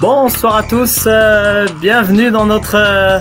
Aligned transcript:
Bonsoir 0.00 0.54
à 0.54 0.62
tous, 0.62 1.08
euh, 1.08 1.66
bienvenue 1.80 2.30
dans 2.30 2.46
notre 2.46 2.76
euh, 2.76 3.18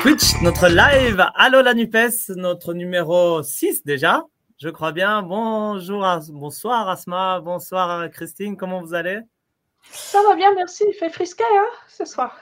Twitch, 0.00 0.40
notre 0.40 0.66
live. 0.66 1.22
Allo 1.34 1.60
la 1.60 1.74
NUPES, 1.74 2.30
notre 2.36 2.72
numéro 2.72 3.42
6 3.42 3.84
déjà, 3.84 4.24
je 4.58 4.70
crois 4.70 4.92
bien. 4.92 5.20
Bonjour, 5.20 6.02
bonsoir 6.30 6.88
Asma, 6.88 7.40
bonsoir 7.40 8.08
Christine, 8.10 8.56
comment 8.56 8.80
vous 8.80 8.94
allez? 8.94 9.20
Ça 9.90 10.18
va 10.26 10.34
bien, 10.34 10.54
merci. 10.54 10.82
Il 10.88 10.94
fait 10.94 11.10
frisquet 11.10 11.44
hein, 11.52 11.68
ce 11.88 12.06
soir. 12.06 12.38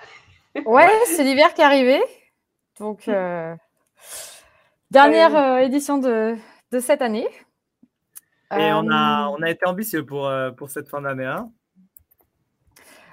Ouais, 0.65 0.89
c'est 1.07 1.25
l'hiver 1.25 1.53
qui 1.53 1.63
est 1.63 1.65
arrivé. 1.65 2.01
Donc, 2.79 3.09
euh, 3.09 3.57
dernière 4.93 5.59
édition 5.59 5.99
de, 5.99 6.37
de, 6.71 6.79
cette 6.79 7.03
année. 7.03 7.27
Et 8.57 8.71
on, 8.73 8.89
a, 8.93 9.27
on 9.29 9.43
a 9.43 9.51
été 9.51 9.67
ambitieux 9.67 10.07
pour, 10.07 10.31
pour 10.57 10.71
cette 10.71 10.89
fin 10.89 11.01
d'année. 11.01 11.27
Hein 11.27 11.51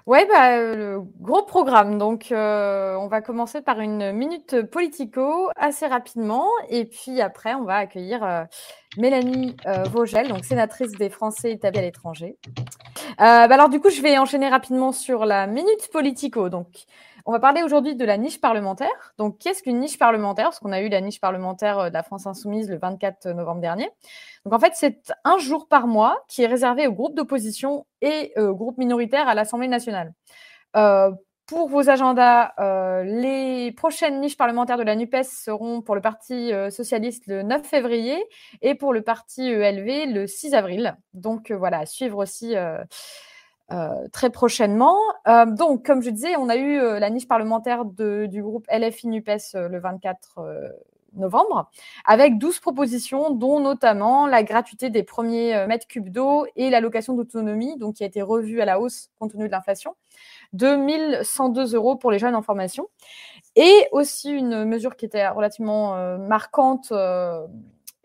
oui, 0.07 0.19
bah, 0.29 0.57
le 0.57 1.01
gros 1.19 1.43
programme. 1.43 1.97
Donc, 1.97 2.31
euh, 2.31 2.95
on 2.95 3.07
va 3.07 3.21
commencer 3.21 3.61
par 3.61 3.81
une 3.81 4.13
minute 4.13 4.61
politico 4.61 5.49
assez 5.57 5.85
rapidement. 5.85 6.47
Et 6.69 6.85
puis 6.85 7.19
après, 7.19 7.53
on 7.55 7.65
va 7.65 7.75
accueillir 7.75 8.23
euh, 8.23 8.45
Mélanie 8.95 9.57
euh, 9.65 9.83
Vogel, 9.83 10.29
donc 10.29 10.45
sénatrice 10.45 10.93
des 10.93 11.09
Français 11.09 11.51
établis 11.51 11.79
à 11.79 11.81
l'étranger. 11.81 12.37
Bah, 13.17 13.43
alors, 13.43 13.67
du 13.67 13.81
coup, 13.81 13.89
je 13.89 14.01
vais 14.01 14.17
enchaîner 14.17 14.47
rapidement 14.47 14.93
sur 14.93 15.25
la 15.25 15.45
minute 15.45 15.89
politico. 15.91 16.47
Donc, 16.47 16.67
on 17.25 17.33
va 17.33 17.39
parler 17.39 17.61
aujourd'hui 17.61 17.97
de 17.97 18.05
la 18.05 18.17
niche 18.17 18.39
parlementaire. 18.39 19.13
Donc, 19.17 19.37
qu'est-ce 19.39 19.61
qu'une 19.61 19.79
niche 19.81 19.99
parlementaire? 19.99 20.45
Parce 20.45 20.59
qu'on 20.59 20.71
a 20.71 20.79
eu 20.79 20.87
la 20.87 21.01
niche 21.01 21.19
parlementaire 21.19 21.89
de 21.89 21.93
la 21.93 22.01
France 22.01 22.25
Insoumise 22.25 22.69
le 22.69 22.77
24 22.77 23.27
novembre 23.31 23.59
dernier. 23.59 23.91
Donc, 24.47 24.53
en 24.53 24.59
fait, 24.59 24.71
c'est 24.75 25.11
un 25.25 25.37
jour 25.39 25.67
par 25.67 25.87
mois 25.87 26.23
qui 26.29 26.41
est 26.41 26.47
réservé 26.47 26.87
aux 26.87 26.93
groupes 26.93 27.15
d'opposition 27.15 27.85
et 28.01 28.31
aux 28.37 28.55
groupes 28.55 28.77
minoritaires 28.77 29.27
à 29.27 29.35
l'Assemblée 29.35 29.67
nationale. 29.67 30.13
Euh, 30.77 31.11
pour 31.47 31.67
vos 31.67 31.89
agendas, 31.89 32.53
euh, 32.57 33.03
les 33.03 33.73
prochaines 33.73 34.21
niches 34.21 34.37
parlementaires 34.37 34.77
de 34.77 34.83
la 34.83 34.95
NUPES 34.95 35.23
seront 35.23 35.81
pour 35.81 35.95
le 35.95 36.01
Parti 36.01 36.53
euh, 36.53 36.69
socialiste 36.69 37.27
le 37.27 37.43
9 37.43 37.61
février 37.67 38.23
et 38.61 38.73
pour 38.73 38.93
le 38.93 39.01
Parti 39.01 39.49
ELV 39.49 40.13
le 40.13 40.27
6 40.27 40.53
avril. 40.53 40.95
Donc 41.13 41.51
voilà, 41.51 41.79
à 41.79 41.85
suivre 41.85 42.17
aussi 42.17 42.55
très 44.13 44.29
prochainement. 44.29 44.95
donc, 45.47 45.85
comme 45.85 46.01
je 46.01 46.09
disais, 46.09 46.37
on 46.37 46.47
a 46.47 46.55
eu 46.55 46.77
la 46.77 47.09
niche 47.09 47.27
parlementaire 47.27 47.83
du 47.83 48.41
groupe 48.41 48.65
LFI 48.71 49.09
NUPES 49.09 49.55
le 49.55 49.77
24 49.77 50.39
novembre, 51.17 51.69
avec 52.05 52.37
12 52.37 52.59
propositions, 52.59 53.31
dont 53.31 53.59
notamment 53.59 54.27
la 54.27 54.43
gratuité 54.43 54.89
des 54.89 55.03
premiers 55.03 55.55
euh, 55.55 55.67
mètres 55.67 55.87
cubes 55.87 56.09
d'eau 56.09 56.45
et 56.55 56.69
l'allocation 56.69 57.13
d'autonomie, 57.13 57.77
donc 57.77 57.95
qui 57.95 58.03
a 58.03 58.07
été 58.07 58.21
revue 58.21 58.61
à 58.61 58.65
la 58.65 58.79
hausse 58.79 59.09
compte 59.19 59.31
tenu 59.31 59.47
de 59.47 59.51
l'inflation, 59.51 59.95
de 60.53 60.75
1102 60.75 61.75
euros 61.75 61.95
pour 61.95 62.11
les 62.11 62.19
jeunes 62.19 62.35
en 62.35 62.41
formation. 62.41 62.87
Et 63.55 63.87
aussi 63.91 64.31
une 64.31 64.65
mesure 64.65 64.95
qui 64.95 65.05
était 65.05 65.27
relativement 65.27 65.95
euh, 65.95 66.17
marquante. 66.17 66.89
Euh, 66.91 67.45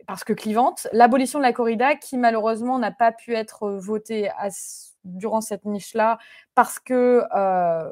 parce 0.06 0.24
que 0.24 0.33
clivante, 0.33 0.88
l'abolition 0.92 1.38
de 1.38 1.44
la 1.44 1.52
corrida 1.52 1.94
qui 1.94 2.18
malheureusement 2.18 2.78
n'a 2.78 2.90
pas 2.90 3.12
pu 3.12 3.34
être 3.34 3.70
votée 3.70 4.30
à 4.36 4.50
durant 5.05 5.41
cette 5.41 5.64
niche-là, 5.64 6.19
parce 6.55 6.78
que 6.78 7.25
euh, 7.34 7.91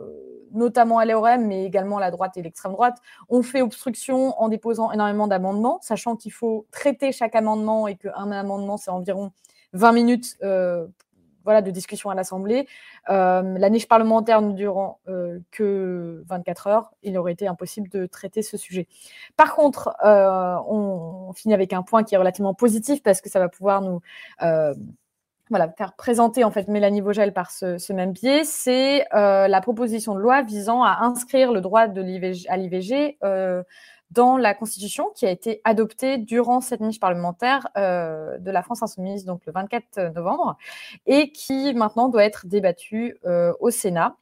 notamment 0.52 0.98
à 0.98 1.04
l'EORM, 1.04 1.44
mais 1.46 1.64
également 1.64 1.98
la 1.98 2.10
droite 2.10 2.36
et 2.36 2.42
l'extrême 2.42 2.72
droite, 2.72 2.98
ont 3.28 3.42
fait 3.42 3.62
obstruction 3.62 4.40
en 4.40 4.48
déposant 4.48 4.90
énormément 4.92 5.26
d'amendements, 5.26 5.78
sachant 5.82 6.16
qu'il 6.16 6.32
faut 6.32 6.66
traiter 6.70 7.12
chaque 7.12 7.34
amendement 7.34 7.86
et 7.88 7.96
qu'un 7.96 8.30
amendement, 8.30 8.76
c'est 8.76 8.90
environ 8.90 9.32
20 9.72 9.92
minutes 9.92 10.36
euh, 10.42 10.86
voilà, 11.44 11.62
de 11.62 11.70
discussion 11.70 12.10
à 12.10 12.14
l'Assemblée. 12.14 12.66
Euh, 13.08 13.56
la 13.58 13.70
niche 13.70 13.88
parlementaire 13.88 14.42
ne 14.42 14.52
durant 14.52 15.00
que 15.50 16.22
24 16.28 16.66
heures, 16.66 16.92
il 17.02 17.16
aurait 17.16 17.32
été 17.32 17.46
impossible 17.48 17.88
de 17.88 18.06
traiter 18.06 18.42
ce 18.42 18.56
sujet. 18.56 18.88
Par 19.36 19.54
contre, 19.54 19.94
on, 20.02 21.28
on, 21.28 21.32
finit 21.32 21.54
avec 21.54 21.72
un 21.72 21.82
point 21.82 22.04
qui 22.04 22.14
est 22.14 22.18
relativement 22.18 22.54
positif 22.54 23.02
parce 23.02 23.20
que 23.20 23.30
ça 23.30 23.38
va 23.38 23.48
pouvoir 23.48 23.80
nous 23.80 24.00
voilà, 25.50 25.68
faire 25.76 25.94
présenter 25.94 26.44
en 26.44 26.52
fait 26.52 26.68
Mélanie 26.68 27.00
Vogel 27.00 27.32
par 27.32 27.50
ce, 27.50 27.92
même 27.92 28.12
biais, 28.12 28.44
c'est 28.44 29.04
euh, 29.14 29.48
la 29.48 29.60
proposition 29.60 30.14
de 30.14 30.20
loi 30.20 30.42
visant 30.42 30.82
à 30.84 30.98
inscrire 31.02 31.52
le 31.52 31.60
droit 31.60 31.80
à 31.82 32.56
l'IVG 32.56 33.18
euh, 33.24 33.62
dans 34.12 34.36
la 34.36 34.54
Constitution 34.54 35.10
qui 35.14 35.26
a 35.26 35.30
été 35.30 35.60
adoptée 35.64 36.18
durant 36.18 36.60
cette 36.60 36.80
niche 36.80 37.00
parlementaire 37.00 37.66
euh, 37.76 38.38
de 38.38 38.50
la 38.52 38.62
France 38.62 38.82
insoumise, 38.82 39.24
donc 39.24 39.44
le 39.44 39.52
24 39.52 40.14
novembre, 40.14 40.56
et 41.06 41.32
qui 41.32 41.74
maintenant 41.74 42.08
doit 42.08 42.24
être 42.24 42.46
débattue 42.46 43.16
au 43.60 43.70
Sénat. 43.70 44.16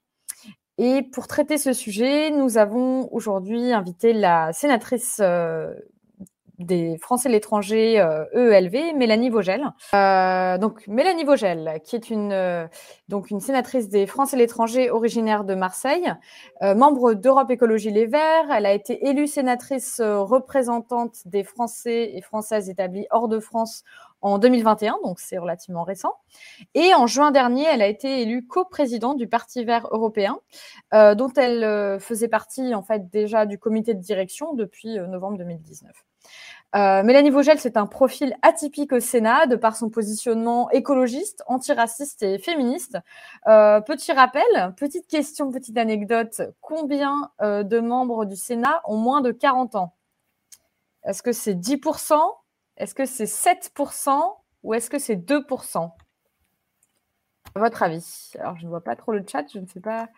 Et 0.78 1.03
pour 1.03 1.27
traiter 1.27 1.59
ce 1.59 1.72
sujet, 1.72 2.31
nous 2.31 2.56
avons 2.56 3.12
aujourd'hui 3.12 3.72
invité 3.72 4.12
la 4.12 4.53
sénatrice 4.53 5.21
des 6.58 6.98
Français 6.98 7.28
de 7.28 7.34
l'étranger 7.34 7.94
EELV, 8.32 8.74
e 8.74 8.96
Mélanie 8.96 9.30
Vogel. 9.30 9.72
Euh, 9.94 10.58
donc 10.58 10.86
Mélanie 10.88 11.24
Vogel, 11.24 11.80
qui 11.84 11.96
est 11.96 12.10
une 12.10 12.32
euh, 12.32 12.66
donc 13.08 13.30
une 13.30 13.41
sénatrice 13.41 13.88
des 13.88 14.06
Français 14.06 14.36
de 14.36 14.42
l'étranger 14.42 14.91
originaire 14.91 15.44
de 15.44 15.54
Marseille, 15.54 16.12
euh, 16.62 16.74
membre 16.74 17.14
d'Europe 17.14 17.50
Écologie 17.50 17.91
Les 17.91 18.06
Verts. 18.06 18.50
Elle 18.50 18.66
a 18.66 18.72
été 18.72 19.06
élue 19.08 19.26
sénatrice 19.26 20.00
représentante 20.00 21.16
des 21.26 21.44
Français 21.44 22.12
et 22.14 22.20
Françaises 22.22 22.69
établis 22.69 23.06
hors 23.10 23.28
de 23.28 23.38
France 23.38 23.84
en 24.20 24.38
2021, 24.38 24.98
donc 25.04 25.20
c'est 25.20 25.38
relativement 25.38 25.84
récent. 25.84 26.14
Et 26.75 26.92
en 26.92 27.06
juin 27.06 27.30
dernier, 27.30 27.66
elle 27.66 27.82
a 27.82 27.86
été 27.86 28.22
élue 28.22 28.44
coprésidente 28.44 29.16
du 29.16 29.28
Parti 29.28 29.64
vert 29.64 29.86
européen, 29.92 30.40
dont 30.92 31.32
elle 31.36 32.00
faisait 32.00 32.26
partie 32.26 32.75
en 32.75 32.82
fait 32.82 33.08
déjà 33.10 33.46
du 33.46 33.58
comité 33.58 33.94
de 33.94 34.00
direction 34.00 34.54
depuis 34.54 34.98
novembre 34.98 35.38
2019. 35.38 36.07
Euh, 36.77 37.03
Mélanie 37.03 37.31
Vogel, 37.31 37.59
c'est 37.59 37.78
un 37.78 37.87
profil 37.87 38.37
atypique 38.43 38.93
au 38.93 39.00
Sénat 39.00 39.47
de 39.47 39.56
par 39.56 39.75
son 39.75 39.89
positionnement 39.89 40.71
écologiste, 40.71 41.43
antiraciste 41.47 42.22
et 42.22 42.39
féministe. 42.39 42.99
Euh, 43.47 43.81
petit 43.81 44.12
rappel, 44.12 44.43
petite 44.77 45.06
question, 45.06 45.50
petite 45.50 45.78
anecdote. 45.78 46.43
Combien 46.61 47.31
euh, 47.41 47.62
de 47.62 47.81
membres 47.81 48.27
du 48.27 48.37
Sénat 48.37 48.83
ont 48.84 48.99
moins 48.99 49.22
de 49.22 49.33
40 49.33 49.77
ans? 49.77 49.94
Est-ce 51.05 51.22
que 51.22 51.33
c'est 51.33 51.55
10% 51.55 52.21
Est-ce 52.77 52.94
que 52.94 53.06
c'est 53.06 53.25
7% 53.25 54.21
Ou 54.62 54.75
est-ce 54.75 54.91
que 54.91 54.99
c'est 54.99 55.17
2% 55.17 55.91
À 57.55 57.59
votre 57.59 57.83
avis. 57.83 58.33
Alors, 58.38 58.59
je 58.59 58.65
ne 58.65 58.69
vois 58.69 58.84
pas 58.84 58.94
trop 58.94 59.12
le 59.12 59.25
chat, 59.27 59.47
je 59.50 59.59
ne 59.59 59.67
sais 59.67 59.81
pas. 59.81 60.09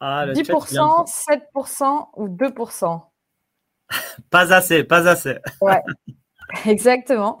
ah, 0.00 1.04
7% 1.04 2.08
ou 2.16 2.28
2% 2.28 3.07
pas 4.30 4.52
assez, 4.52 4.84
pas 4.84 5.08
assez. 5.08 5.36
Ouais. 5.60 5.82
Exactement. 6.66 7.38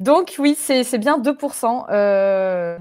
Donc 0.00 0.34
oui, 0.38 0.54
c'est 0.54 0.98
bien 0.98 1.18
2%. 1.18 1.86
2% 1.88 1.88
euh, 1.90 2.78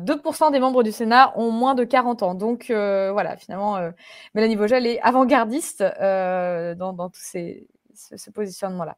des 0.51 0.59
membres 0.59 0.83
du 0.83 0.91
Sénat 0.91 1.33
ont 1.37 1.51
moins 1.51 1.73
de 1.73 1.83
40 1.83 2.23
ans. 2.23 2.35
Donc 2.35 2.69
euh, 2.69 3.11
voilà, 3.11 3.37
finalement, 3.37 3.77
euh, 3.77 3.91
Mélanie 4.35 4.55
Vogel 4.55 4.85
est 4.85 4.99
avant-gardiste 5.01 5.81
dans, 5.81 6.93
dans, 6.93 7.09
tous 7.09 7.21
ces, 7.21 7.67
ce, 7.93 8.29
positionnement-là. 8.29 8.97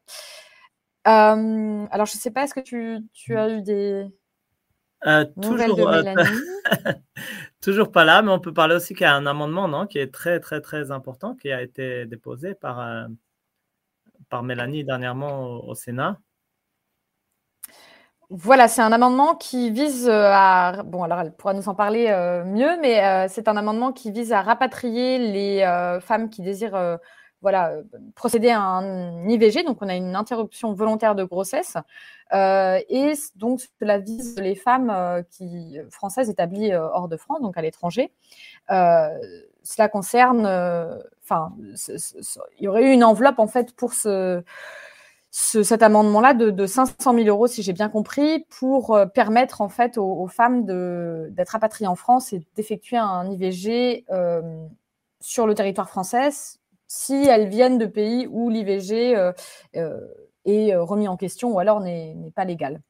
alors 1.04 2.06
je 2.06 2.16
ne 2.16 2.20
sais 2.20 2.30
pas, 2.30 2.44
est-ce 2.44 2.54
que 2.54 2.60
tu, 2.60 2.98
tu, 3.12 3.36
as 3.36 3.48
eu 3.50 3.62
des... 3.62 4.06
toujours, 5.40 5.76
de 5.76 5.84
Mélanie? 6.02 6.32
toujours 7.60 7.92
pas 7.92 8.04
là, 8.04 8.22
mais 8.22 8.32
on 8.32 8.40
peut 8.40 8.52
parler 8.52 8.74
aussi 8.74 8.94
qu'il 8.94 9.04
y 9.04 9.06
a 9.06 9.14
un 9.14 9.26
amendement 9.26 9.68
non, 9.68 9.86
qui 9.86 9.98
est 9.98 10.12
très 10.12 10.40
très 10.40 10.60
très 10.60 10.90
important, 10.90 11.36
qui 11.36 11.52
a 11.52 11.62
été 11.62 12.06
déposé 12.06 12.54
par 12.56 13.06
par 14.32 14.42
Mélanie 14.42 14.82
dernièrement 14.82 15.62
au, 15.68 15.74
Sénat. 15.74 16.16
Voilà, 18.30 18.66
c'est 18.66 18.80
un 18.80 18.90
amendement 18.90 19.34
qui 19.34 19.70
vise 19.70 20.08
euh, 20.08 20.30
à. 20.32 20.82
Bon, 20.84 21.02
alors 21.02 21.20
elle 21.20 21.32
pourra 21.32 21.52
nous 21.52 21.68
en 21.68 21.74
parler 21.74 22.06
euh, 22.08 22.42
mieux, 22.42 22.80
mais 22.80 23.04
euh, 23.04 23.26
c'est 23.28 23.46
un 23.46 23.58
amendement 23.58 23.92
qui 23.92 24.10
vise 24.10 24.32
à 24.32 24.40
rapatrier 24.40 25.18
les 25.18 26.00
femmes 26.00 26.30
qui 26.30 26.40
désirent 26.40 26.98
voilà, 27.42 27.72
procéder 28.14 28.48
à 28.48 28.62
un 28.62 29.28
IVG. 29.28 29.64
Donc, 29.64 29.82
on 29.82 29.88
a 29.90 29.96
une 29.96 30.16
interruption 30.16 30.72
volontaire 30.72 31.14
de 31.14 31.24
grossesse. 31.24 31.76
et 32.32 33.12
donc, 33.36 33.60
cela 33.78 33.98
vise 33.98 34.38
les 34.40 34.54
femmes 34.54 35.22
qui, 35.30 35.78
françaises 35.90 36.30
établies 36.30 36.74
hors 36.74 37.08
de 37.08 37.18
France, 37.18 37.42
donc 37.42 37.58
à 37.58 37.62
l'étranger. 37.62 38.12
Cela 39.64 39.88
concerne 39.88 40.46
enfin, 41.24 41.52
il 42.58 42.64
y 42.64 42.68
aurait 42.68 42.84
eu 42.84 42.92
une 42.92 43.04
enveloppe 43.04 43.38
en 43.38 43.46
fait 43.46 43.74
pour 43.74 43.94
ce, 43.94 44.42
cet 45.30 45.82
amendement-là 45.82 46.34
de, 46.34 46.66
500 46.66 47.14
000 47.14 47.26
euros, 47.26 47.46
si 47.46 47.62
j'ai 47.62 47.72
bien 47.72 47.88
compris, 47.88 48.44
pour 48.60 48.94
euh, 48.94 49.06
permettre 49.06 49.62
en 49.62 49.68
fait 49.68 49.96
aux, 49.96 50.26
femmes 50.28 50.66
d'être 50.66 51.50
rapatriées 51.50 51.88
en 51.88 51.96
France 51.96 52.32
et 52.32 52.42
d'effectuer 52.54 52.98
un 52.98 53.30
IVG 53.30 54.04
euh, 54.10 54.66
sur 55.20 55.46
le 55.46 55.54
territoire 55.54 55.88
français 55.88 56.30
si 56.86 57.14
elles 57.14 57.48
viennent 57.48 57.78
de 57.78 57.86
pays 57.86 58.28
où 58.30 58.50
l'IVG 58.50 59.16
euh, 59.16 59.32
est 60.44 60.74
remis 60.74 61.08
en 61.08 61.16
question 61.16 61.50
ou 61.50 61.58
alors 61.58 61.80
n'est 61.80 62.14
pas 62.34 62.44
légal. 62.44 62.82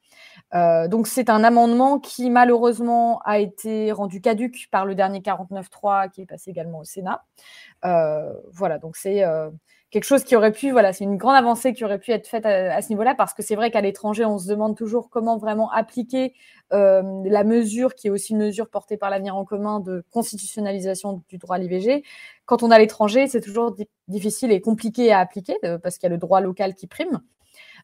Donc 0.53 1.07
c'est 1.07 1.31
un 1.31 1.45
amendement 1.45 1.99
qui 1.99 2.31
malheureusement 2.31 3.21
a 3.25 3.39
été 3.39 3.93
rendu 3.93 4.21
caduque 4.21 4.69
par 4.71 4.85
le 4.85 4.95
dernier 4.95 5.21
49.3 5.21 6.11
qui 6.11 6.23
est 6.23 6.27
passé 6.27 6.51
également 6.51 6.81
au 6.81 6.85
Sénat. 6.85 7.25
voilà, 7.83 8.79
donc 8.79 8.97
c'est 8.97 9.25
quelque 9.93 10.05
chose 10.05 10.25
qui 10.25 10.35
aurait 10.35 10.53
pu, 10.53 10.71
voilà, 10.73 10.93
c'est 10.93 11.05
une 11.05 11.19
grande 11.19 11.37
avancée 11.37 11.75
qui 11.75 11.85
aurait 11.85 11.99
pu 11.99 12.11
être 12.13 12.27
faite 12.27 12.47
à, 12.47 12.81
ce 12.81 12.89
niveau-là, 12.89 13.15
parce 13.15 13.35
que 13.35 13.43
c'est 13.43 13.55
vrai 13.55 13.71
qu'à 13.71 13.83
l'étranger, 13.83 14.25
on 14.25 14.39
se 14.39 14.49
demande 14.49 14.75
toujours 14.75 15.11
comment 15.11 15.37
vraiment 15.37 15.71
appliquer 15.71 16.35
euh, 16.73 17.03
la 17.27 17.45
mesure, 17.45 17.95
qui 17.95 18.07
est 18.09 18.11
aussi 18.11 18.33
une 18.33 18.39
mesure 18.39 18.71
portée 18.71 18.97
par 18.97 19.11
l'avenir 19.11 19.37
en 19.37 19.45
commun 19.45 19.81
de 19.81 20.03
constitutionnalisation 20.11 21.23
du 21.29 21.37
droit 21.37 21.57
à 21.57 21.59
l'IVG. 21.59 22.03
Quand 22.47 22.63
on 22.63 22.71
est 22.71 22.75
à 22.75 22.79
l'étranger, 22.79 23.29
c'est 23.29 23.43
toujours 23.43 23.77
difficile 24.09 24.51
et 24.51 24.63
compliqué 24.63 25.13
à 25.13 25.19
appliquer, 25.19 25.57
euh, 25.65 25.79
parce 25.79 25.99
qu'il 25.99 26.09
y 26.09 26.11
a 26.11 26.15
le 26.15 26.19
droit 26.19 26.41
local 26.41 26.75
qui 26.75 26.87
prime. 26.87 27.21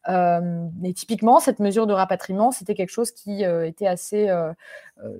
Euh, 0.07 0.67
et 0.83 0.93
typiquement, 0.93 1.39
cette 1.39 1.59
mesure 1.59 1.87
de 1.87 1.93
rapatriement, 1.93 2.51
c'était 2.51 2.75
quelque 2.75 2.91
chose 2.91 3.11
qui 3.11 3.43
était 3.43 3.87
assez, 3.87 4.27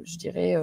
je 0.04 0.18
dirais, 0.18 0.56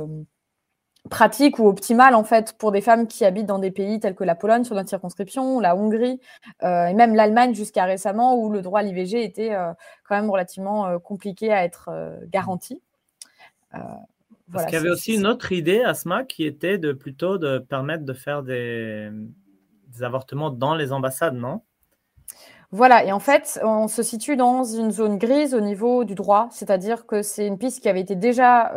pratique 1.08 1.58
ou 1.58 1.68
optimale 1.68 2.14
en 2.14 2.24
fait 2.24 2.54
pour 2.58 2.72
des 2.72 2.80
femmes 2.80 3.06
qui 3.06 3.24
habitent 3.24 3.46
dans 3.46 3.58
des 3.58 3.70
pays 3.70 4.00
tels 4.00 4.14
que 4.14 4.24
la 4.24 4.34
Pologne 4.34 4.64
sur 4.64 4.74
notre 4.74 4.88
circonscription, 4.88 5.60
la 5.60 5.76
Hongrie 5.76 6.20
euh, 6.62 6.86
et 6.86 6.94
même 6.94 7.14
l'Allemagne 7.14 7.54
jusqu'à 7.54 7.84
récemment 7.84 8.36
où 8.36 8.50
le 8.50 8.62
droit 8.62 8.80
à 8.80 8.82
l'IVG 8.82 9.24
était 9.24 9.52
euh, 9.52 9.72
quand 10.08 10.16
même 10.16 10.30
relativement 10.30 10.86
euh, 10.86 10.98
compliqué 10.98 11.52
à 11.52 11.64
être 11.64 11.90
garanti. 12.30 12.80
Parce 14.52 14.64
qu'il 14.66 14.74
y 14.74 14.76
avait 14.76 14.90
aussi 14.90 15.16
une 15.16 15.26
autre 15.26 15.50
idée, 15.52 15.82
Asma, 15.82 16.24
qui 16.24 16.44
était 16.44 16.78
de 16.78 16.92
plutôt 16.92 17.36
de 17.36 17.58
permettre 17.58 18.04
de 18.04 18.12
faire 18.12 18.42
des, 18.42 19.10
des 19.88 20.02
avortements 20.02 20.50
dans 20.50 20.74
les 20.74 20.92
ambassades, 20.92 21.34
non? 21.34 21.62
Voilà, 22.76 23.04
et 23.04 23.12
en 23.12 23.20
fait, 23.20 23.58
on 23.62 23.88
se 23.88 24.02
situe 24.02 24.36
dans 24.36 24.64
une 24.64 24.90
zone 24.90 25.18
grise 25.18 25.54
au 25.54 25.60
niveau 25.60 26.04
du 26.04 26.14
droit, 26.14 26.48
c'est-à-dire 26.50 27.06
que 27.06 27.22
c'est 27.22 27.46
une 27.46 27.58
piste 27.58 27.80
qui 27.80 27.88
avait 27.88 28.00
été 28.00 28.16
déjà 28.16 28.72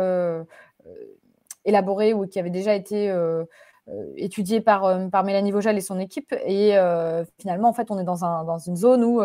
élaboré 1.65 2.13
ou 2.13 2.27
qui 2.27 2.39
avait 2.39 2.49
déjà 2.49 2.73
été 2.73 3.09
euh, 3.09 3.43
euh, 3.87 4.13
étudié 4.17 4.61
par, 4.61 4.85
euh, 4.85 5.07
Mélanie 5.23 5.51
Vogel 5.51 5.77
et 5.77 5.81
son 5.81 5.99
équipe. 5.99 6.33
Et 6.45 6.75
finalement, 7.39 7.69
en 7.69 7.73
fait, 7.73 7.91
on 7.91 7.99
est 7.99 8.03
dans, 8.03 8.25
un, 8.25 8.43
dans 8.43 8.57
une 8.57 8.75
zone 8.75 9.03
où 9.03 9.21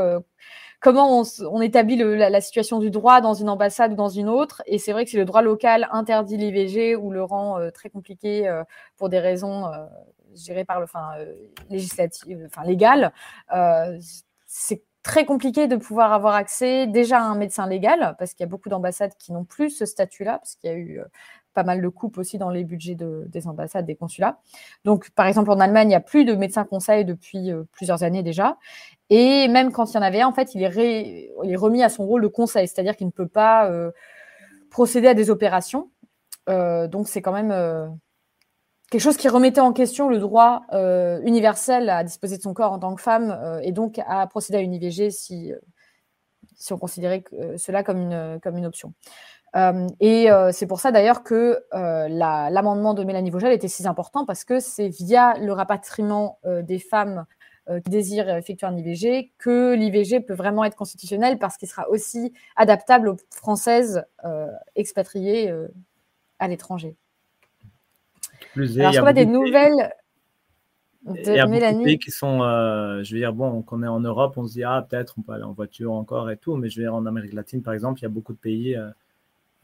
comment 0.80 1.22
on, 1.50 1.60
établit 1.60 1.96
la, 1.96 2.40
situation 2.40 2.78
du 2.78 2.90
droit 2.90 3.20
dans 3.20 3.34
une 3.34 3.48
ambassade 3.48 3.92
ou 3.92 3.96
dans 3.96 4.08
une 4.08 4.28
autre. 4.28 4.62
Et 4.66 4.78
c'est 4.78 4.92
vrai 4.92 5.04
que 5.04 5.10
si 5.10 5.16
le 5.16 5.24
droit 5.24 5.42
local 5.42 5.88
interdit 5.92 6.36
l'IVG 6.36 6.96
ou 6.96 7.10
le 7.10 7.24
rend 7.24 7.58
très 7.72 7.88
compliqué 7.88 8.50
pour 8.96 9.08
des 9.08 9.18
raisons, 9.18 9.64
gérées 10.34 10.64
par 10.64 10.80
le, 10.80 10.84
enfin, 10.84 11.12
législatives, 11.70 12.42
enfin 12.46 12.62
c'est 14.56 14.84
très 15.02 15.24
compliqué 15.26 15.66
de 15.66 15.74
pouvoir 15.74 16.12
avoir 16.12 16.34
accès 16.34 16.86
déjà 16.86 17.18
à 17.18 17.24
un 17.24 17.34
médecin 17.34 17.66
légal, 17.66 18.14
parce 18.18 18.34
qu'il 18.34 18.44
y 18.44 18.48
a 18.48 18.50
beaucoup 18.50 18.68
d'ambassades 18.68 19.14
qui 19.18 19.32
n'ont 19.32 19.44
plus 19.44 19.70
ce 19.70 19.84
statut-là, 19.84 20.38
parce 20.38 20.54
qu'il 20.54 20.70
y 20.70 20.72
a 20.72 20.76
eu 20.76 21.00
pas 21.54 21.64
mal 21.64 21.82
de 21.82 21.88
coupes 21.88 22.18
aussi 22.18 22.38
dans 22.38 22.50
les 22.50 22.64
budgets 22.64 22.96
des 22.96 23.46
ambassades, 23.46 23.84
des 23.84 23.96
consulats. 23.96 24.38
Donc, 24.84 25.10
par 25.10 25.26
exemple, 25.26 25.50
en 25.50 25.60
Allemagne, 25.60 25.88
il 25.88 25.90
n'y 25.90 25.94
a 25.96 26.00
plus 26.00 26.24
de 26.24 26.34
médecins 26.34 26.64
conseils 26.64 27.04
depuis 27.04 27.50
euh, 27.50 27.64
plusieurs 27.72 28.02
années 28.02 28.22
déjà. 28.22 28.58
Et 29.10 29.48
même 29.48 29.72
quand 29.72 29.90
il 29.90 29.94
y 29.94 29.98
en 29.98 30.02
avait 30.02 30.24
en 30.24 30.32
fait, 30.32 30.54
il 30.54 30.62
est, 30.62 31.56
remis 31.56 31.82
à 31.82 31.88
son 31.88 32.06
rôle 32.06 32.22
de 32.22 32.28
conseil, 32.28 32.68
c'est-à-dire 32.68 32.96
qu'il 32.96 33.06
ne 33.06 33.12
peut 33.12 33.28
pas 33.28 33.70
euh, 33.70 33.90
procéder 34.70 35.08
à 35.08 35.14
des 35.14 35.30
opérations. 35.30 35.90
Euh, 36.48 36.88
donc, 36.88 37.08
c'est 37.08 37.22
quand 37.22 37.32
même 37.32 37.52
quelque 38.94 39.02
chose 39.02 39.16
qui 39.16 39.28
remettait 39.28 39.60
en 39.60 39.72
question 39.72 40.08
le 40.08 40.20
droit 40.20 40.62
universel 41.24 41.90
à 41.90 42.04
disposer 42.04 42.36
de 42.36 42.42
son 42.42 42.54
corps 42.54 42.70
en 42.70 42.78
tant 42.78 42.94
que 42.94 43.02
femme 43.02 43.60
et 43.64 43.72
donc 43.72 44.00
à 44.06 44.24
procéder 44.28 44.58
à 44.58 44.60
une 44.60 44.72
IVG 44.72 45.10
si, 45.10 45.52
si 46.54 46.72
on 46.72 46.78
considérait 46.78 47.24
cela 47.56 47.82
comme 47.82 47.98
une, 47.98 48.38
comme 48.40 48.56
une 48.56 48.66
option. 48.66 48.94
Euh, 49.56 49.86
et 50.00 50.30
euh, 50.30 50.50
c'est 50.52 50.66
pour 50.66 50.80
ça 50.80 50.90
d'ailleurs 50.90 51.22
que 51.22 51.62
euh, 51.74 52.08
l'amendement 52.08 52.94
de 52.94 53.04
Mélanie 53.04 53.30
Vogel 53.30 53.52
était 53.52 53.68
si 53.68 53.86
important 53.86 54.24
parce 54.24 54.44
que 54.44 54.58
c'est 54.58 54.88
via 54.88 55.34
le 55.38 55.52
rapatriement 55.52 56.38
des 56.44 56.78
femmes 56.78 57.26
qui 57.84 57.90
désirent 57.90 58.28
effectuer 58.28 58.66
un 58.66 58.76
IVG 58.76 59.32
que 59.38 59.74
l'IVG 59.74 60.20
peut 60.20 60.34
vraiment 60.34 60.64
être 60.64 60.76
constitutionnel 60.76 61.38
parce 61.38 61.56
qu'il 61.56 61.68
sera 61.68 61.88
aussi 61.88 62.32
adaptable 62.56 63.08
aux 63.08 63.16
Françaises 63.30 64.04
expatriées 64.74 65.52
à 66.38 66.48
l'étranger. 66.48 66.96
Alors, 68.56 68.92
je 68.92 69.00
vois 69.00 69.12
des 69.12 69.26
nouvelles 69.26 69.92
de 71.04 71.48
Mélanie. 71.48 71.98
qui 71.98 72.10
sont, 72.10 72.40
je 72.40 73.12
veux 73.12 73.18
dire, 73.18 73.32
bon, 73.32 73.62
qu'on 73.62 73.82
est 73.82 73.88
en 73.88 74.00
Europe, 74.00 74.34
on 74.36 74.46
se 74.46 74.54
dit, 74.54 74.64
ah, 74.64 74.86
peut-être 74.88 75.14
on 75.18 75.22
peut 75.22 75.32
aller 75.32 75.44
en 75.44 75.52
voiture 75.52 75.92
encore 75.92 76.30
et 76.30 76.36
tout, 76.36 76.56
mais 76.56 76.68
je 76.70 76.80
veux 76.80 76.86
dire, 76.86 76.94
en 76.94 77.06
Amérique 77.06 77.34
latine, 77.34 77.62
par 77.62 77.74
exemple, 77.74 78.00
il 78.00 78.04
y 78.04 78.06
a 78.06 78.10
beaucoup 78.10 78.32
de 78.32 78.38
pays 78.38 78.76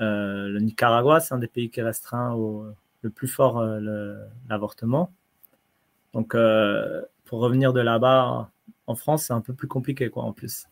euh, 0.00 0.48
le 0.48 0.60
Nicaragua, 0.60 1.20
c'est 1.20 1.34
un 1.34 1.38
des 1.38 1.46
pays 1.46 1.70
qui 1.70 1.82
restreint 1.82 2.32
au, 2.32 2.66
le 3.02 3.10
plus 3.10 3.28
fort 3.28 3.58
euh, 3.58 4.16
l'avortement. 4.48 5.12
Donc, 6.14 6.34
euh, 6.34 7.02
pour 7.24 7.40
revenir 7.40 7.72
de 7.72 7.80
là-bas 7.80 8.50
en 8.86 8.94
France, 8.94 9.24
c'est 9.24 9.32
un 9.32 9.40
peu 9.40 9.52
plus 9.52 9.68
compliqué, 9.68 10.08
quoi, 10.08 10.24
en 10.24 10.32
plus. 10.32 10.66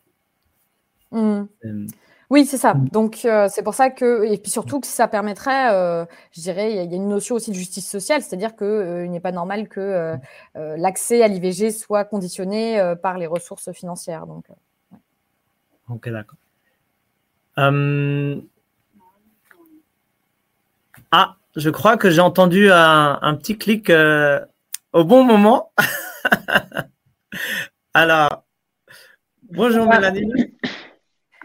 Mmh. 1.12 1.44
Oui, 2.30 2.44
c'est 2.44 2.58
ça. 2.58 2.74
Mmh. 2.74 2.88
Donc, 2.90 3.18
c'est 3.22 3.62
pour 3.62 3.74
ça 3.74 3.90
que, 3.90 4.24
et 4.24 4.38
puis 4.38 4.50
surtout 4.50 4.80
que 4.80 4.86
ça 4.86 5.08
permettrait, 5.08 5.70
je 6.32 6.40
dirais, 6.40 6.72
il 6.72 6.76
y, 6.76 6.94
a 6.94 6.96
une 6.96 7.08
notion 7.08 7.36
aussi 7.36 7.50
de 7.50 7.56
justice 7.56 7.88
sociale, 7.88 8.22
c'est-à-dire 8.22 8.54
qu'il 8.54 9.10
n'est 9.10 9.20
pas 9.20 9.32
normal 9.32 9.68
que 9.68 10.14
l'accès 10.54 11.22
à 11.22 11.28
l'IVG 11.28 11.70
soit 11.70 12.04
conditionné 12.04 12.94
par 13.02 13.16
les 13.16 13.26
ressources 13.26 13.72
financières. 13.72 14.26
Donc, 14.26 14.44
Ok, 15.88 16.10
d'accord. 16.10 16.36
Hum, 17.56 18.42
ah, 21.10 21.36
je 21.56 21.70
crois 21.70 21.96
que 21.96 22.10
j'ai 22.10 22.20
entendu 22.20 22.70
un, 22.70 23.34
petit 23.36 23.56
clic 23.56 23.88
euh, 23.88 24.44
au 24.92 25.04
bon 25.04 25.24
moment. 25.24 25.72
Alors, 27.94 28.44
bonjour 29.50 29.88
Mélanie. 29.88 30.54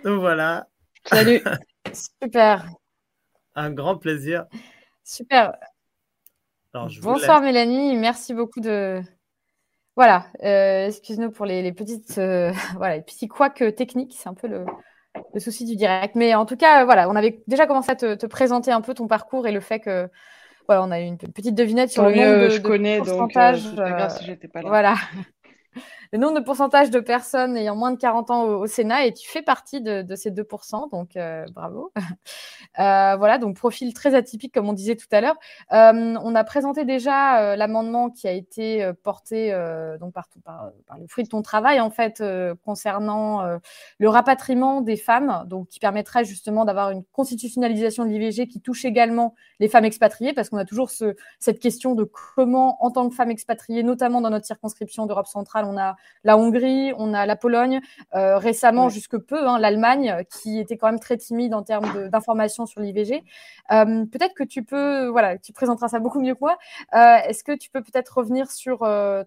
Donc 0.03 0.19
voilà. 0.19 0.67
Salut. 1.05 1.41
Super. 2.21 2.65
Un 3.55 3.71
grand 3.71 3.97
plaisir. 3.97 4.45
Super. 5.03 5.53
Bonsoir 7.01 7.41
Mélanie, 7.41 7.95
merci 7.97 8.33
beaucoup 8.33 8.59
de. 8.59 9.01
Voilà, 9.95 10.25
euh, 10.43 10.87
excuse-nous 10.87 11.29
pour 11.29 11.45
les, 11.45 11.71
petites, 11.71 12.17
euh, 12.17 12.51
voilà, 12.77 12.95
les 12.95 13.03
petits 13.03 13.27
couacs 13.27 13.63
techniques, 13.75 14.15
c'est 14.17 14.27
un 14.27 14.33
peu 14.33 14.47
le, 14.47 14.65
le 15.35 15.39
souci 15.39 15.65
du 15.65 15.75
direct. 15.75 16.15
Mais 16.15 16.33
en 16.33 16.47
tout 16.47 16.57
cas, 16.57 16.83
voilà, 16.83 17.07
on 17.09 17.15
avait 17.15 17.43
déjà 17.45 17.67
commencé 17.67 17.91
à 17.91 17.95
te, 17.95 18.25
présenter 18.25 18.71
un 18.71 18.81
peu 18.81 18.95
ton 18.95 19.07
parcours 19.07 19.45
et 19.45 19.51
le 19.51 19.59
fait 19.59 19.79
que 19.79 20.09
voilà, 20.67 20.83
on 20.83 20.89
a 20.89 20.99
eu 20.99 21.03
une 21.03 21.17
petite 21.17 21.53
devinette 21.53 21.91
sur 21.91 22.03
le 22.07 22.15
nombre 22.15 22.45
de, 22.45 22.49
je 22.49 22.59
connais, 22.59 22.97
pourcentage. 22.97 23.65
Donc, 23.75 23.79
euh, 23.79 24.09
si 24.09 24.25
j'étais 24.25 24.47
pas 24.47 24.63
là. 24.63 24.69
Voilà 24.69 24.95
le 26.13 26.19
nombre 26.19 26.39
de 26.39 26.45
pourcentage 26.45 26.91
de 26.91 26.99
personnes 26.99 27.57
ayant 27.57 27.75
moins 27.75 27.91
de 27.91 27.97
40 27.97 28.29
ans 28.29 28.43
au, 28.43 28.67
Sénat 28.67 29.07
et 29.07 29.13
tu 29.13 29.27
fais 29.27 29.41
partie 29.41 29.81
de, 29.81 30.05
ces 30.15 30.29
2%, 30.29 30.91
donc 30.91 31.17
euh, 31.17 31.45
bravo. 31.53 31.91
Euh, 32.79 33.17
voilà, 33.17 33.37
donc 33.37 33.55
profil 33.55 33.93
très 33.93 34.15
atypique 34.15 34.51
comme 34.51 34.67
on 34.67 34.73
disait 34.73 34.95
tout 34.95 35.05
à 35.11 35.21
l'heure. 35.21 35.35
Euh, 35.73 36.15
on 36.23 36.33
a 36.33 36.43
présenté 36.43 36.85
déjà 36.85 37.55
l'amendement 37.55 38.09
qui 38.09 38.27
a 38.27 38.31
été 38.31 38.91
porté 39.03 39.51
donc 39.99 40.11
par, 40.11 40.27
par, 40.43 40.71
le 40.99 41.05
fruit 41.05 41.23
de 41.23 41.29
ton 41.29 41.43
travail 41.43 41.79
en 41.79 41.91
fait 41.91 42.23
concernant 42.65 43.43
le 43.99 44.09
rapatriement 44.09 44.81
des 44.81 44.97
femmes, 44.97 45.43
donc 45.45 45.67
qui 45.67 45.79
permettrait 45.79 46.25
justement 46.25 46.65
d'avoir 46.65 46.89
une 46.89 47.03
constitutionnalisation 47.03 48.05
de 48.05 48.09
l'IVG 48.09 48.47
qui 48.47 48.59
touche 48.59 48.85
également 48.85 49.35
les 49.59 49.67
femmes 49.67 49.85
expatriées 49.85 50.33
parce 50.33 50.49
qu'on 50.49 50.57
a 50.57 50.65
toujours 50.65 50.89
ce, 50.89 51.15
cette 51.37 51.59
question 51.59 51.93
de 51.93 52.09
comment 52.35 52.83
en 52.83 52.89
tant 52.89 53.07
que 53.07 53.13
femme 53.13 53.29
expatriée, 53.29 53.83
notamment 53.83 54.19
dans 54.19 54.31
notre 54.31 54.47
circonscription 54.47 55.05
d'Europe 55.05 55.27
centrale, 55.27 55.65
on 55.65 55.77
a 55.77 55.95
la 56.23 56.37
Hongrie, 56.37 56.93
on 56.97 57.13
a 57.13 57.25
la 57.25 57.35
Pologne, 57.35 57.81
euh, 58.15 58.37
récemment, 58.37 58.89
jusque 58.89 59.17
peu, 59.17 59.47
hein, 59.47 59.59
l'Allemagne, 59.59 60.23
qui 60.29 60.59
était 60.59 60.77
quand 60.77 60.87
même 60.87 60.99
très 60.99 61.17
timide 61.17 61.53
en 61.53 61.63
termes 61.63 62.09
d'informations 62.09 62.65
sur 62.65 62.81
l'IVG. 62.81 63.23
Euh, 63.71 64.05
peut-être 64.05 64.33
que 64.33 64.43
tu 64.43 64.63
peux, 64.63 65.07
voilà, 65.07 65.37
tu 65.37 65.53
présenteras 65.53 65.89
ça 65.89 65.99
beaucoup 65.99 66.21
mieux 66.21 66.35
que 66.35 66.39
moi. 66.41 66.57
Euh, 66.95 67.17
est-ce 67.27 67.43
que 67.43 67.51
tu 67.51 67.69
peux 67.69 67.81
peut-être 67.81 68.17
revenir 68.17 68.49
sur 68.51 68.79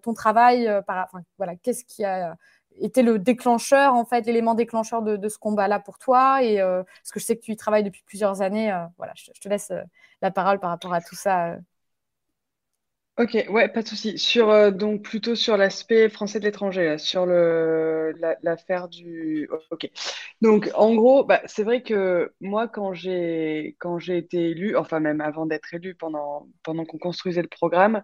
ton 0.03 0.13
travail, 0.13 0.69
par, 0.87 1.05
enfin, 1.05 1.23
voilà, 1.37 1.55
qu'est-ce 1.55 1.85
qui 1.85 2.03
a 2.03 2.35
été 2.79 3.01
le 3.01 3.19
déclencheur, 3.19 3.93
en 3.93 4.05
fait, 4.05 4.25
l'élément 4.25 4.55
déclencheur 4.55 5.01
de, 5.01 5.29
ce 5.29 5.37
combat-là 5.37 5.79
pour 5.79 5.99
toi? 5.99 6.43
Et 6.43 6.57
parce 6.57 7.11
que 7.11 7.19
je 7.19 7.25
sais 7.25 7.35
que 7.35 7.41
tu 7.41 7.51
y 7.51 7.57
travailles 7.57 7.83
depuis 7.83 8.03
plusieurs 8.05 8.41
années. 8.41 8.73
voilà, 8.97 9.13
je, 9.15 9.31
te 9.39 9.49
laisse 9.49 9.71
la 10.21 10.31
parole 10.31 10.59
par 10.59 10.69
rapport 10.71 10.93
à 10.93 11.01
tout 11.01 11.15
ça. 11.15 11.57
Ok, 13.19 13.35
ouais, 13.49 13.67
pas 13.67 13.81
de 13.81 13.87
souci. 13.87 14.19
Sur 14.19 14.49
euh, 14.51 14.69
donc 14.69 15.01
plutôt 15.01 15.33
sur 15.33 15.57
l'aspect 15.57 16.07
français 16.07 16.39
de 16.39 16.45
l'étranger, 16.45 16.99
sur 16.99 17.25
le 17.25 18.13
l'affaire 18.43 18.87
du. 18.89 19.49
Ok. 19.71 19.89
Donc 20.41 20.69
en 20.75 20.93
gros, 20.93 21.23
bah, 21.23 21.41
c'est 21.47 21.63
vrai 21.63 21.81
que 21.81 22.31
moi 22.41 22.67
quand 22.67 22.93
j'ai 22.93 23.75
quand 23.79 23.97
j'ai 23.97 24.17
été 24.17 24.51
élue, 24.51 24.77
enfin 24.77 24.99
même 24.99 25.19
avant 25.21 25.47
d'être 25.47 25.73
élue, 25.73 25.95
pendant 25.95 26.47
pendant 26.61 26.85
qu'on 26.85 26.99
construisait 26.99 27.41
le 27.41 27.47
programme, 27.47 28.03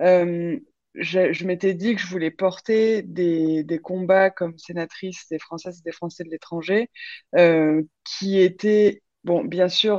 euh, 0.00 0.58
je, 0.94 1.44
m'étais 1.44 1.74
dit 1.74 1.94
que 1.94 2.00
je 2.00 2.06
voulais 2.06 2.30
porter 2.30 3.02
des, 3.02 3.64
des 3.64 3.78
combats 3.78 4.30
comme 4.30 4.56
sénatrice 4.58 5.28
des 5.28 5.38
Françaises 5.38 5.80
et 5.80 5.82
des 5.90 5.92
Français 5.92 6.24
de 6.24 6.30
l'étranger, 6.30 6.88
euh, 7.36 7.82
qui 8.04 8.40
étaient 8.40 9.02
bon, 9.24 9.44
bien 9.44 9.68
sûr, 9.68 9.98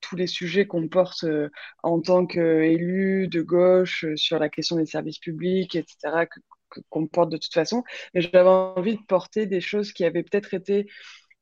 tous 0.00 0.16
les 0.16 0.26
sujets 0.26 0.66
qu'on 0.66 0.88
porte 0.88 1.24
en 1.82 2.00
tant 2.00 2.26
qu'élu 2.26 3.28
de 3.28 3.42
gauche 3.42 4.04
sur 4.16 4.38
la 4.38 4.48
question 4.48 4.76
des 4.76 4.86
services 4.86 5.18
publics, 5.18 5.74
etc., 5.76 6.26
qu'on 6.88 7.06
porte 7.06 7.30
de 7.30 7.36
toute 7.36 7.52
façon, 7.52 7.82
mais 8.14 8.20
j'avais 8.20 8.48
envie 8.48 8.96
de 8.96 9.02
porter 9.02 9.46
des 9.46 9.60
choses 9.60 9.92
qui 9.92 10.04
avaient 10.04 10.22
peut-être 10.22 10.54
été 10.54 10.86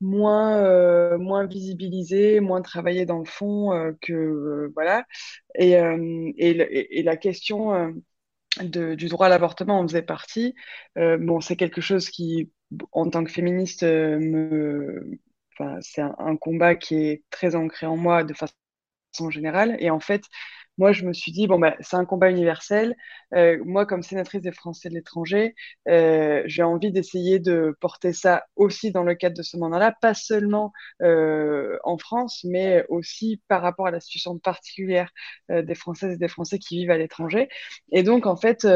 moins, 0.01 0.59
euh, 0.59 1.19
moins 1.19 1.47
visibilisé, 1.47 2.41
moins 2.41 2.63
travaillé 2.63 3.07
dans 3.07 3.19
le 3.19 3.25
fond 3.25 3.73
euh, 3.73 3.93
que 4.01 4.13
euh, 4.13 4.73
voilà. 4.75 5.05
Et, 5.57 5.73
et, 6.39 7.03
la 7.03 7.17
question 7.17 7.95
du 8.63 9.09
droit 9.09 9.27
à 9.27 9.29
l'avortement 9.29 9.81
en 9.81 9.89
faisait 9.89 10.03
partie. 10.03 10.55
bon, 10.97 11.41
c'est 11.41 11.57
quelque 11.57 11.81
chose 11.81 12.11
qui, 12.11 12.51
en 12.93 13.11
tant 13.11 13.25
que 13.25 13.31
féministe, 13.33 13.83
me, 13.83 15.19
c'est 15.81 16.03
un, 16.03 16.37
combat 16.37 16.75
qui 16.75 16.97
est 16.97 17.25
très 17.31 17.55
ancré 17.57 17.87
en 17.87 17.97
moi 17.97 18.25
de 18.25 18.35
façon 18.35 18.55
générale. 19.31 19.77
Et 19.81 19.91
en 19.91 20.01
fait, 20.01 20.23
moi, 20.79 20.93
je 20.93 21.05
me 21.05 21.13
suis 21.13 21.33
dit, 21.33 21.49
bon, 21.49 21.59
bah, 21.59 21.77
c'est 21.81 21.97
un 21.97 22.05
combat 22.05 22.31
universel. 22.31 22.95
Euh, 23.35 23.59
moi, 23.65 23.85
comme 23.85 24.03
sénatrice 24.03 24.43
des 24.43 24.53
Français 24.53 24.89
de 24.89 24.95
l'étranger, 24.95 25.55
euh, 25.89 26.43
j'ai 26.47 26.63
envie 26.63 26.93
d'essayer 26.93 27.41
de 27.41 27.77
porter 27.81 28.13
ça 28.13 28.45
aussi 28.55 28.93
dans 28.93 29.03
le 29.03 29.17
cadre 29.17 29.37
de 29.37 29.43
ce 29.43 29.57
mandat-là, 29.57 29.93
pas 30.01 30.15
seulement 30.15 30.73
euh, 31.03 31.77
en 31.83 31.99
France, 31.99 32.45
mais 32.45 32.85
aussi 32.89 33.43
par 33.49 33.61
rapport 33.61 33.89
à 33.89 33.91
la 33.91 34.01
situation 34.01 34.39
particulière 34.39 35.11
des 35.49 35.75
Françaises 35.75 36.15
et 36.15 36.19
des 36.19 36.29
Français 36.29 36.59
qui 36.59 36.79
vivent 36.79 36.91
à 36.93 36.99
l'étranger. 36.99 37.49
Et 37.93 38.03
donc, 38.05 38.27
en 38.27 38.37
fait, 38.37 38.67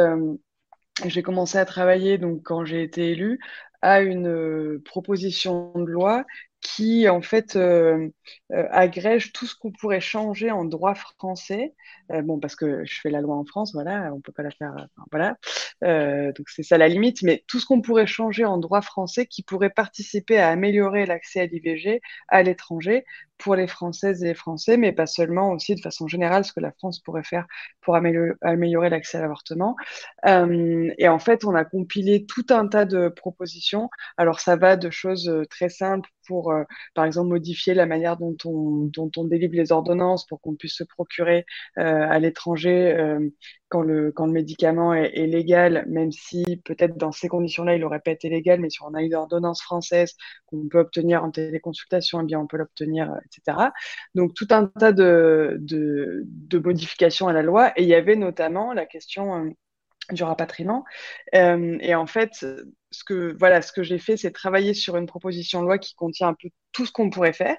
j'ai 1.07 1.23
commencé 1.23 1.59
à 1.59 1.65
travailler, 1.65 2.19
donc, 2.19 2.43
quand 2.43 2.65
j'ai 2.65 2.83
été 2.83 3.11
élue, 3.11 3.39
à 3.81 4.01
une 4.01 4.81
proposition 4.85 5.73
de 5.75 5.91
loi 5.91 6.25
qui 6.63 7.09
en 7.09 7.21
fait 7.21 7.57
euh, 7.57 8.09
euh, 8.53 8.67
agrège 8.71 9.33
tout 9.33 9.47
ce 9.47 9.55
qu'on 9.57 9.73
pourrait 9.73 10.01
changer 10.01 10.51
en 10.51 10.65
droit 10.65 10.95
français. 10.95 11.75
Euh, 12.13 12.23
bon, 12.23 12.39
parce 12.39 12.57
que 12.57 12.85
je 12.85 13.01
fais 13.01 13.11
la 13.11 13.21
loi 13.21 13.37
en 13.37 13.45
France, 13.45 13.73
voilà, 13.75 14.13
on 14.15 14.21
peut 14.21 14.33
pas 14.33 14.45
la 14.45 14.51
faire, 14.53 14.75
voilà. 15.11 15.37
Donc 15.83 16.49
c'est 16.49 16.63
ça 16.63 16.79
la 16.79 16.89
limite, 16.89 17.23
mais 17.23 17.45
tout 17.49 17.59
ce 17.59 17.67
qu'on 17.67 17.83
pourrait 17.83 18.07
changer 18.07 18.45
en 18.45 18.59
droit 18.59 18.81
français 18.81 19.27
qui 19.27 19.43
pourrait 19.43 19.71
participer 19.71 20.39
à 20.39 20.49
améliorer 20.49 21.05
l'accès 21.05 21.41
à 21.41 21.47
l'IVG 21.47 22.01
à 22.29 22.43
l'étranger 22.43 23.05
pour 23.39 23.57
les 23.57 23.67
Françaises 23.67 24.23
et 24.23 24.29
les 24.29 24.35
Français, 24.35 24.77
mais 24.77 24.93
pas 24.93 25.07
seulement, 25.07 25.51
aussi 25.51 25.75
de 25.75 25.81
façon 25.81 26.07
générale, 26.07 26.45
ce 26.45 26.53
que 26.53 26.61
la 26.61 26.73
France 26.73 27.01
pourrait 27.01 27.25
faire 27.25 27.47
pour 27.81 27.97
améliorer, 27.97 28.91
l'accès 28.91 29.19
à 29.19 29.23
l'avortement. 29.23 29.77
Euh, 30.27 30.91
et 30.99 31.09
en 31.09 31.19
fait, 31.19 31.45
on 31.45 31.55
a 31.55 31.65
compilé 31.65 32.25
tout 32.27 32.47
un 32.51 32.69
tas 32.69 32.85
de 32.85 33.09
propositions. 33.09 33.91
Alors 34.17 34.41
ça 34.41 34.57
va 34.57 34.77
de 34.77 34.91
choses 34.91 35.29
euh, 35.29 35.45
très 35.47 35.69
simples 35.69 36.09
pour, 36.27 36.53
euh, 36.53 36.63
par 36.95 37.05
exemple, 37.05 37.31
modifier 37.31 37.75
la 37.75 37.87
manière 37.87 38.17
dont 38.17 38.37
on, 38.45 38.91
délivre 39.25 39.55
les 39.55 39.73
ordonnances 39.73 40.27
pour 40.27 40.41
qu'on 40.41 40.55
puisse 40.55 40.77
se 40.77 40.85
procurer 40.85 41.45
à 41.77 42.19
l'étranger 42.19 42.95
quand, 43.73 43.81
le, 43.81 44.13
médicament 44.27 44.93
est, 44.93 45.27
légal, 45.27 45.87
même 45.89 46.13
si 46.13 46.61
peut-être 46.63 46.99
dans 46.99 47.11
ces 47.11 47.29
conditions-là, 47.29 47.75
il 47.75 47.81
n'aurait 47.81 48.01
pas 48.01 48.11
été 48.11 48.29
légal, 48.29 48.61
mais 48.61 48.69
si 48.69 48.83
on 48.83 48.93
a 48.93 49.01
une 49.01 49.15
ordonnance 49.15 49.63
française 49.63 50.15
qu'on 50.45 50.69
peut 50.69 50.81
obtenir 50.81 51.25
en 51.25 51.31
téléconsultation, 51.31 52.21
eh 52.21 52.25
bien, 52.25 52.39
on 52.39 52.47
peut 52.47 52.59
l'obtenir, 52.59 53.11
euh, 53.11 53.17
etc. 53.25 53.71
Donc, 54.15 54.35
tout 54.35 54.47
un 54.51 54.67
tas 54.67 54.93
de, 54.93 55.59
modifications 56.53 57.29
à 57.29 57.33
la 57.33 57.41
loi. 57.41 57.73
Et 57.77 57.85
il 57.85 57.89
y 57.89 57.95
avait 57.95 58.17
notamment 58.17 58.75
la 58.75 58.85
question 58.85 59.37
euh, 59.37 59.51
du 60.11 60.23
rapatriement. 60.23 60.85
Euh, 61.35 61.79
et 61.81 61.95
en 61.95 62.07
fait, 62.07 62.45
ce 62.93 63.05
que 63.05 63.37
voilà, 63.39 63.63
ce 63.63 63.73
que 63.73 63.83
j'ai 63.83 63.99
fait, 63.99 64.17
c'est 64.17 64.31
travailler 64.31 64.75
sur 64.75 64.97
une 64.97 65.07
proposition 65.07 65.61
de 65.61 65.67
loi 65.67 65.79
qui 65.79 65.95
contient 65.95 66.29
un 66.29 66.35
peu 66.35 66.49
tout 66.73 66.87
ce 66.87 66.93
qu'on 66.93 67.11
pourrait 67.11 67.33
faire, 67.33 67.57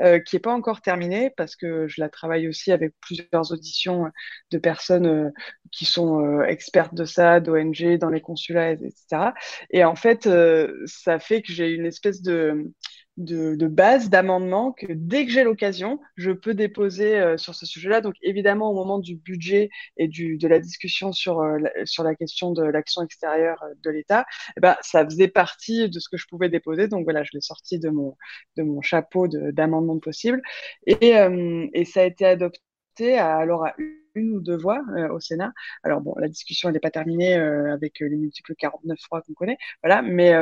euh, 0.00 0.18
qui 0.18 0.36
n'est 0.36 0.40
pas 0.40 0.52
encore 0.52 0.80
terminée 0.80 1.30
parce 1.36 1.56
que 1.56 1.86
je 1.88 2.00
la 2.00 2.08
travaille 2.08 2.48
aussi 2.48 2.72
avec 2.72 2.94
plusieurs 3.00 3.52
auditions 3.52 4.10
de 4.50 4.58
personnes 4.58 5.06
euh, 5.06 5.30
qui 5.70 5.84
sont 5.84 6.24
euh, 6.24 6.44
expertes 6.44 6.94
de 6.94 7.04
ça, 7.04 7.40
d'ONG, 7.40 7.98
dans 7.98 8.10
les 8.10 8.20
consulats, 8.20 8.72
etc. 8.72 9.32
Et 9.70 9.84
en 9.84 9.96
fait, 9.96 10.26
euh, 10.26 10.72
ça 10.86 11.18
fait 11.18 11.42
que 11.42 11.52
j'ai 11.52 11.70
une 11.70 11.86
espèce 11.86 12.22
de 12.22 12.72
de, 13.16 13.54
de 13.54 13.66
base 13.68 14.10
d'amendement 14.10 14.72
que 14.72 14.86
dès 14.90 15.24
que 15.24 15.30
j'ai 15.32 15.44
l'occasion, 15.44 16.00
je 16.16 16.32
peux 16.32 16.54
déposer 16.54 17.18
euh, 17.18 17.36
sur 17.36 17.54
ce 17.54 17.66
sujet-là. 17.66 18.00
Donc 18.00 18.14
évidemment, 18.22 18.70
au 18.70 18.74
moment 18.74 18.98
du 18.98 19.16
budget 19.16 19.70
et 19.96 20.08
du, 20.08 20.36
de 20.36 20.48
la 20.48 20.58
discussion 20.58 21.12
sur, 21.12 21.40
euh, 21.40 21.58
la, 21.58 21.70
sur 21.86 22.02
la 22.02 22.14
question 22.14 22.52
de 22.52 22.62
l'action 22.62 23.02
extérieure 23.02 23.62
euh, 23.62 23.74
de 23.82 23.90
l'État, 23.90 24.24
eh 24.56 24.60
ben, 24.60 24.76
ça 24.80 25.04
faisait 25.04 25.28
partie 25.28 25.88
de 25.88 26.00
ce 26.00 26.08
que 26.08 26.16
je 26.16 26.26
pouvais 26.28 26.48
déposer. 26.48 26.88
Donc 26.88 27.04
voilà, 27.04 27.22
je 27.22 27.30
l'ai 27.34 27.40
sorti 27.40 27.78
de 27.78 27.88
mon, 27.90 28.16
de 28.56 28.62
mon 28.62 28.80
chapeau 28.82 29.28
d'amendement 29.28 29.98
possible. 29.98 30.42
Et, 30.86 31.16
euh, 31.16 31.66
et 31.72 31.84
ça 31.84 32.00
a 32.00 32.04
été 32.04 32.26
adopté 32.26 33.18
à, 33.18 33.36
alors 33.36 33.66
à 33.66 33.74
ou 34.22 34.40
deux 34.40 34.56
voix 34.56 34.82
euh, 34.96 35.08
au 35.10 35.20
Sénat. 35.20 35.52
Alors 35.82 36.00
bon, 36.00 36.14
la 36.18 36.28
discussion 36.28 36.70
n'est 36.70 36.80
pas 36.80 36.90
terminée 36.90 37.36
euh, 37.36 37.72
avec 37.72 38.02
euh, 38.02 38.06
les 38.08 38.16
multiples 38.16 38.54
49 38.56 38.98
voix 39.10 39.22
qu'on 39.22 39.34
connaît, 39.34 39.58
voilà. 39.82 40.02
Mais 40.02 40.34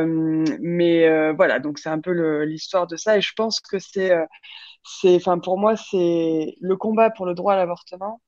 mais 0.61 1.33
voilà, 1.33 1.59
donc 1.61 1.79
c'est 1.79 1.89
un 1.89 2.01
peu 2.01 2.43
l'histoire 2.45 2.87
de 2.87 2.97
ça 2.97 3.17
et 3.17 3.21
je 3.21 3.33
pense 3.35 3.61
que 3.61 3.79
c'est 3.79 4.13
c'est, 4.85 5.15
enfin 5.17 5.39
pour 5.39 5.59
moi 5.59 5.77
c'est 5.77 6.57
le 6.61 6.77
combat 6.77 7.11
pour 7.11 7.27
le 7.27 7.35
droit 7.35 7.55
à 7.55 7.57
l'avortement 7.57 8.21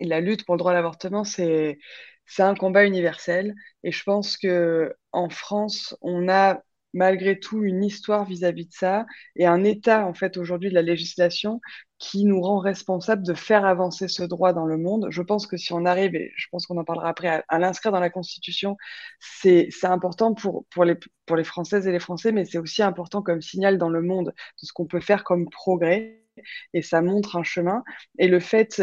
et 0.00 0.06
la 0.06 0.20
lutte 0.20 0.44
pour 0.46 0.54
le 0.54 0.58
droit 0.58 0.72
à 0.72 0.74
l'avortement 0.74 1.24
c'est 1.24 1.78
c'est 2.26 2.42
un 2.42 2.54
combat 2.54 2.84
universel 2.86 3.54
et 3.82 3.92
je 3.92 4.02
pense 4.04 4.36
que 4.36 4.94
en 5.12 5.28
France 5.30 5.96
on 6.02 6.28
a 6.28 6.62
malgré 6.92 7.38
tout 7.38 7.62
une 7.64 7.84
histoire 7.84 8.24
vis-à-vis 8.24 8.64
-vis 8.64 8.68
de 8.68 8.72
ça 8.74 9.06
et 9.36 9.46
un 9.46 9.64
état 9.64 10.06
en 10.06 10.14
fait 10.14 10.36
aujourd'hui 10.36 10.70
de 10.70 10.74
la 10.74 10.82
législation 10.82 11.60
qui 12.00 12.24
nous 12.24 12.40
rend 12.40 12.58
responsable 12.58 13.22
de 13.22 13.34
faire 13.34 13.66
avancer 13.66 14.08
ce 14.08 14.22
droit 14.22 14.54
dans 14.54 14.64
le 14.64 14.78
monde. 14.78 15.08
Je 15.10 15.20
pense 15.20 15.46
que 15.46 15.58
si 15.58 15.74
on 15.74 15.84
arrive, 15.84 16.16
et 16.16 16.32
je 16.34 16.46
pense 16.50 16.66
qu'on 16.66 16.78
en 16.78 16.84
parlera 16.84 17.10
après, 17.10 17.44
à, 17.46 17.58
l'inscrire 17.58 17.92
dans 17.92 18.00
la 18.00 18.08
Constitution, 18.08 18.78
c'est 19.20 19.68
important 19.82 20.34
pour, 20.34 20.84
les, 20.84 20.96
pour 21.26 21.36
les 21.36 21.44
Françaises 21.44 21.86
et 21.86 21.92
les 21.92 22.00
Français, 22.00 22.32
mais 22.32 22.46
c'est 22.46 22.58
aussi 22.58 22.82
important 22.82 23.22
comme 23.22 23.42
signal 23.42 23.76
dans 23.76 23.90
le 23.90 24.00
monde 24.00 24.32
de 24.62 24.66
ce 24.66 24.72
qu'on 24.72 24.86
peut 24.86 25.00
faire 25.00 25.24
comme 25.24 25.48
progrès. 25.50 26.24
Et 26.72 26.80
ça 26.80 27.02
montre 27.02 27.36
un 27.36 27.42
chemin. 27.42 27.84
Et 28.18 28.28
le 28.28 28.40
fait 28.40 28.80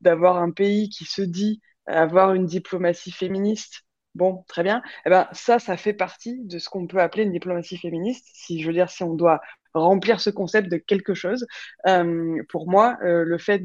d'avoir 0.00 0.38
un 0.38 0.50
pays 0.50 0.88
qui 0.88 1.04
se 1.04 1.22
dit 1.22 1.60
avoir 1.86 2.34
une 2.34 2.46
diplomatie 2.46 3.12
féministe, 3.12 3.84
Bon, 4.14 4.44
très 4.46 4.62
bien. 4.62 4.82
Eh 5.06 5.10
ben, 5.10 5.26
ça, 5.32 5.58
ça 5.58 5.76
fait 5.76 5.94
partie 5.94 6.38
de 6.44 6.58
ce 6.58 6.68
qu'on 6.68 6.86
peut 6.86 7.00
appeler 7.00 7.22
une 7.22 7.32
diplomatie 7.32 7.78
féministe. 7.78 8.28
Si 8.34 8.60
je 8.60 8.66
veux 8.66 8.74
dire, 8.74 8.90
si 8.90 9.02
on 9.02 9.14
doit 9.14 9.40
remplir 9.74 10.20
ce 10.20 10.28
concept 10.28 10.68
de 10.68 10.76
quelque 10.76 11.14
chose, 11.14 11.46
euh, 11.86 12.42
pour 12.50 12.68
moi, 12.70 12.98
euh, 13.02 13.24
le 13.24 13.38
fait 13.38 13.64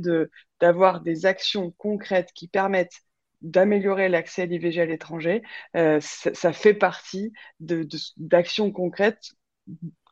d'avoir 0.62 1.02
des 1.02 1.26
actions 1.26 1.72
concrètes 1.78 2.32
qui 2.34 2.48
permettent 2.48 3.02
d'améliorer 3.42 4.08
l'accès 4.10 4.44
à 4.44 4.46
l'IVG 4.46 4.82
à 4.82 4.86
l'étranger, 4.86 5.44
euh, 5.76 6.00
ça, 6.02 6.54
fait 6.54 6.74
partie 6.74 7.34
d'actions 7.60 8.72
concrètes 8.72 9.34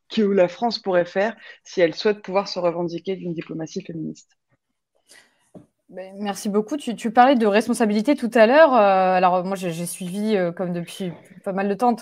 que 0.10 0.22
la 0.22 0.48
France 0.48 0.80
pourrait 0.80 1.06
faire 1.06 1.36
si 1.64 1.82
elle 1.82 1.96
souhaite 1.96 2.22
pouvoir 2.22 2.48
se 2.48 2.60
revendiquer 2.60 3.16
d'une 3.16 3.34
diplomatie 3.34 3.82
féministe. 3.84 4.38
Ben, 5.96 6.14
merci 6.20 6.50
beaucoup. 6.50 6.76
Tu, 6.76 6.94
tu, 6.94 7.10
parlais 7.10 7.36
de 7.36 7.48
responsabilité 7.48 8.16
tout 8.16 8.30
à 8.34 8.48
l'heure. 8.48 8.74
Euh, 8.74 9.14
alors 9.14 9.46
moi, 9.46 9.56
j'ai 9.56 9.86
suivi, 9.86 10.36
euh, 10.36 10.52
comme 10.52 10.74
depuis 10.74 11.14
pas 11.46 11.54
mal 11.54 11.70
de 11.70 11.74
temps, 11.74 11.96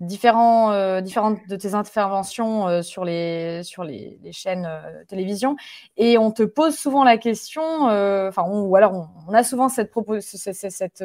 différents, 0.00 0.70
euh, 0.72 1.00
différentes 1.00 1.38
de 1.48 1.56
tes 1.56 1.72
interventions 1.72 2.68
euh, 2.68 2.82
sur 2.82 3.06
les 3.06 3.62
sur 3.62 3.84
les, 3.84 4.18
les 4.22 4.32
chaînes 4.32 4.66
euh, 4.66 5.02
télévision, 5.08 5.56
et 5.96 6.18
on 6.18 6.30
te 6.30 6.42
pose 6.42 6.76
souvent 6.76 7.04
la 7.04 7.16
question, 7.16 7.62
enfin, 7.84 8.42
ou 8.50 8.76
alors 8.76 8.92
on, 8.92 9.08
on, 9.28 9.32
a 9.32 9.42
souvent 9.42 9.70
cette 9.70 9.92
cette, 10.20 10.70
cette 10.70 11.02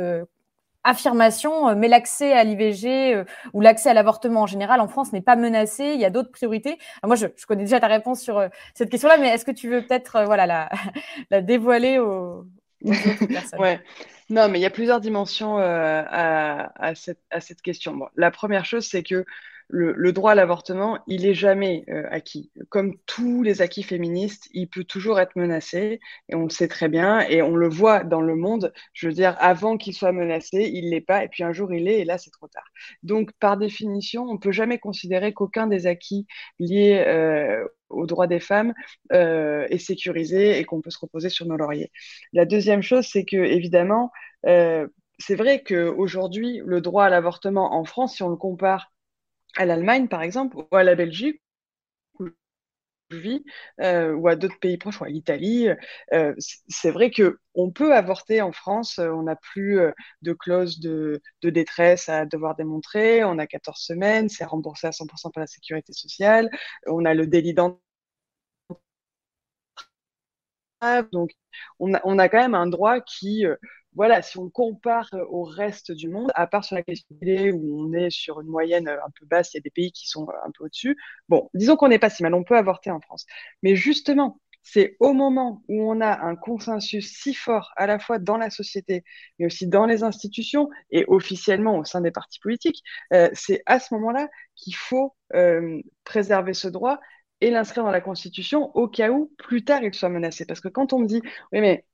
affirmation, 0.83 1.69
euh, 1.69 1.75
mais 1.75 1.87
l'accès 1.87 2.33
à 2.33 2.43
l'IVG 2.43 3.15
euh, 3.15 3.23
ou 3.53 3.61
l'accès 3.61 3.89
à 3.89 3.93
l'avortement 3.93 4.41
en 4.41 4.47
général 4.47 4.81
en 4.81 4.87
France 4.87 5.13
n'est 5.13 5.21
pas 5.21 5.35
menacé. 5.35 5.93
Il 5.93 5.99
y 5.99 6.05
a 6.05 6.09
d'autres 6.09 6.31
priorités. 6.31 6.77
Alors 7.01 7.07
moi, 7.07 7.15
je, 7.15 7.27
je, 7.35 7.45
connais 7.45 7.63
déjà 7.63 7.79
ta 7.79 7.87
réponse 7.87 8.21
sur 8.21 8.37
euh, 8.37 8.47
cette 8.73 8.89
question-là, 8.89 9.17
mais 9.17 9.29
est-ce 9.29 9.45
que 9.45 9.51
tu 9.51 9.69
veux 9.69 9.81
peut-être 9.81 10.23
voilà 10.25 10.45
la, 10.45 10.69
la 11.31 11.41
dévoiler 11.41 11.99
aux, 11.99 12.45
aux 12.83 12.91
autres 12.91 13.25
personnes? 13.31 13.59
Ouais. 13.59 13.79
Non, 14.29 14.47
mais 14.49 14.59
il 14.59 14.61
y 14.61 14.65
a 14.65 14.69
plusieurs 14.69 14.99
dimensions 14.99 15.59
euh, 15.59 16.03
à, 16.07 16.71
à, 16.83 16.95
cette, 16.95 17.21
à 17.29 17.39
cette 17.39 17.61
question. 17.61 17.95
Bon, 17.95 18.07
la 18.15 18.31
première 18.31 18.65
chose, 18.65 18.85
c'est 18.85 19.03
que 19.03 19.25
le, 19.70 20.12
droit 20.12 20.32
à 20.32 20.36
l'avortement, 20.36 21.00
il 21.08 21.25
est 21.25 21.34
jamais 21.34 21.84
euh, 21.89 22.03
acquis. 22.10 22.51
Comme 22.70 22.96
tous 23.05 23.43
les 23.43 23.62
acquis 23.62 23.84
féministes, 23.84 24.48
il 24.53 24.67
peut 24.67 24.84
toujours 24.84 25.20
être 25.20 25.36
menacé, 25.36 26.00
et 26.29 26.36
on 26.36 26.43
le 26.43 26.50
sait 26.50 26.67
très 26.67 26.89
bien, 26.89 27.22
et 27.22 27.41
on 27.41 27.55
le 27.55 27.70
voit 27.70 28.03
dans 28.03 28.22
le 28.22 28.36
monde. 28.36 28.74
Je 28.93 29.08
veux 29.08 29.13
dire, 29.13 29.36
avant 29.39 29.77
qu'il 29.77 29.93
soit 29.93 30.12
menacé, 30.12 30.70
il 30.74 30.89
l'est 30.89 31.01
pas, 31.01 31.24
et 31.24 31.27
puis 31.27 31.43
un 31.43 31.53
jour 31.53 31.74
il 31.74 31.88
est, 31.88 32.00
et 32.01 32.05
là 32.05 32.17
c'est 32.17 32.32
trop 32.32 32.48
tard. 32.48 32.65
Donc, 33.03 33.32
par 33.39 33.58
définition, 33.58 34.24
on 34.29 34.38
peut 34.38 34.51
jamais 34.51 34.77
considérer 34.79 35.34
qu'aucun 35.34 35.67
des 35.67 35.88
acquis 35.88 36.27
liés 36.60 37.03
euh, 37.08 37.65
aux 37.89 38.05
droits 38.05 38.27
des 38.27 38.39
femmes 38.39 38.74
euh, 39.12 39.67
est 39.70 39.77
sécurisé 39.77 40.60
et 40.60 40.65
qu'on 40.65 40.82
peut 40.82 40.89
se 40.89 41.00
reposer 41.00 41.29
sur 41.29 41.46
nos 41.46 41.58
lauriers. 41.58 41.91
La 42.34 42.46
deuxième 42.46 42.82
chose, 42.82 43.08
c'est 43.08 43.25
que 43.25 43.38
évidemment, 43.38 44.12
euh, 44.46 44.88
c'est 45.20 45.36
vrai 45.36 45.63
qu'aujourd'hui, 45.63 46.62
le 46.65 46.82
droit 46.82 47.05
à 47.05 47.10
l'avortement 47.10 47.74
en 47.75 47.86
France, 47.86 48.15
si 48.15 48.24
on 48.24 48.29
le 48.29 48.36
compare 48.36 48.92
à 49.57 49.65
l'Allemagne, 49.65 50.07
par 50.07 50.22
exemple, 50.22 50.57
ou 50.57 50.75
à 50.75 50.83
la 50.83 50.95
Belgique, 50.95 51.41
euh, 53.81 54.13
ou 54.13 54.27
à 54.27 54.36
d'autres 54.36 54.60
pays 54.60 54.77
proches, 54.77 55.00
ou 55.01 55.03
à 55.03 55.10
l'Italie, 55.10 55.67
euh, 56.13 56.33
c'est 56.67 56.91
vrai 56.91 57.12
que 57.12 57.39
on 57.53 57.72
peut 57.72 57.93
avorter 57.93 58.41
en 58.41 58.51
France. 58.51 59.00
Euh, 59.00 59.10
on 59.12 59.24
n'a 59.24 59.36
plus 59.36 59.79
de 60.22 60.33
clause 60.33 60.79
de, 60.79 61.22
détresse 61.43 62.10
à 62.10 62.25
devoir 62.25 62.55
démontrer. 62.55 63.24
On 63.24 63.38
a 63.39 63.48
14 63.48 63.79
semaines, 63.79 64.29
c'est 64.29 64.45
remboursé 64.45 64.88
à 64.88 64.91
100% 64.91 65.31
par 65.31 65.41
la 65.41 65.48
sécurité 65.48 65.93
sociale. 65.93 66.50
On 66.88 67.05
a 67.05 67.13
le 67.13 67.27
délit 67.27 67.53
d'entrave. 67.53 67.79
Donc, 71.12 71.31
on 71.79 71.93
a, 71.93 72.29
quand 72.29 72.39
même 72.39 72.55
un 72.55 72.67
droit 72.67 73.00
qui 73.01 73.45
voilà, 73.95 74.21
si 74.21 74.38
on 74.38 74.50
compare 74.50 75.09
euh, 75.13 75.25
au 75.29 75.43
reste 75.43 75.91
du 75.91 76.09
monde, 76.09 76.31
à 76.35 76.47
part 76.47 76.63
sur 76.63 76.75
la 76.75 76.83
question 76.83 77.15
où 77.53 77.83
on 77.83 77.93
est 77.93 78.09
sur 78.09 78.41
une 78.41 78.47
moyenne 78.47 78.88
euh, 78.88 78.97
un 79.05 79.09
peu 79.19 79.25
basse, 79.25 79.53
il 79.53 79.57
y 79.57 79.59
a 79.59 79.62
des 79.62 79.69
pays 79.69 79.91
qui 79.91 80.07
sont 80.07 80.27
euh, 80.29 80.33
un 80.45 80.51
peu 80.51 80.65
au-dessus. 80.65 80.97
Bon, 81.29 81.50
disons 81.53 81.75
qu'on 81.75 81.89
n'est 81.89 82.00
pas 82.00 82.09
si 82.09 82.23
mal, 82.23 82.33
on 82.33 82.43
peut 82.43 82.57
avorter 82.57 82.91
en 82.91 83.00
France. 83.00 83.25
Mais 83.62 83.75
justement, 83.75 84.39
c'est 84.63 84.95
au 85.00 85.13
moment 85.13 85.63
où 85.67 85.91
on 85.91 86.00
a 86.01 86.25
un 86.25 86.35
consensus 86.35 87.12
si 87.12 87.33
fort, 87.33 87.71
à 87.75 87.85
la 87.85 88.00
fois 88.00 88.17
dans 88.19 88.38
la 88.38 88.50
société, 88.50 89.03
mais 89.38 89.45
aussi 89.45 89.67
dans 89.67 89.85
les 89.85 90.03
institutions 90.03 90.69
et 90.89 91.03
officiellement 91.07 91.77
au 91.77 91.83
sein 91.83 92.00
des 92.01 92.12
partis 92.12 92.39
politiques, 92.39 92.81
c'est 93.33 93.62
à 93.65 93.79
ce 93.79 93.93
moment-là 93.95 94.29
qu'il 94.55 94.75
faut 94.75 95.17
préserver 96.05 96.53
ce 96.53 96.69
droit 96.69 97.00
et 97.41 97.51
l'inscrire 97.51 97.83
dans 97.83 97.91
la 97.91 98.00
Constitution 98.00 98.71
au 98.75 98.88
cas 98.88 99.09
où 99.09 99.33
plus 99.38 99.65
tard 99.65 99.83
il 99.83 99.93
soit 99.93 100.07
menacé. 100.07 100.45
Parce 100.45 100.62
que 100.62 100.69
quand 100.69 100.93
on 100.93 101.00
me 101.00 101.07
dit, 101.07 101.21
oui, 101.51 101.59
mais 101.59 101.85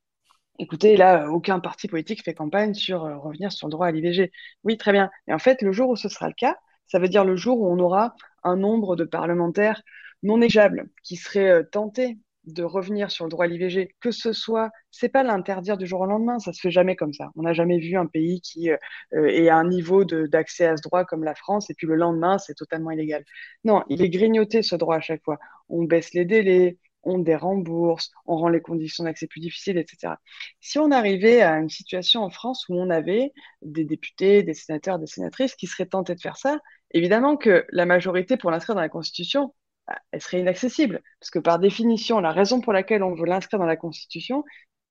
écoutez, 0.60 0.96
là, 0.96 1.28
aucun 1.30 1.58
parti 1.60 1.88
politique 1.88 2.22
fait 2.22 2.34
campagne 2.34 2.74
sur 2.74 3.04
euh, 3.04 3.16
revenir 3.16 3.52
sur 3.52 3.66
le 3.66 3.72
droit 3.72 3.86
à 3.86 3.90
l'IVG. 3.90 4.30
Oui, 4.64 4.76
très 4.76 4.92
bien. 4.92 5.10
Et 5.26 5.32
en 5.32 5.38
fait, 5.38 5.62
le 5.62 5.72
jour 5.72 5.90
où 5.90 5.96
ce 5.96 6.08
sera 6.08 6.28
le 6.28 6.34
cas, 6.34 6.56
ça 6.86 6.98
veut 6.98 7.08
dire 7.08 7.24
le 7.24 7.36
jour 7.36 7.60
où 7.60 7.66
on 7.66 7.78
aura 7.78 8.14
un 8.42 8.56
nombre 8.56 8.96
de 8.96 9.04
parlementaires 9.04 9.82
non 10.22 10.38
négligeables 10.38 10.90
qui 11.02 11.16
seraient 11.16 11.50
euh, 11.50 11.62
tentés 11.62 12.18
de 12.44 12.62
revenir 12.62 13.10
sur 13.10 13.24
le 13.26 13.30
droit 13.30 13.44
à 13.44 13.48
l'IVG, 13.48 13.94
que 14.00 14.10
ce 14.10 14.32
soit, 14.32 14.70
c'est 14.90 15.10
pas 15.10 15.22
l'interdire 15.22 15.76
du 15.76 15.86
jour 15.86 16.00
au 16.00 16.06
lendemain, 16.06 16.38
ça 16.38 16.52
se 16.52 16.60
fait 16.60 16.70
jamais 16.70 16.96
comme 16.96 17.12
ça. 17.12 17.30
On 17.36 17.42
n'a 17.42 17.52
jamais 17.52 17.78
vu 17.78 17.96
un 17.96 18.06
pays 18.06 18.40
qui 18.40 18.70
euh, 18.70 18.76
ait 19.12 19.50
un 19.50 19.64
niveau 19.64 20.04
d'accès 20.04 20.66
à 20.66 20.76
ce 20.76 20.82
droit 20.82 21.04
comme 21.04 21.22
la 21.22 21.34
France, 21.34 21.68
et 21.70 21.74
puis 21.74 21.86
le 21.86 21.96
lendemain, 21.96 22.38
c'est 22.38 22.54
totalement 22.54 22.90
illégal. 22.90 23.24
Non, 23.64 23.84
il 23.88 24.02
est 24.02 24.08
grignoté 24.08 24.62
ce 24.62 24.74
droit 24.74 24.96
à 24.96 25.00
chaque 25.00 25.22
fois. 25.22 25.38
On 25.68 25.84
baisse 25.84 26.14
les 26.14 26.24
délais, 26.24 26.78
on 27.02 27.18
dérembourse, 27.18 28.10
on 28.26 28.36
rend 28.36 28.48
les 28.48 28.60
conditions 28.60 29.04
d'accès 29.04 29.26
plus 29.26 29.40
difficiles, 29.40 29.78
etc. 29.78 30.14
Si 30.60 30.78
on 30.78 30.90
arrivait 30.90 31.40
à 31.42 31.58
une 31.58 31.68
situation 31.68 32.22
en 32.22 32.30
France 32.30 32.66
où 32.68 32.74
on 32.74 32.90
avait 32.90 33.32
des 33.62 33.84
députés, 33.84 34.42
des 34.42 34.54
sénateurs, 34.54 34.98
des 34.98 35.06
sénatrices 35.06 35.54
qui 35.54 35.66
seraient 35.66 35.86
tentés 35.86 36.14
de 36.14 36.20
faire 36.20 36.36
ça, 36.36 36.58
évidemment 36.92 37.36
que 37.36 37.66
la 37.70 37.86
majorité 37.86 38.36
pour 38.36 38.50
l'inscrire 38.50 38.74
dans 38.74 38.82
la 38.82 38.88
Constitution, 38.88 39.54
bah, 39.86 39.98
elle 40.12 40.20
serait 40.20 40.40
inaccessible. 40.40 41.02
Parce 41.20 41.30
que 41.30 41.38
par 41.38 41.58
définition, 41.58 42.20
la 42.20 42.32
raison 42.32 42.60
pour 42.60 42.72
laquelle 42.72 43.02
on 43.02 43.14
veut 43.14 43.26
l'inscrire 43.26 43.58
dans 43.58 43.66
la 43.66 43.76
Constitution, 43.76 44.44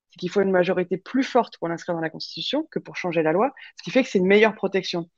c'est 0.10 0.20
qu'il 0.20 0.30
faut 0.30 0.42
une 0.42 0.52
majorité 0.52 0.98
plus 0.98 1.24
forte 1.24 1.58
pour 1.58 1.68
l'inscrire 1.68 1.96
dans 1.96 2.02
la 2.02 2.10
Constitution 2.10 2.68
que 2.72 2.80
pour 2.80 2.96
changer 2.96 3.22
la 3.24 3.32
loi, 3.32 3.54
ce 3.78 3.84
qui 3.84 3.92
fait 3.92 4.04
que 4.04 4.10
c'est 4.10 4.20
une 4.20 4.28
meilleure 4.28 4.56
protection. 4.56 5.10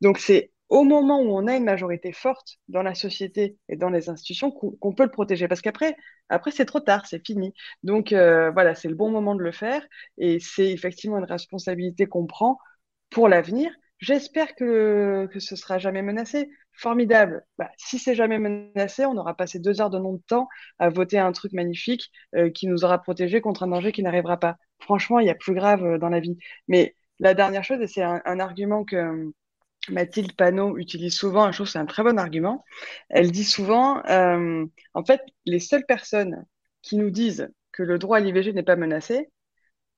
Donc 0.00 0.18
c'est 0.18 0.52
au 0.70 0.84
moment 0.84 1.20
où 1.20 1.36
on 1.36 1.46
a 1.48 1.56
une 1.56 1.64
majorité 1.64 2.12
forte 2.12 2.58
dans 2.68 2.82
la 2.82 2.94
société 2.94 3.58
et 3.68 3.76
dans 3.76 3.90
les 3.90 4.08
institutions 4.08 4.52
qu'on 4.52 4.92
peut 4.94 5.02
le 5.04 5.10
protéger. 5.10 5.48
Parce 5.48 5.60
qu'après, 5.60 5.96
après, 6.28 6.52
c'est 6.52 6.64
trop 6.64 6.80
tard, 6.80 7.06
c'est 7.06 7.24
fini. 7.26 7.52
Donc 7.82 8.12
euh, 8.12 8.50
voilà, 8.52 8.74
c'est 8.76 8.88
le 8.88 8.94
bon 8.94 9.10
moment 9.10 9.34
de 9.34 9.42
le 9.42 9.52
faire 9.52 9.84
et 10.16 10.38
c'est 10.40 10.70
effectivement 10.70 11.18
une 11.18 11.24
responsabilité 11.24 12.06
qu'on 12.06 12.26
prend 12.26 12.58
pour 13.10 13.28
l'avenir. 13.28 13.70
J'espère 13.98 14.54
que, 14.54 15.28
que 15.32 15.40
ce 15.40 15.56
sera 15.56 15.78
jamais 15.78 16.02
menacé. 16.02 16.48
Formidable. 16.72 17.44
Bah, 17.58 17.70
si 17.76 17.98
c'est 17.98 18.14
jamais 18.14 18.38
menacé, 18.38 19.04
on 19.04 19.16
aura 19.18 19.34
passé 19.34 19.58
deux 19.58 19.80
heures 19.82 19.90
de 19.90 19.98
non 19.98 20.14
de 20.14 20.22
temps 20.26 20.48
à 20.78 20.88
voter 20.88 21.18
un 21.18 21.32
truc 21.32 21.52
magnifique 21.52 22.10
euh, 22.36 22.48
qui 22.50 22.68
nous 22.68 22.84
aura 22.84 22.98
protégé 23.02 23.40
contre 23.42 23.64
un 23.64 23.68
danger 23.68 23.92
qui 23.92 24.02
n'arrivera 24.02 24.38
pas. 24.38 24.56
Franchement, 24.80 25.18
il 25.18 25.26
y 25.26 25.30
a 25.30 25.34
plus 25.34 25.52
grave 25.54 25.84
euh, 25.84 25.98
dans 25.98 26.08
la 26.08 26.20
vie. 26.20 26.38
Mais 26.68 26.94
la 27.18 27.34
dernière 27.34 27.64
chose, 27.64 27.80
et 27.82 27.86
c'est 27.86 28.02
un 28.02 28.40
argument 28.40 28.82
que 28.84 29.30
Mathilde 29.88 30.32
Panot 30.34 30.76
utilise 30.78 31.16
souvent, 31.16 31.50
je 31.50 31.56
trouve 31.58 31.68
c'est 31.68 31.78
un 31.78 31.86
très 31.86 32.02
bon 32.02 32.18
argument. 32.18 32.64
Elle 33.08 33.30
dit 33.30 33.44
souvent, 33.44 34.04
euh, 34.06 34.64
en 34.94 35.04
fait, 35.04 35.22
les 35.46 35.60
seules 35.60 35.86
personnes 35.86 36.44
qui 36.82 36.96
nous 36.96 37.10
disent 37.10 37.48
que 37.72 37.82
le 37.82 37.98
droit 37.98 38.18
à 38.18 38.20
l'IVG 38.20 38.52
n'est 38.52 38.62
pas 38.62 38.76
menacé, 38.76 39.30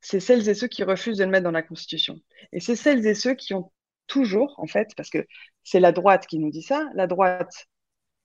c'est 0.01 0.21
celles 0.21 0.49
et 0.49 0.55
ceux 0.55 0.69
qui 0.69 0.85
refusent 0.85 1.19
de 1.19 1.25
le 1.25 1.31
mettre 1.31 1.45
dans 1.45 1.51
la 1.51 1.63
Constitution. 1.63 2.17
Et 2.53 2.61
c'est 2.61 2.77
celles 2.77 3.07
et 3.07 3.15
ceux 3.15 3.35
qui 3.35 3.55
ont 3.55 3.73
toujours, 4.07 4.55
en 4.59 4.67
fait, 4.67 4.91
parce 4.97 5.11
que 5.11 5.27
c'est 5.63 5.81
la 5.81 5.93
droite 5.93 6.27
qui 6.27 6.39
nous 6.39 6.51
dit 6.51 6.63
ça, 6.63 6.89
la 6.95 7.07
droite 7.07 7.67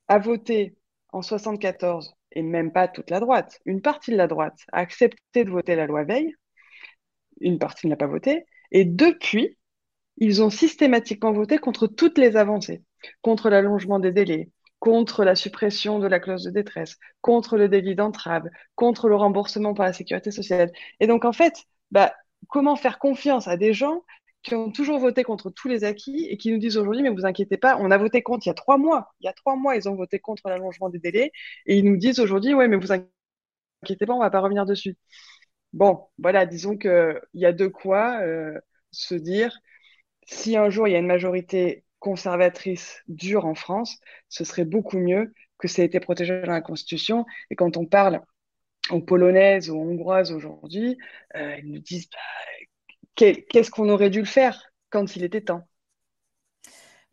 a 0.08 0.20
voté 0.20 0.76
en 1.14 1.22
74, 1.22 2.14
et 2.32 2.42
même 2.42 2.72
pas 2.72 2.88
toute 2.88 3.10
la 3.10 3.20
droite, 3.20 3.60
une 3.66 3.82
partie 3.82 4.12
de 4.12 4.18
la 4.18 4.28
droite 4.28 4.60
a 4.74 4.80
accepté 4.80 5.46
de 5.46 5.50
voter 5.50 5.76
la 5.76 5.86
loi 5.86 6.04
Veil, 6.04 6.34
une 7.40 7.60
partie 7.60 7.88
ne 7.88 7.92
l'a 7.92 7.98
pas 7.98 8.08
voté, 8.08 8.46
et 8.72 8.86
depuis, 8.86 9.58
ils 10.18 10.42
ont 10.44 10.50
systématiquement 10.50 11.32
voté 11.32 11.58
contre 11.58 11.88
toutes 11.88 12.18
les 12.18 12.36
avancées, 12.36 12.84
contre 13.22 13.50
l'allongement 13.50 14.00
des 14.00 14.12
délais, 14.12 14.52
contre 14.80 15.24
la 15.24 15.36
suppression 15.36 16.00
de 16.00 16.08
la 16.08 16.20
clause 16.20 16.44
de 16.44 16.52
détresse, 16.52 16.98
contre 17.22 17.58
le 17.58 17.70
délit 17.70 17.96
d'entrave, 17.96 18.48
contre 18.76 19.10
le 19.10 19.16
remboursement 19.16 19.74
par 19.74 19.86
la 19.86 19.94
sécurité 19.94 20.32
sociale. 20.32 20.72
Et 21.00 21.08
donc, 21.08 21.26
en 21.26 21.34
fait, 21.34 21.64
bah, 21.92 22.14
comment 22.50 22.76
faire 22.76 23.00
confiance 23.00 23.48
à 23.48 23.58
des 23.58 23.74
gens 23.74 24.04
qui 24.44 24.56
ont 24.56 24.72
toujours 24.72 25.00
voté 25.00 25.24
contre 25.24 25.50
tous 25.50 25.68
les 25.68 25.84
acquis 25.84 26.26
et 26.30 26.38
qui 26.38 26.52
nous 26.52 26.58
disent 26.60 26.78
aujourd'hui, 26.78 27.04
mais 27.04 27.10
vous 27.10 27.26
inquiétez 27.26 27.58
pas, 27.58 27.78
on 27.80 27.92
a 27.92 27.98
voté 27.98 28.22
contre 28.22 28.46
il 28.46 28.50
y 28.50 28.52
a 28.52 28.54
trois 28.56 28.78
mois. 28.78 29.14
Il 29.20 29.26
y 29.26 29.30
a 29.30 29.34
trois 29.34 29.56
mois, 29.56 29.76
ils 29.76 29.90
ont 29.90 29.96
voté 29.96 30.20
contre 30.20 30.48
l'allongement 30.48 30.90
des 30.90 31.00
délais 31.00 31.32
et 31.66 31.78
ils 31.78 31.84
nous 31.86 31.98
disent 31.98 32.20
aujourd'hui, 32.20 32.54
ouais, 32.54 32.68
mais 32.68 32.78
vous 32.78 32.92
inquiétez 32.92 34.06
pas, 34.06 34.14
on 34.14 34.20
va 34.20 34.30
pas 34.30 34.40
revenir 34.42 34.66
dessus. 34.66 34.98
Bon, 35.74 36.08
voilà, 36.18 36.46
disons 36.46 36.78
qu'il 36.78 37.20
y 37.34 37.46
a 37.46 37.54
de 37.54 37.68
quoi 37.68 38.22
euh, 38.22 38.58
se 38.92 39.16
dire, 39.16 39.58
si 40.28 40.58
un 40.58 40.70
jour 40.70 40.88
il 40.88 40.92
y 40.92 40.96
a 40.96 41.00
une 41.00 41.08
majorité 41.08 41.84
conservatrice 42.00 43.02
dure 43.08 43.46
en 43.46 43.56
France, 43.56 44.00
ce 44.30 44.44
serait 44.44 44.66
beaucoup 44.66 45.00
mieux 45.00 45.34
que 45.58 45.68
ça 45.68 45.82
ait 45.82 45.86
été 45.86 46.00
protégé 46.00 46.42
dans 46.42 46.52
la 46.52 46.62
Constitution. 46.62 47.26
Et 47.50 47.56
quand 47.56 47.78
on 47.78 47.86
parle 47.86 48.22
aux 48.92 49.02
Polonaises, 49.02 49.70
aux 49.70 49.80
Hongroises 49.80 50.32
aujourd'hui, 50.32 50.98
euh, 51.36 51.58
ils 51.58 51.72
nous 51.72 51.80
disent 51.80 52.10
bah, 52.12 52.20
qu'est-ce 53.16 53.72
qu'on 53.72 53.90
aurait 53.90 54.10
dû 54.10 54.20
le 54.20 54.26
faire 54.26 54.62
quand 54.90 55.16
il 55.16 55.24
était 55.24 55.42
temps? 55.42 55.68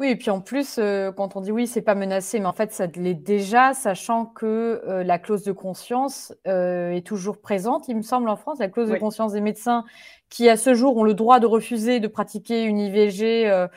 Oui, 0.00 0.08
et 0.08 0.16
puis 0.16 0.30
en 0.30 0.40
plus, 0.40 0.78
euh, 0.78 1.12
quand 1.12 1.36
on 1.36 1.40
dit 1.40 1.52
oui, 1.52 1.68
c'est 1.68 1.80
pas 1.80 1.94
menacé, 1.94 2.40
mais 2.40 2.46
en 2.46 2.52
fait, 2.52 2.72
ça 2.72 2.86
l'est 2.96 3.14
déjà, 3.14 3.74
sachant 3.74 4.26
que 4.26 4.82
euh, 4.88 5.04
la 5.04 5.20
clause 5.20 5.44
de 5.44 5.52
conscience 5.52 6.34
euh, 6.48 6.90
est 6.90 7.06
toujours 7.06 7.40
présente, 7.40 7.86
il 7.86 7.96
me 7.96 8.02
semble, 8.02 8.28
en 8.28 8.34
France, 8.34 8.58
la 8.58 8.68
clause 8.68 8.90
de 8.90 8.96
conscience 8.96 9.34
des 9.34 9.40
médecins 9.40 9.84
qui, 10.30 10.48
à 10.48 10.56
ce 10.56 10.74
jour, 10.74 10.96
ont 10.96 11.04
le 11.04 11.14
droit 11.14 11.38
de 11.38 11.46
refuser 11.46 12.00
de 12.00 12.08
pratiquer 12.08 12.64
une 12.64 12.80
IVG 12.80 13.68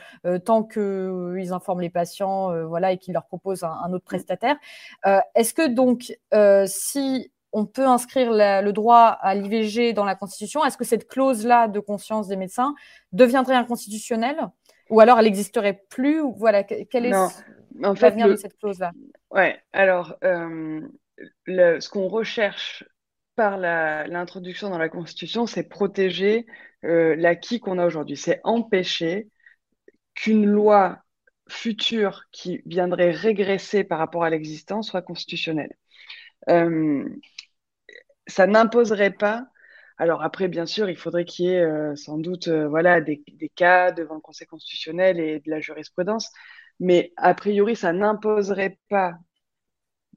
tant 0.44 0.64
qu'ils 0.64 1.52
informent 1.52 1.82
les 1.82 1.90
patients, 1.90 2.66
voilà, 2.66 2.90
et 2.90 2.98
qu'ils 2.98 3.14
leur 3.14 3.26
proposent 3.26 3.62
un, 3.62 3.92
autre 3.92 4.04
prestataire. 4.04 4.56
Est-ce 5.36 5.54
que 5.54 5.68
donc, 5.68 6.18
si 6.66 7.30
on 7.52 7.64
peut 7.64 7.86
inscrire 7.86 8.32
le 8.32 8.70
droit 8.72 9.16
à 9.20 9.36
l'IVG 9.36 9.92
dans 9.92 10.04
la 10.04 10.16
Constitution, 10.16 10.64
est-ce 10.64 10.76
que 10.76 10.84
cette 10.84 11.06
clause-là 11.06 11.68
de 11.68 11.78
conscience 11.78 12.26
des 12.26 12.36
médecins 12.36 12.74
deviendrait 13.12 13.54
inconstitutionnelle? 13.54 14.48
Ou 14.90 15.00
alors 15.00 15.18
elle 15.18 15.26
n'existerait 15.26 15.82
plus 15.88 16.20
Voilà, 16.36 16.64
quel 16.64 17.06
est 17.06 17.12
l'avenir 17.80 18.28
de 18.28 18.36
cette 18.36 18.56
clause-là 18.58 18.92
Ouais, 19.30 19.60
alors, 19.72 20.16
euh, 20.24 20.80
ce 21.46 21.88
qu'on 21.88 22.08
recherche 22.08 22.84
par 23.36 23.56
l'introduction 23.56 24.70
dans 24.70 24.78
la 24.78 24.88
Constitution, 24.88 25.46
c'est 25.46 25.68
protéger 25.68 26.46
euh, 26.84 27.14
l'acquis 27.16 27.60
qu'on 27.60 27.78
a 27.78 27.86
aujourd'hui. 27.86 28.16
C'est 28.16 28.40
empêcher 28.42 29.28
qu'une 30.14 30.46
loi 30.46 30.98
future 31.48 32.24
qui 32.32 32.62
viendrait 32.66 33.10
régresser 33.10 33.84
par 33.84 33.98
rapport 33.98 34.24
à 34.24 34.30
l'existant 34.30 34.82
soit 34.82 35.02
constitutionnelle. 35.02 35.72
Euh, 36.48 37.08
ça 38.26 38.46
n'imposerait 38.46 39.12
pas 39.12 39.46
alors 39.98 40.22
après, 40.22 40.48
bien 40.48 40.66
sûr, 40.66 40.88
il 40.88 40.96
faudrait 40.96 41.24
qu'il 41.24 41.46
y 41.46 41.48
ait 41.50 41.60
euh, 41.60 41.96
sans 41.96 42.18
doute 42.18 42.48
euh, 42.48 42.68
voilà, 42.68 43.00
des, 43.00 43.22
cas 43.56 43.90
devant 43.92 44.14
le 44.14 44.20
Conseil 44.20 44.46
constitutionnel 44.46 45.18
et 45.20 45.40
de 45.40 45.50
la 45.50 45.60
jurisprudence, 45.60 46.30
mais 46.80 47.12
a 47.16 47.34
priori, 47.34 47.74
ça 47.76 47.92
n'imposerait 47.92 48.78
pas 48.88 49.14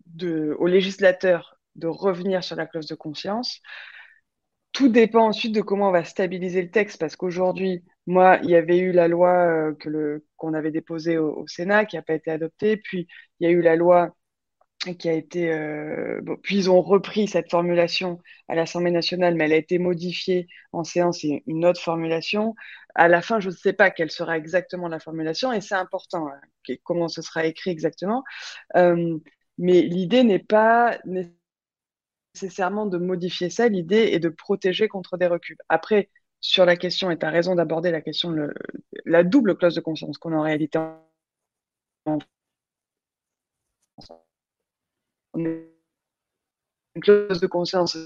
de, 0.08 0.56
aux 0.60 0.68
législateurs 0.68 1.58
de 1.76 1.88
revenir 1.88 2.44
sur 2.44 2.56
la 2.56 2.68
clause 2.68 2.88
de 2.88 2.96
conscience. 2.96 3.60
Tout 4.72 4.90
dépend 4.90 5.28
ensuite 5.28 5.54
de 5.54 5.62
comment 5.62 5.90
on 5.90 5.92
va 5.92 6.04
stabiliser 6.04 6.62
le 6.62 6.72
texte, 6.72 7.00
parce 7.00 7.16
qu'aujourd'hui, 7.16 7.84
moi, 8.08 8.40
il 8.44 8.50
y 8.52 8.56
avait 8.56 8.80
eu 8.80 8.92
la 8.92 9.08
loi 9.08 9.32
euh, 9.48 10.22
qu'on 10.38 10.54
avait 10.54 10.72
déposée 10.72 11.18
au, 11.18 11.34
au 11.42 11.48
Sénat, 11.48 11.86
qui 11.86 11.96
n'a 11.96 12.02
pas 12.04 12.14
été 12.14 12.32
adoptée, 12.32 12.78
puis 12.78 13.08
il 13.40 13.48
y 13.48 13.48
a 13.48 13.52
eu 13.52 13.62
la 13.62 13.76
loi 13.76 14.16
qui 14.98 15.10
a 15.10 15.14
été. 15.14 15.52
Euh, 15.52 16.22
puis 16.44 16.58
ils 16.58 16.70
ont 16.70 16.82
repris 16.82 17.28
cette 17.28 17.50
formulation 17.52 18.20
à 18.48 18.56
l'Assemblée 18.56 18.92
nationale, 18.92 19.36
mais 19.36 19.46
elle 19.46 19.54
a 19.54 19.58
été 19.58 19.78
modifiée 19.80 20.48
en 20.72 20.84
séance 20.84 21.24
et 21.24 21.44
une 21.48 21.66
autre 21.66 21.82
formulation. 21.82 22.56
À 22.96 23.08
la 23.08 23.22
fin, 23.22 23.40
je 23.40 23.50
ne 23.50 23.56
sais 23.56 23.74
pas 23.74 23.92
quelle 23.92 24.12
sera 24.12 24.38
exactement 24.38 24.88
la 24.88 25.00
formulation, 25.00 25.54
et 25.54 25.62
c'est 25.62 25.76
important 25.76 26.28
hein, 26.28 26.76
comment 26.84 27.08
ce 27.08 27.22
sera 27.22 27.46
écrit 27.46 27.72
exactement. 27.72 28.24
Euh, 28.76 29.18
Mais 29.58 29.82
l'idée 29.82 30.24
n'est 30.24 30.40
pas 30.40 31.00
nécessairement 32.34 32.86
de 32.86 32.98
modifier 32.98 33.50
ça, 33.50 33.68
l'idée 33.68 34.10
est 34.14 34.20
de 34.20 34.30
protéger 34.30 34.88
contre 34.88 35.18
des 35.18 35.28
reculs. 35.28 35.58
Après, 35.70 36.10
sur 36.40 36.66
la 36.66 36.76
question, 36.76 37.12
et 37.12 37.18
tu 37.20 37.26
as 37.26 37.30
raison 37.30 37.56
d'aborder 37.56 37.92
la 37.92 38.02
question 38.02 38.32
de 38.32 38.54
la 39.06 39.24
double 39.24 39.56
clause 39.58 39.76
de 39.76 39.82
conscience 39.82 40.18
qu'on 40.18 40.34
a 40.34 40.38
en 40.38 40.42
réalité 40.42 40.80
en 42.06 42.20
une 45.36 45.66
clause 47.02 47.40
de 47.42 47.48
conscience 47.48 47.98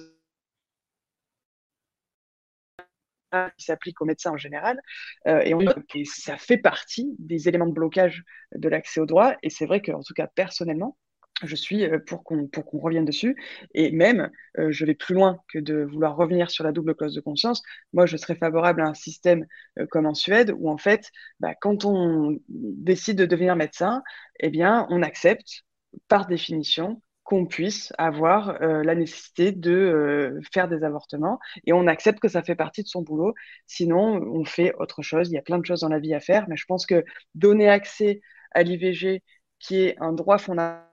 qui 3.57 3.65
s'applique 3.65 4.01
aux 4.01 4.05
médecins 4.05 4.31
en 4.31 4.37
général. 4.37 4.81
Euh, 5.27 5.41
et, 5.41 5.53
on, 5.53 5.59
et 5.93 6.05
ça 6.05 6.37
fait 6.37 6.57
partie 6.57 7.15
des 7.19 7.47
éléments 7.47 7.67
de 7.67 7.73
blocage 7.73 8.23
de 8.55 8.69
l'accès 8.69 8.99
au 9.01 9.05
droit. 9.05 9.33
Et 9.43 9.49
c'est 9.49 9.65
vrai 9.65 9.81
qu'en 9.81 10.01
tout 10.01 10.13
cas, 10.13 10.27
personnellement, 10.27 10.97
je 11.43 11.55
suis 11.55 11.83
euh, 11.85 11.99
pour 11.99 12.23
qu'on 12.23 12.47
pour 12.47 12.65
qu'on 12.65 12.79
revienne 12.79 13.03
dessus. 13.03 13.35
Et 13.73 13.91
même, 13.91 14.29
euh, 14.57 14.71
je 14.71 14.85
vais 14.85 14.95
plus 14.95 15.13
loin 15.15 15.39
que 15.49 15.59
de 15.59 15.83
vouloir 15.83 16.15
revenir 16.15 16.49
sur 16.49 16.63
la 16.63 16.71
double 16.71 16.95
clause 16.95 17.13
de 17.13 17.21
conscience. 17.21 17.61
Moi, 17.93 18.05
je 18.05 18.15
serais 18.15 18.35
favorable 18.35 18.81
à 18.81 18.85
un 18.87 18.93
système 18.93 19.45
comme 19.91 20.05
en 20.05 20.13
Suède, 20.13 20.53
où 20.57 20.69
en 20.69 20.77
fait, 20.77 21.11
bah, 21.39 21.53
quand 21.59 21.83
on 21.85 22.39
décide 22.47 23.17
de 23.17 23.25
devenir 23.25 23.55
médecin, 23.57 24.01
eh 24.39 24.49
bien, 24.49 24.87
on 24.89 25.01
accepte 25.01 25.65
par 26.07 26.25
définition 26.27 27.01
qu'on 27.25 27.45
puisse 27.47 27.91
avoir 27.97 28.61
euh, 28.61 28.83
la 28.83 28.95
nécessité 28.95 29.51
de 29.51 29.71
euh, 29.71 30.39
faire 30.53 30.69
des 30.69 30.83
avortements 30.83 31.39
et 31.65 31.73
on 31.73 31.87
accepte 31.87 32.19
que 32.19 32.27
ça 32.29 32.43
fait 32.43 32.55
partie 32.55 32.83
de 32.83 32.87
son 32.87 33.01
boulot. 33.01 33.33
Sinon, 33.65 34.21
on 34.21 34.45
fait 34.45 34.73
autre 34.77 35.01
chose. 35.01 35.29
Il 35.29 35.33
y 35.33 35.37
a 35.37 35.41
plein 35.41 35.57
de 35.57 35.65
choses 35.65 35.81
dans 35.81 35.89
la 35.89 35.99
vie 35.99 36.13
à 36.13 36.19
faire, 36.19 36.45
mais 36.47 36.55
je 36.55 36.65
pense 36.65 36.85
que 36.85 37.03
donner 37.33 37.67
accès 37.67 38.21
à 38.51 38.61
l'IVG, 38.63 39.23
qui 39.59 39.77
est 39.83 39.95
un 39.99 40.13
droit 40.13 40.37
fondamental, 40.37 40.85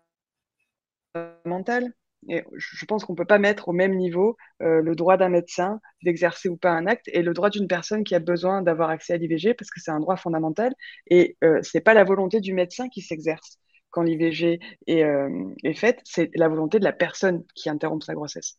et 2.28 2.44
je 2.56 2.86
pense 2.86 3.04
qu'on 3.04 3.12
ne 3.12 3.18
peut 3.18 3.26
pas 3.26 3.38
mettre 3.38 3.68
au 3.68 3.72
même 3.72 3.94
niveau 3.96 4.36
euh, 4.62 4.80
le 4.80 4.94
droit 4.94 5.16
d'un 5.18 5.28
médecin 5.28 5.80
d'exercer 6.02 6.48
ou 6.48 6.56
pas 6.56 6.70
un 6.70 6.86
acte 6.86 7.08
et 7.12 7.22
le 7.22 7.34
droit 7.34 7.50
d'une 7.50 7.68
personne 7.68 8.04
qui 8.04 8.14
a 8.14 8.20
besoin 8.20 8.62
d'avoir 8.62 8.90
accès 8.90 9.12
à 9.12 9.16
l'IVG 9.18 9.54
parce 9.54 9.70
que 9.70 9.80
c'est 9.80 9.90
un 9.90 10.00
droit 10.00 10.16
fondamental 10.16 10.72
et 11.10 11.36
ce 11.42 11.76
n'est 11.76 11.80
pas 11.82 11.94
la 11.94 12.04
volonté 12.04 12.40
du 12.40 12.54
médecin 12.54 12.88
qui 12.88 13.02
s'exerce 13.02 13.58
quand 13.92 14.02
l'IVG 14.02 14.59
euh, 14.88 15.55
est, 15.62 15.74
faite, 15.74 16.00
c'est 16.05 16.31
la 16.35 16.48
volonté 16.48 16.81
de 16.81 16.85
la 16.85 16.92
personne 16.92 17.44
qui 17.55 17.70
interrompt 17.70 18.05
sa 18.05 18.14
grossesse. 18.14 18.59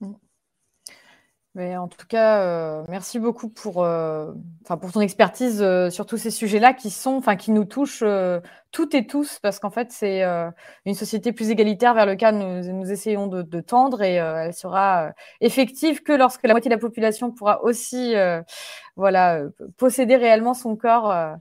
Mm. 0.00 0.12
Mais 1.54 1.76
en 1.76 1.86
tout 1.86 2.06
cas, 2.08 2.40
euh, 2.40 2.82
merci 2.88 3.18
beaucoup 3.18 3.50
pour, 3.50 3.84
euh, 3.84 4.32
pour 4.64 4.90
ton 4.90 5.02
expertise 5.02 5.62
sur 5.90 6.06
tous 6.06 6.16
ces 6.16 6.30
sujets-là 6.30 6.72
qui 6.72 6.88
sont, 6.88 7.16
enfin, 7.16 7.36
qui 7.36 7.50
nous 7.50 7.66
touchent 7.66 8.04
toutes 8.70 8.94
et 8.94 9.06
tous, 9.06 9.38
parce 9.38 9.58
qu'en 9.58 9.68
fait, 9.68 9.92
c'est 9.92 10.22
une 10.86 10.94
société 10.94 11.32
plus 11.32 11.50
égalitaire 11.50 11.92
vers 11.92 12.06
laquelle 12.06 12.38
nous, 12.38 12.90
essayons 12.90 13.26
de, 13.26 13.42
de 13.42 13.60
tendre 13.60 14.00
et 14.00 14.14
elle 14.14 14.54
sera 14.54 15.12
effective 15.42 16.02
que 16.02 16.14
lorsque 16.14 16.46
la 16.46 16.54
moitié 16.54 16.70
de 16.70 16.74
la 16.74 16.80
population 16.80 17.30
pourra 17.32 17.62
aussi, 17.64 18.14
voilà, 18.96 19.42
posséder 19.76 20.16
réellement 20.16 20.54
son 20.54 20.74
corps 20.74 21.36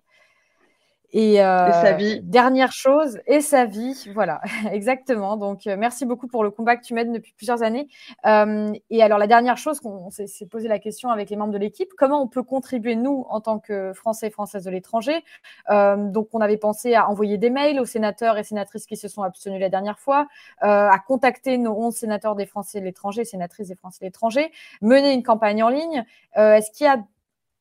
et, 1.14 1.36
sa 1.36 1.94
euh, 1.94 1.94
vie. 1.94 2.22
Dernière 2.22 2.72
chose, 2.72 3.20
et 3.28 3.42
sa 3.42 3.66
vie, 3.66 4.10
voilà, 4.14 4.42
exactement. 4.72 5.38
Donc, 5.38 5.68
euh, 5.68 5.76
merci 5.78 6.06
beaucoup 6.06 6.28
pour 6.28 6.44
le 6.44 6.52
combat 6.52 6.78
que 6.78 6.84
tu 6.84 6.94
mènes 6.94 7.12
depuis 7.12 7.34
plusieurs 7.34 7.64
années. 7.64 7.88
Euh, 8.26 8.72
et 8.90 9.04
alors, 9.04 9.18
la 9.18 9.28
dernière 9.28 9.58
chose 9.58 9.80
qu'on 9.80 10.10
s'est 10.10 10.46
posé 10.50 10.68
la 10.68 10.80
question 10.80 11.10
avec 11.10 11.30
les 11.30 11.36
membres 11.36 11.54
de 11.54 11.58
l'équipe, 11.58 11.90
comment 11.98 12.22
on 12.22 12.28
peut 12.28 12.44
contribuer, 12.44 12.96
nous, 12.96 13.26
en 13.30 13.42
tant 13.42 13.60
que 13.60 13.94
Français 13.94 14.28
et 14.28 14.32
Françaises 14.32 14.64
de 14.64 14.72
l'étranger? 14.72 15.24
Donc, 15.70 16.30
on 16.34 16.42
avait 16.42 16.58
pensé 16.58 16.96
à 16.96 17.10
envoyer 17.10 17.38
des 17.38 17.50
mails 17.50 17.80
aux 17.80 17.86
sénateurs 17.86 18.38
et 18.38 18.44
sénatrices 18.44 18.86
qui 18.86 18.98
se 18.98 19.08
sont 19.08 19.24
abstenus 19.24 19.60
la 19.60 19.70
dernière 19.70 20.00
fois, 20.00 20.28
à 20.60 20.98
contacter 21.08 21.58
nos 21.58 21.74
11 21.74 21.94
sénateurs 21.94 22.36
des 22.36 22.46
Français 22.46 22.80
de 22.80 22.86
l'étranger, 22.86 23.26
sénatrices 23.26 23.68
des 23.68 23.76
Français 23.76 24.00
de 24.02 24.06
l'étranger, 24.06 24.52
mener 24.82 25.14
une 25.14 25.24
campagne 25.24 25.64
en 25.64 25.70
ligne. 25.70 26.06
Est-ce 26.36 26.72
qu'il 26.72 26.86
y 26.86 26.90
a 26.90 26.98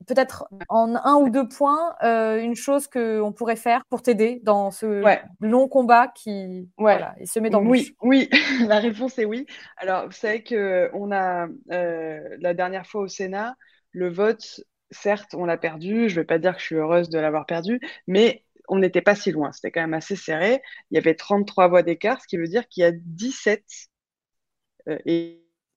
peut-être 0.06 0.46
en 0.68 0.94
un 0.96 1.16
ou 1.16 1.30
deux 1.30 1.48
points, 1.48 1.94
euh, 2.02 2.40
une 2.40 2.54
chose 2.54 2.86
qu'on 2.86 3.32
pourrait 3.32 3.56
faire 3.56 3.84
pour 3.86 4.02
t'aider 4.02 4.40
dans 4.42 4.70
ce 4.70 5.02
long 5.40 5.68
combat 5.68 6.08
qui 6.08 6.68
voilà, 6.78 7.14
se 7.24 7.38
met 7.38 7.50
dans 7.50 7.60
le 7.60 7.68
Oui, 7.68 7.96
oui, 8.02 8.28
la 8.66 8.78
réponse 8.78 9.18
est 9.18 9.24
oui. 9.24 9.46
Alors, 9.76 10.06
vous 10.06 10.12
savez 10.12 10.42
qu'on 10.42 11.12
a, 11.12 11.48
euh, 11.70 12.36
la 12.40 12.54
dernière 12.54 12.86
fois 12.86 13.02
au 13.02 13.08
Sénat, 13.08 13.56
le 13.92 14.08
vote, 14.08 14.60
certes, 14.90 15.34
on 15.34 15.44
l'a 15.44 15.58
perdu. 15.58 16.08
Je 16.08 16.14
ne 16.14 16.20
vais 16.20 16.26
pas 16.26 16.38
dire 16.38 16.54
que 16.54 16.60
je 16.60 16.66
suis 16.66 16.76
heureuse 16.76 17.10
de 17.10 17.18
l'avoir 17.18 17.46
perdu, 17.46 17.80
mais 18.06 18.44
on 18.68 18.78
n'était 18.78 19.02
pas 19.02 19.14
si 19.14 19.32
loin. 19.32 19.52
C'était 19.52 19.70
quand 19.70 19.80
même 19.80 19.94
assez 19.94 20.16
serré. 20.16 20.62
Il 20.90 20.94
y 20.94 20.98
avait 20.98 21.14
33 21.14 21.68
voix 21.68 21.82
d'écart, 21.82 22.20
ce 22.22 22.26
qui 22.26 22.36
veut 22.36 22.48
dire 22.48 22.66
qu'il 22.68 22.82
y 22.82 22.86
a 22.86 22.92
17 22.92 23.64
euh, 24.88 24.98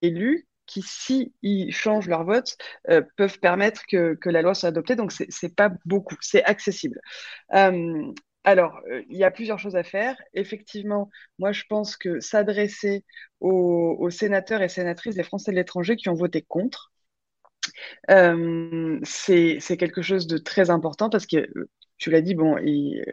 élus 0.01 0.47
qui, 0.73 0.81
si 0.81 1.33
ils 1.43 1.71
changent 1.71 2.07
leur 2.07 2.23
vote, 2.23 2.57
euh, 2.89 3.01
peuvent 3.17 3.39
permettre 3.39 3.83
que, 3.87 4.17
la 4.25 4.41
loi 4.41 4.55
soit 4.55 4.69
adoptée. 4.69 4.95
Donc, 4.95 5.11
ce 5.11 5.23
n'est 5.23 5.51
pas 5.53 5.71
beaucoup, 5.85 6.15
c'est 6.21 6.43
accessible. 6.43 6.99
Euh, 7.53 8.11
alors, 8.43 8.79
euh, 8.91 9.03
il 9.09 9.17
y 9.17 9.23
a 9.23 9.31
plusieurs 9.31 9.59
choses 9.59 9.75
à 9.75 9.83
faire. 9.83 10.15
Effectivement, 10.33 11.09
moi, 11.39 11.51
je 11.51 11.63
pense 11.69 11.95
que 11.95 12.19
s'adresser 12.19 13.05
aux, 13.39 14.09
sénateurs 14.09 14.61
et 14.61 14.69
sénatrices 14.69 15.15
des 15.15 15.23
Français 15.23 15.51
de 15.51 15.57
l'étranger 15.57 15.95
qui 15.95 16.09
ont 16.09 16.15
voté 16.15 16.41
contre, 16.41 16.91
c'est 18.07 19.77
quelque 19.77 20.01
chose 20.01 20.27
de 20.27 20.37
très 20.37 20.69
important 20.69 21.09
parce 21.09 21.27
que 21.27 21.47
tu 21.97 22.09
l'as 22.09 22.21
dit, 22.21 22.35
bon, 22.35 22.57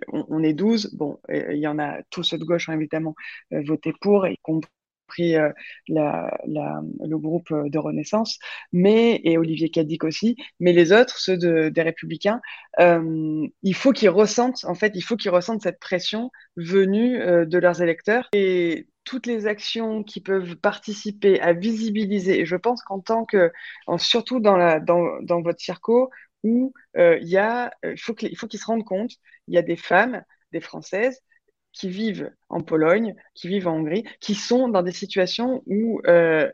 on, 0.09 0.43
est 0.43 0.55
12, 0.55 0.95
bon, 0.95 1.21
il 1.29 1.59
y 1.59 1.67
en 1.67 1.79
a 1.79 2.03
tous 2.11 2.23
ceux 2.25 2.39
de 2.39 2.45
gauche 2.45 2.69
ont 2.69 2.73
évidemment 2.73 3.15
voté 3.51 3.93
pour, 4.01 4.27
y 4.27 4.37
compris 4.39 4.71
euh, 5.19 5.51
le 5.89 7.17
groupe 7.17 7.51
euh, 7.51 7.69
de 7.69 7.79
Renaissance, 7.79 8.39
mais 8.73 9.21
et 9.25 9.39
Olivier 9.39 9.71
Cadic 9.71 10.05
aussi, 10.05 10.37
mais 10.61 10.73
les 10.73 10.93
autres, 10.93 11.19
ceux 11.19 11.37
des 11.37 11.83
Républicains, 11.83 12.41
euh, 12.79 13.47
il 13.63 13.75
faut 13.75 13.93
qu'ils 13.93 14.11
ressentent, 14.11 14.65
en 14.65 14.75
fait, 14.75 14.93
il 14.95 15.03
faut 15.03 15.17
qu'ils 15.17 15.31
ressentent 15.31 15.63
cette 15.63 15.81
pression 15.81 16.31
venue 16.57 17.19
de 17.19 17.59
leurs 17.59 17.83
électeurs 17.83 18.29
et 18.33 18.89
toutes 19.05 19.27
les 19.27 19.47
actions 19.47 20.03
qui 20.03 20.21
peuvent 20.21 20.57
participer 20.57 21.41
à 21.41 21.53
visibiliser. 21.53 22.41
Et 22.41 22.47
je 22.47 22.57
pense 22.57 22.83
qu'en 22.83 23.01
tant 23.01 23.25
que, 23.25 23.51
surtout 23.99 24.41
dans 24.41 25.41
votre 25.43 25.61
circo, 25.61 26.11
où 26.43 26.73
il 26.97 27.29
y 27.29 27.37
a, 27.37 27.71
il 27.85 27.99
faut 27.99 28.15
qu'ils 28.15 28.37
se 28.37 28.67
rendent 28.67 28.85
compte, 28.85 29.13
il 29.49 29.55
y 29.55 29.59
a 29.59 29.63
des 29.63 29.77
femmes, 29.77 30.23
des 30.53 30.61
Françaises, 30.61 31.21
qui 31.73 31.89
vivent 31.89 32.31
en 32.49 32.61
Pologne, 32.63 33.15
qui 33.35 33.49
vivent 33.49 33.69
en 33.69 33.77
Hongrie, 33.77 34.05
qui 34.21 34.35
sont 34.35 34.69
dans 34.69 34.83
des 34.83 34.93
situations 34.93 35.63
où 35.67 36.01
euh, 36.07 36.51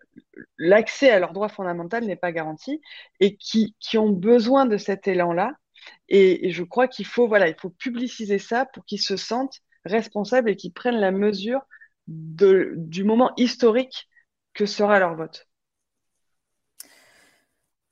l'accès 0.58 1.10
à 1.10 1.18
leurs 1.18 1.32
droits 1.32 1.48
fondamentaux 1.48 2.00
n'est 2.00 2.16
pas 2.16 2.32
garanti 2.32 2.80
et 3.20 3.36
qui, 3.36 3.74
ont 3.96 4.10
besoin 4.10 4.66
de 4.66 4.76
cet 4.76 5.08
élan-là. 5.08 5.52
Et, 6.08 6.50
je 6.50 6.62
crois 6.62 6.88
qu'il 6.88 7.06
faut, 7.06 7.28
voilà, 7.28 7.48
il 7.48 7.56
faut 7.58 7.70
publiciser 7.70 8.38
ça 8.38 8.66
pour 8.66 8.84
qu'ils 8.84 9.00
se 9.00 9.16
sentent 9.16 9.60
responsables 9.84 10.50
et 10.50 10.56
qu'ils 10.56 10.72
prennent 10.72 11.00
la 11.00 11.12
mesure 11.12 11.60
du 12.08 13.04
moment 13.04 13.32
historique 13.36 14.08
que 14.54 14.66
sera 14.66 14.98
leur 14.98 15.16
vote. 15.16 15.45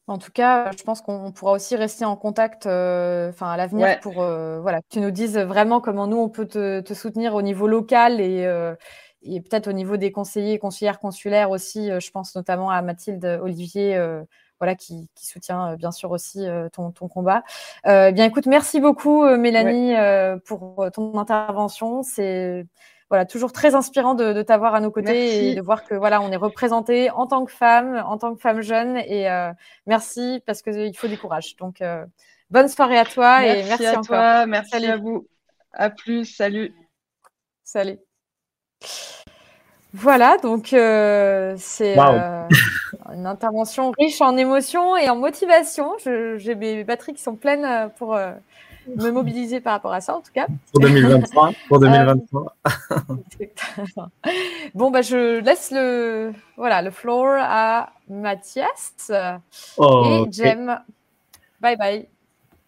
En 0.06 0.18
tout 0.18 0.32
cas, 0.32 0.70
je 0.76 0.82
pense 0.82 1.00
qu'on 1.00 1.32
pourra 1.32 1.52
aussi 1.52 1.76
rester 1.76 2.04
en 2.04 2.14
contact 2.14 2.66
euh, 2.66 3.30
enfin, 3.30 3.50
à 3.50 3.56
l'avenir 3.56 4.00
pour 4.00 4.20
euh, 4.20 4.60
voilà, 4.60 4.82
que 4.82 4.88
tu 4.90 5.00
nous 5.00 5.10
dises 5.10 5.38
vraiment 5.38 5.80
comment 5.80 6.06
nous, 6.06 6.18
on 6.18 6.28
peut 6.28 6.46
te, 6.46 6.94
soutenir 6.94 7.34
au 7.34 7.40
niveau 7.40 7.66
local 7.66 8.20
et, 8.20 8.44
euh, 8.44 8.74
et 9.22 9.40
peut-être 9.40 9.66
au 9.66 9.72
niveau 9.72 9.96
des 9.96 10.12
conseillers 10.12 10.52
et 10.52 10.58
conseillères 10.58 11.00
consulaires 11.00 11.50
aussi. 11.50 11.88
je 11.88 12.10
pense 12.10 12.34
notamment 12.36 12.68
à 12.68 12.82
Mathilde 12.82 13.24
Olivier. 13.42 13.98
voilà, 14.60 14.74
qui, 14.74 15.08
soutient 15.16 15.76
bien 15.76 15.90
sûr 15.90 16.10
aussi 16.10 16.46
ton, 16.74 16.90
ton, 16.90 17.08
combat. 17.08 17.42
bien, 17.84 18.24
écoute, 18.26 18.44
merci 18.44 18.80
beaucoup, 18.80 19.24
Mélanie, 19.24 19.94
pour 20.44 20.86
ton 20.92 21.16
intervention. 21.16 22.02
C'est 22.02 22.66
voilà, 23.14 23.26
toujours 23.26 23.52
très 23.52 23.76
inspirant 23.76 24.14
de, 24.14 24.42
t'avoir 24.42 24.74
à 24.74 24.80
nos 24.80 24.90
côtés 24.90 25.50
et 25.50 25.54
de 25.54 25.60
voir 25.60 25.84
que 25.84 25.94
voilà, 25.94 26.20
on 26.20 26.32
est 26.32 26.36
représenté 26.36 27.10
en 27.10 27.28
tant 27.28 27.44
que 27.44 27.52
femme, 27.52 28.02
en 28.04 28.18
tant 28.18 28.34
que 28.34 28.40
femme 28.40 28.60
jeune. 28.60 28.96
Et 28.96 29.30
euh, 29.30 29.52
merci 29.86 30.42
parce 30.46 30.62
qu'il 30.62 30.96
faut 30.96 31.06
du 31.06 31.16
courage. 31.16 31.54
Donc, 31.54 31.80
euh, 31.80 32.04
bonne 32.50 32.66
soirée 32.66 32.98
à 32.98 33.04
toi 33.04 33.46
et 33.46 33.62
merci 33.62 33.86
à 33.86 34.00
toi. 34.02 34.46
Merci 34.46 34.84
à 34.84 34.96
vous. 34.96 35.28
À 35.72 35.90
plus. 35.90 36.24
Salut. 36.24 36.74
Salut. 37.62 37.98
Voilà, 39.92 40.36
donc 40.38 40.72
euh, 40.72 41.54
c'est 41.56 41.96
une 41.96 43.26
intervention 43.26 43.92
riche 43.96 44.20
en 44.20 44.36
émotions 44.36 44.96
et 44.96 45.08
en 45.08 45.14
motivation. 45.14 45.92
J'ai 46.04 46.56
mes 46.56 46.82
batteries 46.82 47.14
qui 47.14 47.22
sont 47.22 47.36
pleines 47.36 47.90
pour 47.96 48.18
me 48.88 49.10
mobiliser 49.10 49.60
par 49.60 49.74
rapport 49.74 49.92
à 49.92 50.00
ça, 50.00 50.16
en 50.16 50.20
tout 50.20 50.32
cas. 50.32 50.46
Pour 50.72 50.80
2023. 50.80 51.52
Pour 51.68 51.80
2023. 51.80 52.56
Euh, 52.66 53.46
bon, 54.74 54.90
bah, 54.90 55.02
je 55.02 55.40
laisse 55.40 55.70
le, 55.70 56.32
voilà, 56.56 56.82
le 56.82 56.90
floor 56.90 57.36
à 57.38 57.92
Mathias 58.08 59.12
oh, 59.76 60.04
et 60.06 60.32
Jem. 60.32 60.80
Bye 61.60 61.76
bye. 61.76 62.08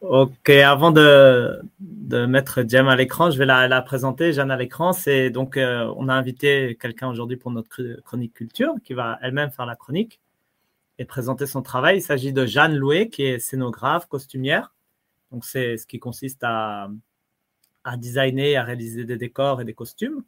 Ok, 0.00 0.50
avant 0.50 0.90
de, 0.90 1.60
de 1.80 2.26
mettre 2.26 2.62
Jem 2.68 2.86
à 2.86 2.96
l'écran, 2.96 3.30
je 3.30 3.38
vais 3.38 3.46
la, 3.46 3.66
la 3.66 3.80
présenter, 3.80 4.32
Jeanne 4.32 4.50
à 4.50 4.56
l'écran. 4.56 4.92
C'est 4.92 5.30
donc, 5.30 5.56
euh, 5.56 5.92
on 5.96 6.08
a 6.08 6.14
invité 6.14 6.76
quelqu'un 6.80 7.08
aujourd'hui 7.08 7.36
pour 7.36 7.50
notre 7.50 7.82
chronique 8.04 8.34
culture 8.34 8.74
qui 8.84 8.92
va 8.92 9.18
elle-même 9.22 9.50
faire 9.50 9.66
la 9.66 9.74
chronique 9.74 10.20
et 10.98 11.04
présenter 11.04 11.46
son 11.46 11.62
travail. 11.62 11.98
Il 11.98 12.02
s'agit 12.02 12.32
de 12.32 12.44
Jeanne 12.44 12.76
Loué, 12.76 13.08
qui 13.08 13.24
est 13.24 13.38
scénographe, 13.38 14.06
costumière. 14.06 14.72
Donc, 15.30 15.44
c'est 15.44 15.76
ce 15.76 15.86
qui 15.86 15.98
consiste 15.98 16.42
à, 16.42 16.88
à 17.84 17.96
designer, 17.96 18.56
à 18.56 18.64
réaliser 18.64 19.04
des 19.04 19.16
décors 19.16 19.60
et 19.60 19.64
des 19.64 19.74
costumes. 19.74 20.24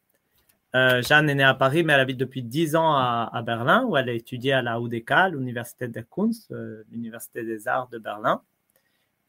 Euh, 0.74 1.02
Jeanne 1.02 1.30
est 1.30 1.34
née 1.34 1.44
à 1.44 1.54
Paris, 1.54 1.82
mais 1.82 1.94
elle 1.94 2.00
habite 2.00 2.18
depuis 2.18 2.42
10 2.42 2.76
ans 2.76 2.94
à, 2.94 3.42
Berlin, 3.44 3.84
où 3.84 3.96
elle 3.96 4.08
a 4.08 4.12
étudié 4.12 4.52
à 4.52 4.62
la 4.62 4.78
UDK, 4.78 5.32
l'Université 5.32 5.88
der 5.88 6.04
Kunst, 6.08 6.50
euh, 6.52 6.84
l'Université 6.90 7.42
des 7.42 7.68
Arts 7.68 7.88
de 7.88 7.98
Berlin. 7.98 8.42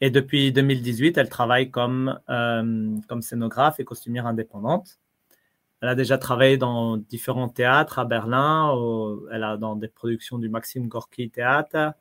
Et 0.02 0.12
depuis 0.12 0.52
2018, 0.52 1.18
elle 1.18 1.30
travaille 1.30 1.72
comme, 1.72 2.20
euh, 2.30 2.98
comme 3.08 3.22
scénographe 3.22 3.80
et 3.80 3.86
costumière 3.86 4.28
indépendante. 4.28 5.00
Elle 5.82 5.90
a 5.90 5.96
déjà 5.96 6.18
travaillé 6.18 6.58
dans 6.58 6.98
différents 6.98 7.50
théâtres 7.50 8.00
à 8.00 8.06
Berlin. 8.06 8.76
elle 9.32 9.44
a 9.44 9.58
dans 9.58 9.76
des 9.76 9.88
productions 9.88 10.38
du 10.38 10.50
Maxim 10.50 10.88
Gorki 10.88 11.30
Théâtre, 11.30 11.94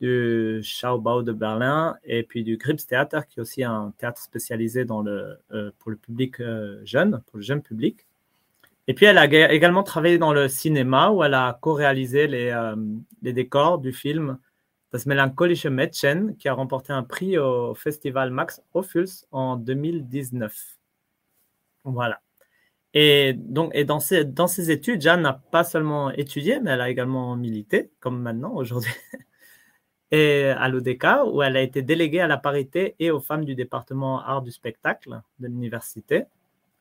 du 0.00 0.60
Schaubau 0.62 1.22
de 1.22 1.32
Berlin 1.32 1.96
et 2.04 2.22
puis 2.22 2.44
du 2.44 2.56
Grips 2.56 2.86
Theater, 2.86 3.26
qui 3.26 3.38
est 3.38 3.42
aussi 3.42 3.64
un 3.64 3.92
théâtre 3.98 4.20
spécialisé 4.20 4.84
dans 4.84 5.00
le, 5.02 5.38
euh, 5.52 5.70
pour 5.78 5.90
le 5.90 5.96
public 5.96 6.40
euh, 6.40 6.80
jeune, 6.84 7.22
pour 7.26 7.38
le 7.38 7.42
jeune 7.42 7.62
public. 7.62 8.06
Et 8.88 8.94
puis 8.94 9.06
elle 9.06 9.18
a 9.18 9.24
également 9.52 9.82
travaillé 9.82 10.18
dans 10.18 10.32
le 10.32 10.48
cinéma 10.48 11.10
où 11.10 11.24
elle 11.24 11.34
a 11.34 11.58
co-réalisé 11.60 12.26
les, 12.28 12.50
euh, 12.50 12.76
les 13.22 13.32
décors 13.32 13.78
du 13.78 13.92
film 13.92 14.38
Das 14.92 15.06
melancholische 15.06 15.66
Mädchen 15.66 16.36
qui 16.36 16.48
a 16.48 16.54
remporté 16.54 16.92
un 16.92 17.02
prix 17.02 17.38
au 17.38 17.74
festival 17.74 18.30
Max 18.30 18.62
Ophuls 18.72 19.26
en 19.32 19.56
2019. 19.56 20.76
Voilà. 21.84 22.20
Et 22.94 23.34
donc, 23.34 23.72
et 23.74 23.84
dans 23.84 24.00
ses, 24.00 24.24
dans 24.24 24.46
ses 24.46 24.70
études, 24.70 25.02
Jeanne 25.02 25.22
n'a 25.22 25.34
pas 25.34 25.64
seulement 25.64 26.10
étudié, 26.12 26.60
mais 26.60 26.70
elle 26.70 26.80
a 26.80 26.88
également 26.88 27.36
milité, 27.36 27.90
comme 28.00 28.22
maintenant, 28.22 28.54
aujourd'hui, 28.54 28.92
et 30.10 30.44
à 30.44 30.68
l'ODK, 30.68 31.06
où 31.32 31.42
elle 31.42 31.56
a 31.56 31.62
été 31.62 31.82
déléguée 31.82 32.20
à 32.20 32.26
la 32.26 32.36
parité 32.36 32.94
et 32.98 33.10
aux 33.10 33.20
femmes 33.20 33.44
du 33.44 33.54
département 33.54 34.20
art 34.20 34.42
du 34.42 34.50
spectacle 34.50 35.20
de 35.40 35.46
l'université. 35.48 36.24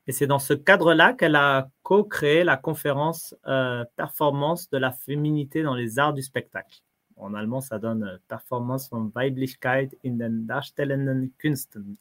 Et 0.07 0.11
c'est 0.11 0.27
dans 0.27 0.39
ce 0.39 0.53
cadre-là 0.53 1.13
qu'elle 1.13 1.35
a 1.35 1.69
co-créé 1.81 2.43
la 2.43 2.57
conférence 2.57 3.35
euh, 3.47 3.83
Performance 3.95 4.69
de 4.69 4.77
la 4.77 4.91
féminité 4.91 5.63
dans 5.63 5.73
les 5.73 5.97
arts 5.97 6.13
du 6.13 6.21
spectacle. 6.21 6.81
En 7.17 7.33
allemand, 7.33 7.61
ça 7.61 7.79
donne 7.79 8.03
euh, 8.03 8.17
Performance 8.27 8.89
von 8.89 9.11
Weiblichkeit 9.15 9.97
in 10.05 10.17
den 10.17 10.45
darstellenden 10.45 11.31
Künsten. 11.39 11.97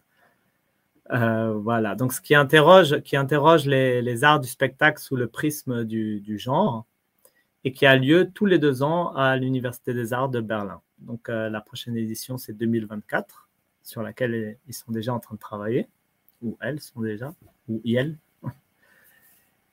Euh, 1.13 1.53
voilà, 1.53 1.95
donc 1.95 2.13
ce 2.13 2.21
qui 2.21 2.35
interroge, 2.35 2.95
les, 3.67 4.25
arts 4.25 4.41
du 4.41 4.49
spectacle 4.49 5.01
sous 5.01 5.17
le 5.17 5.29
prisme 5.29 5.85
du, 5.85 6.21
du, 6.21 6.39
genre 6.39 6.87
et 7.63 7.73
qui 7.73 7.87
a 7.87 7.97
lieu 7.97 8.31
tous 8.33 8.47
les 8.47 8.59
deux 8.59 8.83
ans 8.83 9.13
à 9.15 9.37
l'Université 9.37 9.93
des 9.95 10.13
Arts 10.13 10.31
de 10.31 10.41
Berlin. 10.41 10.81
Donc 11.05 11.29
euh, 11.29 11.49
la 11.49 11.61
prochaine 11.61 11.97
édition, 11.97 12.39
c'est 12.39 12.53
2024, 12.53 13.49
sur 13.83 14.03
laquelle 14.03 14.59
ils 14.67 14.75
sont 14.75 14.93
déjà 14.93 15.15
en 15.15 15.21
train 15.21 15.35
de 15.35 15.41
travailler, 15.41 15.89
ou 16.43 16.57
elles 16.61 16.81
sont 16.81 17.01
déjà, 17.01 17.35
ou 17.69 17.81
elles. 17.87 18.17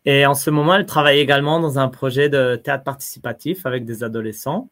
Et 0.06 0.26
en 0.26 0.34
ce 0.34 0.50
moment, 0.50 0.76
elle 0.76 0.86
travaille 0.86 1.20
également 1.20 1.60
dans 1.60 1.78
un 1.78 1.88
projet 1.88 2.28
de 2.30 2.56
théâtre 2.56 2.84
participatif 2.84 3.66
avec 3.66 3.86
des 3.86 4.04
adolescents 4.04 4.70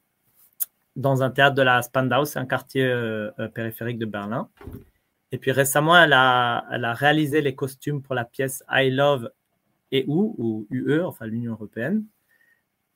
dans 1.00 1.24
un 1.24 1.32
théâtre 1.32 1.56
de 1.56 1.62
la 1.62 1.82
Spandau, 1.82 2.26
c'est 2.26 2.40
un 2.40 2.46
quartier 2.46 2.84
euh, 2.86 3.32
euh, 3.40 3.48
périphérique 3.48 4.00
de 4.00 4.06
Berlin. 4.06 4.50
Et 5.32 5.38
puis 5.38 5.52
récemment, 5.52 5.98
elle 5.98 6.14
a, 6.14 6.66
elle 6.72 6.86
a 6.86 6.94
réalisé 6.94 7.42
les 7.42 7.56
costumes 7.56 8.02
pour 8.02 8.16
la 8.16 8.26
pièce 8.26 8.64
I 8.70 8.90
Love 8.90 9.32
EU, 9.94 10.04
ou 10.08 10.68
UE, 10.70 11.02
enfin 11.02 11.26
l'Union 11.26 11.54
européenne, 11.54 12.04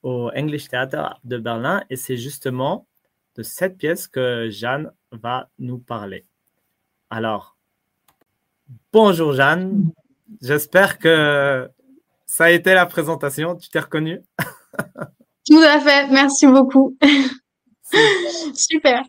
au 0.02 0.32
English 0.36 0.68
Theater 0.68 1.20
de 1.24 1.38
Berlin. 1.38 1.84
Et 1.90 1.96
c'est 1.96 2.18
justement 2.18 2.88
de 3.36 3.44
cette 3.44 3.78
pièce 3.78 4.08
que 4.08 4.50
Jeanne 4.50 4.92
va 5.12 5.50
nous 5.60 5.80
parler. 5.80 6.26
Alors, 7.10 7.58
bonjour 8.92 9.34
Jeanne. 9.34 9.92
J'espère 10.42 11.00
que 11.00 11.70
ça 12.26 12.46
a 12.46 12.50
été 12.52 12.74
la 12.74 12.86
présentation. 12.86 13.56
Tu 13.56 13.70
t'es 13.70 13.80
reconnue? 13.80 14.22
Tout 15.48 15.60
à 15.60 15.80
fait. 15.80 16.08
Merci 16.08 16.48
beaucoup. 16.48 16.98
Super. 18.54 19.02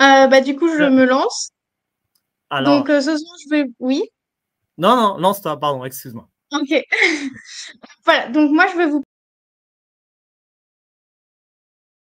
Euh, 0.00 0.26
bah, 0.26 0.40
du 0.40 0.56
coup, 0.56 0.68
je 0.68 0.84
me 0.84 1.04
lance. 1.04 1.50
Donc, 2.64 2.88
euh, 2.88 3.00
ce 3.00 3.16
soir, 3.16 3.36
je 3.44 3.50
vais. 3.50 3.64
Oui? 3.80 4.02
Non, 4.78 4.96
non, 4.96 5.18
lance-toi, 5.18 5.58
pardon, 5.58 5.84
excuse-moi. 5.84 6.28
Ok. 6.52 6.70
voilà, 8.04 8.28
donc 8.28 8.50
moi, 8.52 8.66
je 8.72 8.76
vais 8.76 8.86
vous 8.86 9.02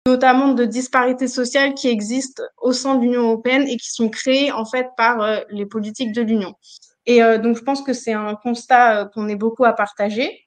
notamment 0.07 0.53
de 0.53 0.65
disparités 0.65 1.29
sociales 1.29 1.75
qui 1.75 1.89
existent 1.89 2.43
au 2.61 2.73
sein 2.73 2.97
de 2.97 3.03
l'Union 3.03 3.23
européenne 3.23 3.67
et 3.69 3.77
qui 3.77 3.91
sont 3.91 4.09
créées 4.09 4.53
en 4.53 4.65
fait 4.65 4.89
par 4.97 5.23
euh, 5.23 5.41
les 5.51 5.67
politiques 5.67 6.13
de 6.13 6.23
l'Union. 6.23 6.55
Et 7.05 7.21
donc, 7.39 7.57
je 7.57 7.63
pense 7.63 7.83
que 7.83 7.93
c'est 7.93 8.13
un 8.13 8.37
constat 8.37 9.11
qu'on 9.13 9.27
est 9.27 9.35
beaucoup 9.35 9.65
à 9.65 9.73
partager. 9.73 10.47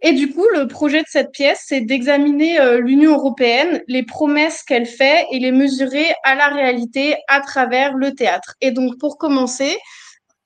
Et 0.00 0.12
du 0.12 0.32
coup, 0.32 0.46
le 0.54 0.68
projet 0.68 1.00
de 1.00 1.08
cette 1.08 1.32
pièce, 1.32 1.64
c'est 1.66 1.80
d'examiner 1.80 2.60
euh, 2.60 2.78
l'Union 2.80 3.14
européenne, 3.14 3.82
les 3.88 4.04
promesses 4.04 4.62
qu'elle 4.62 4.86
fait 4.86 5.26
et 5.32 5.40
les 5.40 5.50
mesurer 5.50 6.06
à 6.22 6.36
la 6.36 6.48
réalité 6.48 7.16
à 7.26 7.40
travers 7.40 7.94
le 7.94 8.14
théâtre. 8.14 8.54
Et 8.60 8.70
donc, 8.70 8.98
pour 8.98 9.18
commencer, 9.18 9.76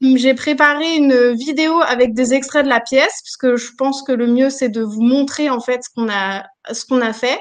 j'ai 0.01 0.33
préparé 0.35 0.97
une 0.97 1.33
vidéo 1.33 1.81
avec 1.83 2.15
des 2.15 2.33
extraits 2.33 2.65
de 2.65 2.71
la 2.71 2.81
pièce, 2.81 3.21
puisque 3.23 3.57
je 3.57 3.73
pense 3.77 4.03
que 4.03 4.13
le 4.13 4.27
mieux, 4.27 4.49
c'est 4.49 4.71
de 4.71 4.83
vous 4.83 5.03
montrer 5.03 5.51
en 5.51 5.61
fait 5.61 5.83
ce 5.83 5.91
qu'on 5.95 6.09
a, 6.09 6.45
ce 6.73 6.87
qu'on 6.87 7.03
a 7.03 7.13
fait. 7.13 7.39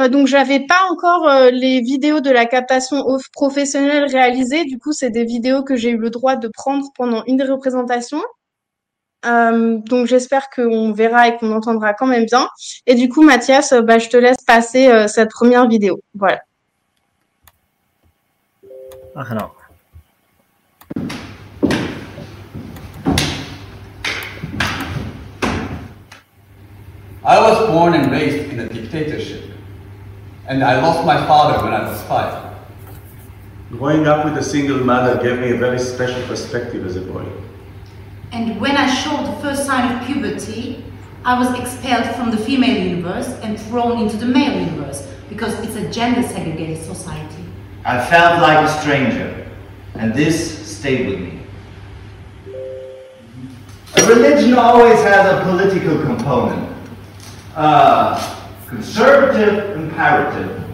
Euh, 0.00 0.08
donc, 0.08 0.26
j'avais 0.26 0.60
pas 0.60 0.80
encore 0.90 1.28
euh, 1.28 1.50
les 1.50 1.80
vidéos 1.80 2.20
de 2.20 2.30
la 2.30 2.46
captation 2.46 3.04
professionnelle 3.32 4.04
réalisées. 4.04 4.64
Du 4.64 4.78
coup, 4.78 4.92
c'est 4.92 5.10
des 5.10 5.24
vidéos 5.24 5.62
que 5.62 5.76
j'ai 5.76 5.90
eu 5.90 5.98
le 5.98 6.10
droit 6.10 6.36
de 6.36 6.48
prendre 6.48 6.86
pendant 6.96 7.22
une 7.26 7.42
représentation. 7.42 8.20
Euh, 9.24 9.78
donc 9.78 10.06
j'espère 10.06 10.50
qu'on 10.50 10.92
verra 10.92 11.28
et 11.28 11.36
qu'on 11.36 11.52
entendra 11.52 11.94
quand 11.94 12.06
même 12.06 12.24
bien. 12.24 12.48
Et 12.86 12.94
du 12.94 13.08
coup, 13.08 13.22
Mathias, 13.22 13.72
bah, 13.72 13.98
je 13.98 14.08
te 14.08 14.16
laisse 14.16 14.42
passer 14.46 14.88
euh, 14.88 15.06
cette 15.06 15.30
première 15.30 15.68
vidéo. 15.68 16.00
Voilà. 16.14 16.40
Alors. 19.14 19.56
I 27.24 27.38
was 27.38 27.68
born 27.68 27.94
and 27.94 28.10
raised 28.10 28.52
in 28.52 28.58
a 28.58 28.68
dictatorship, 28.68 29.51
and 30.52 30.62
I 30.62 30.82
lost 30.82 31.06
my 31.06 31.16
father 31.26 31.64
when 31.64 31.72
I 31.72 31.88
was 31.88 32.02
five. 32.02 32.54
Growing 33.70 34.06
up 34.06 34.26
with 34.26 34.36
a 34.36 34.44
single 34.44 34.84
mother 34.84 35.20
gave 35.22 35.38
me 35.38 35.52
a 35.52 35.56
very 35.56 35.78
special 35.78 36.22
perspective 36.26 36.84
as 36.84 36.96
a 36.96 37.00
boy. 37.00 37.24
And 38.32 38.60
when 38.60 38.76
I 38.76 38.86
showed 38.86 39.26
the 39.26 39.40
first 39.40 39.64
sign 39.64 39.96
of 39.96 40.06
puberty, 40.06 40.84
I 41.24 41.38
was 41.38 41.58
expelled 41.58 42.14
from 42.16 42.30
the 42.30 42.36
female 42.36 42.86
universe 42.86 43.28
and 43.42 43.58
thrown 43.58 44.02
into 44.02 44.18
the 44.18 44.26
male 44.26 44.60
universe 44.60 45.08
because 45.30 45.58
it's 45.64 45.76
a 45.76 45.90
gender 45.90 46.22
segregated 46.22 46.84
society. 46.84 47.44
I 47.86 48.04
felt 48.04 48.42
like 48.42 48.62
a 48.62 48.80
stranger, 48.80 49.50
and 49.94 50.12
this 50.12 50.36
stayed 50.76 51.08
with 51.08 51.20
me. 51.20 51.40
A 53.96 54.06
religion 54.06 54.52
always 54.58 55.00
has 55.00 55.32
a 55.32 55.44
political 55.44 56.02
component, 56.02 56.76
a 57.56 58.41
conservative 58.72 59.76
imperative. 59.76 60.64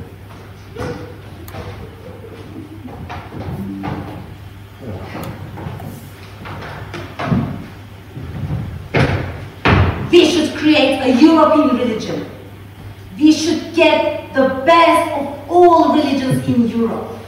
We 10.12 10.30
should 10.30 10.56
create 10.56 11.00
a 11.02 11.20
European 11.20 11.76
religion. 11.76 12.30
We 13.18 13.32
should 13.32 13.74
get 13.74 14.32
the 14.32 14.62
best 14.64 15.12
of 15.18 15.50
all 15.50 15.94
religions 15.94 16.46
in 16.46 16.68
Europe. 16.68 17.18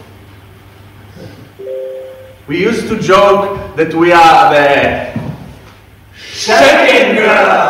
We 2.47 2.61
used 2.63 2.87
to 2.89 2.99
joke 3.01 3.75
that 3.77 3.93
we 3.93 4.13
are 4.13 4.55
the 4.55 5.19
Shaking 6.15 7.17
Girls. 7.17 7.70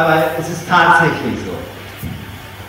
Aber 0.00 0.22
es 0.38 0.48
ist 0.48 0.68
tatsächlich 0.68 1.38
so. 1.44 1.52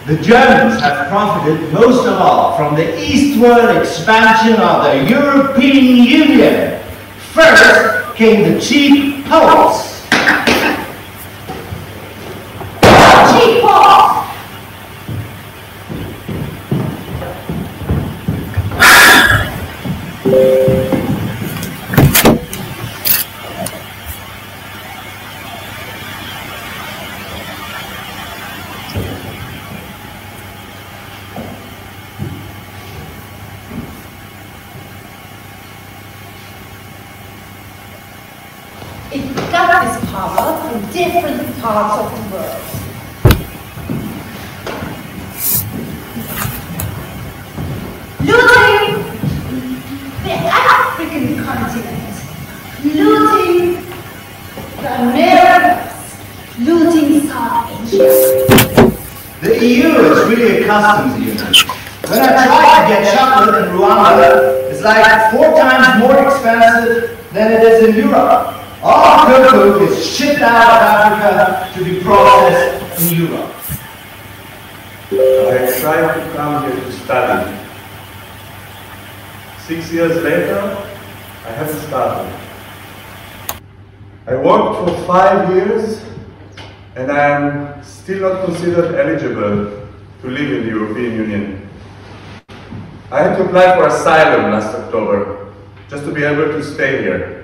The 0.07 0.17
Germans 0.21 0.81
have 0.81 1.09
profited 1.09 1.71
most 1.71 2.07
of 2.07 2.19
all 2.19 2.57
from 2.57 2.75
the 2.75 2.99
eastward 2.99 3.77
expansion 3.77 4.59
of 4.59 4.83
the 4.83 5.09
European 5.09 6.03
Union. 6.03 6.79
First 7.33 8.15
came 8.15 8.53
the 8.53 8.59
cheap 8.59 9.25
poets. 9.25 9.91
Europe. 68.11 68.55
All 68.83 69.25
cocoa 69.25 69.83
is 69.85 70.05
shipped 70.05 70.41
out 70.41 70.67
of 70.67 71.21
Africa 71.21 71.79
to 71.79 71.85
be 71.85 71.99
processed 72.01 73.11
in 73.11 73.27
Europe. 73.27 73.55
I 75.11 75.79
tried 75.79 76.13
to 76.19 76.33
come 76.35 76.63
here 76.63 76.75
to 76.83 76.91
study. 76.91 77.57
Six 79.59 79.91
years 79.93 80.23
later, 80.23 80.59
I 81.45 81.51
haven't 81.51 81.79
started. 81.87 82.37
I 84.27 84.35
worked 84.35 84.89
for 84.89 85.05
five 85.05 85.53
years 85.55 86.03
and 86.95 87.11
I 87.11 87.29
am 87.29 87.83
still 87.83 88.21
not 88.21 88.45
considered 88.45 88.95
eligible 88.95 89.87
to 90.21 90.27
live 90.27 90.51
in 90.51 90.63
the 90.63 90.69
European 90.69 91.15
Union. 91.15 91.69
I 93.11 93.23
had 93.23 93.37
to 93.37 93.45
apply 93.45 93.75
for 93.75 93.87
asylum 93.87 94.51
last 94.51 94.75
October 94.75 95.53
just 95.89 96.03
to 96.05 96.13
be 96.13 96.23
able 96.23 96.45
to 96.45 96.63
stay 96.63 97.01
here. 97.01 97.40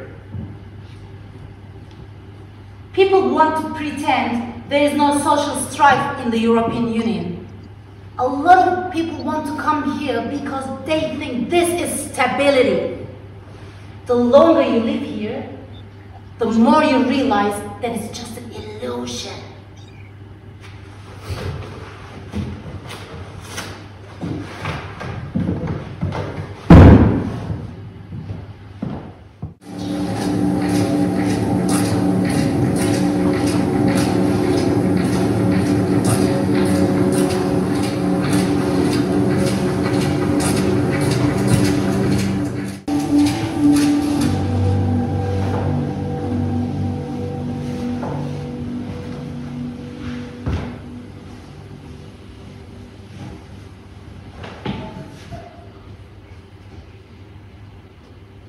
People 2.98 3.30
want 3.30 3.64
to 3.64 3.76
pretend 3.76 4.64
there 4.70 4.90
is 4.90 4.98
no 4.98 5.20
social 5.20 5.56
strife 5.70 6.20
in 6.20 6.32
the 6.32 6.40
European 6.40 6.92
Union. 6.92 7.48
A 8.18 8.28
lot 8.28 8.68
of 8.68 8.92
people 8.92 9.24
want 9.24 9.46
to 9.46 9.56
come 9.62 10.00
here 10.00 10.20
because 10.32 10.66
they 10.88 11.16
think 11.18 11.52
this 11.52 11.70
is 11.80 12.12
stability. 12.12 13.06
The 14.08 14.16
longer 14.16 14.64
you 14.64 14.80
live 14.80 15.04
here, 15.04 15.48
the 16.40 16.48
more 16.48 16.84
you 16.84 17.08
realize 17.08 17.54
that 17.84 17.92
it's 17.96 18.18
just 18.18 18.36
an 18.36 18.52
illusion. 18.52 19.47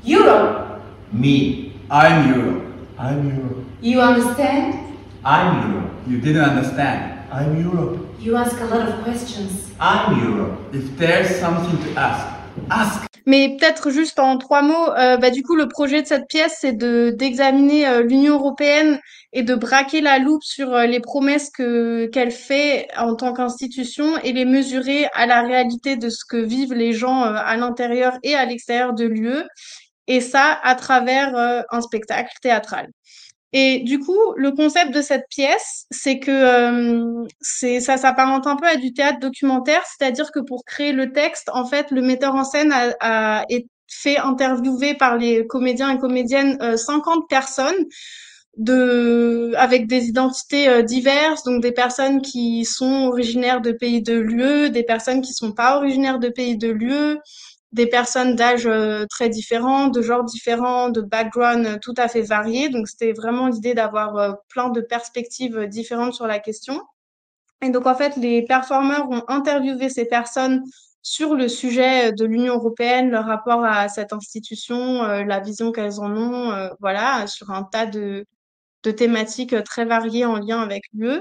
Europe, 0.05 0.81
Me. 1.13 1.73
I'm 1.91 2.29
Europe. 2.29 2.63
I'm 2.99 3.29
Europe. 3.29 3.65
you 3.81 4.01
understand? 4.01 4.75
I'm 5.25 5.73
Europe. 5.73 5.91
You 6.07 6.21
didn't 6.21 6.45
understand. 6.45 7.21
I'm 7.33 7.61
Europe. 7.61 7.99
You 8.21 8.37
ask 8.37 8.61
a 8.61 8.67
lot 8.67 8.89
of 8.89 9.03
questions. 9.03 9.71
I'm 9.81 10.23
Europe. 10.23 10.59
If 10.73 10.97
there's 10.99 11.35
something 11.37 11.77
to 11.85 11.99
ask, 11.99 12.27
ask. 12.71 13.05
Mais 13.27 13.57
peut-être 13.59 13.91
juste 13.91 14.19
en 14.19 14.39
trois 14.39 14.63
mots, 14.63 14.91
euh, 14.97 15.19
bah, 15.19 15.31
du 15.31 15.43
coup, 15.43 15.55
le 15.55 15.69
projet 15.69 16.01
de 16.01 16.07
cette 16.07 16.29
pièce, 16.29 16.59
c'est 16.61 16.73
de 16.73 17.15
d'examiner 17.19 17.87
euh, 17.87 18.03
l'Union 18.03 18.35
européenne 18.35 18.99
et 19.33 19.43
de 19.43 19.55
braquer 19.55 20.01
la 20.01 20.19
loupe 20.19 20.43
sur 20.43 20.75
euh, 20.75 20.87
les 20.87 21.01
promesses 21.01 21.51
que 21.51 22.07
qu'elle 22.07 22.31
fait 22.31 22.89
en 22.97 23.15
tant 23.15 23.35
qu'institution 23.35 24.17
et 24.25 24.33
les 24.33 24.47
mesurer 24.47 25.09
à 25.15 25.27
la 25.27 25.43
réalité 25.43 25.97
de 25.97 26.09
ce 26.09 26.25
que 26.27 26.39
vivent 26.39 26.73
les 26.73 26.93
gens 26.93 27.23
euh, 27.25 27.35
à 27.35 27.57
l'intérieur 27.57 28.19
et 28.23 28.35
à 28.35 28.47
l'extérieur 28.47 28.95
de 28.95 29.05
l'UE, 29.05 29.43
et 30.09 30.21
ça 30.21 30.59
à 30.63 30.75
travers 30.75 31.37
euh, 31.37 31.63
un 31.71 31.81
spectacle 31.81 32.35
théâtral. 32.43 32.89
Et 33.53 33.81
du 33.81 33.99
coup, 33.99 34.19
le 34.37 34.53
concept 34.53 34.93
de 34.93 35.01
cette 35.01 35.27
pièce, 35.31 35.87
c'est 35.91 36.19
que 36.19 36.31
euh, 36.31 37.27
ça 37.41 37.97
s'apparente 37.97 38.47
un 38.47 38.57
peu 38.57 38.67
à 38.67 38.77
du 38.77 38.93
théâtre 38.93 39.21
documentaire, 39.21 39.83
c'est-à-dire 39.87 40.31
que 40.33 40.41
pour 40.41 40.65
créer 40.67 40.93
le 40.93 41.13
texte, 41.13 41.49
en 41.55 41.65
fait, 41.65 41.91
le 41.91 42.03
metteur 42.03 42.35
en 42.35 42.45
scène 42.45 42.73
a, 42.73 42.95
a 43.01 43.47
fait 43.87 44.19
interviewer 44.19 44.95
par 44.95 45.17
les 45.17 45.47
comédiens 45.47 45.95
et 45.95 45.99
comédiennes 45.99 46.59
euh, 46.61 46.77
50 46.77 47.29
personnes 47.29 47.87
de 48.59 49.53
avec 49.57 49.87
des 49.87 50.09
identités 50.09 50.69
euh, 50.69 50.83
diverses, 50.83 51.45
donc 51.45 51.63
des 51.63 51.73
personnes 51.73 52.21
qui 52.21 52.65
sont 52.65 53.07
originaires 53.07 53.61
de 53.61 53.73
pays 53.73 54.03
de 54.03 54.15
l'UE, 54.15 54.71
des 54.71 54.83
personnes 54.83 55.23
qui 55.23 55.33
sont 55.33 55.53
pas 55.53 55.77
originaires 55.79 56.19
de 56.19 56.29
pays 56.29 56.59
de 56.59 56.69
l'UE, 56.69 57.19
des 57.73 57.87
personnes 57.87 58.35
d'âge 58.35 58.67
euh, 58.67 59.05
très 59.11 59.29
différents, 59.29 59.89
de 59.89 60.01
genres 60.03 60.25
différents, 60.25 60.89
de 60.89 61.01
backgrounds 61.01 61.67
euh, 61.67 61.79
tout 61.81 61.95
à 61.97 62.09
fait 62.09 62.23
variés. 62.23 62.69
Donc, 62.71 62.89
c'était 62.89 63.13
vraiment 63.13 63.49
l'idée 63.49 63.75
d'avoir 63.75 64.17
euh, 64.17 64.33
plein 64.49 64.71
de 64.71 64.81
perspectives 64.81 65.67
différentes 65.67 66.15
sur 66.15 66.27
la 66.27 66.39
question. 66.39 66.81
Et 67.63 67.71
donc, 67.71 67.87
en 67.87 67.95
fait, 67.95 68.17
les 68.17 68.45
performeurs 68.45 69.11
ont 69.11 69.25
interviewé 69.29 69.89
ces 69.89 70.07
personnes 70.07 70.63
sur 71.03 71.35
le 71.35 71.49
sujet 71.49 72.13
de 72.13 72.25
l'Union 72.25 72.55
européenne, 72.55 73.11
leur 73.11 73.25
rapport 73.25 73.65
à 73.65 73.89
cette 73.89 74.13
institution, 74.13 75.03
la 75.03 75.41
vision 75.41 75.73
qu'elles 75.73 76.01
en 76.01 76.15
ont, 76.15 76.71
voilà, 76.81 77.27
sur 77.27 77.51
un 77.51 77.63
tas 77.65 77.87
de, 77.87 78.27
de 78.85 78.91
thématiques 78.91 79.55
très 79.65 79.85
variées 79.85 80.25
en 80.25 80.39
lien 80.39 80.61
avec 80.61 80.83
l'UE. 80.93 81.21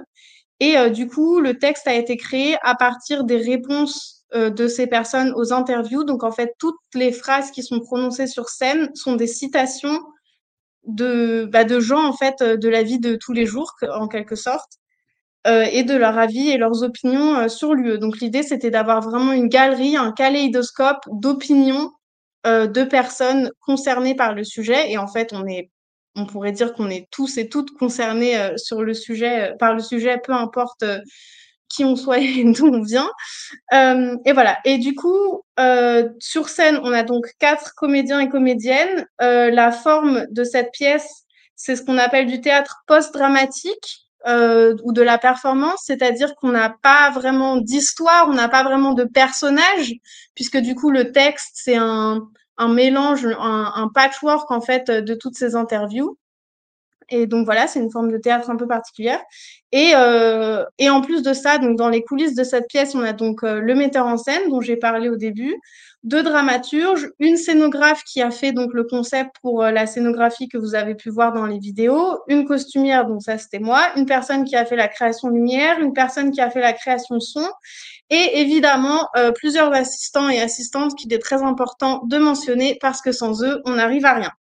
Et 0.60 0.78
euh, 0.78 0.90
du 0.90 1.08
coup, 1.08 1.40
le 1.40 1.58
texte 1.58 1.88
a 1.88 1.94
été 1.94 2.18
créé 2.18 2.58
à 2.62 2.76
partir 2.76 3.24
des 3.24 3.38
réponses 3.38 4.17
de 4.34 4.68
ces 4.68 4.88
personnes 4.88 5.34
aux 5.36 5.54
interviews. 5.54 6.04
Donc, 6.04 6.24
en 6.24 6.32
fait, 6.32 6.54
toutes 6.60 6.80
les 6.94 7.12
phrases 7.12 7.52
qui 7.52 7.64
sont 7.64 7.80
prononcées 7.80 8.28
sur 8.28 8.50
scène 8.50 8.90
sont 8.94 9.16
des 9.16 9.28
citations 9.28 10.00
de, 10.88 11.48
bah, 11.52 11.64
de 11.64 11.80
gens, 11.80 12.04
en 12.06 12.14
fait, 12.14 12.42
euh, 12.42 12.58
de 12.58 12.70
la 12.70 12.82
vie 12.82 13.00
de 13.00 13.16
tous 13.16 13.34
les 13.34 13.46
jours, 13.46 13.74
en 13.94 14.08
quelque 14.08 14.36
sorte, 14.36 14.74
euh, 15.46 15.66
et 15.72 15.84
de 15.84 15.96
leur 15.96 16.18
avis 16.18 16.50
et 16.50 16.58
leurs 16.58 16.84
opinions 16.84 17.36
euh, 17.36 17.48
sur 17.48 17.74
l'UE. 17.74 18.00
Donc, 18.00 18.20
l'idée, 18.20 18.44
c'était 18.44 18.72
d'avoir 18.72 19.02
vraiment 19.02 19.34
une 19.34 19.50
galerie, 19.50 19.96
un 19.96 20.12
kaléidoscope 20.12 21.04
d'opinions 21.12 21.92
euh, 22.46 22.68
de 22.68 22.84
personnes 22.84 23.52
concernées 23.60 24.16
par 24.16 24.34
le 24.34 24.44
sujet. 24.44 24.92
Et 24.92 24.98
en 24.98 25.08
fait, 25.08 25.34
on 25.34 25.46
est, 25.46 25.70
on 26.16 26.26
pourrait 26.26 26.52
dire 26.52 26.74
qu'on 26.74 26.90
est 26.90 27.08
tous 27.12 27.38
et 27.38 27.50
toutes 27.50 27.72
concernés 27.78 28.38
euh, 28.38 28.58
sur 28.58 28.84
le 28.84 28.94
sujet, 28.94 29.52
euh, 29.52 29.56
par 29.58 29.74
le 29.74 29.82
sujet, 29.82 30.20
peu 30.24 30.34
importe 30.34 30.84
euh, 30.84 31.00
qui 31.70 31.84
on 31.84 31.96
soit 31.96 32.20
et 32.20 32.44
d'où 32.54 32.68
on 32.68 32.82
vient. 32.82 33.10
Euh, 33.74 34.16
et 34.26 34.34
voilà. 34.34 34.58
Et 34.66 34.78
du 34.78 34.96
coup, 34.96 35.44
euh, 35.60 36.10
sur 36.20 36.50
scène, 36.50 36.80
on 36.84 36.92
a 36.92 37.04
donc 37.04 37.32
quatre 37.40 37.74
comédiens 37.76 38.20
et 38.20 38.30
comédiennes. 38.30 39.06
Euh, 39.22 39.50
la 39.52 39.72
forme 39.72 40.26
de 40.32 40.44
cette 40.44 40.72
pièce, 40.72 41.24
c'est 41.56 41.76
ce 41.76 41.84
qu'on 41.84 41.98
appelle 41.98 42.28
du 42.28 42.42
théâtre 42.42 42.84
post-dramatique 42.88 44.08
euh, 44.28 44.76
ou 44.84 44.94
de 44.94 45.02
la 45.02 45.18
performance, 45.18 45.82
c'est-à-dire 45.86 46.36
qu'on 46.36 46.50
n'a 46.50 46.76
pas 46.82 47.12
vraiment 47.12 47.58
d'histoire, 47.58 48.28
on 48.30 48.34
n'a 48.34 48.50
pas 48.50 48.64
vraiment 48.64 48.94
de 48.94 49.04
personnage, 49.04 49.94
puisque 50.36 50.58
du 50.58 50.76
coup, 50.76 50.92
le 50.92 51.12
texte, 51.12 51.52
c'est 51.54 51.78
un, 51.78 52.28
un 52.58 52.68
mélange, 52.68 53.26
un, 53.26 53.72
un 53.76 53.90
patchwork 53.94 54.52
en 54.52 54.62
fait 54.62 54.90
de 54.92 55.14
toutes 55.14 55.36
ces 55.36 55.56
interviews. 55.56 56.18
Et 57.10 57.28
donc 57.28 57.46
voilà, 57.46 57.68
c'est 57.68 57.80
une 57.80 57.92
forme 57.92 58.12
de 58.12 58.18
théâtre 58.18 58.50
un 58.50 58.56
peu 58.56 58.68
particulière. 58.68 59.22
Et, 59.72 59.92
euh, 59.96 60.64
et 60.78 60.90
en 60.90 61.02
plus 61.02 61.22
de 61.24 61.34
ça, 61.34 61.58
donc 61.58 61.78
dans 61.78 61.90
les 61.90 62.04
coulisses 62.04 62.36
de 62.36 62.44
cette 62.44 62.68
pièce, 62.68 62.96
on 62.96 63.02
a 63.02 63.14
donc 63.14 63.44
euh, 63.44 63.60
le 63.60 63.76
metteur 63.76 64.06
en 64.06 64.18
scène 64.18 64.50
dont 64.50 64.62
j'ai 64.62 64.78
parlé 64.78 65.10
au 65.10 65.18
début, 65.18 65.56
deux 66.04 66.24
dramaturges, 66.24 67.10
une 67.20 67.36
scénographe 67.36 68.04
qui 68.04 68.22
a 68.22 68.32
fait 68.32 68.54
donc 68.54 68.74
le 68.74 68.86
concept 68.86 69.32
pour 69.42 69.64
euh, 69.64 69.72
la 69.72 69.86
scénographie 69.88 70.48
que 70.48 70.58
vous 70.58 70.76
avez 70.76 70.96
pu 70.96 71.10
voir 71.10 71.34
dans 71.34 71.46
les 71.46 71.60
vidéos, 71.60 72.20
une 72.28 72.46
costumière, 72.46 73.06
donc 73.06 73.24
ça 73.24 73.38
c'était 73.38 73.60
moi, 73.60 73.82
une 73.98 74.06
personne 74.06 74.46
qui 74.46 74.56
a 74.56 74.66
fait 74.66 74.78
la 74.78 74.88
création 74.88 75.30
lumière, 75.30 75.80
une 75.80 75.94
personne 75.94 76.32
qui 76.32 76.40
a 76.40 76.50
fait 76.50 76.62
la 76.62 76.74
création 76.74 77.20
son, 77.20 77.46
et 78.10 78.40
évidemment 78.40 79.10
euh, 79.18 79.32
plusieurs 79.32 79.74
assistants 79.74 80.30
et 80.30 80.40
assistantes 80.40 80.96
qui 80.96 81.14
est 81.14 81.20
très 81.20 81.44
important 81.44 82.04
de 82.06 82.18
mentionner 82.18 82.78
parce 82.80 83.02
que 83.02 83.12
sans 83.12 83.44
eux, 83.44 83.62
on 83.66 83.76
n'arrive 83.76 84.06
à 84.06 84.14
rien. 84.14 84.32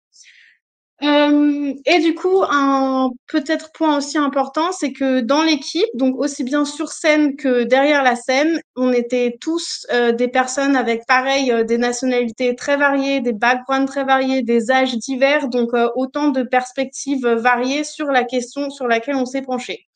Euh, 1.03 1.74
et 1.84 2.01
du 2.01 2.14
coup, 2.14 2.42
un 2.49 3.11
peut-être 3.28 3.70
point 3.72 3.99
aussi 3.99 4.16
important, 4.16 4.72
c'est 4.72 4.92
que 4.92 5.20
dans 5.20 5.42
l'équipe, 5.42 5.88
donc 5.94 6.16
aussi 6.16 6.42
bien 6.42 6.64
sur 6.64 6.88
scène 6.88 7.36
que 7.36 7.64
derrière 7.64 8.03
la 8.03 8.16
scène, 8.16 8.61
on 8.76 8.92
était 8.92 9.36
tous 9.38 9.86
euh, 9.92 10.12
des 10.12 10.28
personnes 10.28 10.74
avec 10.74 11.07
pareil 11.07 11.53
euh, 11.53 11.64
des 11.64 11.76
nationalités 11.76 12.57
très 12.57 12.78
variées, 12.78 13.20
des 13.20 13.34
backgrounds 13.34 13.86
très 13.86 14.05
variés, 14.05 14.42
des 14.42 14.70
âges 14.70 14.97
divers, 14.97 15.49
donc 15.49 15.74
euh, 15.74 15.88
autant 15.97 16.30
de 16.30 16.42
perspectives 16.42 17.26
variées 17.26 17.84
sur 17.84 18.07
la 18.07 18.24
question 18.24 18.70
sur 18.70 18.86
laquelle 18.88 19.16
on 19.16 19.26
s'est 19.26 19.42
penché. 19.42 19.86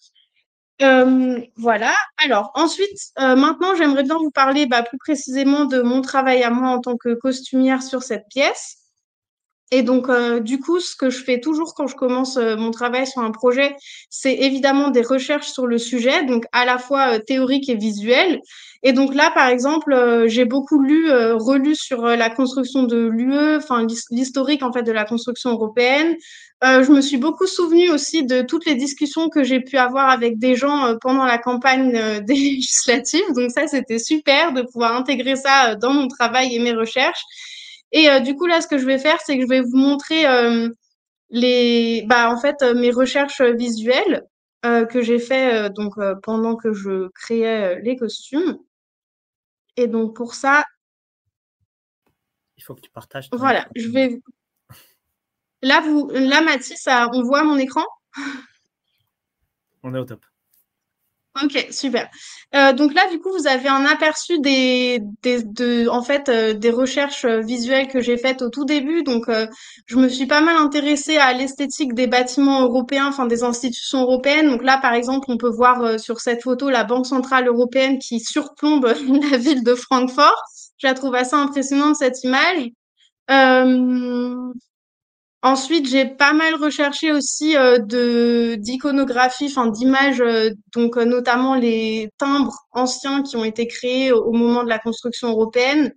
voilà. 1.56 1.94
Alors 2.24 2.50
ensuite, 2.54 3.12
maintenant, 3.18 3.74
j'aimerais 3.74 4.02
bien 4.02 4.16
vous 4.16 4.30
parler 4.30 4.66
bah, 4.66 4.82
plus 4.82 4.98
précisément 4.98 5.64
de 5.64 5.80
mon 5.82 6.00
travail 6.02 6.42
à 6.42 6.50
moi 6.50 6.70
en 6.70 6.80
tant 6.80 6.96
que 6.96 7.14
costumière 7.14 7.82
sur 7.82 8.02
cette 8.02 8.24
pièce. 8.30 8.79
Et 9.72 9.82
donc, 9.82 10.08
euh, 10.08 10.40
du 10.40 10.58
coup, 10.58 10.80
ce 10.80 10.96
que 10.96 11.10
je 11.10 11.22
fais 11.22 11.38
toujours 11.38 11.74
quand 11.74 11.86
je 11.86 11.94
commence 11.94 12.36
euh, 12.36 12.56
mon 12.56 12.72
travail 12.72 13.06
sur 13.06 13.22
un 13.22 13.30
projet, 13.30 13.76
c'est 14.08 14.34
évidemment 14.34 14.90
des 14.90 15.02
recherches 15.02 15.48
sur 15.48 15.66
le 15.66 15.78
sujet, 15.78 16.24
donc 16.24 16.44
à 16.50 16.64
la 16.64 16.78
fois 16.78 17.14
euh, 17.14 17.18
théorique 17.20 17.68
et 17.68 17.76
visuel. 17.76 18.40
Et 18.82 18.92
donc 18.92 19.14
là, 19.14 19.30
par 19.32 19.46
exemple, 19.48 20.24
j'ai 20.26 20.46
beaucoup 20.46 20.80
lu, 20.80 21.10
relu 21.12 21.74
sur 21.74 22.00
la 22.02 22.30
construction 22.30 22.84
de 22.84 22.96
l'UE, 22.96 23.56
enfin 23.56 23.86
l'historique 24.10 24.62
en 24.62 24.72
fait 24.72 24.82
de 24.82 24.90
la 24.90 25.04
construction 25.04 25.50
européenne. 25.50 26.16
je 26.62 26.90
me 26.90 27.02
suis 27.02 27.18
beaucoup 27.18 27.46
souvenu 27.46 27.90
aussi 27.90 28.24
de 28.24 28.40
toutes 28.40 28.64
les 28.64 28.76
discussions 28.76 29.28
que 29.28 29.44
j'ai 29.44 29.60
pu 29.60 29.76
avoir 29.76 30.08
avec 30.08 30.38
des 30.38 30.54
gens 30.54 30.96
pendant 31.02 31.26
la 31.26 31.36
campagne 31.36 31.92
des 32.24 32.34
législatives. 32.34 33.34
Donc 33.36 33.50
ça, 33.50 33.66
c'était 33.66 33.98
super 33.98 34.54
de 34.54 34.62
pouvoir 34.62 34.96
intégrer 34.96 35.36
ça 35.36 35.74
dans 35.74 35.92
mon 35.92 36.08
travail 36.08 36.56
et 36.56 36.58
mes 36.58 36.72
recherches. 36.72 37.26
Et 37.92 38.08
euh, 38.08 38.20
du 38.20 38.36
coup, 38.36 38.46
là, 38.46 38.60
ce 38.60 38.66
que 38.68 38.78
je 38.78 38.86
vais 38.86 38.98
faire, 38.98 39.20
c'est 39.20 39.36
que 39.36 39.42
je 39.42 39.48
vais 39.48 39.60
vous 39.60 39.76
montrer 39.76 40.26
euh, 40.26 40.68
les, 41.30 42.04
bah, 42.06 42.30
en 42.30 42.38
fait, 42.38 42.62
euh, 42.62 42.74
mes 42.74 42.90
recherches 42.90 43.42
visuelles 43.42 44.26
que 44.62 45.00
j'ai 45.00 45.18
fait 45.18 45.70
donc 45.70 45.94
pendant 46.22 46.54
que 46.54 46.74
je 46.74 47.08
créais 47.14 47.80
les 47.80 47.96
costumes. 47.96 48.58
Et 49.78 49.86
donc 49.86 50.14
pour 50.14 50.34
ça, 50.34 50.66
il 52.58 52.62
faut 52.62 52.74
que 52.74 52.82
tu 52.82 52.90
partages. 52.90 53.30
Voilà, 53.32 53.66
je 53.74 53.88
vais. 53.88 54.20
Là, 55.62 55.80
vous, 55.80 56.10
là, 56.10 56.42
Mathis, 56.42 56.86
on 56.86 57.22
voit 57.22 57.42
mon 57.42 57.56
écran? 57.56 57.84
On 59.82 59.94
est 59.94 59.98
au 59.98 60.04
top. 60.04 60.26
Ok, 61.36 61.68
super. 61.70 62.08
Euh, 62.56 62.72
donc 62.72 62.92
là, 62.92 63.08
du 63.08 63.20
coup, 63.20 63.30
vous 63.30 63.46
avez 63.46 63.68
un 63.68 63.84
aperçu 63.86 64.40
des, 64.40 65.00
des 65.22 65.44
de, 65.44 65.88
en 65.88 66.02
fait, 66.02 66.28
euh, 66.28 66.54
des 66.54 66.70
recherches 66.70 67.24
euh, 67.24 67.40
visuelles 67.40 67.86
que 67.86 68.00
j'ai 68.00 68.16
faites 68.18 68.42
au 68.42 68.50
tout 68.50 68.64
début. 68.64 69.04
Donc, 69.04 69.26
je 69.86 69.96
me 69.96 70.08
suis 70.08 70.26
pas 70.26 70.40
mal 70.40 70.56
intéressée 70.56 71.18
à 71.18 71.32
l'esthétique 71.32 71.94
des 71.94 72.08
bâtiments 72.08 72.62
européens, 72.62 73.06
enfin 73.06 73.26
des 73.26 73.44
institutions 73.44 74.02
européennes. 74.02 74.48
Donc 74.50 74.64
là, 74.64 74.78
par 74.82 74.92
exemple, 74.92 75.26
on 75.28 75.36
peut 75.36 75.48
voir 75.48 76.00
sur 76.00 76.20
cette 76.20 76.42
photo 76.42 76.68
la 76.68 76.82
Banque 76.84 77.06
centrale 77.06 77.46
européenne 77.46 77.98
qui 77.98 78.18
surplombe 78.20 78.86
la 79.30 79.36
ville 79.36 79.62
de 79.62 79.74
Francfort. 79.76 80.42
Je 80.78 80.86
la 80.88 80.94
trouve 80.94 81.14
assez 81.14 81.34
impressionnante 81.36 81.96
cette 81.96 82.24
image. 82.24 82.70
Ensuite, 85.42 85.88
j'ai 85.88 86.04
pas 86.04 86.34
mal 86.34 86.54
recherché 86.56 87.12
aussi 87.12 87.56
euh, 87.56 87.78
d'iconographie, 88.56 89.46
enfin 89.46 89.68
d'images, 89.68 90.20
euh, 90.20 90.50
donc 90.74 90.98
euh, 90.98 91.04
notamment 91.06 91.54
les 91.54 92.10
timbres 92.18 92.66
anciens 92.72 93.22
qui 93.22 93.36
ont 93.38 93.44
été 93.44 93.66
créés 93.66 94.12
au, 94.12 94.32
moment 94.32 94.64
de 94.64 94.68
la 94.68 94.78
construction 94.78 95.30
européenne, 95.30 95.94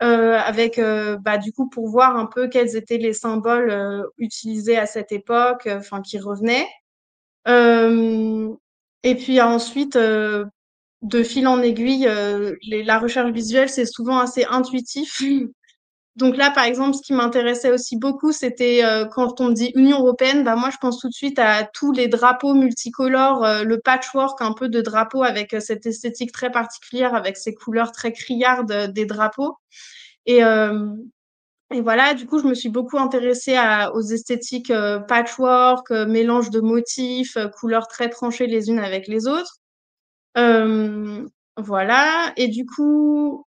avec 0.00 0.80
bah 1.20 1.38
du 1.38 1.52
coup 1.52 1.68
pour 1.68 1.88
voir 1.88 2.16
un 2.16 2.26
peu 2.26 2.48
quels 2.48 2.76
étaient 2.76 2.98
les 2.98 3.12
symboles 3.12 4.04
utilisés 4.16 4.78
à 4.78 4.86
cette 4.86 5.12
époque, 5.12 5.68
enfin 5.70 6.02
qui 6.02 6.18
revenaient. 6.18 6.68
et 9.02 9.14
puis 9.16 9.40
ensuite, 9.40 9.96
de 9.98 11.22
fil 11.24 11.46
en 11.48 11.62
aiguille, 11.62 12.08
la 12.62 12.98
recherche 12.98 13.32
visuelle 13.32 13.68
c'est 13.68 13.86
souvent 13.86 14.18
assez 14.18 14.44
intuitif. 14.44 15.20
Donc 16.18 16.36
là, 16.36 16.50
par 16.50 16.64
exemple, 16.64 16.96
ce 16.96 17.02
qui 17.02 17.12
m'intéressait 17.12 17.70
aussi 17.70 17.96
beaucoup, 17.96 18.32
c'était 18.32 18.84
euh, 18.84 19.04
quand 19.06 19.40
on 19.40 19.50
dit 19.50 19.70
Union 19.76 20.00
européenne, 20.00 20.42
bah 20.42 20.56
moi 20.56 20.68
je 20.70 20.76
pense 20.80 20.98
tout 20.98 21.08
de 21.08 21.14
suite 21.14 21.38
à 21.38 21.62
tous 21.62 21.92
les 21.92 22.08
drapeaux 22.08 22.54
multicolores, 22.54 23.44
euh, 23.44 23.62
le 23.62 23.78
patchwork 23.78 24.42
un 24.42 24.52
peu 24.52 24.68
de 24.68 24.80
drapeaux 24.80 25.22
avec 25.22 25.54
euh, 25.54 25.60
cette 25.60 25.86
esthétique 25.86 26.32
très 26.32 26.50
particulière, 26.50 27.14
avec 27.14 27.36
ces 27.36 27.54
couleurs 27.54 27.92
très 27.92 28.12
criardes 28.12 28.90
des 28.92 29.06
drapeaux. 29.06 29.58
Et, 30.26 30.40
et 31.70 31.80
voilà, 31.80 32.12
du 32.12 32.26
coup, 32.26 32.38
je 32.38 32.46
me 32.46 32.54
suis 32.54 32.68
beaucoup 32.68 32.98
intéressée 32.98 33.56
à, 33.56 33.94
aux 33.94 34.02
esthétiques 34.02 34.72
patchwork, 35.08 35.90
mélange 35.90 36.50
de 36.50 36.60
motifs, 36.60 37.38
couleurs 37.58 37.88
très 37.88 38.10
tranchées 38.10 38.46
les 38.46 38.68
unes 38.68 38.78
avec 38.78 39.08
les 39.08 39.26
autres. 39.26 39.56
voilà. 41.56 42.32
Et 42.36 42.48
du 42.48 42.66
coup, 42.66 43.46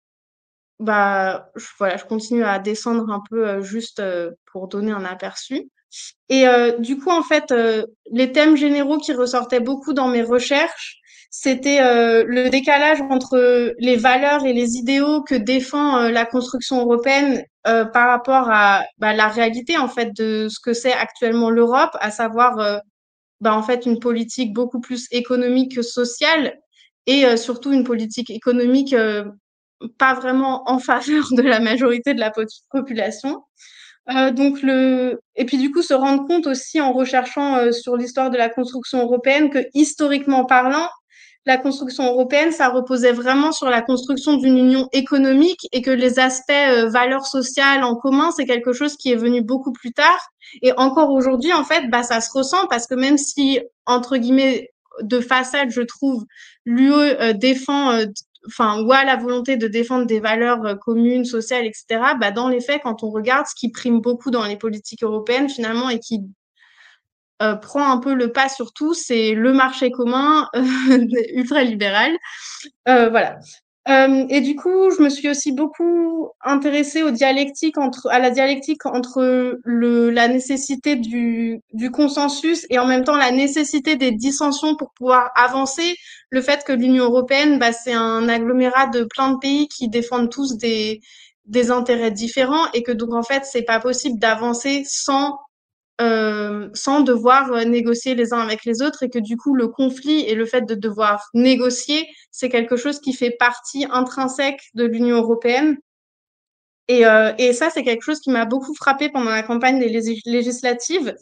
bah, 0.80 1.50
je, 1.56 1.66
voilà, 1.78 1.98
je 1.98 2.04
continue 2.04 2.42
à 2.42 2.58
descendre 2.58 3.10
un 3.10 3.22
peu 3.30 3.46
euh, 3.46 3.62
juste 3.62 4.00
euh, 4.00 4.30
pour 4.50 4.66
donner 4.66 4.92
un 4.92 5.04
aperçu. 5.04 5.68
Et 6.28 6.48
euh, 6.48 6.78
du 6.78 6.98
coup, 6.98 7.10
en 7.10 7.22
fait, 7.22 7.52
les 8.12 8.32
thèmes 8.32 8.56
généraux 8.56 8.98
qui 8.98 9.12
ressortaient 9.12 9.60
beaucoup 9.60 9.92
dans 9.92 10.08
mes 10.08 10.22
recherches, 10.22 10.96
c'était 11.30 11.78
le 12.24 12.48
décalage 12.48 13.00
entre 13.02 13.74
les 13.78 13.96
valeurs 13.96 14.44
et 14.44 14.52
les 14.52 14.76
idéaux 14.76 15.22
que 15.22 15.34
défend 15.34 16.08
la 16.08 16.24
construction 16.26 16.80
européenne 16.80 17.42
par 17.64 18.08
rapport 18.08 18.48
à 18.50 18.84
bah, 18.98 19.12
la 19.14 19.28
réalité 19.28 19.78
en 19.78 19.88
fait 19.88 20.12
de 20.16 20.48
ce 20.48 20.60
que 20.60 20.72
c'est 20.72 20.92
actuellement 20.92 21.50
l'Europe, 21.50 21.90
à 22.00 22.12
savoir 22.12 22.80
bah, 23.40 23.54
en 23.54 23.62
fait 23.62 23.84
une 23.86 23.98
politique 23.98 24.52
beaucoup 24.52 24.80
plus 24.80 25.06
économique 25.10 25.74
que 25.74 25.82
sociale 25.82 26.56
et 27.06 27.36
surtout 27.36 27.72
une 27.72 27.84
politique 27.84 28.30
économique 28.30 28.94
pas 29.98 30.14
vraiment 30.14 30.68
en 30.70 30.78
faveur 30.78 31.28
de 31.32 31.42
la 31.42 31.60
majorité 31.60 32.14
de 32.14 32.20
la 32.20 32.32
population. 32.70 33.42
Euh, 34.08 34.30
donc 34.30 34.62
le 34.62 35.20
et 35.36 35.44
puis 35.44 35.58
du 35.58 35.70
coup 35.70 35.82
se 35.82 35.94
rendre 35.94 36.26
compte 36.26 36.46
aussi 36.46 36.80
en 36.80 36.92
recherchant 36.92 37.56
euh, 37.56 37.70
sur 37.70 37.96
l'histoire 37.96 38.30
de 38.30 38.38
la 38.38 38.48
construction 38.48 39.02
européenne 39.02 39.50
que 39.50 39.58
historiquement 39.74 40.46
parlant 40.46 40.88
la 41.44 41.58
construction 41.58 42.06
européenne 42.06 42.50
ça 42.50 42.70
reposait 42.70 43.12
vraiment 43.12 43.52
sur 43.52 43.68
la 43.68 43.82
construction 43.82 44.38
d'une 44.38 44.56
union 44.56 44.88
économique 44.92 45.68
et 45.72 45.82
que 45.82 45.90
les 45.90 46.18
aspects 46.18 46.50
euh, 46.50 46.88
valeurs 46.88 47.26
sociales 47.26 47.84
en 47.84 47.94
commun 47.94 48.30
c'est 48.34 48.46
quelque 48.46 48.72
chose 48.72 48.96
qui 48.96 49.12
est 49.12 49.16
venu 49.16 49.42
beaucoup 49.42 49.72
plus 49.72 49.92
tard 49.92 50.18
et 50.62 50.72
encore 50.78 51.10
aujourd'hui 51.10 51.52
en 51.52 51.64
fait 51.64 51.88
bah 51.90 52.02
ça 52.02 52.22
se 52.22 52.30
ressent 52.32 52.66
parce 52.70 52.86
que 52.86 52.94
même 52.94 53.18
si 53.18 53.60
entre 53.84 54.16
guillemets 54.16 54.70
de 55.02 55.20
façade 55.20 55.70
je 55.70 55.82
trouve 55.82 56.24
l'UE 56.64 56.92
euh, 56.94 57.32
défend 57.34 58.00
enfin, 58.46 58.82
ou 58.82 58.92
à 58.92 59.04
la 59.04 59.16
volonté 59.16 59.56
de 59.56 59.68
défendre 59.68 60.06
des 60.06 60.20
valeurs 60.20 60.64
euh, 60.64 60.74
communes, 60.74 61.24
sociales, 61.24 61.66
etc., 61.66 62.14
bah, 62.18 62.30
dans 62.30 62.48
les 62.48 62.60
faits, 62.60 62.82
quand 62.82 63.02
on 63.02 63.10
regarde 63.10 63.46
ce 63.46 63.54
qui 63.54 63.70
prime 63.70 64.00
beaucoup 64.00 64.30
dans 64.30 64.44
les 64.44 64.56
politiques 64.56 65.02
européennes, 65.02 65.48
finalement, 65.48 65.88
et 65.88 65.98
qui 65.98 66.22
euh, 67.42 67.54
prend 67.54 67.90
un 67.90 67.98
peu 67.98 68.14
le 68.14 68.32
pas 68.32 68.48
sur 68.48 68.72
tout, 68.72 68.92
c'est 68.92 69.32
le 69.34 69.52
marché 69.52 69.90
commun 69.90 70.48
ultra-libéral. 71.34 72.16
Euh, 72.88 73.08
voilà. 73.08 73.38
Euh, 73.88 74.26
et 74.28 74.42
du 74.42 74.56
coup, 74.56 74.90
je 74.90 75.02
me 75.02 75.08
suis 75.08 75.28
aussi 75.30 75.52
beaucoup 75.52 76.28
intéressée 76.42 77.02
aux 77.02 77.10
dialectiques 77.10 77.78
entre, 77.78 78.08
à 78.10 78.18
la 78.18 78.30
dialectique 78.30 78.84
entre 78.84 79.58
le, 79.64 80.10
la 80.10 80.28
nécessité 80.28 80.96
du, 80.96 81.62
du 81.72 81.90
consensus 81.90 82.66
et 82.68 82.78
en 82.78 82.86
même 82.86 83.04
temps 83.04 83.16
la 83.16 83.30
nécessité 83.30 83.96
des 83.96 84.12
dissensions 84.12 84.76
pour 84.76 84.92
pouvoir 84.92 85.30
avancer. 85.34 85.96
Le 86.28 86.42
fait 86.42 86.62
que 86.64 86.72
l'Union 86.72 87.04
européenne, 87.04 87.58
bah, 87.58 87.72
c'est 87.72 87.94
un 87.94 88.28
agglomérat 88.28 88.88
de 88.88 89.04
plein 89.04 89.32
de 89.32 89.38
pays 89.38 89.66
qui 89.68 89.88
défendent 89.88 90.30
tous 90.30 90.56
des, 90.58 91.00
des 91.46 91.70
intérêts 91.70 92.10
différents 92.10 92.70
et 92.74 92.82
que 92.82 92.92
donc 92.92 93.14
en 93.14 93.22
fait, 93.22 93.44
c'est 93.44 93.62
pas 93.62 93.80
possible 93.80 94.18
d'avancer 94.18 94.82
sans 94.86 95.38
euh, 96.00 96.68
sans 96.74 97.00
devoir 97.00 97.52
euh, 97.52 97.64
négocier 97.64 98.14
les 98.14 98.32
uns 98.32 98.40
avec 98.40 98.64
les 98.64 98.82
autres 98.82 99.02
et 99.02 99.10
que 99.10 99.18
du 99.18 99.36
coup 99.36 99.54
le 99.54 99.68
conflit 99.68 100.20
et 100.20 100.34
le 100.34 100.46
fait 100.46 100.62
de 100.62 100.74
devoir 100.74 101.28
négocier, 101.34 102.08
c'est 102.30 102.48
quelque 102.48 102.76
chose 102.76 103.00
qui 103.00 103.12
fait 103.12 103.30
partie 103.30 103.86
intrinsèque 103.90 104.60
de 104.74 104.84
l'Union 104.84 105.16
européenne. 105.18 105.76
Et, 106.88 107.06
euh, 107.06 107.32
et 107.38 107.52
ça, 107.52 107.70
c'est 107.70 107.84
quelque 107.84 108.02
chose 108.02 108.20
qui 108.20 108.30
m'a 108.30 108.46
beaucoup 108.46 108.74
frappé 108.74 109.10
pendant 109.10 109.30
la 109.30 109.42
campagne 109.42 109.78
des 109.78 109.88
législatives 110.26 111.14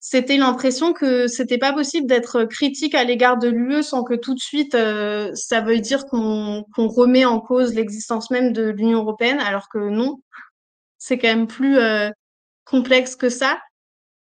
c'était 0.00 0.36
l'impression 0.36 0.92
que 0.92 1.26
c'était 1.26 1.58
pas 1.58 1.72
possible 1.72 2.06
d'être 2.06 2.44
critique 2.44 2.94
à 2.94 3.04
l'égard 3.04 3.36
de 3.38 3.48
l'UE 3.48 3.82
sans 3.82 4.04
que 4.04 4.14
tout 4.14 4.34
de 4.34 4.40
suite 4.40 4.74
euh, 4.74 5.34
ça 5.34 5.60
veuille 5.60 5.80
dire 5.80 6.06
qu'on 6.06 6.64
qu'on 6.74 6.88
remet 6.88 7.24
en 7.24 7.40
cause 7.40 7.74
l'existence 7.74 8.30
même 8.30 8.52
de 8.52 8.68
l'Union 8.68 9.00
européenne, 9.00 9.40
alors 9.40 9.68
que 9.68 9.78
non, 9.78 10.22
c'est 10.98 11.18
quand 11.18 11.28
même 11.28 11.46
plus 11.48 11.78
euh, 11.78 12.10
complexe 12.64 13.16
que 13.16 13.28
ça. 13.28 13.58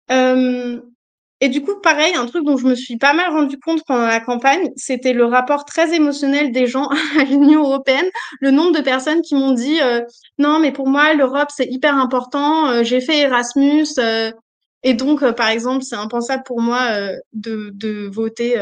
Et 0.10 1.50
du 1.50 1.62
coup, 1.62 1.80
pareil, 1.82 2.16
un 2.16 2.26
truc 2.28 2.46
dont 2.46 2.56
je 2.56 2.66
me 2.66 2.76
suis 2.76 2.98
pas 2.98 3.14
mal 3.14 3.30
rendu 3.30 3.60
compte 3.60 3.84
pendant 3.86 4.08
la 4.08 4.22
campagne, 4.22 4.70
c'était 4.78 5.12
le 5.12 5.26
rapport 5.26 5.66
très 5.66 5.94
émotionnel 5.94 6.52
des 6.52 6.66
gens 6.66 6.88
à 7.20 7.24
l'Union 7.24 7.64
européenne. 7.64 8.10
Le 8.40 8.52
nombre 8.52 8.72
de 8.72 8.82
personnes 8.82 9.22
qui 9.22 9.36
m'ont 9.36 9.52
dit 9.52 9.80
non, 10.38 10.60
mais 10.60 10.72
pour 10.72 10.88
moi, 10.88 11.14
l'Europe 11.14 11.50
c'est 11.56 11.68
hyper 11.68 11.98
important. 11.98 12.84
J'ai 12.84 13.02
fait 13.02 13.20
Erasmus. 13.20 13.88
Et 14.86 14.94
donc, 14.94 15.24
euh, 15.24 15.34
par 15.34 15.50
exemple, 15.50 15.84
c'est 15.84 15.96
impensable 15.96 16.44
pour 16.46 16.62
moi 16.62 17.10
de, 17.34 17.72
de, 17.74 18.08
voter 18.08 18.56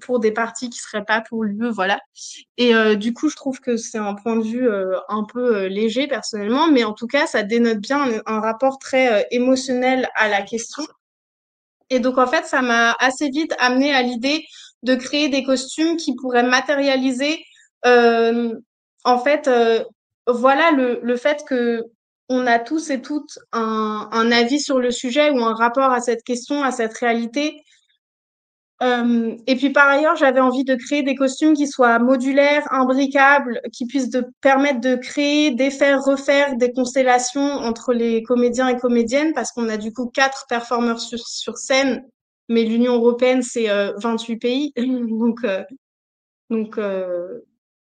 pour 0.00 0.20
des 0.20 0.32
partis 0.32 0.70
qui 0.70 0.78
seraient 0.78 1.04
pas 1.04 1.20
pour 1.20 1.44
l'UE, 1.44 1.70
voilà. 1.70 2.00
Et 2.58 2.72
du 2.96 3.12
coup, 3.14 3.28
je 3.28 3.36
trouve 3.36 3.60
que 3.60 3.76
c'est 3.76 3.98
un 3.98 4.14
point 4.14 4.36
de 4.36 4.42
vue 4.42 4.68
un 5.08 5.24
peu 5.24 5.66
léger 5.66 6.06
personnellement, 6.06 6.68
mais 6.70 6.84
en 6.84 6.92
tout 6.92 7.06
cas, 7.06 7.26
ça 7.26 7.42
dénote 7.42 7.78
bien 7.78 8.02
un, 8.02 8.20
un 8.26 8.40
rapport 8.40 8.78
très 8.78 9.26
émotionnel 9.30 10.08
à 10.14 10.28
la 10.28 10.42
question. 10.42 10.82
Et 11.88 12.00
donc, 12.00 12.18
en 12.18 12.26
fait, 12.26 12.44
ça 12.44 12.62
m'a 12.62 12.92
assez 12.98 13.30
vite 13.30 13.54
amené 13.58 13.94
à 13.94 14.02
l'idée 14.02 14.44
de 14.82 14.94
créer 14.94 15.28
des 15.28 15.44
costumes 15.44 15.96
qui 15.96 16.14
pourraient 16.14 16.42
matérialiser, 16.42 17.42
en 17.84 19.18
fait, 19.18 19.48
voilà 20.26 20.72
le, 20.72 21.00
le 21.02 21.16
fait 21.16 21.44
que 21.46 21.84
on 22.28 22.46
a 22.46 22.58
tous 22.58 22.90
et 22.90 23.00
toutes 23.00 23.38
un, 23.52 24.08
un, 24.10 24.32
avis 24.32 24.60
sur 24.60 24.80
le 24.80 24.90
sujet 24.90 25.30
ou 25.30 25.38
un 25.44 25.54
rapport 25.54 25.92
à 25.92 26.00
cette 26.00 26.24
question, 26.24 26.64
à 26.64 26.72
cette 26.72 26.96
réalité. 26.98 27.62
Euh, 28.82 29.34
et 29.46 29.56
puis 29.56 29.70
par 29.70 29.88
ailleurs, 29.88 30.16
j'avais 30.16 30.40
envie 30.40 30.64
de 30.64 30.74
créer 30.74 31.02
des 31.02 31.14
costumes 31.14 31.54
qui 31.54 31.66
soient 31.66 31.98
modulaires, 31.98 32.70
imbricables, 32.70 33.60
qui 33.72 33.86
puissent 33.86 34.10
de, 34.10 34.26
permettre 34.42 34.80
de 34.80 34.96
créer, 34.96 35.50
défaire, 35.50 36.02
refaire 36.02 36.56
des 36.56 36.72
constellations 36.72 37.40
entre 37.40 37.94
les 37.94 38.22
comédiens 38.22 38.68
et 38.68 38.76
comédiennes, 38.76 39.32
parce 39.32 39.52
qu'on 39.52 39.68
a 39.68 39.78
du 39.78 39.92
coup 39.92 40.10
quatre 40.12 40.44
performeurs 40.48 41.00
sur, 41.00 41.26
sur 41.26 41.56
scène, 41.56 42.04
mais 42.48 42.64
l'Union 42.64 42.96
européenne, 42.96 43.42
c'est 43.42 43.70
euh, 43.70 43.92
28 43.96 44.36
pays. 44.36 44.72
donc, 44.76 45.42
euh, 45.44 45.64
donc 46.50 46.76
euh, 46.78 47.40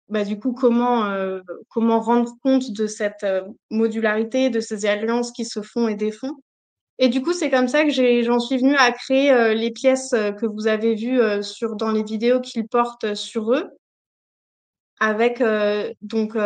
bah, 0.10 0.26
du 0.26 0.38
coup, 0.40 0.52
comment, 0.52 1.06
euh, 1.06 1.40
comment 1.70 2.02
rendre 2.02 2.34
compte 2.44 2.72
de 2.72 2.86
cette 2.86 3.26
modularité, 3.70 4.50
de 4.50 4.60
ces 4.60 4.86
alliances 4.86 5.32
qui 5.32 5.46
se 5.46 5.62
font 5.62 5.88
et 5.88 5.96
défont? 5.96 6.36
Et 7.02 7.10
du 7.10 7.22
coup, 7.22 7.34
c'est 7.34 7.50
comme 7.50 7.68
ça 7.68 7.84
que 7.84 7.90
j'en 7.90 8.40
suis 8.40 8.58
venue 8.58 8.78
à 8.78 8.92
créer 8.92 9.32
euh, 9.32 9.54
les 9.54 9.72
pièces 9.72 10.12
que 10.12 10.46
vous 10.46 10.68
avez 10.68 10.96
vues 10.96 11.44
sur, 11.44 11.76
dans 11.76 11.92
les 11.92 12.04
vidéos 12.04 12.40
qu'ils 12.40 12.68
portent 12.68 13.16
sur 13.16 13.54
eux, 13.54 13.70
avec 15.00 15.44
donc 16.02 16.38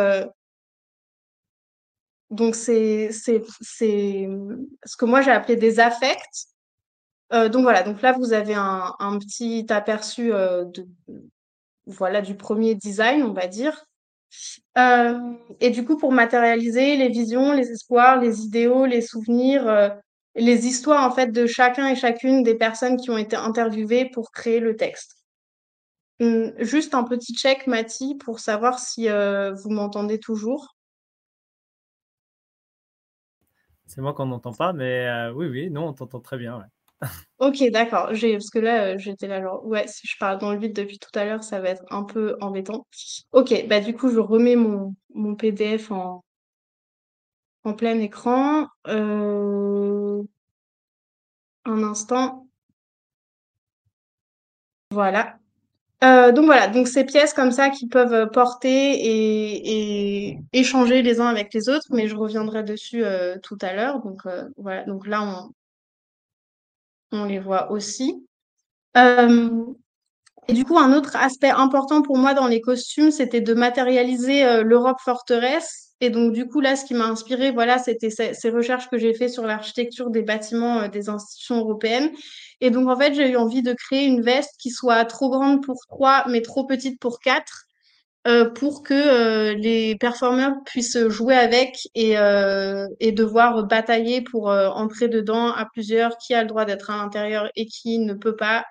donc 2.30 2.56
c'est 2.56 3.10
c'est 3.12 3.42
ce 3.60 4.96
que 4.96 5.04
moi 5.04 5.20
j'ai 5.20 5.30
appelé 5.30 5.56
des 5.56 5.78
affects. 5.78 6.48
donc 7.30 7.62
voilà, 7.62 7.82
donc 7.82 8.02
là 8.02 8.12
vous 8.12 8.32
avez 8.32 8.54
un, 8.54 8.94
un 8.98 9.18
petit 9.18 9.66
aperçu 9.68 10.30
de, 10.30 10.88
voilà, 11.86 12.20
du 12.20 12.36
premier 12.36 12.74
design, 12.74 13.22
on 13.22 13.32
va 13.32 13.46
dire. 13.46 13.86
Euh, 14.76 15.18
et 15.60 15.70
du 15.70 15.84
coup, 15.84 15.96
pour 15.96 16.12
matérialiser 16.12 16.96
les 16.96 17.08
visions, 17.08 17.52
les 17.52 17.70
espoirs, 17.70 18.20
les 18.20 18.42
idéaux, 18.42 18.86
les 18.86 19.00
souvenirs, 19.00 19.66
euh, 19.68 19.88
les 20.36 20.66
histoires 20.66 21.04
en 21.04 21.14
fait 21.14 21.32
de 21.32 21.46
chacun 21.46 21.88
et 21.88 21.96
chacune 21.96 22.42
des 22.42 22.54
personnes 22.54 22.96
qui 22.96 23.10
ont 23.10 23.18
été 23.18 23.36
interviewées 23.36 24.10
pour 24.10 24.30
créer 24.30 24.60
le 24.60 24.76
texte. 24.76 25.16
Hum, 26.20 26.52
juste 26.58 26.94
un 26.94 27.04
petit 27.04 27.34
check, 27.34 27.66
Mathie, 27.66 28.14
pour 28.16 28.38
savoir 28.38 28.78
si 28.78 29.08
euh, 29.08 29.52
vous 29.52 29.70
m'entendez 29.70 30.18
toujours. 30.18 30.76
C'est 33.86 34.00
moi 34.00 34.14
qu'on 34.14 34.26
n'entend 34.26 34.52
pas, 34.52 34.72
mais 34.72 35.08
oui, 35.34 35.46
oui, 35.46 35.70
non, 35.70 35.88
on 35.88 35.92
t'entend 35.92 36.20
très 36.20 36.38
bien. 36.38 36.58
Ouais. 36.58 36.64
Ok, 37.38 37.62
d'accord. 37.70 38.08
Parce 38.08 38.50
que 38.50 38.58
là, 38.58 38.94
euh, 38.94 38.98
j'étais 38.98 39.28
là 39.28 39.42
genre 39.42 39.64
ouais, 39.66 39.86
si 39.86 40.06
je 40.06 40.16
parle 40.18 40.38
dans 40.38 40.52
le 40.52 40.58
vide 40.58 40.74
depuis 40.74 40.98
tout 40.98 41.10
à 41.18 41.24
l'heure, 41.24 41.44
ça 41.44 41.60
va 41.60 41.68
être 41.70 41.84
un 41.90 42.02
peu 42.02 42.36
embêtant. 42.40 42.86
Ok, 43.32 43.66
bah 43.68 43.80
du 43.80 43.94
coup, 43.94 44.08
je 44.08 44.18
remets 44.18 44.56
mon, 44.56 44.94
mon 45.14 45.34
PDF 45.34 45.90
en, 45.90 46.24
en 47.66 47.74
plein 47.74 47.98
écran. 47.98 48.68
Euh, 48.86 50.22
un 51.64 51.82
instant. 51.82 52.46
Voilà. 54.90 55.38
Euh, 56.04 56.30
donc 56.30 56.44
voilà, 56.44 56.68
donc 56.68 56.88
ces 56.88 57.04
pièces 57.04 57.32
comme 57.32 57.50
ça 57.50 57.70
qui 57.70 57.88
peuvent 57.88 58.30
porter 58.30 58.70
et, 58.70 60.38
échanger 60.52 61.02
les 61.02 61.20
uns 61.20 61.26
avec 61.26 61.52
les 61.54 61.68
autres, 61.68 61.86
mais 61.90 62.06
je 62.06 62.16
reviendrai 62.16 62.62
dessus 62.62 63.02
tout 63.42 63.58
à 63.62 63.72
l'heure. 63.72 64.00
Donc 64.02 64.22
voilà, 64.56 64.84
donc 64.84 65.06
là 65.06 65.50
on, 67.12 67.24
les 67.24 67.38
voit 67.38 67.70
aussi. 67.72 68.26
Euh, 68.96 69.64
et 70.48 70.52
du 70.52 70.64
coup, 70.64 70.78
un 70.78 70.92
autre 70.92 71.16
aspect 71.16 71.50
important 71.50 72.02
pour 72.02 72.16
moi 72.18 72.34
dans 72.34 72.46
les 72.46 72.60
costumes, 72.60 73.10
c'était 73.10 73.40
de 73.40 73.54
matérialiser 73.54 74.44
euh, 74.44 74.62
l'Europe 74.62 75.00
forteresse. 75.00 75.85
Et 76.00 76.10
donc, 76.10 76.32
du 76.32 76.46
coup, 76.46 76.60
là, 76.60 76.76
ce 76.76 76.84
qui 76.84 76.94
m'a 76.94 77.06
inspiré, 77.06 77.50
voilà, 77.52 77.78
c'était 77.78 78.10
ces, 78.10 78.50
recherches 78.50 78.88
que 78.90 78.98
j'ai 78.98 79.14
fait 79.14 79.28
sur 79.28 79.44
l'architecture 79.46 80.10
des 80.10 80.22
bâtiments 80.22 80.80
euh, 80.80 80.88
des 80.88 81.08
institutions 81.08 81.58
européennes. 81.58 82.10
Et 82.60 82.70
donc, 82.70 82.88
en 82.88 82.96
fait, 82.98 83.14
j'ai 83.14 83.30
eu 83.30 83.36
envie 83.36 83.62
de 83.62 83.72
créer 83.72 84.04
une 84.04 84.22
veste 84.22 84.54
qui 84.58 84.70
soit 84.70 85.04
trop 85.06 85.30
grande 85.30 85.62
pour 85.64 85.76
trois, 85.88 86.24
mais 86.28 86.42
trop 86.42 86.66
petite 86.66 87.00
pour 87.00 87.20
quatre, 87.20 87.66
euh, 88.26 88.50
pour 88.50 88.82
que 88.82 88.92
euh, 88.94 89.54
les 89.54 89.94
performeurs 89.96 90.54
puissent 90.64 90.98
jouer 91.08 91.36
avec 91.36 91.88
et, 91.94 92.18
euh, 92.18 92.88
et 92.98 93.12
devoir 93.12 93.64
batailler 93.64 94.20
pour 94.20 94.48
entrer 94.48 95.08
dedans 95.08 95.52
à 95.52 95.66
plusieurs, 95.66 96.18
qui 96.18 96.34
a 96.34 96.42
le 96.42 96.48
droit 96.48 96.64
d'être 96.64 96.90
à 96.90 96.96
l'intérieur 96.96 97.50
et 97.54 97.66
qui 97.66 97.98
ne 98.00 98.14
peut 98.14 98.34
pas. 98.36 98.64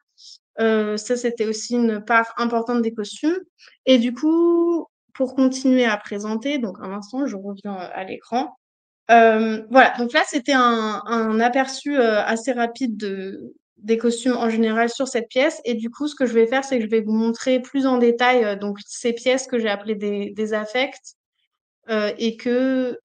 ça, 0.60 0.98
c'était 1.18 1.46
aussi 1.48 1.76
une 1.76 2.04
part 2.04 2.34
importante 2.38 2.82
des 2.82 2.94
costumes. 2.94 3.38
Et 3.86 3.98
du 4.00 4.14
coup, 4.14 4.88
pour 5.16 5.36
continuer 5.36 5.86
à 5.86 5.98
présenter, 5.98 6.60
donc 6.60 6.78
un 6.80 6.92
instant, 6.92 7.26
je 7.26 7.36
reviens 7.36 7.74
à 7.74 8.04
l'écran. 8.04 8.58
voilà, 9.10 9.94
donc 9.98 10.14
là, 10.14 10.24
c'était 10.28 10.54
un, 10.54 11.02
un 11.06 11.40
aperçu 11.40 11.98
assez 11.98 12.52
rapide 12.52 12.98
de, 12.98 13.56
des 13.86 13.98
costumes 13.98 14.34
en 14.38 14.50
général 14.50 14.90
sur 14.90 15.08
cette 15.08 15.30
pièce. 15.30 15.62
Et 15.66 15.76
du 15.76 15.90
coup, 15.90 16.08
ce 16.08 16.16
que 16.16 16.26
je 16.26 16.34
vais 16.34 16.48
faire, 16.48 16.64
c'est 16.64 16.80
que 16.80 16.86
je 16.86 16.90
vais 16.90 17.02
vous 17.02 17.14
montrer 17.14 17.62
plus 17.62 17.86
en 17.86 17.98
détail 17.98 18.44
euh, 18.44 18.56
donc 18.56 18.80
ces 18.86 19.14
pièces 19.14 19.48
que 19.48 19.60
j'ai 19.60 19.70
appelées 19.70 19.96
des, 19.96 20.32
des 20.32 20.54
affects 20.54 21.16
euh, 21.90 22.12
et 22.18 22.38
que 22.38 23.00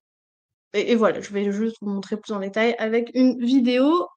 et, 0.75 0.95
voilà, 0.97 1.21
je 1.21 1.33
vais 1.33 1.51
juste 1.53 1.77
vous 1.83 1.91
montrer 1.91 2.17
plus 2.17 2.33
en 2.33 2.41
détail 2.41 2.77
avec 2.79 3.11
une 3.15 3.45
vidéo 3.45 4.09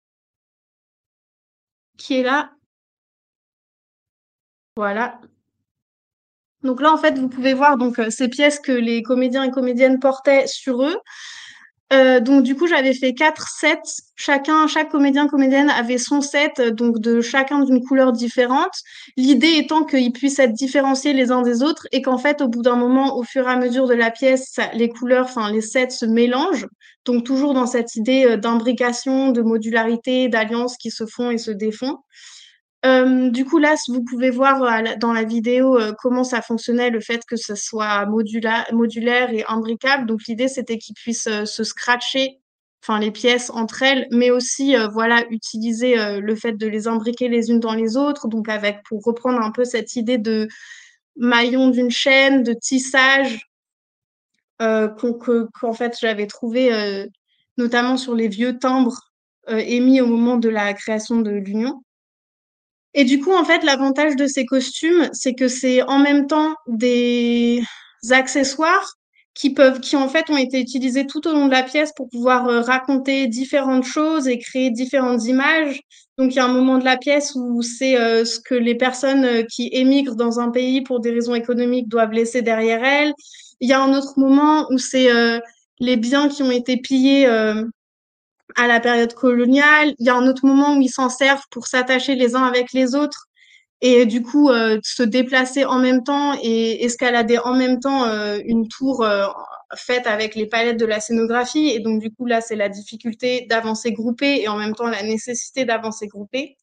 qui 1.97 2.19
est 2.19 2.23
là. 2.23 2.51
Voilà. 4.75 5.19
Donc 6.63 6.81
là, 6.81 6.93
en 6.93 6.97
fait, 6.97 7.17
vous 7.17 7.29
pouvez 7.29 7.53
voir 7.53 7.77
donc 7.77 7.99
euh, 7.99 8.09
ces 8.09 8.27
pièces 8.27 8.59
que 8.59 8.71
les 8.71 9.03
comédiens 9.03 9.43
et 9.43 9.51
comédiennes 9.51 9.99
portaient 9.99 10.47
sur 10.47 10.83
eux. 10.83 10.95
Euh, 11.91 12.19
donc 12.19 12.43
du 12.43 12.55
coup, 12.55 12.65
j'avais 12.65 12.93
fait 12.93 13.13
quatre 13.13 13.49
sets. 13.49 14.01
Chacun, 14.15 14.67
chaque 14.67 14.89
comédien 14.89 15.27
comédienne 15.27 15.69
avait 15.69 15.97
son 15.97 16.21
set, 16.21 16.59
donc 16.61 16.99
de 16.99 17.21
chacun 17.21 17.59
d'une 17.59 17.83
couleur 17.83 18.13
différente. 18.13 18.73
L'idée 19.17 19.57
étant 19.57 19.83
qu'ils 19.83 20.11
puissent 20.11 20.39
être 20.39 20.53
différenciés 20.53 21.13
les 21.13 21.31
uns 21.31 21.41
des 21.41 21.61
autres 21.61 21.87
et 21.91 22.01
qu'en 22.01 22.17
fait, 22.17 22.41
au 22.41 22.47
bout 22.47 22.61
d'un 22.61 22.77
moment, 22.77 23.17
au 23.17 23.23
fur 23.23 23.47
et 23.47 23.51
à 23.51 23.57
mesure 23.57 23.87
de 23.87 23.93
la 23.93 24.09
pièce, 24.09 24.55
les 24.73 24.89
couleurs, 24.89 25.25
enfin 25.25 25.51
les 25.51 25.61
sets 25.61 25.91
se 25.91 26.05
mélangent. 26.05 26.67
Donc 27.05 27.25
toujours 27.25 27.53
dans 27.53 27.67
cette 27.67 27.95
idée 27.95 28.25
euh, 28.25 28.37
d'imbrication, 28.37 29.31
de 29.31 29.41
modularité, 29.41 30.29
d'alliances 30.29 30.77
qui 30.77 30.89
se 30.89 31.05
font 31.05 31.29
et 31.29 31.37
se 31.37 31.51
défont. 31.51 31.97
Euh, 32.85 33.29
du 33.29 33.45
coup, 33.45 33.59
là, 33.59 33.75
vous 33.87 34.03
pouvez 34.03 34.29
voir 34.29 34.61
euh, 34.61 34.95
dans 34.99 35.13
la 35.13 35.23
vidéo 35.23 35.79
euh, 35.79 35.93
comment 35.97 36.25
ça 36.25 36.41
fonctionnait, 36.41 36.89
le 36.89 36.99
fait 36.99 37.23
que 37.25 37.37
ce 37.37 37.55
soit 37.55 38.05
modulaire 38.05 39.29
et 39.31 39.45
imbricable. 39.47 40.05
Donc, 40.05 40.21
l'idée, 40.27 40.49
c'était 40.49 40.77
qu'ils 40.77 40.95
puissent 40.95 41.29
se 41.45 41.63
scratcher, 41.63 42.39
enfin, 42.83 42.99
les 42.99 43.11
pièces 43.11 43.49
entre 43.51 43.83
elles, 43.83 44.07
mais 44.11 44.31
aussi, 44.31 44.75
voilà, 44.91 45.23
utiliser 45.29 46.19
le 46.19 46.35
fait 46.35 46.53
de 46.53 46.67
les 46.67 46.87
imbriquer 46.87 47.29
les 47.29 47.49
unes 47.51 47.61
dans 47.61 47.73
les 47.73 47.95
autres. 47.95 48.27
Donc, 48.27 48.49
avec, 48.49 48.83
pour 48.83 49.01
reprendre 49.03 49.41
un 49.41 49.51
peu 49.51 49.63
cette 49.63 49.95
idée 49.95 50.17
de 50.17 50.47
maillon 51.15 51.69
d'une 51.69 51.91
chaîne, 51.91 52.43
de 52.43 52.53
tissage, 52.53 53.47
qu'en 54.59 55.73
fait, 55.73 55.97
j'avais 55.99 56.27
trouvé 56.27 57.07
notamment 57.57 57.95
sur 57.95 58.15
les 58.15 58.27
vieux 58.27 58.59
timbres 58.59 59.11
émis 59.47 60.01
au 60.01 60.07
moment 60.07 60.37
de 60.37 60.49
la 60.49 60.73
création 60.73 61.21
de 61.21 61.31
l'Union. 61.31 61.81
Et 62.93 63.05
du 63.05 63.19
coup, 63.19 63.33
en 63.33 63.43
fait, 63.43 63.63
l'avantage 63.63 64.15
de 64.15 64.27
ces 64.27 64.45
costumes, 64.45 65.09
c'est 65.13 65.33
que 65.33 65.47
c'est 65.47 65.81
en 65.83 65.99
même 65.99 66.27
temps 66.27 66.55
des 66.67 67.63
accessoires 68.11 68.93
qui 69.33 69.51
peuvent, 69.51 69.79
qui 69.79 69.95
en 69.95 70.07
fait 70.07 70.29
ont 70.29 70.37
été 70.37 70.59
utilisées 70.59 71.07
tout 71.07 71.27
au 71.27 71.31
long 71.31 71.47
de 71.47 71.51
la 71.51 71.63
pièce 71.63 71.91
pour 71.95 72.07
pouvoir 72.09 72.47
euh, 72.47 72.61
raconter 72.61 73.27
différentes 73.27 73.83
choses 73.83 74.27
et 74.27 74.37
créer 74.37 74.69
différentes 74.69 75.25
images. 75.25 75.81
Donc 76.17 76.33
il 76.33 76.35
y 76.35 76.39
a 76.39 76.45
un 76.45 76.53
moment 76.53 76.77
de 76.77 76.85
la 76.85 76.97
pièce 76.97 77.33
où 77.35 77.61
c'est 77.63 77.97
euh, 77.97 78.25
ce 78.25 78.39
que 78.39 78.53
les 78.53 78.75
personnes 78.75 79.25
euh, 79.25 79.43
qui 79.43 79.69
émigrent 79.71 80.15
dans 80.15 80.39
un 80.39 80.51
pays 80.51 80.81
pour 80.81 80.99
des 80.99 81.11
raisons 81.11 81.33
économiques 81.33 81.87
doivent 81.87 82.11
laisser 82.11 82.43
derrière 82.43 82.83
elles. 82.83 83.13
Il 83.59 83.69
y 83.69 83.73
a 83.73 83.81
un 83.81 83.97
autre 83.97 84.13
moment 84.17 84.67
où 84.71 84.77
c'est 84.77 85.07
les 85.79 85.95
biens 85.95 86.27
qui 86.27 86.43
ont 86.43 86.51
été 86.51 86.75
pillés 86.75 87.27
à 88.55 88.67
la 88.67 88.79
période 88.79 89.13
coloniale. 89.13 89.93
Il 89.99 90.05
y 90.05 90.09
a 90.09 90.15
un 90.15 90.27
autre 90.27 90.45
moment 90.45 90.77
où 90.77 90.81
ils 90.81 90.89
s'en 90.89 91.09
servent 91.09 91.45
pour 91.51 91.67
s'attacher 91.67 92.15
les 92.15 92.35
uns 92.35 92.43
avec 92.43 92.73
les 92.73 92.95
autres 92.95 93.27
et 93.81 94.05
du 94.05 94.21
coup 94.21 94.49
euh, 94.49 94.79
se 94.81 95.03
déplacer 95.03 95.65
en 95.65 95.77
même 95.77 96.03
temps 96.03 96.33
et 96.41 96.85
escalader 96.85 97.37
en 97.37 97.53
même 97.53 97.81
temps 97.81 98.05
euh, 98.05 98.39
une 98.45 98.69
tour 98.69 99.03
euh, 99.03 99.27
faite 99.75 100.07
avec 100.07 100.35
les 100.35 100.47
palettes 100.47 100.79
de 100.79 100.85
la 100.85 101.01
scénographie. 101.01 101.67
Et 101.67 101.79
donc 101.79 102.01
du 102.01 102.09
coup 102.11 102.25
là, 102.25 102.39
c'est 102.39 102.55
la 102.55 102.69
difficulté 102.69 103.45
d'avancer 103.49 103.91
groupé 103.91 104.41
et 104.41 104.47
en 104.47 104.57
même 104.57 104.73
temps 104.73 104.87
la 104.87 105.03
nécessité 105.03 105.65
d'avancer 105.65 106.07
groupé. 106.07 106.55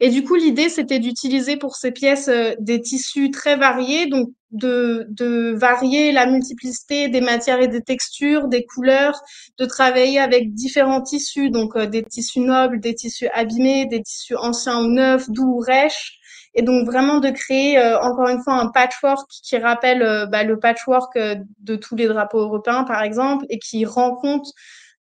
Et 0.00 0.10
du 0.10 0.22
coup, 0.22 0.34
l'idée, 0.34 0.68
c'était 0.68 0.98
d'utiliser 0.98 1.56
pour 1.56 1.76
ces 1.76 1.90
pièces 1.90 2.30
des 2.58 2.80
tissus 2.82 3.30
très 3.30 3.56
variés, 3.56 4.06
donc 4.06 4.28
de, 4.50 5.06
de 5.08 5.54
varier 5.56 6.12
la 6.12 6.26
multiplicité 6.26 7.08
des 7.08 7.22
matières 7.22 7.60
et 7.60 7.68
des 7.68 7.82
textures, 7.82 8.48
des 8.48 8.64
couleurs, 8.64 9.20
de 9.58 9.64
travailler 9.64 10.18
avec 10.18 10.52
différents 10.52 11.00
tissus, 11.00 11.50
donc 11.50 11.78
des 11.78 12.02
tissus 12.02 12.40
nobles, 12.40 12.78
des 12.80 12.94
tissus 12.94 13.28
abîmés, 13.28 13.86
des 13.86 14.02
tissus 14.02 14.36
anciens 14.36 14.84
ou 14.84 14.88
neufs, 14.88 15.30
doux 15.30 15.56
ou 15.56 15.58
rêches, 15.60 16.20
et 16.56 16.62
donc 16.62 16.86
vraiment 16.86 17.20
de 17.20 17.28
créer 17.30 17.78
euh, 17.78 18.00
encore 18.00 18.28
une 18.28 18.42
fois 18.42 18.54
un 18.54 18.68
patchwork 18.68 19.30
qui 19.30 19.58
rappelle 19.58 20.02
euh, 20.02 20.26
bah, 20.26 20.42
le 20.42 20.58
patchwork 20.58 21.14
euh, 21.16 21.36
de 21.60 21.76
tous 21.76 21.94
les 21.96 22.08
drapeaux 22.08 22.40
européens 22.40 22.84
par 22.84 23.02
exemple 23.02 23.44
et 23.50 23.58
qui 23.58 23.84
rend 23.84 24.16
compte 24.16 24.46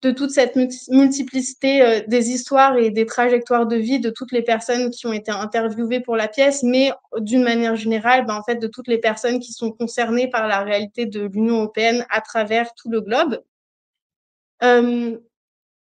de 0.02 0.10
toute 0.10 0.30
cette 0.30 0.56
multiplicité 0.90 2.04
des 2.08 2.30
histoires 2.30 2.76
et 2.76 2.90
des 2.90 3.06
trajectoires 3.06 3.66
de 3.66 3.76
vie 3.76 4.00
de 4.00 4.10
toutes 4.10 4.32
les 4.32 4.42
personnes 4.42 4.90
qui 4.90 5.06
ont 5.06 5.12
été 5.12 5.30
interviewées 5.30 6.00
pour 6.00 6.16
la 6.16 6.28
pièce, 6.28 6.62
mais 6.62 6.90
d'une 7.18 7.42
manière 7.42 7.76
générale, 7.76 8.26
bah, 8.26 8.36
en 8.36 8.42
fait, 8.42 8.56
de 8.56 8.66
toutes 8.66 8.88
les 8.88 8.98
personnes 8.98 9.38
qui 9.38 9.52
sont 9.52 9.70
concernées 9.70 10.28
par 10.28 10.48
la 10.48 10.62
réalité 10.62 11.06
de 11.06 11.22
l'Union 11.22 11.58
européenne 11.58 12.04
à 12.10 12.20
travers 12.20 12.74
tout 12.74 12.90
le 12.90 13.00
globe. 13.00 13.40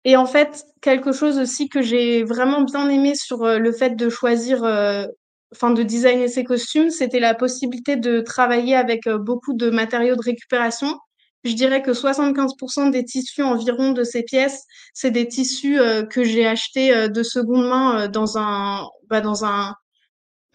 et 0.03 0.15
en 0.15 0.25
fait, 0.25 0.65
quelque 0.81 1.11
chose 1.11 1.39
aussi 1.39 1.67
que 1.67 1.81
j'ai 1.81 2.23
vraiment 2.23 2.61
bien 2.61 2.89
aimé 2.89 3.15
sur 3.15 3.45
le 3.45 3.71
fait 3.71 3.95
de 3.95 4.09
choisir 4.09 4.63
enfin 5.55 5.71
de 5.71 5.83
designer 5.83 6.27
ses 6.27 6.43
costumes, 6.43 6.89
c'était 6.89 7.19
la 7.19 7.33
possibilité 7.33 7.95
de 7.95 8.21
travailler 8.21 8.75
avec 8.75 9.07
euh, 9.07 9.17
beaucoup 9.17 9.53
de 9.53 9.69
matériaux 9.69 10.15
de 10.15 10.21
récupération. 10.21 10.97
Je 11.45 11.53
dirais 11.53 11.81
que 11.81 11.91
75% 11.91 12.91
des 12.91 13.05
tissus 13.05 13.43
environ 13.43 13.91
de 13.91 14.03
ces 14.03 14.23
pièces, 14.23 14.65
c'est 14.93 15.11
des 15.11 15.27
tissus 15.27 15.79
euh, 15.79 16.03
que 16.03 16.23
j'ai 16.23 16.45
achetés 16.45 16.93
euh, 16.93 17.07
de 17.07 17.23
seconde 17.23 17.67
main 17.67 18.07
dans 18.09 18.37
un 18.37 18.87
bah, 19.09 19.21
dans 19.21 19.45
un 19.45 19.75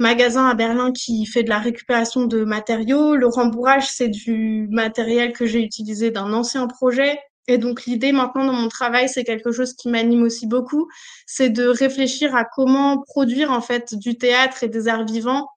magasin 0.00 0.48
à 0.48 0.54
Berlin 0.54 0.92
qui 0.92 1.26
fait 1.26 1.42
de 1.44 1.50
la 1.50 1.58
récupération 1.58 2.24
de 2.26 2.44
matériaux. 2.44 3.14
Le 3.14 3.28
rembourrage, 3.28 3.86
c'est 3.88 4.08
du 4.08 4.66
matériel 4.70 5.32
que 5.32 5.46
j'ai 5.46 5.62
utilisé 5.62 6.10
d'un 6.10 6.32
ancien 6.32 6.66
projet. 6.66 7.20
Et 7.46 7.58
donc 7.58 7.84
l'idée 7.84 8.12
maintenant 8.12 8.46
dans 8.46 8.52
mon 8.52 8.68
travail, 8.68 9.08
c'est 9.08 9.24
quelque 9.24 9.52
chose 9.52 9.74
qui 9.74 9.88
m'anime 9.88 10.22
aussi 10.22 10.46
beaucoup, 10.46 10.88
c'est 11.26 11.50
de 11.50 11.66
réfléchir 11.66 12.34
à 12.36 12.44
comment 12.44 13.02
produire 13.02 13.50
en 13.50 13.60
fait 13.60 13.94
du 13.94 14.16
théâtre 14.18 14.62
et 14.62 14.68
des 14.68 14.88
arts 14.88 15.04
vivants. 15.04 15.48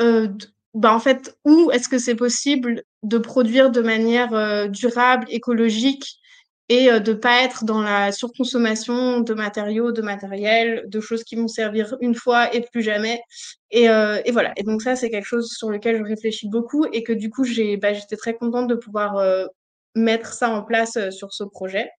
Euh, 0.00 0.28
bah, 0.76 0.92
en 0.94 1.00
fait, 1.00 1.38
où 1.46 1.70
est-ce 1.70 1.88
que 1.88 1.98
c'est 1.98 2.14
possible 2.14 2.82
de 3.02 3.16
produire 3.16 3.70
de 3.70 3.80
manière 3.80 4.34
euh, 4.34 4.68
durable, 4.68 5.26
écologique 5.30 6.18
et 6.68 6.90
euh, 6.90 6.98
de 7.00 7.14
pas 7.14 7.42
être 7.44 7.64
dans 7.64 7.80
la 7.80 8.12
surconsommation 8.12 9.20
de 9.20 9.32
matériaux, 9.32 9.92
de 9.92 10.02
matériel, 10.02 10.84
de 10.86 11.00
choses 11.00 11.24
qui 11.24 11.34
vont 11.34 11.48
servir 11.48 11.96
une 12.02 12.14
fois 12.14 12.54
et 12.54 12.60
plus 12.60 12.82
jamais. 12.82 13.22
Et, 13.70 13.88
euh, 13.88 14.20
et 14.26 14.32
voilà. 14.32 14.52
Et 14.58 14.64
donc 14.64 14.82
ça, 14.82 14.96
c'est 14.96 15.08
quelque 15.08 15.24
chose 15.24 15.50
sur 15.50 15.70
lequel 15.70 15.96
je 15.96 16.02
réfléchis 16.02 16.50
beaucoup 16.50 16.84
et 16.92 17.02
que 17.02 17.14
du 17.14 17.30
coup, 17.30 17.44
j'ai, 17.44 17.78
bah, 17.78 17.94
j'étais 17.94 18.16
très 18.16 18.34
contente 18.34 18.68
de 18.68 18.74
pouvoir 18.74 19.24
mettre 19.94 20.34
ça 20.34 20.50
en 20.50 20.62
place 20.62 20.98
sur 21.10 21.32
ce 21.32 21.44
projet. 21.44 21.90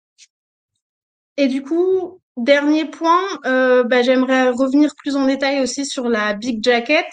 Et 1.38 1.47
du 1.47 1.63
coup, 1.63 2.21
dernier 2.38 2.86
point, 2.86 3.23
bah, 3.43 4.03
j'aimerais 4.03 4.51
revenir 4.51 4.93
plus 4.97 5.15
en 5.15 5.25
détail 5.25 5.61
aussi 5.61 5.86
sur 5.86 6.09
la 6.09 6.36
Big 6.36 6.63
Jacket 6.63 7.07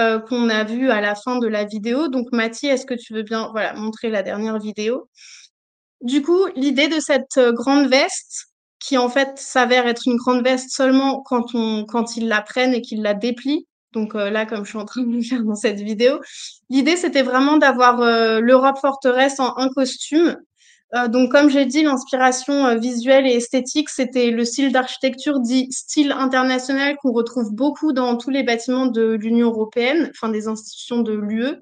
euh, 0.00 0.18
qu'on 0.18 0.48
a 0.48 0.64
vue 0.64 0.90
à 0.90 1.00
la 1.00 1.14
fin 1.14 1.38
de 1.38 1.46
la 1.46 1.64
vidéo. 1.64 2.08
Donc 2.08 2.26
Mathie, 2.32 2.66
est-ce 2.66 2.86
que 2.86 2.94
tu 2.94 3.14
veux 3.14 3.22
bien 3.22 3.48
voilà, 3.52 3.74
montrer 3.74 4.10
la 4.10 4.22
dernière 4.22 4.58
vidéo? 4.58 5.08
Du 6.00 6.22
coup, 6.22 6.46
l'idée 6.56 6.88
de 6.88 7.00
cette 7.00 7.38
grande 7.52 7.88
veste, 7.88 8.48
qui 8.78 8.98
en 8.98 9.08
fait 9.08 9.38
s'avère 9.38 9.86
être 9.86 10.02
une 10.06 10.16
grande 10.16 10.44
veste 10.44 10.70
seulement 10.70 11.22
quand, 11.22 11.54
on, 11.54 11.86
quand 11.86 12.16
ils 12.16 12.28
la 12.28 12.42
prennent 12.42 12.74
et 12.74 12.82
qu'ils 12.82 13.02
la 13.02 13.14
déplient, 13.14 13.66
donc 13.94 14.14
euh, 14.14 14.28
là, 14.28 14.44
comme 14.44 14.64
je 14.64 14.70
suis 14.70 14.78
en 14.78 14.84
train 14.84 15.02
de 15.02 15.16
le 15.16 15.22
faire 15.22 15.42
dans 15.42 15.54
cette 15.54 15.80
vidéo, 15.80 16.20
l'idée 16.68 16.96
c'était 16.96 17.22
vraiment 17.22 17.56
d'avoir 17.56 18.00
euh, 18.00 18.40
l'Europe 18.40 18.78
forteresse 18.78 19.40
en 19.40 19.56
un 19.56 19.70
costume. 19.70 20.36
Euh, 20.94 21.08
donc 21.08 21.32
comme 21.32 21.50
j'ai 21.50 21.66
dit, 21.66 21.82
l'inspiration 21.82 22.78
visuelle 22.78 23.26
et 23.26 23.34
esthétique, 23.34 23.88
c'était 23.88 24.30
le 24.30 24.44
style 24.44 24.72
d'architecture 24.72 25.40
dit 25.40 25.66
style 25.70 26.12
international 26.12 26.96
qu'on 26.96 27.12
retrouve 27.12 27.52
beaucoup 27.52 27.92
dans 27.92 28.16
tous 28.16 28.30
les 28.30 28.42
bâtiments 28.42 28.86
de 28.86 29.12
l'Union 29.12 29.48
européenne, 29.48 30.10
enfin 30.10 30.28
des 30.28 30.46
institutions 30.46 31.00
de 31.00 31.12
l'UE. 31.12 31.56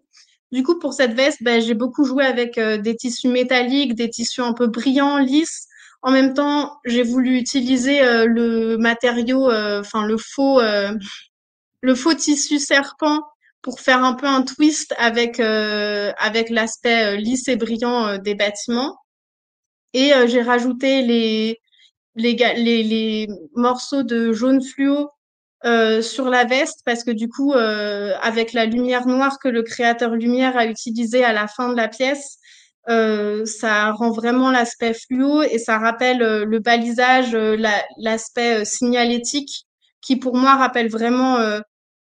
Du 0.52 0.62
coup, 0.62 0.78
pour 0.78 0.92
cette 0.92 1.14
veste, 1.14 1.42
ben, 1.42 1.62
j'ai 1.62 1.74
beaucoup 1.74 2.04
joué 2.04 2.24
avec 2.24 2.60
des 2.60 2.94
tissus 2.96 3.28
métalliques, 3.28 3.94
des 3.94 4.10
tissus 4.10 4.42
un 4.42 4.52
peu 4.52 4.66
brillants, 4.66 5.16
lisses. 5.18 5.66
En 6.02 6.10
même 6.10 6.34
temps, 6.34 6.78
j'ai 6.84 7.02
voulu 7.02 7.38
utiliser 7.38 8.00
le 8.26 8.76
matériau, 8.76 9.50
enfin 9.50 10.04
le 10.04 10.18
faux 10.18 10.60
le 11.82 11.94
faux 11.94 12.14
tissu 12.14 12.58
serpent 12.58 13.20
pour 13.60 13.80
faire 13.80 14.02
un 14.02 14.14
peu 14.14 14.26
un 14.26 14.42
twist 14.42 14.94
avec 14.98 15.40
euh, 15.40 16.12
avec 16.18 16.50
l'aspect 16.50 17.14
euh, 17.14 17.16
lisse 17.16 17.48
et 17.48 17.56
brillant 17.56 18.06
euh, 18.06 18.18
des 18.18 18.34
bâtiments. 18.34 18.96
Et 19.94 20.12
j'ai 20.26 20.42
rajouté 20.42 21.02
les 21.02 21.58
les, 22.14 22.34
les 22.34 22.82
les 22.82 23.28
morceaux 23.54 24.02
de 24.02 24.32
jaune 24.32 24.62
fluo 24.62 25.10
sur 26.02 26.28
la 26.28 26.44
veste 26.44 26.80
parce 26.84 27.04
que 27.04 27.10
du 27.10 27.28
coup, 27.28 27.52
avec 27.54 28.52
la 28.52 28.66
lumière 28.66 29.06
noire 29.06 29.38
que 29.38 29.48
le 29.48 29.62
créateur 29.62 30.14
lumière 30.14 30.56
a 30.56 30.66
utilisé 30.66 31.24
à 31.24 31.32
la 31.32 31.46
fin 31.48 31.68
de 31.70 31.76
la 31.76 31.88
pièce, 31.88 32.38
ça 32.86 33.92
rend 33.92 34.10
vraiment 34.12 34.50
l'aspect 34.50 34.94
fluo 34.94 35.42
et 35.42 35.58
ça 35.58 35.78
rappelle 35.78 36.18
le 36.18 36.58
balisage, 36.58 37.32
l'aspect 37.98 38.64
signalétique 38.64 39.66
qui 40.00 40.16
pour 40.16 40.36
moi 40.36 40.56
rappelle 40.56 40.88
vraiment 40.90 41.38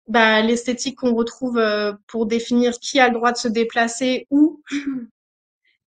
bah, 0.07 0.41
l'esthétique 0.41 0.97
qu'on 0.97 1.15
retrouve 1.15 1.57
euh, 1.57 1.93
pour 2.07 2.26
définir 2.26 2.74
qui 2.80 2.99
a 2.99 3.07
le 3.07 3.13
droit 3.13 3.32
de 3.32 3.38
se 3.38 3.47
déplacer 3.47 4.28
où. 4.30 4.61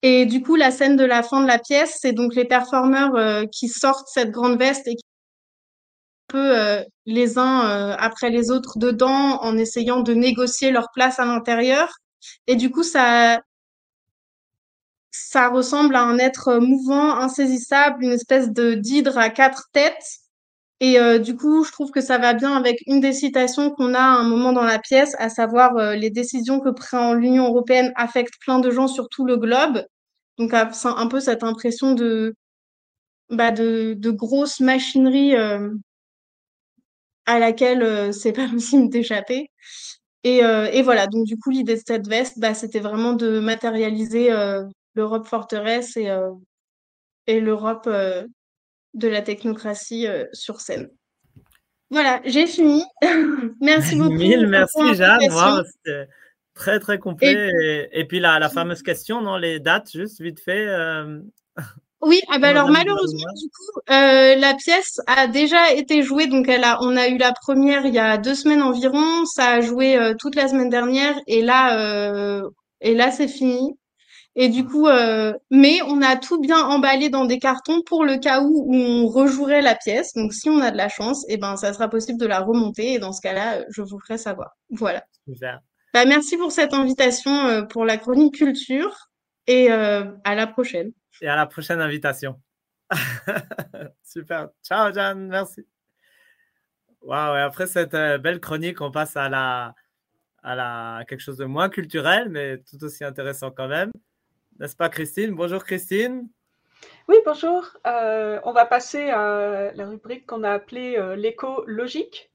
Et 0.07 0.27
du 0.27 0.43
coup, 0.43 0.55
la 0.55 0.69
scène 0.69 0.97
de 0.97 1.03
la 1.03 1.23
fin 1.23 1.41
de 1.41 1.47
la 1.47 1.57
pièce, 1.57 1.97
c'est 1.99 2.13
donc 2.13 2.35
les 2.35 2.45
performeurs 2.45 3.15
euh, 3.15 3.45
qui 3.51 3.67
sortent 3.69 4.07
cette 4.07 4.29
grande 4.29 4.59
veste 4.59 4.87
et 4.87 4.95
qui 4.95 5.03
peu 6.27 6.59
euh, 6.59 6.83
les 7.05 7.37
uns 7.37 7.91
après 7.99 8.29
les 8.29 8.51
autres 8.51 8.77
dedans 8.79 9.39
en 9.41 9.57
essayant 9.57 10.01
de 10.01 10.13
négocier 10.13 10.71
leur 10.71 10.89
place 10.93 11.19
à 11.19 11.25
l'intérieur. 11.25 11.89
Et 12.47 12.55
du 12.55 12.71
coup, 12.71 12.83
ça, 12.83 13.41
ça 15.11 15.49
ressemble 15.49 15.95
à 15.95 16.03
un 16.03 16.17
être 16.19 16.57
mouvant, 16.57 17.15
insaisissable, 17.19 18.03
une 18.03 18.11
espèce 18.11 18.51
de 18.51 18.75
d'hydre 18.75 19.17
à 19.17 19.29
quatre 19.29 19.69
têtes 19.73 20.19
et 20.81 20.99
euh, 20.99 21.19
du 21.19 21.37
coup, 21.37 21.63
je 21.63 21.71
trouve 21.71 21.91
que 21.91 22.01
ça 22.01 22.17
va 22.17 22.33
bien 22.33 22.53
avec 22.53 22.81
une 22.85 22.99
des 22.99 23.13
citations 23.13 23.71
qu'on 23.71 23.93
a 23.93 23.99
à 23.99 24.19
un 24.19 24.27
moment 24.27 24.51
dans 24.51 24.63
la 24.63 24.79
pièce, 24.79 25.15
à 25.19 25.29
savoir 25.29 25.77
euh, 25.77 25.95
les 25.95 26.09
décisions 26.09 26.59
que 26.59 26.69
prend 26.69 27.13
l'Union 27.13 27.47
européenne 27.47 27.93
affectent 27.95 28.39
plein 28.41 28.59
de 28.59 28.69
gens 28.71 28.87
sur 28.87 29.07
tout 29.09 29.25
le 29.25 29.37
globe. 29.37 29.85
Donc 30.37 30.53
un 30.53 31.07
peu 31.07 31.19
cette 31.19 31.43
impression 31.43 31.93
de 31.93 32.35
bah, 33.29 33.51
de, 33.51 33.93
de 33.97 34.11
grosse 34.11 34.59
machinerie 34.59 35.35
euh, 35.35 35.69
à 37.25 37.39
laquelle 37.39 38.13
c'est 38.13 38.33
pas 38.33 38.47
possible 38.47 38.89
d'échapper. 38.89 39.49
Et, 40.23 40.39
et, 40.39 40.81
voilà, 40.81 41.05
donc 41.05 41.27
du 41.27 41.37
coup, 41.37 41.51
l'idée 41.51 41.75
de 41.75 41.83
cette 41.85 42.07
veste, 42.07 42.39
bah, 42.39 42.55
c'était 42.55 42.79
vraiment 42.79 43.13
de 43.13 43.37
matérialiser 43.39 44.29
l'Europe 44.95 45.27
forteresse 45.27 45.97
et, 45.97 46.09
et 47.27 47.39
l'Europe 47.39 47.87
de 48.95 49.07
la 49.07 49.21
technocratie 49.21 50.07
euh, 50.07 50.25
sur 50.33 50.61
scène. 50.61 50.89
Voilà, 51.91 52.21
j'ai 52.25 52.47
fini. 52.47 52.83
merci 53.61 53.95
beaucoup. 53.95 54.13
Mille 54.13 54.47
merci, 54.47 54.95
Jeanne. 54.95 55.19
Très, 56.55 56.79
très 56.79 56.97
complet. 56.97 57.87
Et, 57.91 58.05
puis, 58.05 58.19
la, 58.19 58.39
la, 58.39 58.49
fameuse 58.49 58.81
question, 58.81 59.21
non, 59.21 59.37
les 59.37 59.59
dates, 59.59 59.91
juste 59.91 60.21
vite 60.21 60.39
fait. 60.39 60.65
Euh, 60.67 61.19
oui, 62.01 62.19
ah 62.29 62.39
bah 62.39 62.47
alors 62.49 62.69
malheureusement, 62.69 63.31
du 63.35 63.47
coup, 63.49 63.79
euh, 63.91 64.35
la 64.35 64.53
pièce 64.55 64.99
a 65.07 65.27
déjà 65.27 65.71
été 65.73 66.01
jouée. 66.01 66.27
Donc, 66.27 66.49
elle 66.49 66.63
a, 66.63 66.79
on 66.81 66.97
a 66.97 67.07
eu 67.07 67.17
la 67.17 67.33
première 67.33 67.85
il 67.85 67.93
y 67.93 67.99
a 67.99 68.17
deux 68.17 68.35
semaines 68.35 68.63
environ. 68.63 69.25
Ça 69.25 69.49
a 69.51 69.61
joué 69.61 70.13
toute 70.17 70.35
la 70.35 70.47
semaine 70.47 70.69
dernière. 70.69 71.15
Et 71.27 71.41
là, 71.43 72.41
et 72.81 72.95
là, 72.95 73.11
c'est 73.11 73.27
fini. 73.27 73.77
Et 74.37 74.49
du 74.49 74.65
coup, 74.65 74.87
euh, 74.87 75.33
mais 75.49 75.81
on 75.87 76.01
a 76.01 76.17
tout 76.17 76.41
bien 76.41 76.59
emballé 76.59 77.09
dans 77.09 77.23
des 77.25 77.39
cartons 77.39 77.81
pour 77.85 78.03
le 78.03 78.17
cas 78.17 78.41
où, 78.41 78.65
où 78.67 78.75
on 78.75 79.07
rejouerait 79.07 79.61
la 79.61 79.75
pièce. 79.75 80.13
Donc, 80.13 80.33
si 80.33 80.49
on 80.49 80.59
a 80.59 80.71
de 80.71 80.77
la 80.77 80.89
chance, 80.89 81.25
eh 81.29 81.37
ben, 81.37 81.55
ça 81.55 81.71
sera 81.71 81.87
possible 81.87 82.19
de 82.19 82.25
la 82.25 82.41
remonter. 82.41 82.93
Et 82.93 82.99
dans 82.99 83.13
ce 83.13 83.21
cas-là, 83.21 83.63
je 83.69 83.81
vous 83.81 83.97
ferai 83.99 84.17
savoir. 84.17 84.57
Voilà. 84.69 85.05
Super. 85.25 85.61
Bah, 85.95 86.03
merci 86.03 86.35
pour 86.35 86.51
cette 86.51 86.73
invitation 86.73 87.31
euh, 87.47 87.61
pour 87.61 87.85
la 87.85 87.95
chronique 87.95 88.35
culture 88.35 89.07
et 89.47 89.71
euh, 89.71 90.03
à 90.25 90.35
la 90.35 90.45
prochaine. 90.45 90.91
Et 91.21 91.27
à 91.29 91.37
la 91.37 91.45
prochaine 91.45 91.79
invitation. 91.79 92.41
Super. 94.03 94.49
Ciao, 94.61 94.91
Jeanne. 94.91 95.29
Merci. 95.29 95.65
Waouh, 96.99 97.37
et 97.37 97.39
après 97.39 97.65
cette 97.65 97.93
euh, 97.93 98.17
belle 98.17 98.41
chronique, 98.41 98.81
on 98.81 98.91
passe 98.91 99.15
à 99.15 99.29
la, 99.29 99.73
à 100.43 100.55
la 100.55 101.05
quelque 101.07 101.21
chose 101.21 101.37
de 101.37 101.45
moins 101.45 101.69
culturel, 101.69 102.27
mais 102.27 102.57
tout 102.57 102.83
aussi 102.83 103.05
intéressant 103.05 103.51
quand 103.51 103.69
même. 103.69 103.93
N'est-ce 104.59 104.75
pas, 104.75 104.89
Christine? 104.89 105.33
Bonjour, 105.33 105.63
Christine. 105.63 106.27
Oui, 107.07 107.15
bonjour. 107.25 107.69
Euh, 107.87 108.41
on 108.43 108.51
va 108.51 108.65
passer 108.65 109.11
à 109.11 109.71
la 109.73 109.87
rubrique 109.87 110.25
qu'on 110.25 110.43
a 110.43 110.51
appelée 110.51 110.97
euh, 110.97 111.15
l'éco 111.15 111.63
logique. 111.67 112.31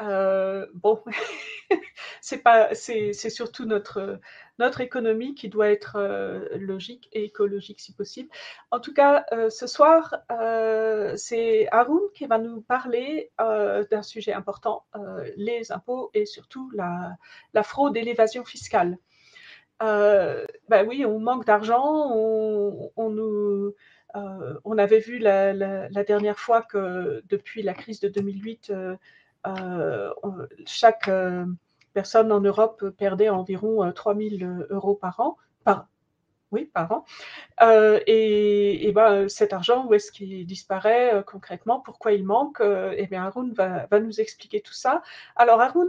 Euh, 0.00 0.66
bon, 0.74 1.02
c'est 2.20 2.38
pas, 2.38 2.74
c'est 2.74 3.12
surtout 3.12 3.66
notre 3.66 4.20
notre 4.58 4.80
économie 4.80 5.34
qui 5.34 5.48
doit 5.48 5.70
être 5.70 5.96
euh, 5.96 6.48
logique 6.56 7.08
et 7.12 7.24
écologique 7.24 7.80
si 7.80 7.92
possible. 7.92 8.30
En 8.70 8.80
tout 8.80 8.94
cas, 8.94 9.24
euh, 9.32 9.50
ce 9.50 9.66
soir, 9.66 10.16
c'est 11.16 11.68
Haroun 11.72 12.02
qui 12.14 12.26
va 12.26 12.38
nous 12.38 12.62
parler 12.62 13.30
d'un 13.38 14.02
sujet 14.02 14.32
important, 14.32 14.84
les 15.36 15.72
impôts 15.72 16.10
et 16.14 16.26
surtout 16.26 16.70
la, 16.74 17.16
la 17.54 17.62
fraude 17.62 17.96
et 17.96 18.02
l'évasion 18.02 18.44
fiscale. 18.44 18.98
Ben 19.80 20.86
oui, 20.86 21.04
on 21.04 21.18
manque 21.18 21.44
d'argent, 21.44 22.10
on, 22.14 23.10
nous 23.10 23.74
on 24.14 24.78
avait 24.78 25.00
vu 25.00 25.18
la, 25.18 25.88
dernière 26.04 26.38
fois 26.38 26.62
que 26.62 27.22
depuis 27.28 27.62
la 27.62 27.74
crise 27.74 28.00
de 28.00 28.08
2008, 28.08 28.70
euh, 28.70 28.74
euh, 28.74 28.96
chaque 30.66 31.08
euh, 31.08 31.44
personne 31.92 32.32
en 32.32 32.40
Europe 32.40 32.90
perdait 32.90 33.28
environ 33.28 33.90
3000 33.92 34.44
euh, 34.44 34.66
euros 34.70 34.94
par 34.94 35.20
an, 35.20 35.36
oui, 36.50 36.66
par 36.66 36.92
an. 36.92 37.04
et, 38.06 38.92
ben, 38.94 39.26
cet 39.28 39.54
argent, 39.54 39.86
où 39.86 39.94
est-ce 39.94 40.12
qu'il 40.12 40.44
disparaît 40.46 41.24
concrètement? 41.26 41.80
Pourquoi 41.80 42.12
il 42.12 42.24
manque? 42.24 42.60
Eh 42.60 43.06
bien, 43.06 43.24
Haroun 43.24 43.54
va, 43.54 43.86
va, 43.86 44.00
nous 44.00 44.20
expliquer 44.20 44.60
tout 44.60 44.74
ça. 44.74 45.02
Alors, 45.34 45.62
Haroun, 45.62 45.88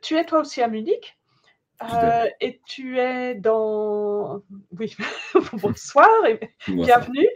tu 0.00 0.16
es 0.16 0.24
toi 0.24 0.40
aussi 0.40 0.62
à 0.62 0.68
Munich? 0.68 1.18
Euh, 1.92 2.28
et 2.40 2.60
tu 2.66 2.98
es 2.98 3.34
dans. 3.34 4.42
Oui, 4.78 4.96
bonsoir 5.52 6.08
et 6.26 6.40
bienvenue. 6.68 7.28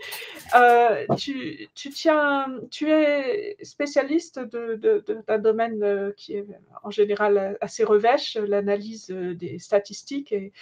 Euh, 0.54 1.06
tu, 1.16 1.68
tu, 1.74 1.90
tiens, 1.90 2.46
tu 2.70 2.90
es 2.90 3.56
spécialiste 3.62 4.40
d'un 4.40 5.38
domaine 5.38 5.82
euh, 5.82 6.12
qui 6.16 6.34
est 6.34 6.46
en 6.82 6.90
général 6.90 7.58
assez 7.60 7.84
revêche, 7.84 8.36
l'analyse 8.36 9.08
des 9.08 9.58
statistiques, 9.58 10.32
et, 10.32 10.52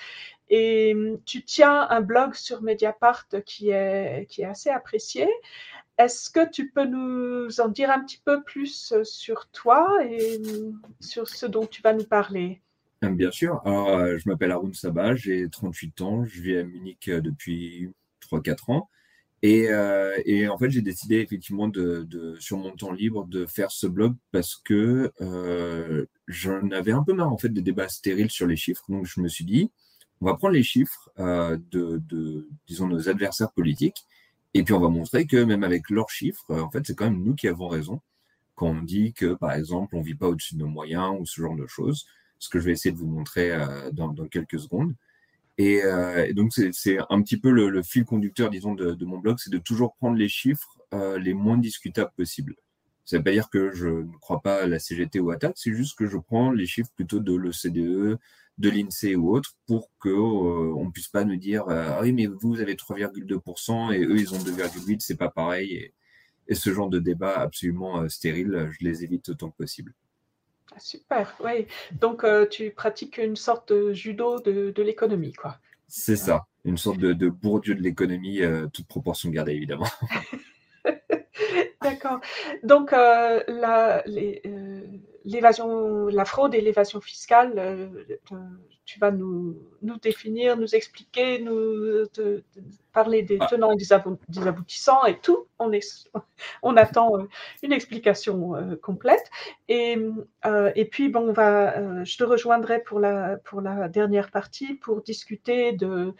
et 0.48 0.96
tu 1.24 1.44
tiens 1.44 1.86
un 1.88 2.00
blog 2.00 2.34
sur 2.34 2.62
Mediapart 2.62 3.28
qui 3.44 3.70
est, 3.70 4.26
qui 4.28 4.42
est 4.42 4.46
assez 4.46 4.70
apprécié. 4.70 5.28
Est-ce 5.98 6.28
que 6.28 6.48
tu 6.48 6.70
peux 6.70 6.84
nous 6.84 7.60
en 7.60 7.68
dire 7.68 7.90
un 7.90 8.00
petit 8.00 8.20
peu 8.22 8.42
plus 8.42 9.02
sur 9.02 9.46
toi 9.48 9.88
et 10.04 10.42
sur 11.00 11.28
ce 11.28 11.46
dont 11.46 11.66
tu 11.66 11.80
vas 11.80 11.94
nous 11.94 12.04
parler? 12.04 12.60
Bien 13.02 13.30
sûr. 13.30 13.60
Alors, 13.64 13.88
euh, 13.90 14.18
je 14.18 14.28
m'appelle 14.28 14.50
Haroun 14.50 14.72
Sabah, 14.74 15.14
j'ai 15.14 15.48
38 15.48 16.00
ans, 16.00 16.24
je 16.24 16.40
vis 16.40 16.56
à 16.56 16.64
Munich 16.64 17.08
euh, 17.08 17.20
depuis 17.20 17.88
3-4 18.20 18.70
ans. 18.70 18.88
Et, 19.42 19.68
euh, 19.70 20.18
en 20.50 20.58
fait, 20.58 20.70
j'ai 20.70 20.82
décidé 20.82 21.16
effectivement 21.18 21.70
sur 22.40 22.58
mon 22.58 22.72
temps 22.72 22.92
libre 22.92 23.26
de 23.26 23.46
faire 23.46 23.70
ce 23.70 23.86
blog 23.86 24.16
parce 24.32 24.56
que 24.56 25.12
euh, 25.20 26.06
j'en 26.28 26.70
avais 26.72 26.92
un 26.92 27.04
peu 27.04 27.12
marre 27.14 27.32
en 27.32 27.38
fait 27.38 27.50
des 27.50 27.62
débats 27.62 27.88
stériles 27.88 28.30
sur 28.30 28.46
les 28.46 28.56
chiffres. 28.56 28.84
Donc, 28.88 29.06
je 29.06 29.20
me 29.20 29.28
suis 29.28 29.44
dit, 29.44 29.70
on 30.20 30.26
va 30.26 30.34
prendre 30.34 30.54
les 30.54 30.62
chiffres 30.64 31.10
euh, 31.20 31.58
de, 31.70 32.02
de, 32.08 32.48
disons, 32.66 32.88
nos 32.88 33.08
adversaires 33.08 33.52
politiques 33.52 34.04
et 34.54 34.62
puis 34.64 34.74
on 34.74 34.80
va 34.80 34.88
montrer 34.88 35.26
que 35.26 35.36
même 35.44 35.64
avec 35.64 35.90
leurs 35.90 36.10
chiffres, 36.10 36.44
en 36.54 36.70
fait, 36.70 36.86
c'est 36.86 36.94
quand 36.96 37.06
même 37.10 37.22
nous 37.22 37.34
qui 37.34 37.48
avons 37.48 37.68
raison 37.68 38.00
quand 38.54 38.68
on 38.68 38.82
dit 38.82 39.12
que, 39.12 39.34
par 39.34 39.52
exemple, 39.52 39.96
on 39.96 40.02
vit 40.02 40.14
pas 40.14 40.28
au-dessus 40.28 40.54
de 40.54 40.60
nos 40.60 40.68
moyens 40.68 41.14
ou 41.20 41.26
ce 41.26 41.40
genre 41.40 41.56
de 41.56 41.66
choses 41.66 42.06
ce 42.38 42.48
que 42.48 42.58
je 42.58 42.66
vais 42.66 42.72
essayer 42.72 42.92
de 42.92 42.98
vous 42.98 43.06
montrer 43.06 43.52
euh, 43.52 43.90
dans, 43.92 44.12
quelques 44.28 44.58
secondes. 44.58 44.94
Et, 45.58 45.82
euh, 45.84 46.32
donc, 46.34 46.52
c'est 46.52 46.98
un 47.10 47.22
petit 47.22 47.38
peu 47.38 47.50
le, 47.50 47.82
fil 47.82 48.04
conducteur, 48.04 48.50
disons, 48.50 48.74
de, 48.74 49.04
mon 49.04 49.18
blog, 49.18 49.38
c'est 49.38 49.50
de 49.50 49.58
toujours 49.58 49.94
prendre 49.96 50.16
les 50.16 50.28
chiffres 50.28 50.78
euh, 50.94 51.18
les 51.18 51.34
moins 51.34 51.58
discutables 51.58 52.12
possibles. 52.16 52.54
Ça 53.04 53.18
veut 53.18 53.24
pas 53.24 53.32
dire 53.32 53.50
que 53.50 53.72
je 53.72 53.88
ne 53.88 54.18
crois 54.20 54.40
pas 54.40 54.62
à 54.62 54.66
la 54.66 54.78
CGT 54.78 55.20
ou 55.20 55.30
à 55.30 55.36
TAC, 55.36 55.54
c'est 55.56 55.72
juste 55.72 55.96
que 55.96 56.06
je 56.06 56.18
prends 56.18 56.50
les 56.52 56.66
chiffres 56.66 56.90
plutôt 56.94 57.20
de 57.20 57.34
l'OCDE, 57.34 58.18
de 58.58 58.70
l'INSEE 58.70 59.16
ou 59.16 59.30
autre, 59.34 59.56
pour 59.66 59.90
que 60.00 60.08
euh, 60.08 60.74
on 60.76 60.90
puisse 60.90 61.08
pas 61.08 61.24
nous 61.24 61.36
dire 61.36 61.64
ah 61.68 62.00
oui 62.02 62.12
mais 62.12 62.26
vous 62.26 62.60
avez 62.60 62.74
3,2% 62.74 63.92
et 63.92 64.04
eux 64.04 64.18
ils 64.18 64.34
ont 64.34 64.38
2,8%, 64.38 65.00
c'est 65.00 65.16
pas 65.16 65.30
pareil 65.30 65.92
et, 66.48 66.54
ce 66.54 66.72
genre 66.72 66.88
de 66.88 67.00
débat 67.00 67.38
absolument 67.40 68.08
stérile, 68.08 68.70
je 68.78 68.84
les 68.86 69.02
évite 69.02 69.28
autant 69.28 69.50
que 69.50 69.56
possible. 69.56 69.92
Ah, 70.76 70.80
super, 70.80 71.34
oui. 71.42 71.66
Donc, 71.92 72.22
euh, 72.22 72.46
tu 72.46 72.70
pratiques 72.70 73.16
une 73.16 73.36
sorte 73.36 73.72
de 73.72 73.94
judo 73.94 74.40
de, 74.40 74.70
de 74.70 74.82
l'économie, 74.82 75.32
quoi. 75.32 75.58
C'est 75.88 76.16
ça, 76.16 76.46
une 76.64 76.76
sorte 76.76 76.98
de, 76.98 77.14
de 77.14 77.30
Bourdieu 77.30 77.74
de 77.74 77.80
l'économie, 77.80 78.42
euh, 78.42 78.66
toute 78.72 78.86
proportion 78.86 79.30
gardée, 79.30 79.52
évidemment. 79.52 79.86
D'accord. 81.82 82.20
Donc, 82.62 82.92
euh, 82.92 83.42
l'évasion, 85.26 86.06
la, 86.06 86.24
fraude 86.24 86.54
et 86.54 86.60
l'évasion 86.60 87.00
fiscale, 87.00 87.52
euh, 87.58 87.88
tu 88.86 89.00
vas 89.00 89.10
nous, 89.10 89.58
nous, 89.82 89.98
définir, 89.98 90.56
nous 90.56 90.74
expliquer, 90.74 91.40
nous 91.40 92.06
te, 92.06 92.38
te 92.38 92.60
parler 92.92 93.22
des 93.22 93.36
ah. 93.40 93.46
tenants 93.46 93.72
et 93.72 93.76
des, 93.76 93.92
abou 93.92 94.16
des, 94.28 94.46
aboutissants 94.46 95.04
et 95.04 95.18
tout. 95.18 95.46
On, 95.58 95.72
est, 95.72 96.08
on 96.62 96.76
attend 96.76 97.18
euh, 97.18 97.24
une 97.62 97.72
explication 97.72 98.54
euh, 98.54 98.76
complète. 98.76 99.28
Et, 99.68 99.98
euh, 100.46 100.70
et 100.76 100.84
puis, 100.84 101.08
bon, 101.08 101.28
on 101.28 101.32
va, 101.32 102.04
je 102.04 102.16
te 102.16 102.22
rejoindrai 102.22 102.80
pour 102.80 103.00
la, 103.00 103.36
pour 103.38 103.60
la 103.60 103.88
dernière 103.88 104.30
partie 104.30 104.74
pour 104.74 105.02
discuter 105.02 105.72
de 105.72 106.14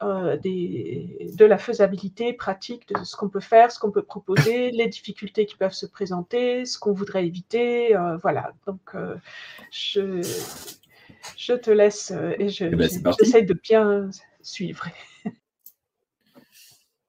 euh, 0.00 0.36
des, 0.36 1.32
de 1.36 1.44
la 1.44 1.58
faisabilité 1.58 2.32
pratique 2.32 2.88
de 2.88 3.02
ce 3.02 3.16
qu'on 3.16 3.28
peut 3.28 3.40
faire, 3.40 3.72
ce 3.72 3.80
qu'on 3.80 3.90
peut 3.90 4.04
proposer, 4.04 4.70
les 4.72 4.86
difficultés 4.86 5.44
qui 5.44 5.56
peuvent 5.56 5.72
se 5.72 5.86
présenter, 5.86 6.64
ce 6.66 6.78
qu'on 6.78 6.92
voudrait 6.92 7.26
éviter. 7.26 7.96
Euh, 7.96 8.16
voilà, 8.18 8.52
donc 8.64 8.80
euh, 8.94 9.16
je, 9.72 10.22
je 11.36 11.52
te 11.52 11.72
laisse 11.72 12.12
et 12.38 12.48
je, 12.48 12.66
eh 12.66 12.76
ben, 12.76 12.88
j'essaie 13.18 13.42
de 13.42 13.54
bien 13.54 14.08
suivre. 14.40 14.86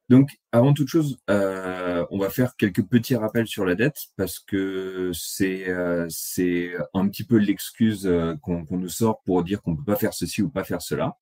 Donc, 0.10 0.32
avant 0.52 0.74
toute 0.74 0.88
chose, 0.88 1.20
on 1.28 2.18
va 2.18 2.32
faire 2.32 2.56
quelques 2.56 2.84
petits 2.84 3.16
rappels 3.16 3.46
sur 3.46 3.64
la 3.64 3.76
dette 3.76 4.08
parce 4.18 4.40
que 4.40 5.12
c'est 5.14 5.68
c'est 6.10 6.72
un 6.96 7.08
petit 7.08 7.24
peu 7.24 7.38
l'excuse 7.38 8.12
qu'on 8.42 8.66
qu 8.66 8.74
nous 8.74 8.90
sort 8.90 9.22
pour 9.22 9.44
dire 9.44 9.62
qu'on 9.62 9.76
peut 9.76 9.84
pas 9.84 9.96
faire 9.98 10.16
ceci 10.16 10.42
ou 10.42 10.50
pas 10.50 10.64
faire 10.64 10.82
cela. 10.82 11.16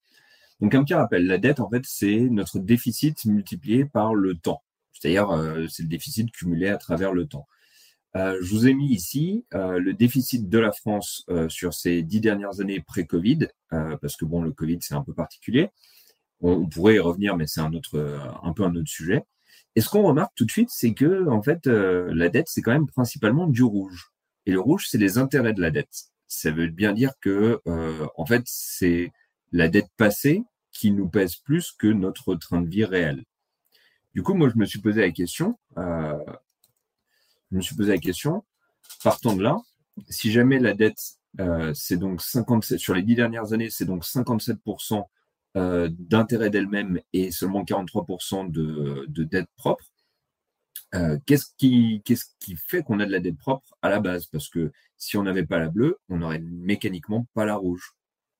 Donc 0.59 0.73
un 0.73 0.83
petit 0.83 0.95
rappel, 0.95 1.27
la 1.27 1.37
dette, 1.37 1.59
en 1.59 1.69
fait, 1.69 1.83
c'est 1.85 2.19
notre 2.19 2.59
déficit 2.59 3.25
multiplié 3.25 3.85
par 3.85 4.15
le 4.15 4.35
temps. 4.35 4.63
C'est-à-dire, 4.93 5.29
euh, 5.29 5.67
c'est 5.69 5.83
le 5.83 5.89
déficit 5.89 6.31
cumulé 6.31 6.69
à 6.69 6.77
travers 6.77 7.13
le 7.13 7.27
temps. 7.27 7.47
Euh, 8.15 8.37
je 8.41 8.49
vous 8.49 8.67
ai 8.67 8.73
mis 8.73 8.89
ici 8.91 9.45
euh, 9.53 9.77
le 9.79 9.93
déficit 9.93 10.49
de 10.49 10.57
la 10.57 10.71
France 10.71 11.25
sur 11.49 11.73
ces 11.73 12.01
dix 12.01 12.21
dernières 12.21 12.59
années 12.61 12.81
pré-Covid, 12.81 13.47
parce 13.69 14.15
que 14.15 14.25
bon, 14.25 14.41
le 14.41 14.51
Covid, 14.51 14.79
c'est 14.81 14.95
un 14.95 15.03
peu 15.03 15.13
particulier. 15.13 15.69
On, 16.41 16.51
on, 16.53 16.67
pourrait 16.67 16.95
y 16.95 16.99
revenir, 16.99 17.35
mais 17.37 17.47
c'est 17.47 17.61
un 17.61 17.73
autre, 17.73 18.19
un 18.43 18.53
peu 18.53 18.63
un 18.63 18.75
autre 18.75 18.89
sujet. 18.89 19.23
Et 19.75 19.81
ce 19.81 19.89
qu'on 19.89 20.03
remarque 20.03 20.33
tout 20.35 20.45
de 20.45 20.51
suite, 20.51 20.69
c'est 20.71 20.93
que 20.93 21.27
en 21.29 21.43
fait, 21.43 21.67
la 21.67 22.29
dette, 22.29 22.47
c'est 22.49 22.61
quand 22.61 22.71
même 22.71 22.87
principalement 22.87 23.47
du 23.47 23.63
rouge. 23.63 24.11
Et 24.47 24.51
le 24.51 24.59
rouge, 24.59 24.87
c'est 24.89 24.97
les 24.97 25.17
intérêts 25.19 25.53
de 25.53 25.61
la 25.61 25.69
dette. 25.71 26.05
Ça 26.27 26.51
veut 26.51 26.67
bien 26.67 26.93
dire 26.93 27.13
que, 27.21 27.61
en 27.65 28.25
fait, 28.25 28.43
c'est 28.45 29.11
la 29.51 29.67
dette 29.67 29.89
passée 29.97 30.43
qui 30.71 30.91
nous 30.91 31.09
pèse 31.09 31.35
plus 31.35 31.71
que 31.71 31.87
notre 31.87 32.35
train 32.35 32.61
de 32.61 32.69
vie 32.69 32.85
réel. 32.85 33.23
Du 34.13 34.23
coup, 34.23 34.33
moi, 34.33 34.49
je 34.49 34.57
me 34.57 34.65
suis 34.65 34.79
posé 34.79 35.01
la 35.01 35.11
question, 35.11 35.57
euh, 35.77 36.17
je 37.51 37.57
me 37.57 37.61
suis 37.61 37.75
posé 37.75 37.91
la 37.91 37.97
question, 37.97 38.43
partant 39.03 39.35
de 39.35 39.43
là, 39.43 39.57
si 40.09 40.31
jamais 40.31 40.59
la 40.59 40.73
dette, 40.73 40.99
euh, 41.39 41.73
c'est 41.73 41.97
donc 41.97 42.21
57, 42.21 42.79
sur 42.79 42.93
les 42.93 43.03
dix 43.03 43.15
dernières 43.15 43.53
années, 43.53 43.69
c'est 43.69 43.85
donc 43.85 44.03
57% 44.03 45.03
euh, 45.55 45.89
d'intérêt 45.91 46.49
d'elle-même 46.49 46.99
et 47.13 47.31
seulement 47.31 47.63
43% 47.63 48.51
de, 48.51 49.05
de 49.07 49.23
dette 49.23 49.49
propre, 49.55 49.85
qu'est-ce 51.25 51.53
qui 51.55 52.55
fait 52.55 52.81
qu'on 52.81 52.99
a 52.99 53.05
de 53.05 53.11
la 53.11 53.19
dette 53.19 53.37
propre 53.37 53.75
à 53.81 53.89
la 53.89 53.99
base? 53.99 54.25
Parce 54.25 54.49
que 54.49 54.71
si 54.97 55.17
on 55.17 55.23
n'avait 55.23 55.45
pas 55.45 55.59
la 55.59 55.69
bleue, 55.69 55.99
on 56.09 56.17
n'aurait 56.17 56.39
mécaniquement 56.39 57.27
pas 57.33 57.45
la 57.45 57.55
rouge 57.55 57.96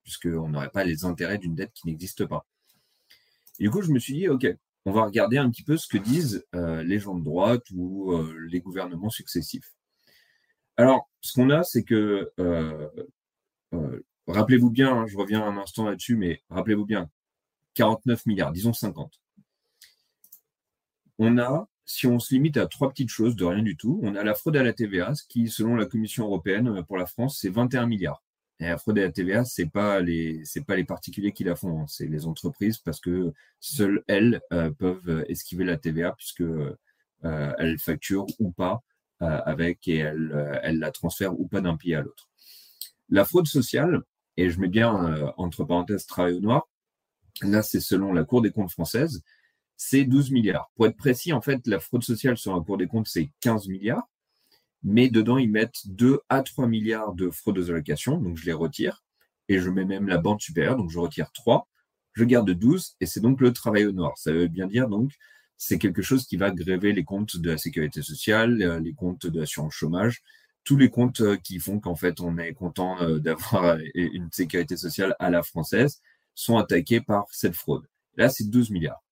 puisqu'on 0.08 0.48
n'aurait 0.48 0.70
pas 0.70 0.84
les 0.84 1.04
intérêts 1.04 1.36
d'une 1.36 1.54
dette 1.54 1.74
qui 1.74 1.86
n'existe 1.86 2.24
pas. 2.24 2.46
Et 3.58 3.64
du 3.64 3.70
coup, 3.70 3.82
je 3.82 3.92
me 3.92 3.98
suis 3.98 4.14
dit, 4.14 4.26
OK, 4.26 4.46
on 4.86 4.90
va 4.90 5.04
regarder 5.04 5.36
un 5.36 5.50
petit 5.50 5.62
peu 5.62 5.76
ce 5.76 5.86
que 5.86 5.98
disent 5.98 6.46
euh, 6.54 6.82
les 6.82 6.98
gens 6.98 7.14
de 7.14 7.22
droite 7.22 7.64
ou 7.74 8.12
euh, 8.12 8.34
les 8.50 8.60
gouvernements 8.60 9.10
successifs. 9.10 9.70
Alors, 10.78 11.10
ce 11.20 11.34
qu'on 11.34 11.50
a, 11.50 11.62
c'est 11.62 11.82
que, 11.82 12.32
euh, 12.40 12.88
rappelez-vous 14.26 14.70
bien, 14.70 14.96
hein, 14.96 15.06
je 15.06 15.18
reviens 15.18 15.44
un 15.44 15.58
instant 15.58 15.84
là-dessus, 15.84 16.16
mais 16.16 16.40
rappelez-vous 16.48 16.86
bien, 16.86 17.10
49 17.74 18.24
milliards, 18.24 18.52
disons 18.52 18.72
50. 18.72 19.20
On 21.18 21.36
a, 21.36 21.68
si 21.84 22.06
on 22.06 22.18
se 22.18 22.32
limite 22.32 22.56
à 22.56 22.66
trois 22.66 22.88
petites 22.88 23.10
choses 23.10 23.36
de 23.36 23.44
rien 23.44 23.62
du 23.62 23.76
tout, 23.76 24.00
on 24.02 24.14
a 24.14 24.24
la 24.24 24.34
fraude 24.34 24.56
à 24.56 24.62
la 24.62 24.72
TVA, 24.72 25.14
ce 25.14 25.24
qui, 25.28 25.48
selon 25.48 25.76
la 25.76 25.84
Commission 25.84 26.24
européenne 26.24 26.82
pour 26.84 26.96
la 26.96 27.04
France, 27.04 27.40
c'est 27.42 27.50
21 27.50 27.84
milliards. 27.86 28.22
Et 28.60 28.66
la 28.66 28.76
fraude 28.76 28.98
à 28.98 29.02
la 29.02 29.12
TVA, 29.12 29.44
c'est 29.44 29.66
pas 29.66 30.00
les 30.00 30.42
pas 30.66 30.74
les 30.74 30.84
particuliers 30.84 31.32
qui 31.32 31.44
la 31.44 31.54
font, 31.54 31.82
hein. 31.82 31.84
c'est 31.86 32.06
les 32.06 32.26
entreprises 32.26 32.78
parce 32.78 33.00
que 33.00 33.32
seules 33.60 34.02
elles 34.08 34.40
euh, 34.52 34.70
peuvent 34.70 35.24
esquiver 35.28 35.64
la 35.64 35.76
TVA 35.76 36.12
puisque 36.12 36.40
euh, 36.40 36.74
elles 37.22 37.78
facturent 37.78 38.26
ou 38.40 38.50
pas 38.50 38.82
euh, 39.22 39.40
avec 39.44 39.86
et 39.86 39.98
elles, 39.98 40.60
elles 40.62 40.78
la 40.80 40.90
transfèrent 40.90 41.38
ou 41.38 41.46
pas 41.46 41.60
d'un 41.60 41.76
pays 41.76 41.94
à 41.94 42.02
l'autre. 42.02 42.28
La 43.10 43.24
fraude 43.24 43.46
sociale, 43.46 44.02
et 44.36 44.50
je 44.50 44.60
mets 44.60 44.68
bien 44.68 45.32
entre 45.36 45.64
parenthèses 45.64 46.06
travail 46.06 46.34
au 46.34 46.40
noir, 46.40 46.68
là 47.42 47.62
c'est 47.62 47.80
selon 47.80 48.12
la 48.12 48.24
Cour 48.24 48.42
des 48.42 48.50
comptes 48.50 48.70
française, 48.70 49.22
c'est 49.76 50.04
12 50.04 50.32
milliards. 50.32 50.70
Pour 50.74 50.86
être 50.86 50.96
précis, 50.96 51.32
en 51.32 51.40
fait, 51.40 51.66
la 51.66 51.80
fraude 51.80 52.02
sociale 52.02 52.36
sur 52.36 52.54
la 52.54 52.62
Cour 52.62 52.76
des 52.76 52.88
comptes, 52.88 53.08
c'est 53.08 53.30
15 53.40 53.68
milliards 53.68 54.08
mais 54.82 55.08
dedans, 55.08 55.38
ils 55.38 55.50
mettent 55.50 55.86
2 55.86 56.20
à 56.28 56.42
3 56.42 56.66
milliards 56.66 57.14
de 57.14 57.30
fraudes 57.30 57.58
aux 57.58 57.70
allocations, 57.70 58.18
donc 58.18 58.36
je 58.36 58.46
les 58.46 58.52
retire, 58.52 59.02
et 59.48 59.58
je 59.58 59.70
mets 59.70 59.84
même 59.84 60.08
la 60.08 60.18
bande 60.18 60.40
supérieure, 60.40 60.76
donc 60.76 60.90
je 60.90 60.98
retire 60.98 61.32
3, 61.32 61.68
je 62.14 62.24
garde 62.24 62.50
12, 62.50 62.96
et 63.00 63.06
c'est 63.06 63.20
donc 63.20 63.40
le 63.40 63.52
travail 63.52 63.86
au 63.86 63.92
noir. 63.92 64.12
Ça 64.16 64.32
veut 64.32 64.48
bien 64.48 64.66
dire 64.66 64.88
donc 64.88 65.12
c'est 65.58 65.78
quelque 65.78 66.02
chose 66.02 66.26
qui 66.26 66.36
va 66.36 66.52
gréver 66.52 66.92
les 66.92 67.04
comptes 67.04 67.36
de 67.36 67.50
la 67.50 67.58
sécurité 67.58 68.00
sociale, 68.00 68.62
euh, 68.62 68.80
les 68.80 68.94
comptes 68.94 69.26
de 69.26 69.40
l'assurance 69.40 69.74
chômage, 69.74 70.22
tous 70.64 70.76
les 70.76 70.88
comptes 70.88 71.20
euh, 71.20 71.36
qui 71.36 71.58
font 71.58 71.80
qu'en 71.80 71.96
fait 71.96 72.20
on 72.20 72.38
est 72.38 72.54
content 72.54 73.00
euh, 73.02 73.18
d'avoir 73.20 73.78
une 73.94 74.30
sécurité 74.32 74.76
sociale 74.76 75.16
à 75.18 75.30
la 75.30 75.42
française 75.42 76.00
sont 76.34 76.56
attaqués 76.56 77.00
par 77.00 77.26
cette 77.32 77.56
fraude. 77.56 77.88
Là, 78.16 78.28
c'est 78.28 78.48
12 78.48 78.70
milliards. 78.70 79.02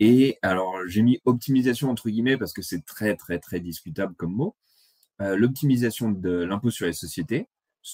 Et 0.00 0.38
alors, 0.42 0.76
j'ai 0.86 1.02
mis 1.02 1.20
optimisation 1.24 1.90
entre 1.90 2.10
guillemets 2.10 2.36
parce 2.36 2.52
que 2.52 2.62
c'est 2.62 2.84
très, 2.84 3.16
très, 3.16 3.38
très 3.38 3.60
discutable 3.60 4.14
comme 4.16 4.34
mot. 4.34 4.54
Euh, 5.20 5.36
l'optimisation 5.36 6.10
de 6.10 6.30
l'impôt 6.30 6.70
sur 6.70 6.86
les 6.86 6.92
sociétés 6.92 7.48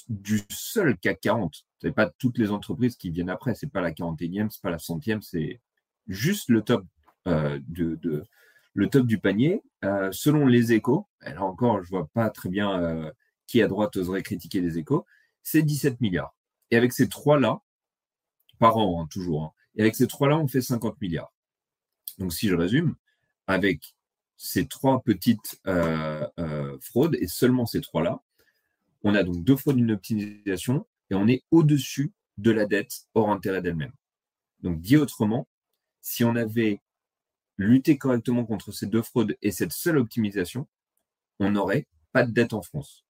du 0.09 0.41
seul 0.51 0.97
CAC 0.97 1.21
40. 1.21 1.67
C'est 1.81 1.93
pas 1.93 2.09
toutes 2.19 2.39
les 2.39 2.51
entreprises 2.51 2.97
qui 2.97 3.11
viennent 3.11 3.29
après, 3.29 3.55
c'est 3.55 3.67
pas 3.67 3.81
la 3.81 3.93
41e, 3.93 4.49
c'est 4.49 4.63
pas 4.63 4.71
la 4.71 4.79
centième, 4.79 5.21
c'est 5.21 5.61
juste 6.07 6.49
le 6.49 6.63
top 6.63 6.85
euh, 7.27 7.59
de, 7.69 8.25
le 8.73 8.89
top 8.89 9.07
du 9.07 9.19
panier. 9.19 9.63
Euh, 9.85 10.11
selon 10.13 10.47
les 10.47 10.73
échos, 10.73 11.09
là 11.23 11.43
encore, 11.43 11.83
je 11.83 11.91
vois 11.91 12.09
pas 12.15 12.31
très 12.31 12.49
bien 12.49 13.13
qui 13.47 13.61
à 13.63 13.67
droite 13.67 13.97
oserait 13.97 14.23
critiquer 14.23 14.61
les 14.61 14.79
échos, 14.79 15.05
c'est 15.43 15.63
17 15.63 16.01
milliards. 16.01 16.35
Et 16.71 16.77
avec 16.77 16.93
ces 16.93 17.09
trois-là, 17.09 17.61
par 18.59 18.77
an, 18.77 19.03
hein, 19.03 19.09
toujours, 19.11 19.43
hein, 19.43 19.53
et 19.75 19.83
avec 19.83 19.97
ces 19.97 20.07
trois-là, 20.07 20.39
on 20.39 20.47
fait 20.47 20.61
50 20.61 21.01
milliards. 21.01 21.33
Donc 22.19 22.33
si 22.33 22.49
je 22.49 22.55
résume, 22.55 22.95
avec 23.47 23.95
ces 24.43 24.67
trois 24.67 25.03
petites 25.03 25.61
euh, 25.67 26.27
euh, 26.39 26.79
fraudes, 26.81 27.15
et 27.21 27.27
seulement 27.27 27.67
ces 27.67 27.83
trois-là, 27.83 28.23
on 29.03 29.15
a 29.15 29.23
donc 29.23 29.45
deux 29.45 29.55
fraudes, 29.55 29.79
une 29.79 29.93
optimisation, 29.93 30.87
et 31.11 31.15
on 31.15 31.29
est 31.29 31.45
au-dessus 31.51 32.13
de 32.39 32.51
la 32.51 32.65
dette 32.65 33.03
hors 33.13 33.31
intérêt 33.31 33.61
d'elle-même. 33.61 33.93
Donc, 34.63 34.81
dit 34.81 34.97
autrement, 34.97 35.47
si 36.01 36.25
on 36.25 36.37
avait 36.37 36.81
lutté 37.59 37.99
correctement 37.99 38.47
contre 38.47 38.73
ces 38.73 38.87
deux 38.87 39.03
fraudes 39.03 39.37
et 39.43 39.51
cette 39.51 39.73
seule 39.73 39.99
optimisation, 39.99 40.67
on 41.39 41.51
n'aurait 41.51 41.87
pas 42.13 42.25
de 42.25 42.33
dette 42.33 42.55
en 42.55 42.63
France. 42.63 43.05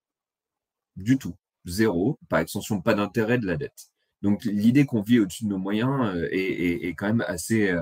Du 0.97 1.17
tout. 1.17 1.37
Zéro. 1.65 2.19
Par 2.29 2.41
extension, 2.41 2.83
pas 2.83 2.95
d'intérêt 2.95 3.39
de 3.39 3.47
la 3.47 3.57
dette. 3.57 3.93
Donc, 4.21 4.45
l'idée 4.45 4.85
qu'on 4.85 5.03
vit 5.03 5.21
au-dessus 5.21 5.45
de 5.45 5.51
nos 5.51 5.59
moyens 5.59 6.13
euh, 6.13 6.29
est, 6.33 6.89
quand 6.97 7.07
même 7.07 7.25
assez 7.29 7.73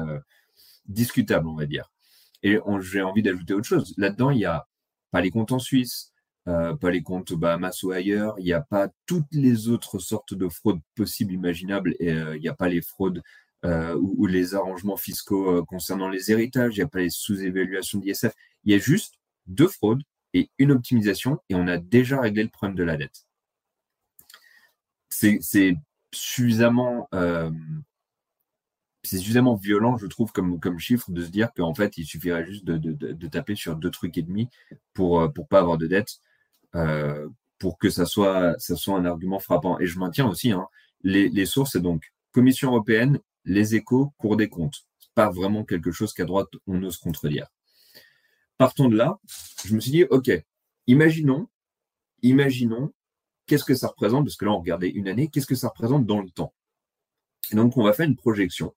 discutable, 0.86 1.48
on 1.48 1.54
va 1.54 1.64
dire. 1.64 1.90
Et 2.42 2.58
j'ai 2.80 3.02
envie 3.02 3.22
d'ajouter 3.22 3.54
autre 3.54 3.66
chose. 3.66 3.94
Là-dedans, 3.96 4.30
il 4.30 4.38
n'y 4.38 4.44
a 4.44 4.66
pas 5.10 5.20
les 5.20 5.30
comptes 5.30 5.52
en 5.52 5.58
Suisse, 5.58 6.12
euh, 6.48 6.74
pas 6.76 6.90
les 6.90 7.02
comptes 7.02 7.34
Bahamas 7.34 7.82
ou 7.82 7.90
ailleurs, 7.90 8.34
il 8.38 8.44
n'y 8.44 8.54
a 8.54 8.62
pas 8.62 8.88
toutes 9.04 9.26
les 9.32 9.68
autres 9.68 9.98
sortes 9.98 10.32
de 10.32 10.48
fraudes 10.48 10.80
possibles, 10.94 11.32
imaginables, 11.32 11.94
et 11.98 12.12
euh, 12.12 12.36
il 12.36 12.40
n'y 12.40 12.48
a 12.48 12.54
pas 12.54 12.68
les 12.70 12.80
fraudes 12.80 13.22
euh, 13.66 13.94
ou, 13.96 14.26
les 14.26 14.54
arrangements 14.54 14.96
fiscaux 14.96 15.64
concernant 15.66 16.08
les 16.08 16.30
héritages, 16.30 16.74
il 16.76 16.78
n'y 16.78 16.84
a 16.84 16.88
pas 16.88 17.00
les 17.00 17.10
sous-évaluations 17.10 17.98
d'ISF. 17.98 18.32
Il 18.64 18.72
y 18.72 18.74
a 18.74 18.78
juste 18.78 19.16
deux 19.46 19.68
fraudes 19.68 20.02
et 20.32 20.50
une 20.58 20.72
optimisation, 20.72 21.38
et 21.50 21.54
on 21.54 21.66
a 21.66 21.76
déjà 21.76 22.20
réglé 22.20 22.44
le 22.44 22.48
problème 22.48 22.76
de 22.76 22.84
la 22.84 22.96
dette. 22.96 23.26
C'est 25.10 25.76
suffisamment 26.14 27.08
c'est 29.08 29.18
suffisamment 29.18 29.56
violent, 29.56 29.96
je 29.96 30.06
trouve, 30.06 30.32
comme, 30.32 30.60
comme 30.60 30.78
chiffre, 30.78 31.10
de 31.10 31.24
se 31.24 31.30
dire 31.30 31.52
qu'en 31.54 31.74
fait, 31.74 31.96
il 31.96 32.04
suffirait 32.04 32.44
juste 32.44 32.64
de, 32.64 32.76
de, 32.76 33.26
taper 33.28 33.54
sur 33.54 33.76
deux 33.76 33.90
trucs 33.90 34.18
et 34.18 34.22
demi 34.22 34.48
pour 34.92 35.20
euh, 35.20 35.28
pour 35.28 35.48
pas 35.48 35.60
avoir 35.60 35.78
de 35.78 35.86
dette, 35.86 36.18
euh, 36.74 37.28
pour 37.58 37.78
que 37.78 37.90
ça 37.90 38.04
soit 38.04 38.54
ça 38.58 38.76
soit 38.76 38.98
un 38.98 39.06
argument 39.06 39.38
frappant. 39.38 39.80
Et 39.80 39.86
je 39.86 39.98
maintiens 39.98 40.28
aussi 40.28 40.52
hein, 40.52 40.66
les, 41.02 41.28
les 41.30 41.46
sources, 41.46 41.72
c'est 41.72 41.80
donc 41.80 42.12
Commission 42.32 42.70
européenne, 42.70 43.18
les 43.44 43.74
échos, 43.74 44.12
Cour 44.18 44.36
des 44.36 44.48
comptes. 44.48 44.86
C'est 44.98 45.12
pas 45.14 45.30
vraiment 45.30 45.64
quelque 45.64 45.90
chose 45.90 46.12
qu'à 46.12 46.24
droite 46.24 46.48
on 46.66 46.82
ose 46.82 46.98
contredire. 46.98 47.46
Partons 48.58 48.88
de 48.88 48.96
là, 48.96 49.18
je 49.64 49.74
me 49.74 49.80
suis 49.80 49.92
dit, 49.92 50.04
ok, 50.04 50.30
imaginons, 50.86 51.48
imaginons, 52.22 52.92
qu'est-ce 53.46 53.64
que 53.64 53.74
ça 53.74 53.88
représente, 53.88 54.24
parce 54.26 54.36
que 54.36 54.44
là 54.44 54.50
on 54.50 54.58
regardait 54.58 54.90
une 54.90 55.08
année, 55.08 55.28
qu'est-ce 55.28 55.46
que 55.46 55.54
ça 55.54 55.68
représente 55.68 56.04
dans 56.06 56.20
le 56.20 56.30
temps? 56.30 56.52
Et 57.50 57.54
donc 57.54 57.76
on 57.76 57.84
va 57.84 57.92
faire 57.92 58.06
une 58.06 58.16
projection 58.16 58.74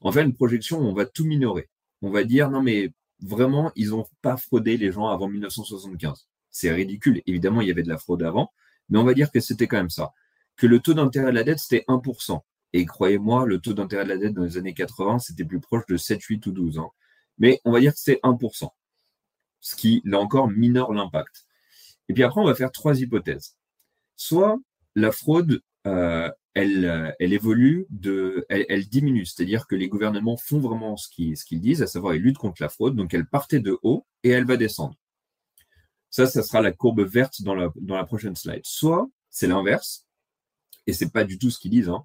en 0.00 0.12
fait, 0.12 0.22
une 0.22 0.34
projection, 0.34 0.80
on 0.80 0.94
va 0.94 1.06
tout 1.06 1.24
minorer. 1.24 1.68
On 2.02 2.10
va 2.10 2.24
dire, 2.24 2.50
non, 2.50 2.62
mais 2.62 2.92
vraiment, 3.20 3.70
ils 3.76 3.90
n'ont 3.90 4.06
pas 4.22 4.36
fraudé 4.36 4.76
les 4.76 4.92
gens 4.92 5.08
avant 5.08 5.28
1975. 5.28 6.28
C'est 6.50 6.72
ridicule. 6.72 7.22
Évidemment, 7.26 7.60
il 7.60 7.68
y 7.68 7.70
avait 7.70 7.82
de 7.82 7.88
la 7.88 7.98
fraude 7.98 8.22
avant, 8.22 8.52
mais 8.88 8.98
on 8.98 9.04
va 9.04 9.14
dire 9.14 9.30
que 9.30 9.40
c'était 9.40 9.66
quand 9.66 9.76
même 9.76 9.90
ça. 9.90 10.12
Que 10.56 10.66
le 10.66 10.80
taux 10.80 10.94
d'intérêt 10.94 11.30
de 11.30 11.36
la 11.36 11.44
dette, 11.44 11.58
c'était 11.58 11.84
1%. 11.88 12.40
Et 12.72 12.86
croyez-moi, 12.86 13.46
le 13.46 13.58
taux 13.58 13.74
d'intérêt 13.74 14.04
de 14.04 14.10
la 14.10 14.16
dette 14.16 14.34
dans 14.34 14.44
les 14.44 14.56
années 14.56 14.74
80, 14.74 15.18
c'était 15.20 15.44
plus 15.44 15.60
proche 15.60 15.86
de 15.86 15.96
7, 15.96 16.22
8 16.22 16.46
ou 16.46 16.52
12 16.52 16.78
ans. 16.78 16.92
Mais 17.38 17.60
on 17.64 17.72
va 17.72 17.80
dire 17.80 17.92
que 17.92 17.98
c'est 17.98 18.20
1%. 18.22 18.68
Ce 19.60 19.76
qui, 19.76 20.02
là 20.04 20.18
encore, 20.18 20.48
minore 20.48 20.94
l'impact. 20.94 21.46
Et 22.08 22.14
puis 22.14 22.22
après, 22.22 22.40
on 22.40 22.44
va 22.44 22.54
faire 22.54 22.72
trois 22.72 23.00
hypothèses. 23.00 23.56
Soit 24.16 24.58
la 24.94 25.12
fraude, 25.12 25.62
euh, 25.86 26.30
elle, 26.54 26.84
euh, 26.84 27.12
elle 27.20 27.32
évolue, 27.32 27.86
elle, 28.48 28.88
diminue. 28.88 29.24
C'est-à-dire 29.24 29.66
que 29.66 29.76
les 29.76 29.88
gouvernements 29.88 30.36
font 30.36 30.58
vraiment 30.58 30.96
ce 30.96 31.08
qu'ils 31.08 31.36
ce 31.36 31.44
qu'ils 31.44 31.60
disent, 31.60 31.82
à 31.82 31.86
savoir 31.86 32.14
ils 32.14 32.22
luttent 32.22 32.38
contre 32.38 32.62
la 32.62 32.68
fraude. 32.68 32.96
Donc 32.96 33.14
elle 33.14 33.26
partait 33.26 33.60
de 33.60 33.78
haut 33.82 34.06
et 34.24 34.30
elle 34.30 34.46
va 34.46 34.56
descendre. 34.56 34.94
Ça, 36.10 36.26
ça 36.26 36.42
sera 36.42 36.60
la 36.60 36.72
courbe 36.72 37.02
verte 37.02 37.42
dans 37.42 37.54
la, 37.54 37.72
dans 37.76 37.96
la 37.96 38.04
prochaine 38.04 38.34
slide. 38.34 38.62
Soit 38.64 39.08
c'est 39.30 39.46
l'inverse, 39.46 40.08
et 40.86 40.92
c'est 40.92 41.12
pas 41.12 41.24
du 41.24 41.38
tout 41.38 41.50
ce 41.50 41.58
qu'ils 41.58 41.70
disent. 41.70 41.88
Hein. 41.88 42.04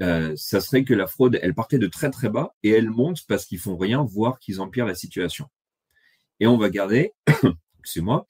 Euh, 0.00 0.34
ça 0.36 0.60
serait 0.60 0.84
que 0.84 0.94
la 0.94 1.06
fraude, 1.06 1.38
elle 1.42 1.54
partait 1.54 1.78
de 1.78 1.88
très 1.88 2.10
très 2.10 2.30
bas 2.30 2.54
et 2.62 2.70
elle 2.70 2.88
monte 2.88 3.26
parce 3.26 3.44
qu'ils 3.44 3.58
font 3.58 3.76
rien, 3.76 4.04
voire 4.04 4.38
qu'ils 4.38 4.60
empirent 4.60 4.86
la 4.86 4.94
situation. 4.94 5.48
Et 6.38 6.46
on 6.46 6.56
va 6.56 6.70
garder, 6.70 7.12
excusez-moi, 7.80 8.26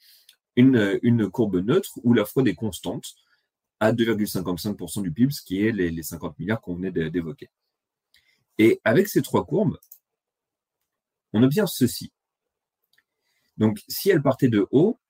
une, 0.57 0.99
une 1.03 1.31
courbe 1.31 1.57
neutre 1.57 2.01
où 2.03 2.13
la 2.13 2.25
fraude 2.25 2.49
est 2.49 2.55
constante 2.55 3.15
à 3.81 3.93
2,55% 3.93 5.03
du 5.03 5.11
PIB, 5.11 5.33
ce 5.33 5.43
qui 5.43 5.67
est 5.67 5.73
les, 5.73 6.03
50 6.03 6.39
milliards 6.39 6.61
qu'on 6.61 6.75
venait 6.75 6.93
d'évoquer. 7.11 7.49
Et 8.59 8.81
avec 8.85 9.09
ces 9.09 9.23
trois 9.23 9.47
courbes, 9.47 9.79
on 11.33 11.43
obtient 11.43 11.67
ceci. 11.67 12.13
Donc, 13.57 13.83
si 13.89 14.11
elle 14.11 14.23
partait 14.23 14.49
de 14.49 14.67
haut, 14.71 15.01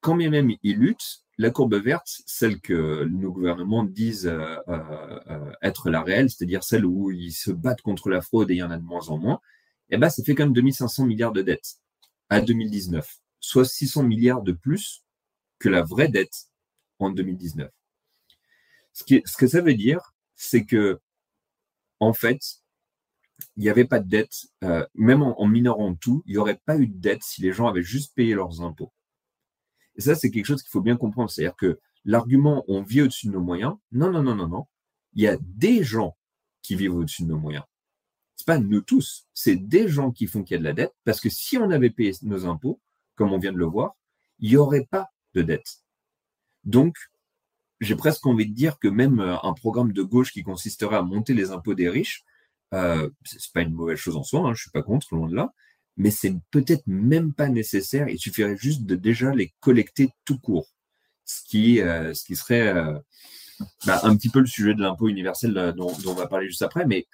quand 0.00 0.16
bien 0.16 0.30
même 0.30 0.52
ils 0.62 0.78
luttent, 0.78 1.24
la 1.38 1.50
courbe 1.50 1.74
verte, 1.74 2.22
celle 2.26 2.60
que 2.60 3.04
nos 3.04 3.32
gouvernements 3.32 3.84
disent 3.84 4.26
euh, 4.26 4.56
euh, 4.68 5.52
être 5.62 5.90
la 5.90 6.02
réelle, 6.02 6.28
c'est-à-dire 6.28 6.62
celle 6.62 6.84
où 6.84 7.10
ils 7.10 7.32
se 7.32 7.50
battent 7.50 7.80
contre 7.82 8.10
la 8.10 8.20
fraude 8.20 8.50
et 8.50 8.54
il 8.54 8.58
y 8.58 8.62
en 8.62 8.70
a 8.70 8.76
de 8.76 8.84
moins 8.84 9.08
en 9.08 9.18
moins, 9.18 9.40
eh 9.88 9.96
ben, 9.96 10.10
ça 10.10 10.22
fait 10.22 10.34
quand 10.34 10.44
même 10.44 10.52
2500 10.52 11.06
milliards 11.06 11.32
de 11.32 11.42
dettes 11.42 11.78
à 12.28 12.40
2019, 12.40 13.18
soit 13.40 13.64
600 13.64 14.04
milliards 14.04 14.42
de 14.42 14.52
plus 14.52 15.02
que 15.58 15.68
la 15.68 15.82
vraie 15.82 16.08
dette 16.08 16.48
en 16.98 17.10
2019. 17.10 17.70
Ce, 18.92 19.04
que 19.04 19.46
ça 19.46 19.60
veut 19.60 19.74
dire, 19.74 20.14
c'est 20.34 20.64
que, 20.64 21.00
en 22.00 22.12
fait, 22.12 22.40
il 23.56 23.62
n'y 23.62 23.68
avait 23.68 23.84
pas 23.84 24.00
de 24.00 24.08
dette, 24.08 24.46
euh, 24.64 24.86
même 24.94 25.22
en, 25.22 25.46
minorant 25.46 25.94
tout, 25.94 26.22
il 26.26 26.32
n'y 26.32 26.38
aurait 26.38 26.60
pas 26.64 26.76
eu 26.76 26.86
de 26.86 26.98
dette 26.98 27.22
si 27.22 27.42
les 27.42 27.52
gens 27.52 27.68
avaient 27.68 27.82
juste 27.82 28.14
payé 28.14 28.34
leurs 28.34 28.62
impôts. 28.62 28.92
Et 29.96 30.02
ça, 30.02 30.14
c'est 30.14 30.30
quelque 30.30 30.46
chose 30.46 30.62
qu'il 30.62 30.70
faut 30.70 30.80
bien 30.80 30.96
comprendre. 30.96 31.30
C'est-à-dire 31.30 31.56
que 31.56 31.78
l'argument 32.04 32.64
on 32.68 32.82
vit 32.82 33.02
au-dessus 33.02 33.26
de 33.26 33.32
nos 33.32 33.40
moyens, 33.40 33.74
non, 33.92 34.10
non, 34.10 34.22
non, 34.22 34.34
non, 34.34 34.48
non. 34.48 34.66
Il 35.14 35.22
y 35.22 35.28
a 35.28 35.36
des 35.40 35.82
gens 35.82 36.16
qui 36.62 36.76
vivent 36.76 36.94
au-dessus 36.94 37.22
de 37.22 37.28
nos 37.28 37.38
moyens. 37.38 37.64
C'est 38.36 38.46
pas 38.46 38.58
nous 38.58 38.80
tous, 38.80 39.26
c'est 39.34 39.56
des 39.56 39.88
gens 39.88 40.12
qui 40.12 40.26
font 40.26 40.42
qu'il 40.42 40.54
y 40.54 40.56
a 40.56 40.60
de 40.60 40.64
la 40.64 40.72
dette, 40.72 40.94
parce 41.04 41.20
que 41.20 41.28
si 41.28 41.58
on 41.58 41.70
avait 41.70 41.90
payé 41.90 42.12
nos 42.22 42.46
impôts, 42.46 42.80
comme 43.14 43.32
on 43.32 43.38
vient 43.38 43.52
de 43.52 43.58
le 43.58 43.66
voir, 43.66 43.96
il 44.38 44.50
n'y 44.50 44.56
aurait 44.56 44.86
pas 44.90 45.08
de 45.34 45.42
dette. 45.42 45.82
Donc, 46.64 46.96
j'ai 47.80 47.96
presque 47.96 48.26
envie 48.26 48.46
de 48.46 48.54
dire 48.54 48.78
que 48.78 48.88
même 48.88 49.20
euh, 49.20 49.36
un 49.42 49.52
programme 49.54 49.92
de 49.92 50.02
gauche 50.02 50.32
qui 50.32 50.42
consisterait 50.42 50.96
à 50.96 51.02
monter 51.02 51.34
les 51.34 51.50
impôts 51.50 51.74
des 51.74 51.88
riches, 51.88 52.24
euh, 52.74 53.10
c'est 53.24 53.52
pas 53.52 53.62
une 53.62 53.74
mauvaise 53.74 53.98
chose 53.98 54.16
en 54.16 54.22
soi, 54.22 54.40
hein, 54.40 54.54
je 54.54 54.62
suis 54.62 54.70
pas 54.70 54.82
contre, 54.82 55.14
loin 55.14 55.28
de 55.28 55.34
là, 55.34 55.52
mais 55.96 56.10
c'est 56.10 56.34
peut-être 56.50 56.86
même 56.86 57.32
pas 57.32 57.48
nécessaire. 57.48 58.08
Il 58.08 58.18
suffirait 58.18 58.56
juste 58.56 58.84
de 58.84 58.94
déjà 58.96 59.34
les 59.34 59.52
collecter 59.60 60.10
tout 60.24 60.38
court, 60.38 60.68
ce 61.24 61.42
qui, 61.44 61.80
euh, 61.80 62.14
ce 62.14 62.24
qui 62.24 62.36
serait 62.36 62.68
euh, 62.68 62.98
bah, 63.86 64.00
un 64.04 64.16
petit 64.16 64.28
peu 64.28 64.40
le 64.40 64.46
sujet 64.46 64.74
de 64.74 64.82
l'impôt 64.82 65.08
universel 65.08 65.52
dont, 65.76 65.92
dont, 66.02 66.12
on 66.12 66.14
va 66.14 66.26
parler 66.26 66.46
juste 66.48 66.62
après, 66.62 66.86
mais, 66.86 67.06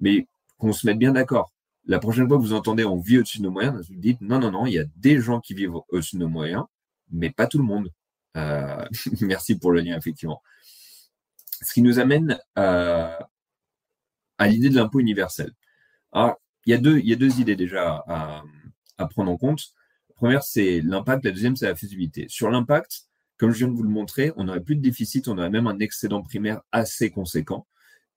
mais 0.00 0.26
qu'on 0.58 0.72
se 0.72 0.86
mette 0.86 0.98
bien 0.98 1.12
d'accord. 1.12 1.52
La 1.86 1.98
prochaine 1.98 2.28
fois 2.28 2.36
que 2.36 2.42
vous 2.42 2.52
entendez 2.52 2.84
on 2.84 3.00
vit 3.00 3.18
au-dessus 3.18 3.38
de 3.38 3.44
nos 3.44 3.50
moyens, 3.50 3.88
vous 3.88 3.96
dites 3.96 4.20
non, 4.20 4.38
non, 4.38 4.50
non, 4.50 4.66
il 4.66 4.74
y 4.74 4.78
a 4.78 4.84
des 4.96 5.20
gens 5.20 5.40
qui 5.40 5.54
vivent 5.54 5.74
au-dessus 5.88 6.16
de 6.16 6.20
nos 6.20 6.28
moyens, 6.28 6.64
mais 7.10 7.30
pas 7.30 7.46
tout 7.46 7.58
le 7.58 7.64
monde. 7.64 7.90
Euh, 8.36 8.84
merci 9.20 9.58
pour 9.58 9.72
le 9.72 9.80
lien, 9.80 9.96
effectivement. 9.96 10.42
Ce 11.62 11.72
qui 11.72 11.82
nous 11.82 11.98
amène 11.98 12.38
euh, 12.58 13.16
à 14.38 14.48
l'idée 14.48 14.70
de 14.70 14.76
l'impôt 14.76 15.00
universel. 15.00 15.52
Il 16.14 16.34
y, 16.66 16.72
a 16.72 16.78
deux, 16.78 17.40
idées 17.40 17.56
déjà 17.56 18.04
à, 18.06 19.06
prendre 19.08 19.30
en 19.30 19.36
compte. 19.36 19.72
La 20.10 20.14
première, 20.14 20.42
c'est 20.42 20.80
l'impact. 20.80 21.24
La 21.24 21.30
deuxième, 21.30 21.56
c'est 21.56 21.66
la 21.66 21.74
faisabilité. 21.74 22.26
Sur 22.28 22.50
l'impact, 22.50 23.04
comme 23.36 23.52
je 23.52 23.58
viens 23.58 23.68
de 23.68 23.72
vous 23.72 23.82
le 23.82 23.88
montrer, 23.88 24.32
on 24.36 24.44
n'aurait 24.44 24.62
plus 24.62 24.76
de 24.76 24.82
déficit, 24.82 25.28
on 25.28 25.38
aurait 25.38 25.50
même 25.50 25.66
un 25.66 25.78
excédent 25.78 26.22
primaire 26.22 26.60
assez 26.72 27.10
conséquent. 27.10 27.66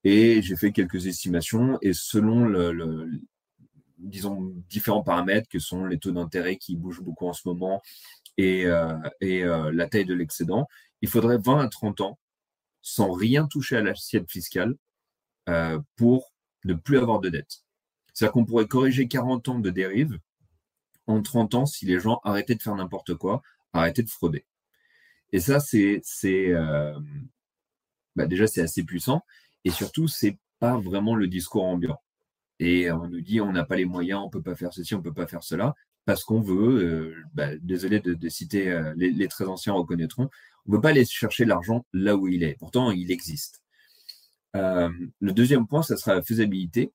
Et 0.04 0.42
j'ai 0.42 0.56
fait 0.56 0.72
quelques 0.72 1.08
estimations 1.08 1.78
et 1.82 1.94
selon 1.94 2.48
disons, 4.02 4.54
différents 4.70 5.04
paramètres 5.04 5.48
que 5.48 5.60
sont 5.60 5.86
les 5.86 6.00
taux 6.00 6.12
d'intérêt 6.12 6.58
qui 6.58 6.76
bougent 6.76 7.02
beaucoup 7.02 7.28
en 7.28 7.34
ce 7.34 7.48
moment 7.48 7.82
et, 8.38 8.66
euh, 8.66 8.98
euh, 9.24 9.72
la 9.72 9.88
taille 9.88 10.06
de 10.06 10.14
l'excédent, 10.14 10.68
il 11.02 11.10
faudrait 11.10 11.38
20 11.38 11.60
à 11.60 11.68
30 11.68 12.02
ans 12.02 12.20
sans 12.82 13.12
rien 13.12 13.48
toucher 13.48 13.78
à 13.78 13.82
l'assiette 13.82 14.30
fiscale 14.30 14.76
euh, 15.50 15.80
pour 15.96 16.34
ne 16.66 16.74
plus 16.74 16.98
avoir 16.98 17.20
de 17.20 17.30
dette. 17.30 17.64
C'est-à-dire 18.14 18.34
qu'on 18.34 18.46
pourrait 18.46 18.68
corriger 18.68 19.08
40 19.08 19.50
ans 19.50 19.60
de 19.60 19.70
dérive 19.70 20.20
en 21.08 21.22
30 21.22 21.56
ans 21.56 21.66
si 21.66 21.86
les 21.86 22.00
gens 22.00 22.20
arrêtaient 22.24 22.56
de 22.56 22.62
faire 22.62 22.76
n'importe 22.76 23.16
quoi, 23.16 23.42
arrêtaient 23.74 24.04
de 24.04 24.10
frauder. 24.10 24.46
Et 25.32 25.40
ça, 25.40 25.60
c'est, 25.60 26.02
bah 28.16 28.26
déjà, 28.28 28.48
c'est 28.48 28.62
assez 28.62 28.84
puissant. 28.84 29.24
Et 29.64 29.70
surtout, 29.72 30.08
c'est 30.08 30.38
pas 30.60 30.78
vraiment 30.78 31.16
le 31.16 31.28
discours 31.28 31.64
ambiant. 31.64 32.02
Et 32.60 32.92
on 32.92 33.08
nous 33.08 33.22
dit, 33.22 33.42
on 33.42 33.52
n'a 33.54 33.64
pas 33.66 33.76
les 33.76 33.86
moyens, 33.86 34.22
on 34.24 34.30
peut 34.30 34.42
pas 34.42 34.56
faire 34.56 34.74
ceci, 34.74 34.94
on 34.94 35.02
peut 35.02 35.14
pas 35.14 35.28
faire 35.28 35.44
cela, 35.44 35.74
parce 36.06 36.24
qu'on 36.24 36.42
veut, 36.42 36.84
euh, 36.84 37.16
bah, 37.34 37.56
désolé 37.62 38.00
de, 38.00 38.30
citer, 38.30 38.72
euh, 38.72 38.94
les, 38.96 39.28
très 39.28 39.46
anciens 39.46 39.74
reconnaîtront, 39.74 40.30
on 40.66 40.72
ne 40.72 40.76
veut 40.76 40.82
pas 40.82 40.90
aller 40.90 41.06
chercher 41.06 41.46
l'argent 41.46 41.86
là 41.94 42.16
où 42.16 42.28
il 42.28 42.44
est. 42.44 42.56
Pourtant, 42.60 42.92
il 42.92 43.12
existe. 43.12 43.62
Euh, 44.56 44.90
le 45.20 45.32
deuxième 45.32 45.68
point, 45.68 45.84
ça 45.84 45.98
sera 45.98 46.16
la 46.16 46.24
faisabilité. 46.24 46.92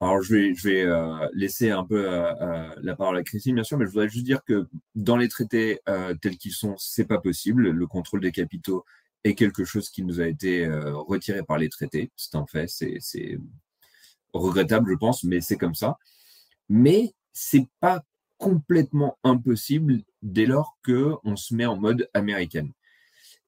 Alors, 0.00 0.22
je 0.22 0.34
vais, 0.34 0.54
je 0.54 0.68
vais 0.68 1.30
laisser 1.32 1.70
un 1.70 1.84
peu 1.84 2.02
la 2.02 2.96
parole 2.96 3.16
à 3.16 3.22
Christine, 3.22 3.54
bien 3.54 3.62
sûr, 3.62 3.78
mais 3.78 3.84
je 3.84 3.90
voudrais 3.90 4.08
juste 4.08 4.24
dire 4.24 4.42
que 4.42 4.66
dans 4.96 5.16
les 5.16 5.28
traités 5.28 5.78
tels 6.20 6.38
qu'ils 6.38 6.52
sont, 6.52 6.74
c'est 6.76 7.04
pas 7.04 7.18
possible. 7.18 7.70
Le 7.70 7.86
contrôle 7.86 8.20
des 8.20 8.32
capitaux 8.32 8.84
est 9.22 9.36
quelque 9.36 9.64
chose 9.64 9.90
qui 9.90 10.02
nous 10.02 10.20
a 10.20 10.26
été 10.26 10.68
retiré 10.68 11.44
par 11.44 11.56
les 11.56 11.68
traités. 11.68 12.10
C'est 12.16 12.34
un 12.34 12.46
fait, 12.46 12.66
c'est 12.66 13.38
regrettable, 14.32 14.90
je 14.90 14.96
pense, 14.96 15.22
mais 15.22 15.40
c'est 15.40 15.56
comme 15.56 15.76
ça. 15.76 15.98
Mais 16.68 17.14
c'est 17.32 17.68
pas 17.78 18.02
complètement 18.42 19.18
impossible 19.22 20.02
dès 20.20 20.46
lors 20.46 20.76
que 20.82 21.14
on 21.22 21.36
se 21.36 21.54
met 21.54 21.64
en 21.64 21.76
mode 21.76 22.10
américaine. 22.12 22.72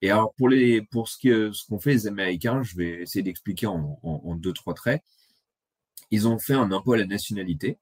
Et 0.03 0.11
alors 0.11 0.33
pour 0.35 0.49
les 0.49 0.83
pour 0.83 1.09
ce 1.09 1.19
que 1.19 1.51
ce 1.51 1.67
qu'ont 1.67 1.81
fait 1.81 1.95
les 1.95 2.07
Américains, 2.07 2.63
je 2.63 2.77
vais 2.77 3.03
essayer 3.03 3.25
d'expliquer 3.25 3.67
en, 3.67 4.37
deux 4.37 4.53
trois 4.53 4.75
traits. 4.75 5.03
Ils 6.13 6.29
ont 6.29 6.39
fait 6.39 6.55
un 6.55 6.71
impôt 6.71 6.93
à 6.93 6.99
la 6.99 7.07
nationalité 7.07 7.79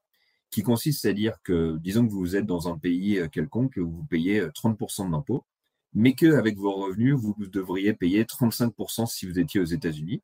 qui 0.49 0.63
consiste 0.63 1.05
à 1.05 1.13
dire 1.13 1.37
que 1.43 1.77
disons 1.77 2.07
que 2.07 2.11
vous 2.11 2.35
êtes 2.35 2.47
dans 2.47 2.67
un 2.67 2.79
pays 2.79 3.21
quelconque, 3.31 3.77
où 3.77 3.91
vous 3.91 4.05
payez 4.05 4.41
30% 4.47 5.11
d'impôts, 5.11 5.45
mais 5.93 6.13
qu'avec 6.15 6.57
vos 6.57 6.73
revenus 6.73 7.13
vous 7.15 7.35
devriez 7.47 7.93
payer 7.93 8.23
35% 8.23 9.05
si 9.05 9.27
vous 9.27 9.37
étiez 9.39 9.59
aux 9.59 9.65
États-Unis. 9.65 10.23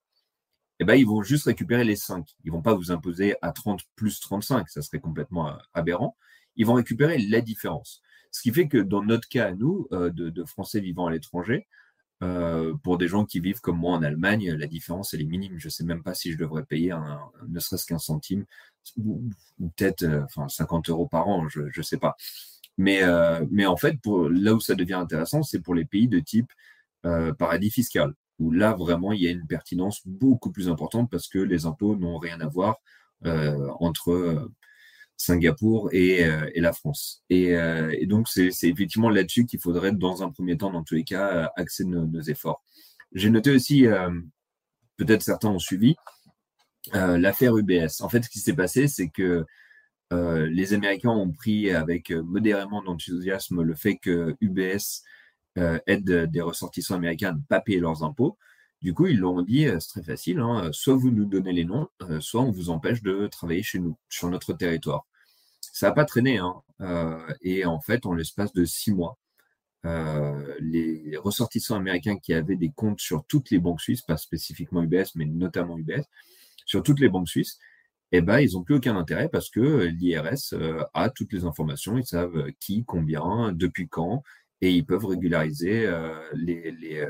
Eh 0.79 0.85
ben, 0.85 0.95
ils 0.95 1.05
vont 1.05 1.21
juste 1.21 1.45
récupérer 1.45 1.83
les 1.83 1.97
5. 1.97 2.25
Ils 2.45 2.51
vont 2.51 2.61
pas 2.63 2.73
vous 2.73 2.91
imposer 2.91 3.35
à 3.43 3.51
30 3.51 3.81
plus 3.95 4.19
35, 4.21 4.69
ça 4.69 4.81
serait 4.81 4.99
complètement 4.99 5.55
aberrant 5.73 6.15
ils 6.59 6.65
vont 6.65 6.73
récupérer 6.73 7.17
la 7.17 7.41
différence. 7.41 8.03
Ce 8.31 8.41
qui 8.41 8.51
fait 8.51 8.67
que 8.67 8.77
dans 8.77 9.01
notre 9.03 9.27
cas 9.27 9.47
à 9.47 9.51
nous, 9.53 9.87
euh, 9.91 10.11
de, 10.11 10.43
Français 10.43 10.81
vivant 10.81 11.07
à 11.07 11.11
l'étranger, 11.11 11.67
euh, 12.21 12.75
pour 12.83 12.97
des 12.97 13.07
gens 13.07 13.25
qui 13.25 13.39
vivent 13.39 13.61
comme 13.61 13.77
moi 13.77 13.95
en 13.95 14.03
Allemagne, 14.03 14.51
la 14.51 14.67
différence 14.67 15.13
elle 15.13 15.21
est 15.21 15.25
minime. 15.25 15.57
Je 15.57 15.69
sais 15.69 15.85
même 15.85 16.03
pas 16.03 16.13
si 16.13 16.33
je 16.33 16.37
devrais 16.37 16.65
payer 16.65 16.91
un, 16.91 17.21
ne 17.47 17.59
serait-ce 17.59 17.85
qu'un 17.85 17.97
centime, 17.97 18.45
ou, 18.97 19.29
peut-être 19.77 20.03
euh, 20.03 20.23
enfin 20.25 20.49
50 20.49 20.89
euros 20.89 21.07
par 21.07 21.29
an, 21.29 21.47
je 21.47 21.61
ne 21.75 21.81
sais 21.81 21.97
pas. 21.97 22.15
Mais, 22.77 23.01
mais 23.51 23.65
en 23.65 23.75
fait, 23.75 23.99
pour, 24.01 24.29
là 24.29 24.53
où 24.53 24.61
ça 24.61 24.73
devient 24.73 24.93
intéressant, 24.93 25.43
c'est 25.43 25.59
pour 25.59 25.75
les 25.75 25.83
pays 25.83 26.07
de 26.07 26.19
type 26.19 26.49
paradis 27.37 27.71
fiscal, 27.71 28.13
où 28.39 28.51
là 28.51 28.73
vraiment 28.73 29.11
il 29.11 29.21
y 29.21 29.27
a 29.27 29.31
une 29.31 29.45
pertinence 29.47 29.99
beaucoup 30.05 30.49
plus 30.49 30.69
importante 30.69 31.11
parce 31.11 31.27
que 31.27 31.39
les 31.39 31.65
impôts 31.65 31.97
n'ont 31.97 32.17
rien 32.19 32.39
à 32.39 32.47
voir 32.47 32.77
entre 33.25 34.49
Singapour 35.19 35.89
et, 35.91 36.25
euh, 36.25 36.49
et 36.55 36.61
la 36.61 36.71
France. 36.71 37.23
Et, 37.29 37.53
euh, 37.55 37.93
donc, 38.05 38.29
c'est 38.29 38.49
effectivement 38.63 39.09
là-dessus 39.09 39.45
qu'il 39.45 39.59
faudrait, 39.59 39.91
dans 39.91 40.23
un 40.23 40.31
premier 40.31 40.57
temps, 40.57 40.71
dans 40.71 40.83
tous 40.83 40.95
les 40.95 41.03
cas, 41.03 41.35
euh, 41.35 41.47
axer 41.57 41.83
nos, 41.83 42.05
nos 42.05 42.21
efforts. 42.21 42.63
J'ai 43.13 43.29
noté 43.29 43.51
aussi, 43.51 43.87
peut-être 44.97 45.23
certains 45.23 45.49
ont 45.49 45.57
suivi, 45.57 45.95
l'affaire 46.93 47.57
UBS. 47.57 48.01
En 48.01 48.09
fait, 48.09 48.23
ce 48.23 48.29
qui 48.29 48.37
s'est 48.37 48.53
passé, 48.53 48.87
c'est 48.87 49.09
que 49.09 49.45
les 50.11 50.73
Américains 50.73 51.09
ont 51.09 51.31
pris 51.31 51.71
avec 51.71 52.11
modérément 52.11 52.83
d'enthousiasme 52.83 53.63
le 53.63 53.73
fait 53.73 53.97
que 53.97 54.35
UBS 54.41 55.01
aide 55.87 56.29
des 56.29 56.41
ressortissants 56.41 56.93
américains 56.93 57.29
à 57.29 57.33
ne 57.33 57.41
pas 57.49 57.61
payer 57.61 57.79
leurs 57.79 58.03
impôts. 58.03 58.37
Du 58.83 58.93
coup, 58.93 59.07
ils 59.07 59.17
l'ont 59.17 59.41
dit, 59.41 59.65
c'est 59.79 59.89
très 59.89 60.03
facile, 60.03 60.39
hein, 60.39 60.69
soit 60.71 60.93
vous 60.93 61.09
nous 61.09 61.25
donnez 61.25 61.51
les 61.51 61.65
noms, 61.65 61.87
soit 62.19 62.43
on 62.43 62.51
vous 62.51 62.69
empêche 62.69 63.01
de 63.01 63.25
travailler 63.25 63.63
chez 63.63 63.79
nous, 63.79 63.97
sur 64.07 64.29
notre 64.29 64.53
territoire 64.53 65.08
ça 65.79 65.87
n'a 65.87 65.93
pas 65.93 66.03
traîné. 66.03 66.39
Hein. 66.39 66.55
Euh, 66.81 67.17
et 67.41 67.65
en 67.65 67.79
fait, 67.79 68.05
en 68.05 68.13
l'espace 68.13 68.51
de 68.51 68.65
six 68.65 68.93
mois, 68.93 69.17
euh, 69.85 70.53
les 70.59 71.15
ressortissants 71.15 71.77
américains 71.77 72.17
qui 72.17 72.33
avaient 72.33 72.57
des 72.57 72.71
comptes 72.71 72.99
sur 72.99 73.23
toutes 73.25 73.49
les 73.49 73.59
banques 73.59 73.79
suisses, 73.79 74.01
pas 74.01 74.17
spécifiquement 74.17 74.83
UBS, 74.83 75.15
mais 75.15 75.25
notamment 75.25 75.77
UBS, 75.77 76.03
sur 76.65 76.83
toutes 76.83 76.99
les 76.99 77.07
banques 77.07 77.29
suisses, 77.29 77.59
eh 78.11 78.19
ben, 78.19 78.39
ils 78.39 78.53
n'ont 78.53 78.63
plus 78.63 78.75
aucun 78.75 78.97
intérêt 78.97 79.29
parce 79.29 79.49
que 79.49 79.85
l'IRS 79.85 80.53
euh, 80.53 80.83
a 80.93 81.09
toutes 81.09 81.31
les 81.31 81.45
informations, 81.45 81.97
ils 81.97 82.05
savent 82.05 82.51
qui, 82.59 82.83
combien, 82.83 83.53
depuis 83.53 83.87
quand, 83.87 84.21
et 84.59 84.73
ils 84.73 84.85
peuvent 84.85 85.05
régulariser 85.05 85.89
les, 86.33 86.71
les, 86.71 87.07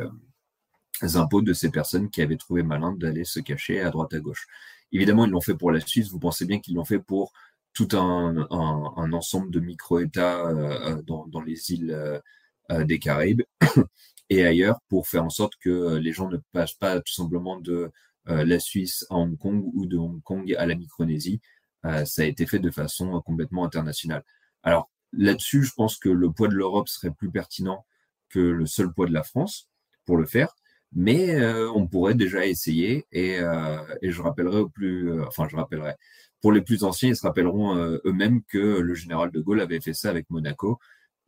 impôts 1.15 1.41
de 1.41 1.53
ces 1.53 1.72
personnes 1.72 2.11
qui 2.11 2.22
avaient 2.22 2.38
trouvé 2.38 2.61
malin 2.61 2.93
d'aller 2.93 3.24
se 3.24 3.39
cacher 3.39 3.80
à 3.82 3.89
droite 3.89 4.13
à 4.13 4.20
gauche. 4.20 4.45
Évidemment, 4.91 5.26
ils 5.26 5.32
l'ont 5.32 5.41
fait 5.41 5.55
pour 5.55 5.72
la 5.72 5.80
Suisse, 5.80 6.09
vous 6.09 6.20
pensez 6.20 6.45
bien 6.45 6.59
qu'ils 6.59 6.76
l'ont 6.76 6.86
fait 6.86 6.99
pour 6.99 7.34
tout 7.74 7.89
un, 7.93 8.47
ensemble 8.49 9.51
de 9.51 9.59
micro-États 9.59 10.47
euh, 10.47 11.01
dans, 11.03 11.28
dans, 11.28 11.41
les 11.41 11.72
îles 11.72 11.91
euh, 11.91 12.84
des 12.84 12.99
Caraïbes 12.99 13.43
et 14.30 14.45
ailleurs 14.45 14.80
pour 14.89 15.07
faire 15.07 15.24
en 15.24 15.30
sorte 15.30 15.53
que 15.61 15.95
les 15.95 16.11
gens 16.11 16.30
ne 16.30 16.38
passent 16.51 16.74
pas 16.74 16.99
tout 16.99 17.13
simplement 17.13 17.59
de 17.59 17.91
euh, 18.28 18.45
la 18.45 18.59
Suisse 18.59 19.05
à 19.09 19.15
Hong 19.15 19.38
Kong 19.38 19.63
ou 19.74 19.86
de 19.86 19.97
Hong 19.97 20.22
Kong 20.24 20.53
à 20.57 20.65
la 20.65 20.76
Micronésie. 20.76 21.41
ça 21.84 22.24
a 22.24 22.26
été 22.26 22.45
fait 22.45 22.59
de 22.59 22.72
façon 22.72 23.22
complètement 23.22 23.65
internationale. 23.65 24.24
Alors 24.63 24.89
là-dessus, 25.13 25.63
je 25.63 25.74
pense 25.74 25.97
que 25.97 26.09
le 26.09 26.32
poids 26.32 26.49
de 26.49 26.55
l'Europe 26.55 26.89
serait 26.89 27.11
plus 27.11 27.32
pertinent 27.32 27.86
que 28.30 28.39
le 28.39 28.65
seul 28.65 28.93
poids 28.93 29.07
de 29.07 29.13
la 29.13 29.24
France 29.24 29.70
pour 30.05 30.17
le 30.17 30.26
faire. 30.26 30.53
Mais 30.93 31.36
euh, 31.36 31.72
on 31.76 31.88
pourrait 31.88 32.15
déjà 32.15 32.45
essayer 32.45 33.05
et, 33.11 33.39
euh, 33.39 33.78
je 34.01 34.22
rappellerai 34.22 34.59
au 34.59 34.70
plus, 34.70 35.11
euh, 35.11 35.26
enfin 35.28 35.47
je 35.47 35.55
rappellerai, 35.55 35.93
pour 36.41 36.51
les 36.51 36.61
plus 36.61 36.83
anciens, 36.83 37.09
ils 37.09 37.15
se 37.15 37.25
rappelleront 37.25 37.75
eux-mêmes 38.05 38.43
que 38.43 38.57
le 38.57 38.93
général 38.93 39.31
de 39.31 39.39
Gaulle 39.39 39.61
avait 39.61 39.81
fait 39.81 39.93
ça 39.93 40.09
avec 40.09 40.29
Monaco 40.29 40.79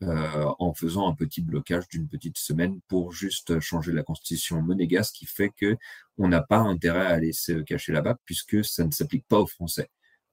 en 0.01 0.73
faisant 0.73 1.07
un 1.07 1.13
petit 1.13 1.41
blocage 1.41 1.87
d'une 1.87 2.07
petite 2.07 2.37
semaine 2.37 2.79
pour 2.87 3.11
juste 3.11 3.59
changer 3.59 3.91
la 3.91 4.03
constitution 4.03 4.61
monégasque, 4.61 5.15
qui 5.15 5.25
fait 5.25 5.49
que 5.49 5.77
on 6.17 6.27
n'a 6.27 6.41
pas 6.41 6.57
intérêt 6.57 7.05
à 7.05 7.09
aller 7.09 7.33
se 7.33 7.51
cacher 7.61 7.91
là-bas 7.91 8.17
puisque 8.25 8.65
ça 8.65 8.83
ne 8.83 8.91
s'applique 8.91 9.27
pas 9.27 9.39
aux 9.39 9.47
Français. 9.47 9.89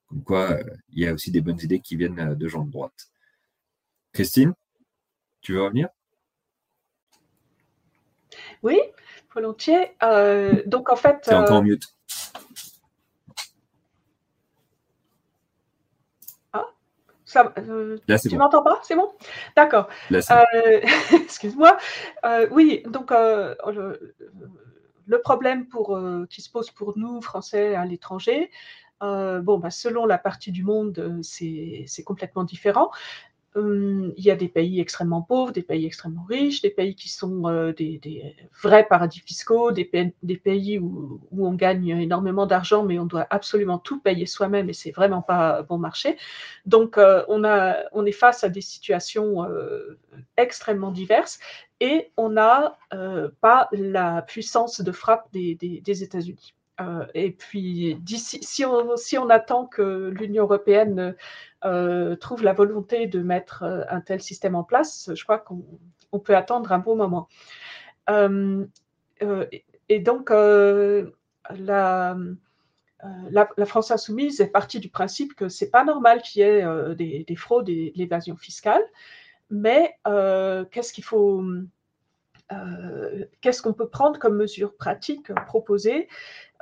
Comme 0.06 0.22
quoi, 0.22 0.58
il 0.90 1.02
y 1.02 1.06
a 1.06 1.12
aussi 1.12 1.30
des 1.30 1.42
bonnes 1.42 1.60
idées 1.60 1.80
qui 1.80 1.96
viennent 1.96 2.34
de 2.34 2.48
gens 2.48 2.64
de 2.64 2.70
droite. 2.70 3.08
Christine, 4.12 4.54
tu 5.42 5.52
veux 5.52 5.62
revenir? 5.62 5.88
Oui, 8.62 8.80
volontiers. 9.34 9.90
Euh, 10.02 10.62
donc 10.66 10.90
en 10.90 10.96
fait. 10.96 11.28
Encore 11.30 11.62
mute. 11.62 11.84
Ça, 17.28 17.52
euh, 17.58 17.98
Là, 18.08 18.18
tu 18.18 18.30
bon. 18.30 18.38
m'entends 18.38 18.62
pas? 18.62 18.80
C'est 18.82 18.96
bon? 18.96 19.12
D'accord. 19.54 19.88
Euh, 20.10 20.18
Excuse-moi. 21.12 21.76
Euh, 22.24 22.48
oui, 22.50 22.82
donc 22.86 23.10
le, 23.10 24.14
le 25.06 25.20
problème 25.20 25.66
pour, 25.68 26.00
qui 26.30 26.40
se 26.40 26.50
pose 26.50 26.70
pour 26.70 26.96
nous, 26.96 27.20
Français 27.20 27.74
à 27.74 27.84
l'étranger, 27.84 28.50
bon, 29.02 29.58
bah, 29.58 29.68
selon 29.70 30.06
la 30.06 30.16
partie 30.16 30.52
du 30.52 30.64
monde, 30.64 31.20
c'est 31.22 32.02
complètement 32.02 32.44
différent. 32.44 32.90
Hum, 33.54 34.12
Il 34.16 34.24
y 34.24 34.30
a 34.30 34.36
des 34.36 34.48
pays 34.48 34.78
extrêmement 34.78 35.22
pauvres, 35.22 35.52
des 35.52 35.62
pays 35.62 35.86
extrêmement 35.86 36.24
riches, 36.24 36.60
des 36.60 36.70
pays 36.70 36.94
qui 36.94 37.08
sont 37.08 37.48
euh, 37.48 37.72
des, 37.72 38.36
vrais 38.62 38.86
paradis 38.86 39.20
fiscaux, 39.20 39.72
des, 39.72 39.84
pays- 39.86 40.78
où, 40.78 41.20
on 41.32 41.54
gagne 41.54 41.88
énormément 41.88 42.46
d'argent, 42.46 42.84
mais 42.84 42.98
on 42.98 43.06
doit 43.06 43.26
absolument 43.30 43.78
tout 43.78 44.00
payer 44.00 44.26
soi-même 44.26 44.68
et 44.68 44.74
c'est 44.74 44.90
vraiment 44.92 45.22
pas 45.22 45.62
bon 45.62 45.78
marché. 45.78 46.18
Donc, 46.66 46.98
euh, 46.98 47.24
on, 47.28 47.42
est 48.06 48.12
face 48.12 48.44
à 48.44 48.48
des 48.50 48.60
situations 48.60 49.44
euh, 49.44 49.98
extrêmement 50.36 50.90
diverses 50.92 51.38
et 51.80 52.10
on 52.16 52.28
n'a 52.30 52.76
pas 53.40 53.68
la 53.72 54.22
puissance 54.22 54.80
de 54.82 54.92
frappe 54.92 55.28
des 55.32 56.02
États-Unis. 56.02 56.54
Euh, 56.80 57.06
et 57.14 57.32
puis, 57.32 58.00
si 58.06 58.64
on, 58.64 59.28
attend 59.30 59.66
que 59.66 60.10
l'Union 60.10 60.44
européenne 60.44 61.16
euh, 61.64 62.16
trouve 62.16 62.42
la 62.42 62.52
volonté 62.52 63.06
de 63.06 63.20
mettre 63.20 63.64
euh, 63.64 63.82
un 63.88 64.00
tel 64.00 64.22
système 64.22 64.54
en 64.54 64.62
place, 64.64 65.10
je 65.14 65.22
crois 65.24 65.38
qu'on 65.38 65.64
on 66.12 66.20
peut 66.20 66.36
attendre 66.36 66.72
un 66.72 66.78
bon 66.78 66.96
moment. 66.96 67.28
Et- 69.88 70.00
donc, 70.00 70.30
la, 70.30 72.16
France 73.66 73.90
insoumise 73.90 74.40
est 74.40 74.48
partie 74.48 74.80
du 74.80 74.88
principe 74.88 75.34
que 75.34 75.48
c'est 75.48 75.70
pas 75.70 75.84
normal 75.84 76.22
qu'il 76.22 76.42
y 76.42 76.44
ait 76.44 76.94
des, 76.94 77.24
des 77.24 77.36
fraudes 77.36 77.68
et 77.68 77.92
de 77.94 77.98
l'évasion 77.98 78.36
fiscale, 78.36 78.82
mais 79.50 79.98
qu'est-ce 80.70 80.92
qu'il 80.92 81.04
faut, 81.04 81.42
euh, 82.52 83.24
qu'est-ce 83.40 83.62
qu'on 83.62 83.72
peut 83.72 83.88
prendre 83.88 84.18
comme 84.18 84.36
mesure 84.36 84.74
pratique 84.76 85.32
proposée 85.46 86.08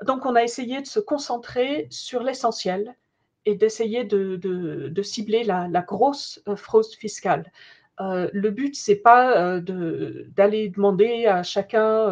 Donc, 0.05 0.26
on 0.26 0.34
a 0.34 0.43
essayé 0.43 0.80
de 0.80 0.87
se 0.87 1.01
concentrer 1.01 1.87
sur 1.91 2.22
l'essentiel 2.22 2.97
et 3.45 3.55
d'essayer 3.55 4.05
de, 4.05 5.03
cibler 5.03 5.45
la, 5.45 5.68
grosse 5.82 6.43
euh, 6.49 6.57
fraude 6.57 6.87
fiscale. 6.99 7.53
Euh, 8.01 8.28
le 8.32 8.51
but, 8.51 8.74
c'est 8.74 8.97
pas 8.97 9.61
d'aller 9.61 10.68
demander 10.68 11.26
à 11.26 11.43
chacun. 11.43 12.11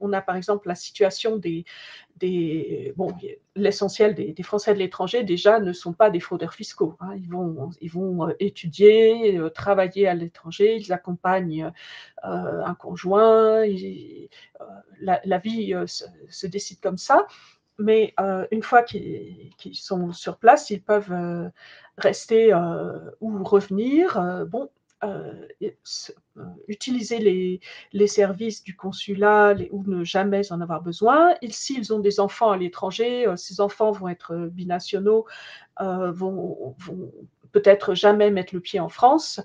On 0.00 0.12
a 0.12 0.20
par 0.20 0.36
exemple 0.36 0.68
la 0.68 0.74
situation 0.74 1.36
des, 1.36 1.64
l'essentiel 3.54 4.14
des, 4.14 4.42
Français 4.42 4.74
de 4.74 4.78
l'étranger 4.78 5.22
déjà 5.22 5.60
ne 5.60 5.72
sont 5.72 5.92
pas 5.92 6.10
des 6.10 6.20
fraudeurs 6.20 6.54
fiscaux. 6.54 6.96
hein. 7.00 7.14
Ils 7.16 7.28
vont, 7.28 7.70
ils 7.80 7.90
vont 7.90 8.28
euh, 8.28 8.32
étudier, 8.40 9.38
euh, 9.38 9.50
travailler 9.50 10.06
à 10.08 10.14
l'étranger, 10.14 10.76
ils 10.76 10.92
accompagnent 10.92 11.72
euh, 12.24 12.64
un 12.64 12.74
conjoint. 12.74 13.64
la, 15.00 15.38
vie 15.38 15.74
se, 15.86 16.46
décide 16.46 16.80
comme 16.80 16.98
ça. 16.98 17.26
Mais 17.78 18.14
une 18.50 18.62
fois 18.62 18.82
qu'ils 18.82 19.50
sont 19.74 20.12
sur 20.12 20.38
place, 20.38 20.70
ils 20.70 20.82
peuvent 20.82 21.50
rester 21.98 22.54
ou 23.20 23.44
revenir. 23.44 24.46
bon, 24.48 24.70
euh, 25.04 25.46
euh, 25.62 26.42
utiliser 26.68 27.60
les, 27.92 28.06
services 28.06 28.62
du 28.62 28.74
consulat 28.74 29.54
ou 29.70 29.84
ne 29.86 30.04
jamais 30.04 30.50
en 30.50 30.62
avoir 30.62 30.80
besoin. 30.80 31.34
S'ils 31.50 31.92
ont 31.92 31.98
des 31.98 32.18
enfants 32.18 32.50
à 32.50 32.56
l'étranger, 32.56 33.26
euh, 33.26 33.36
ces 33.36 33.60
enfants 33.60 33.92
vont 33.92 34.08
être 34.08 34.34
binationaux, 34.50 35.26
vont, 35.78 36.74
peut-être 37.52 37.94
jamais 37.94 38.30
mettre 38.30 38.54
le 38.54 38.60
pied 38.60 38.80
en 38.80 38.88
France. 38.88 39.40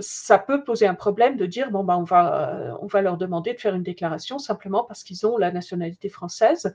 Ça 0.00 0.38
peut 0.38 0.62
poser 0.62 0.86
un 0.86 0.94
problème 0.94 1.36
de 1.36 1.46
dire 1.46 1.70
bon 1.72 1.82
ben 1.84 1.96
on 1.96 2.04
va 2.04 2.78
on 2.80 2.86
va 2.86 3.02
leur 3.02 3.16
demander 3.18 3.54
de 3.54 3.60
faire 3.60 3.74
une 3.74 3.82
déclaration 3.82 4.38
simplement 4.38 4.84
parce 4.84 5.02
qu'ils 5.02 5.26
ont 5.26 5.36
la 5.36 5.50
nationalité 5.50 6.08
française 6.08 6.74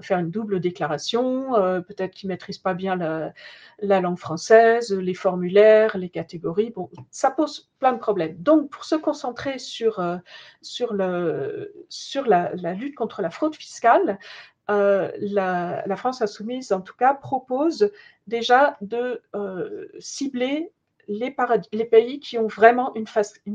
faire 0.00 0.18
une 0.18 0.30
double 0.30 0.60
déclaration, 0.60 1.56
euh, 1.56 1.80
peut-être 1.80 2.14
qu'ils 2.14 2.28
ne 2.28 2.34
maîtrisent 2.34 2.58
pas 2.58 2.74
bien 2.74 2.96
la, 2.96 3.32
la 3.80 4.00
langue 4.00 4.18
française, 4.18 4.92
les 4.92 5.14
formulaires, 5.14 5.96
les 5.96 6.08
catégories. 6.08 6.70
Bon, 6.70 6.88
ça 7.10 7.30
pose 7.30 7.70
plein 7.78 7.92
de 7.92 7.98
problèmes. 7.98 8.36
Donc, 8.38 8.70
pour 8.70 8.84
se 8.84 8.94
concentrer 8.94 9.58
sur, 9.58 9.98
euh, 9.98 10.18
sur, 10.62 10.94
la, 10.94 12.74
lutte 12.74 12.94
contre 12.94 13.22
la 13.22 13.30
fraude 13.30 13.54
fiscale, 13.54 14.18
euh, 14.70 15.10
la, 15.18 15.96
France 15.96 16.22
insoumise, 16.22 16.72
en 16.72 16.80
tout 16.80 16.96
cas, 16.96 17.14
propose 17.14 17.90
déjà 18.26 18.76
de 18.80 19.22
cibler 19.98 20.72
les, 21.08 21.34
pays 21.90 22.20
qui 22.20 22.38
ont 22.38 22.48
vraiment 22.48 22.94
une, 22.94 23.06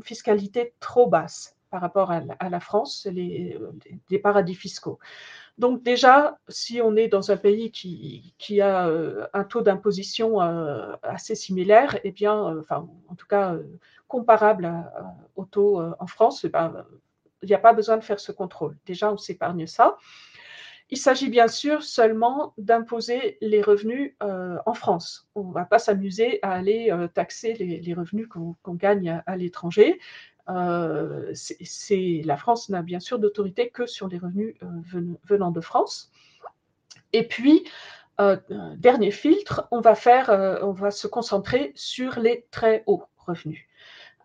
fiscalité 0.03 0.73
trop 0.79 1.07
basse 1.07 1.55
par 1.69 1.81
rapport 1.81 2.11
à 2.11 2.49
la, 2.49 2.59
France, 2.59 3.07
les 3.11 4.19
paradis 4.21 4.55
fiscaux. 4.55 4.99
Donc 5.60 5.84
déjà, 5.84 6.39
si 6.47 6.82
on 6.82 6.95
est 6.95 7.08
dans 7.08 7.32
un 7.32 7.38
pays 7.38 7.72
qui, 7.72 8.62
a 8.62 8.88
euh, 8.88 9.28
un 9.34 9.43
taux 9.43 9.62
d'imposition 9.62 10.41
euh, 10.41 10.95
assez 11.04 11.36
similaire, 11.36 11.99
eh 12.04 12.12
bien, 12.12 12.56
euh, 12.56 12.64
en 12.72 13.16
tout 13.16 13.28
cas, 13.28 13.56
comparable 14.08 14.72
au 15.36 15.45
taux 15.45 15.82
en 15.99 16.08
France, 16.08 16.43
eh 16.43 16.49
ben, 16.49 16.86
il 17.41 17.49
n'y 17.49 17.56
a 17.56 17.60
pas 17.60 17.74
besoin 17.74 17.97
de 17.97 18.04
faire 18.04 18.20
ce 18.20 18.32
contrôle. 18.32 18.76
Déjà, 18.86 19.12
on 19.12 19.18
s'épargne 19.18 19.68
ça. 19.68 19.97
Il 20.89 20.97
s'agit 20.97 21.30
bien 21.30 21.47
sûr 21.47 21.82
seulement 21.82 22.54
d'imposer 22.58 23.38
les 23.41 23.62
revenus 23.62 24.16
en 24.20 24.74
France. 24.74 25.28
On 25.34 25.45
ne 25.45 25.54
va 25.54 25.66
pas 25.66 25.80
s'amuser 25.80 26.39
à 26.43 26.51
aller 26.51 26.95
taxer 27.16 27.54
les, 27.54 27.93
revenus 27.95 28.28
qu'on 28.28 28.74
gagne 28.76 29.24
à 29.26 29.36
l'étranger. 29.36 29.99
Euh, 30.49 31.33
la 32.25 32.37
France 32.37 32.69
n'a 32.69 32.81
bien 32.81 32.99
sûr 32.99 33.19
d'autorité 33.19 33.69
que 33.69 33.85
sur 33.85 34.07
les 34.07 34.17
revenus 34.17 34.55
euh, 34.63 34.67
ven- 34.91 35.17
venant 35.25 35.51
de 35.51 35.61
France. 35.61 36.11
Et 37.13 37.27
puis, 37.27 37.63
euh, 38.19 38.37
dernier 38.77 39.11
filtre, 39.11 39.67
on 39.71 39.79
va, 39.79 40.91
se 40.91 41.07
concentrer 41.07 41.71
sur 41.75 42.19
les 42.19 42.45
très 42.51 42.83
hauts 42.87 43.03
revenus. 43.17 43.65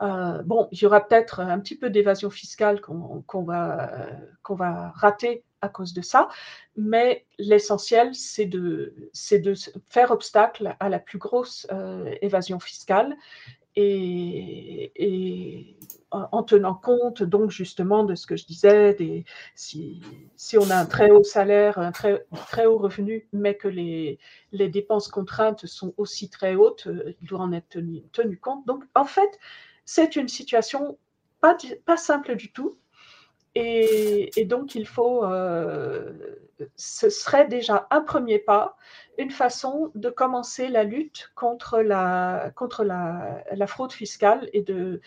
Bon, 0.00 0.68
il 0.70 0.80
y 0.80 0.86
aura 0.86 1.00
peut-être 1.00 1.40
un 1.40 1.58
petit 1.58 1.76
peu 1.76 1.90
d'évasion 1.90 2.30
fiscale 2.30 2.80
qu'on 2.80 3.42
va, 3.42 3.90
qu'on 4.42 4.54
va 4.54 4.92
rater 4.94 5.42
à 5.60 5.68
cause 5.68 5.92
de 5.92 6.02
ça, 6.02 6.28
mais 6.76 7.26
l'essentiel, 7.38 8.14
c'est 8.14 8.46
de, 8.46 8.94
de 9.32 9.54
faire 9.88 10.12
obstacle 10.12 10.76
à 10.78 10.88
la 10.88 11.00
plus 11.00 11.18
grosse 11.18 11.66
évasion 12.22 12.60
fiscale 12.60 13.16
et, 13.76 15.76
en 16.10 16.26
en 16.32 16.42
tenant 16.42 16.74
compte 16.74 17.22
donc 17.22 17.50
justement 17.50 18.02
de 18.02 18.14
ce 18.14 18.26
que 18.26 18.36
je 18.36 18.46
disais, 18.46 19.24
si, 19.54 20.00
on 20.56 20.70
a 20.70 20.76
un 20.76 20.86
très 20.86 21.10
haut 21.10 21.22
salaire, 21.22 21.78
un 21.78 21.92
très, 21.92 22.24
très 22.46 22.66
haut 22.66 22.78
revenu, 22.78 23.28
mais 23.32 23.56
que 23.56 23.68
les, 23.68 24.18
dépenses 24.53 25.08
contraintes 25.08 25.66
sont 25.66 25.95
aussi 25.96 26.30
très 26.30 26.54
hautes, 26.54 26.86
euh, 26.86 27.14
il 27.20 27.28
doit 27.28 27.40
en 27.40 27.53
être 27.53 27.78
tenu, 28.12 28.38
compte. 28.38 28.66
Donc 28.66 28.84
en 28.95 29.04
fait, 29.04 29.38
c'est 29.84 30.16
une 30.16 30.28
situation 30.28 30.99
pas, 31.40 31.57
simple 31.96 32.36
du 32.36 32.53
tout. 32.53 32.78
Et, 33.54 34.30
et 34.40 34.45
donc, 34.45 34.74
il 34.74 34.86
faut, 34.86 35.24
euh, 35.24 36.12
ce 36.76 37.11
serait 37.11 37.49
déjà 37.49 37.86
un 37.90 38.00
premier 38.00 38.38
pas, 38.38 38.76
une 39.18 39.30
façon 39.30 39.90
de 39.95 40.11
commencer 40.11 40.68
la 40.68 40.84
lutte 40.84 41.30
contre 41.34 41.80
la, 41.80 42.53
contre 42.54 42.84
la, 42.84 43.66
fraude 43.66 43.92
fiscale 43.92 44.49
et 44.53 44.62
de, 44.62 45.00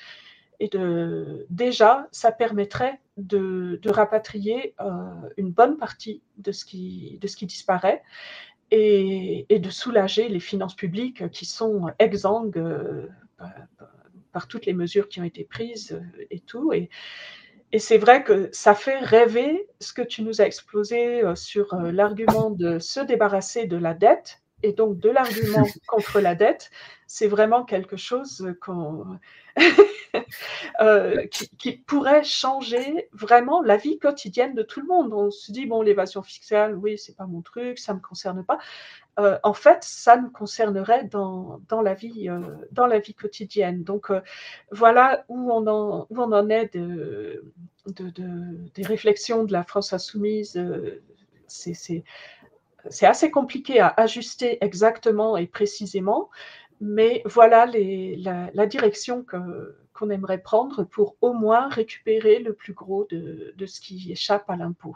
et 0.60 0.68
de 0.68 1.48
déjà, 1.50 2.08
ça 2.12 2.32
permettrait 2.32 3.00
de, 3.18 3.80
de 3.82 3.90
rapatrier 3.90 4.76
euh, 4.82 5.30
une 5.38 5.52
bonne 5.52 5.78
partie 5.78 6.22
de 6.38 6.52
ce 6.52 6.66
qui, 6.66 7.18
de 7.22 7.28
ce 7.28 7.38
qui 7.38 7.46
disparaît 7.46 8.04
et, 8.70 9.46
et 9.50 9.60
de 9.60 9.70
soulager 9.70 10.28
les 10.28 10.40
finances 10.40 10.76
publiques 10.76 11.30
qui 11.32 11.46
sont 11.46 11.90
exsangues 11.98 12.58
euh, 12.58 13.08
par, 13.38 13.52
par 14.32 14.48
toutes 14.48 14.66
les 14.66 14.74
mesures 14.74 15.08
qui 15.08 15.22
ont 15.22 15.26
été 15.26 15.44
prises 15.44 15.94
euh, 15.94 16.26
et 16.30 16.40
tout. 16.40 16.74
Et, 16.74 16.90
et 17.72 17.80
c'est 17.80 17.98
vrai 17.98 18.24
que 18.24 18.50
ça 18.52 18.76
fait 18.76 19.00
rêver 19.00 19.68
ce 19.80 19.94
que 19.94 20.02
tu 20.02 20.24
nous 20.24 20.42
as 20.42 20.46
explosé 20.46 21.24
euh, 21.24 21.36
sur 21.36 21.74
euh, 21.74 21.92
l'argument 21.92 22.50
de 22.50 22.80
se 22.80 23.00
débarrasser 23.00 23.66
de 23.66 23.78
la 23.78 23.94
dette 23.94 24.42
et 24.64 24.74
donc 24.74 25.00
de 25.00 25.10
l'argument 25.10 25.66
contre 25.88 26.20
la 26.20 26.36
dette. 26.36 26.70
C'est 27.08 27.28
vraiment 27.28 27.64
quelque 27.64 27.98
chose 27.98 28.54
euh, 30.82 31.28
qui, 31.28 31.50
qui 31.58 31.72
pourrait 31.74 32.24
changer 32.24 33.10
vraiment 33.14 33.62
la 33.62 33.78
vie 33.78 34.00
quotidienne 34.00 34.54
de 34.54 34.64
tout 34.64 34.82
le 34.82 34.88
monde. 34.88 35.14
On 35.14 35.32
se 35.32 35.52
dit, 35.52 35.66
bon, 35.66 35.82
l'évasion 35.82 36.24
fiscale, 36.24 36.76
oui, 36.76 36.98
c'est 36.98 37.16
pas 37.16 37.26
mon 37.26 37.42
truc, 37.42 37.80
ça 37.80 37.94
me 37.94 38.00
concerne 38.00 38.46
pas. 38.46 38.60
Euh, 39.20 39.38
en 39.44 39.54
fait, 39.54 39.84
ça 39.84 40.18
nous 40.18 40.30
concernerait 40.30 41.04
dans, 41.06 41.60
dans, 41.68 41.82
la, 41.82 41.94
vie, 41.94 42.30
euh, 42.30 42.40
la 42.88 43.00
vie 43.00 43.14
quotidienne. 43.14 43.84
Donc, 43.84 44.10
euh, 44.10 44.22
voilà 44.72 45.26
où 45.28 45.52
on 45.52 45.68
en, 45.68 46.50
est 46.50 46.74
de, 46.76 47.54
de, 47.88 48.10
de, 48.10 48.70
des 48.74 48.84
réflexions 48.84 49.44
de 49.44 49.52
la 49.52 49.64
France 49.64 49.92
insoumise. 49.94 50.60
c'est 51.48 52.04
assez 53.06 53.32
compliqué 53.32 53.80
à 53.80 53.94
ajuster 53.98 54.58
exactement 54.64 55.36
et 55.36 55.48
précisément, 55.48 56.30
mais 56.80 57.22
voilà 57.26 57.66
la, 57.66 58.66
direction 58.66 59.26
qu'on 59.26 60.10
aimerait 60.10 60.42
prendre 60.42 60.84
pour 60.86 61.18
au 61.22 61.34
moins 61.34 61.68
récupérer 61.70 62.40
le 62.40 62.54
plus 62.54 62.74
gros 62.74 63.06
de, 63.12 63.66
ce 63.66 63.82
qui 63.82 64.12
échappe 64.12 64.50
à 64.50 64.56
l'impôt. 64.56 64.96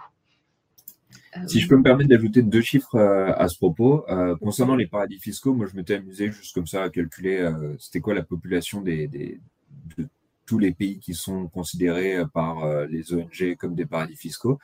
Si 1.48 1.60
je 1.60 1.68
peux 1.68 1.78
me 1.78 1.84
permettre 1.84 2.10
d'ajouter 2.10 2.42
deux 2.42 2.62
chiffres 2.62 2.96
euh, 2.96 3.34
à 3.36 3.48
ce 3.48 3.58
propos, 3.58 4.06
euh, 4.10 4.36
concernant 4.38 4.76
les 4.76 4.88
paradis 4.88 5.20
fiscaux, 5.20 5.54
moi 5.54 5.68
je 5.70 5.76
m'étais 5.76 5.96
amusé 5.96 6.32
juste 6.32 6.54
comme 6.54 6.68
ça 6.68 6.84
à 6.84 6.90
calculer 6.90 7.38
euh, 7.38 7.76
c'était 7.78 8.00
quoi 8.00 8.14
la 8.14 8.24
population 8.24 8.82
des, 8.82 9.08
de 9.08 10.08
tous 10.46 10.60
les 10.60 10.72
pays 10.72 11.00
qui 11.00 11.14
sont 11.14 11.48
considérés 11.48 12.24
par 12.34 12.86
les 12.86 13.14
ONG 13.14 13.56
comme 13.58 13.74
des 13.74 13.86
paradis 13.86 14.16
fiscaux. 14.16 14.60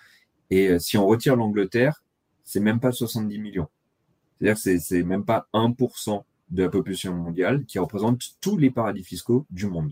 Et 0.52 0.78
si 0.78 0.98
on 0.98 1.08
retire 1.08 1.36
l'Angleterre, 1.36 2.04
c'est 2.44 2.60
même 2.60 2.80
pas 2.80 2.92
70 2.92 3.40
millions. 3.40 3.68
C'est-à-dire 4.40 4.62
que 4.64 4.80
c'est 4.80 5.04
même 5.04 5.26
pas 5.26 5.48
1% 5.54 6.24
de 6.52 6.64
la 6.64 6.70
population 6.70 7.16
mondiale 7.16 7.66
qui 7.66 7.80
représente 7.80 8.22
tous 8.42 8.58
les 8.58 8.70
paradis 8.70 9.04
fiscaux 9.04 9.48
du 9.50 9.66
monde. 9.66 9.92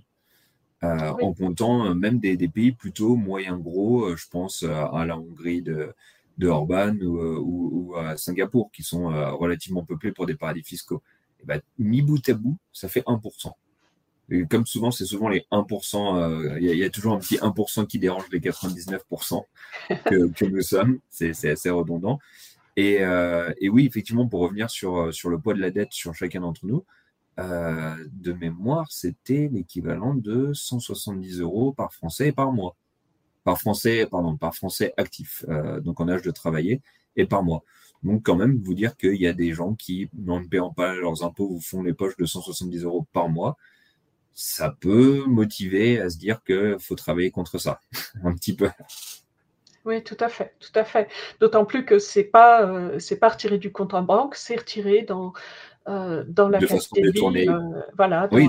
En 0.84 1.34
comptant 1.34 1.96
même 1.96 2.20
des, 2.20 2.38
des, 2.38 2.48
pays 2.48 2.72
plutôt 2.72 3.16
moyens 3.16 3.60
gros, 3.60 4.16
je 4.16 4.28
pense 4.30 4.64
à 4.64 5.06
la 5.08 5.18
Hongrie 5.18 5.64
de, 5.64 5.92
de 6.40 6.48
Orban 6.48 6.96
euh, 7.02 7.38
ou, 7.38 7.94
à 7.96 8.18
Singapour, 8.18 8.72
qui 8.72 8.82
sont 8.82 9.12
euh, 9.12 9.32
relativement 9.32 9.84
peuplés 9.84 10.14
pour 10.14 10.26
des 10.26 10.36
paradis 10.36 10.64
fiscaux. 10.64 11.04
Et 11.42 11.46
ben, 11.46 11.62
mi 11.78 12.02
bout 12.02 12.28
à 12.28 12.34
bout, 12.34 12.58
ça 12.72 12.88
fait 12.88 13.04
1%. 13.06 13.52
Et 14.32 14.46
comme 14.46 14.66
souvent, 14.66 14.92
c'est 14.92 15.06
souvent 15.06 15.28
les 15.28 15.46
1%, 15.52 16.18
euh, 16.18 16.58
il 16.62 16.76
y, 16.76 16.84
a 16.84 16.90
toujours 16.90 17.14
un 17.14 17.20
petit 17.20 17.38
1% 17.38 17.88
qui 17.88 18.00
dérange 18.00 18.24
les 18.32 18.40
99% 18.40 19.44
que, 19.90 20.46
nous 20.46 20.62
sommes. 20.62 21.00
C'est 21.10 21.50
assez 21.50 21.70
redondant. 21.70 22.20
Et, 22.78 23.04
oui, 23.70 23.86
effectivement, 23.86 24.28
pour 24.28 24.40
revenir 24.42 24.70
sur, 24.70 25.14
sur 25.14 25.30
le 25.30 25.40
poids 25.40 25.54
de 25.54 25.60
la 25.60 25.72
dette 25.72 25.92
sur 25.92 26.14
chacun 26.16 26.42
d'entre 26.42 26.66
nous, 26.66 26.86
de 27.38 28.34
mémoire, 28.34 28.90
c'était 28.92 29.50
l'équivalent 29.52 30.14
de 30.14 30.54
170 30.54 31.40
euros 31.42 31.74
par 31.74 31.92
Français 31.94 32.28
et 32.28 32.32
par 32.32 32.52
mois 32.52 32.76
par 33.50 33.60
français, 33.60 34.06
pardon, 34.06 34.38
par 34.38 34.54
français 34.54 34.94
actif, 34.96 35.44
euh, 35.50 35.80
donc 35.80 36.00
en 36.00 36.08
âge 36.08 36.22
de 36.22 36.30
travailler, 36.30 36.82
et 37.16 37.26
par 37.26 37.42
mois. 37.42 37.64
Donc 38.04 38.22
quand 38.22 38.36
même, 38.36 38.62
vous 38.62 38.76
dire 38.76 38.96
qu'il 38.96 39.16
y 39.16 39.26
a 39.26 39.34
des 39.34 39.54
gens 39.54 39.74
qui, 39.74 40.08
en 40.28 40.40
ne 40.40 40.46
payant 40.46 40.70
pas 40.70 40.94
leurs 40.94 41.24
impôts, 41.24 41.48
vous 41.48 41.60
font 41.60 41.82
les 41.82 41.94
poches 41.94 42.16
de 42.18 42.26
170 42.26 42.84
euros 42.84 43.08
par 43.12 43.28
mois, 43.28 43.58
ça 44.36 44.78
peut 44.80 45.24
motiver 45.26 46.00
à 46.00 46.12
se 46.12 46.20
dire 46.20 46.44
qu'il 46.44 46.78
faut 46.80 46.94
travailler 46.94 47.32
contre 47.32 47.58
ça, 47.58 47.80
un 48.24 48.36
petit 48.36 48.56
peu. 48.56 48.70
Oui, 49.84 50.04
tout 50.04 50.18
à 50.20 50.30
fait, 50.30 50.54
tout 50.60 50.78
à 50.78 50.84
fait. 50.84 51.10
D'autant 51.40 51.66
plus 51.66 51.86
que 51.86 51.98
c'est 51.98 52.26
pas 52.26 52.68
euh, 52.68 53.00
c'est 53.00 53.18
pas 53.18 53.30
retiré 53.30 53.58
du 53.58 53.72
compte 53.72 53.96
en 53.96 54.04
banque, 54.04 54.36
c'est 54.36 54.58
retiré 54.58 55.02
dans 55.02 55.34
euh, 55.88 56.24
dans 56.28 56.50
la 56.50 56.60
de 56.60 56.68
façon 56.68 56.96
détournée. 57.02 57.48
voilà, 57.98 58.30
oui, 58.32 58.48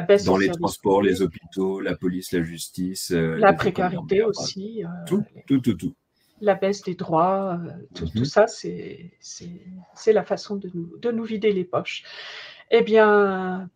dans 0.00 0.36
les 0.36 0.48
transports, 0.48 1.02
les 1.02 1.22
hôpitaux, 1.22 1.80
la 1.80 1.96
police, 1.96 2.32
la 2.32 2.42
justice. 2.42 3.10
Euh, 3.12 3.36
la 3.36 3.52
précarité 3.52 4.22
aussi. 4.22 4.84
Euh, 4.84 4.88
tout, 5.06 5.24
tout, 5.46 5.60
tout, 5.60 5.74
tout, 5.74 5.94
La 6.40 6.54
baisse 6.54 6.82
des 6.82 6.94
droits, 6.94 7.60
euh, 7.62 7.70
tout, 7.94 8.06
tout, 8.06 8.20
mhm. 8.20 8.24
ça, 8.24 8.46
c'est 8.46 9.12
la 10.06 10.24
façon 10.24 10.56
de 10.56 10.70
nous, 10.74 10.96
de 10.98 11.10
nous 11.10 11.24
vider 11.24 11.52
les 11.52 11.64
poches. 11.64 12.04
Eh 12.70 12.82
bien, 12.82 13.68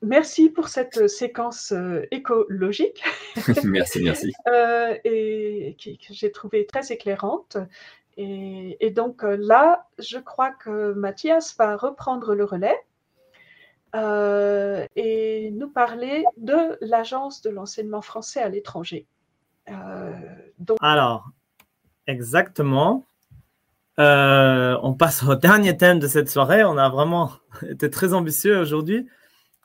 Merci 0.00 0.48
pour 0.48 0.68
cette 0.68 1.08
séquence 1.08 1.74
écologique. 2.12 3.02
merci, 3.64 4.00
merci. 4.00 4.32
et 5.04 5.76
que 5.76 6.14
j'ai 6.14 6.30
trouvé 6.30 6.66
très 6.66 6.92
éclairante. 6.92 7.56
Et, 8.16 8.76
et, 8.78 8.90
donc 8.90 9.24
là, 9.24 9.88
je 9.98 10.18
crois 10.18 10.52
que 10.52 10.92
Mathias 10.92 11.56
va 11.56 11.76
reprendre 11.76 12.36
le 12.36 12.44
relais. 12.44 12.78
Euh, 13.94 14.86
et 14.96 15.50
nous 15.52 15.70
parler 15.70 16.24
de 16.36 16.76
l'Agence 16.82 17.40
de 17.40 17.50
l'enseignement 17.50 18.02
français 18.02 18.40
à 18.40 18.48
l'étranger. 18.48 19.06
Euh, 19.70 20.12
Alors, 20.80 21.30
exactement. 22.06 23.06
Euh, 23.98 24.78
on 24.82 24.92
passe 24.94 25.22
au 25.22 25.34
dernier 25.36 25.76
thème 25.76 25.98
de 25.98 26.06
cette 26.06 26.28
soirée. 26.28 26.64
On 26.64 26.76
a 26.76 26.88
vraiment 26.90 27.32
été 27.68 27.88
très 27.88 28.12
ambitieux 28.12 28.58
aujourd'hui, 28.58 29.08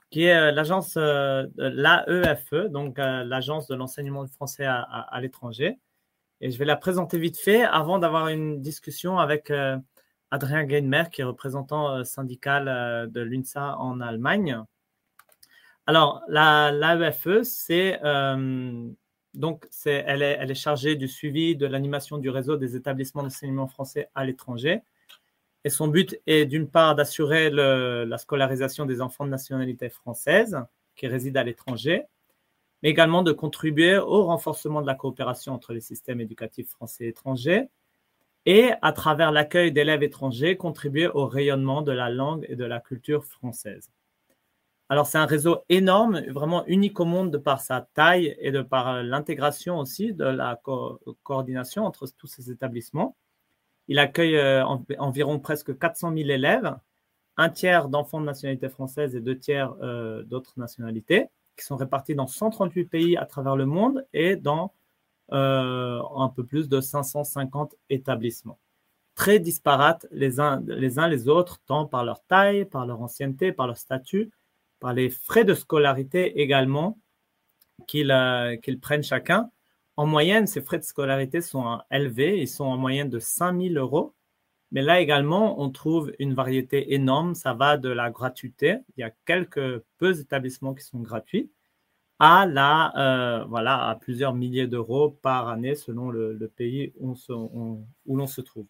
qui 0.09 0.23
est 0.23 0.51
l'agence 0.51 0.95
l'AEFE, 0.95 2.69
donc 2.69 2.97
l'Agence 2.97 3.67
de 3.67 3.75
l'enseignement 3.75 4.25
français 4.27 4.65
à 4.65 5.19
l'étranger. 5.21 5.79
Et 6.39 6.49
je 6.49 6.57
vais 6.57 6.65
la 6.65 6.75
présenter 6.75 7.17
vite 7.17 7.37
fait 7.37 7.63
avant 7.63 7.99
d'avoir 7.99 8.27
une 8.27 8.61
discussion 8.61 9.17
avec 9.17 9.51
Adrien 10.33 10.63
Gainmer, 10.63 11.03
qui 11.11 11.21
est 11.21 11.25
représentant 11.25 11.91
euh, 11.91 12.03
syndical 12.03 12.67
euh, 12.67 13.05
de 13.05 13.21
l'UNSA 13.21 13.77
en 13.77 14.01
Allemagne. 14.01 14.59
Alors, 15.85 16.23
l'AEFE, 16.27 17.43
c'est 17.43 17.99
euh, 18.03 18.89
donc 19.35 19.67
est, 19.85 20.03
elle, 20.07 20.23
est, 20.23 20.55
chargée 20.55 20.95
du 20.95 21.07
suivi 21.07 21.55
de 21.55 21.67
l'animation 21.67 22.17
du 22.17 22.31
réseau 22.31 22.57
des 22.57 22.75
établissements 22.75 23.21
d'enseignement 23.21 23.67
français 23.67 24.09
à 24.15 24.25
l'étranger. 24.25 24.81
Et 25.65 25.69
son 25.69 25.87
but 25.87 26.19
est 26.25 26.47
d'une 26.47 26.67
part 26.67 26.95
d'assurer 26.95 27.51
la 27.51 28.17
scolarisation 28.17 28.87
des 28.87 29.01
enfants 29.01 29.25
de 29.25 29.29
nationalité 29.29 29.89
française 29.89 30.57
qui 30.95 31.05
résident 31.05 31.41
à 31.41 31.43
l'étranger, 31.43 32.05
mais 32.81 32.89
également 32.89 33.21
de 33.21 33.31
contribuer 33.31 33.97
au 33.97 34.23
renforcement 34.25 34.81
de 34.81 34.87
la 34.87 34.95
coopération 34.95 35.53
entre 35.53 35.73
les 35.73 35.81
systèmes 35.81 36.21
éducatifs 36.21 36.69
français 36.69 37.05
et 37.05 37.09
étrangers, 37.09 37.69
et, 38.45 38.71
à 38.81 38.91
travers 38.91 39.31
l'accueil 39.31 39.71
d'élèves 39.71 40.03
étrangers, 40.03 40.57
contribuer 40.57 41.07
au 41.07 41.25
rayonnement 41.27 41.81
de 41.81 41.91
la 41.91 42.09
langue 42.09 42.45
et 42.49 42.55
de 42.55 42.65
la 42.65 42.79
culture 42.79 43.25
française. 43.25 43.89
Alors, 44.89 45.07
c'est 45.07 45.17
un 45.17 45.25
réseau 45.25 45.63
énorme, 45.69 46.21
vraiment 46.29 46.65
unique 46.67 46.99
au 46.99 47.05
monde 47.05 47.31
de 47.31 47.37
par 47.37 47.61
sa 47.61 47.87
taille 47.93 48.35
et 48.39 48.51
de 48.51 48.61
par 48.61 49.01
l'intégration 49.01 49.79
aussi 49.79 50.13
de 50.13 50.25
la 50.25 50.61
coordination 51.23 51.85
entre 51.85 52.05
tous 52.17 52.27
ces 52.27 52.51
établissements. 52.51 53.15
Il 53.87 53.97
accueille 53.99 54.37
euh, 54.37 54.65
environ 54.99 55.39
presque 55.39 55.77
400 55.77 56.13
000 56.15 56.29
élèves, 56.29 56.75
un 57.37 57.49
tiers 57.49 57.89
d'enfants 57.89 58.21
de 58.21 58.25
nationalité 58.25 58.69
française 58.69 59.15
et 59.15 59.21
deux 59.21 59.37
tiers 59.37 59.73
euh, 59.81 60.23
d'autres 60.23 60.53
nationalités, 60.57 61.27
qui 61.57 61.65
sont 61.65 61.75
répartis 61.75 62.15
dans 62.15 62.27
138 62.27 62.85
pays 62.85 63.17
à 63.17 63.25
travers 63.25 63.55
le 63.55 63.65
monde 63.65 64.05
et 64.13 64.35
dans 64.35 64.73
euh, 65.33 66.01
un 66.15 66.29
peu 66.29 66.45
plus 66.45 66.69
de 66.69 66.79
550 66.79 67.75
établissements. 67.89 68.59
Très 69.15 69.39
disparates 69.39 70.07
les 70.11 70.39
uns, 70.39 70.61
les 70.61 71.27
autres, 71.27 71.59
tant 71.65 71.85
par 71.85 72.03
leur 72.03 72.23
taille, 72.25 72.65
par 72.65 72.85
leur 72.85 73.01
ancienneté, 73.01 73.51
par 73.51 73.67
leur 73.67 73.77
statut, 73.77 74.31
par 74.79 74.93
les 74.93 75.09
frais 75.09 75.43
de 75.43 75.53
scolarité 75.53 76.41
également 76.41 76.99
qu'ils 77.87 78.11
euh, 78.11 78.57
prennent 78.81 79.03
chacun. 79.03 79.49
En 79.97 80.05
moyenne, 80.05 80.47
ces 80.47 80.61
frais 80.61 80.79
de 80.79 80.83
scolarité 80.83 81.41
sont 81.41 81.79
élevés, 81.91 82.39
ils 82.39 82.47
sont 82.47 82.65
en 82.65 82.77
moyenne 82.77 83.09
de 83.09 83.19
5000 83.19 83.77
euros. 83.77 84.13
Mais 84.71 84.81
là 84.81 84.99
également, 84.99 85.61
on 85.61 85.69
trouve 85.69 86.11
une 86.17 86.33
variété 86.33 86.93
énorme. 86.93 87.35
Ça 87.35 87.53
va 87.53 87.77
de 87.77 87.89
la 87.89 88.09
gratuité. 88.09 88.77
Il 88.97 89.01
y 89.01 89.03
a 89.03 89.11
quelques 89.25 89.83
peu 89.97 90.13
d'établissements 90.13 90.73
qui 90.73 90.83
sont 90.83 90.99
gratuits 90.99 91.51
à, 92.19 92.45
la, 92.45 92.93
euh, 92.97 93.45
voilà, 93.45 93.87
à 93.89 93.95
plusieurs 93.95 94.33
milliers 94.33 94.67
d'euros 94.67 95.11
par 95.21 95.47
année 95.49 95.75
selon 95.75 96.09
le, 96.09 96.47
pays 96.55 96.93
où, 96.99 97.15
l'on 98.07 98.27
se 98.27 98.41
trouve. 98.41 98.67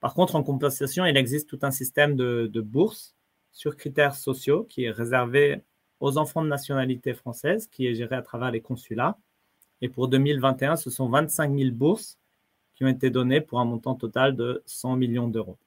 Par 0.00 0.14
contre, 0.14 0.36
en 0.36 0.42
compensation, 0.42 1.06
il 1.06 1.16
existe 1.16 1.48
tout 1.48 1.58
un 1.62 1.70
système 1.70 2.16
de, 2.16 2.48
de 2.52 2.60
bourses 2.60 3.14
sur 3.52 3.76
critères 3.76 4.14
sociaux 4.14 4.64
qui 4.64 4.84
est 4.84 4.90
réservé 4.90 5.62
aux 6.00 6.18
enfants 6.18 6.42
de 6.42 6.48
nationalité 6.48 7.14
française, 7.14 7.66
qui 7.66 7.86
est 7.86 7.94
géré 7.94 8.16
à 8.16 8.22
travers 8.22 8.50
les 8.50 8.60
consulats. 8.60 9.16
Et 9.80 9.88
pour 9.88 10.08
2021, 10.08 10.76
ce 10.76 10.90
sont 10.90 11.08
25 11.08 11.56
000 11.56 11.70
bourses 11.72 12.18
qui 12.74 12.84
ont 12.84 12.88
été 12.88 13.10
données 13.10 13.40
pour 13.40 13.60
un 13.60 13.64
montant 13.64 13.94
total 13.94 14.36
de 14.36 14.62
100 14.66 14.96
millions 14.96 15.28
d'euros. 15.28 15.58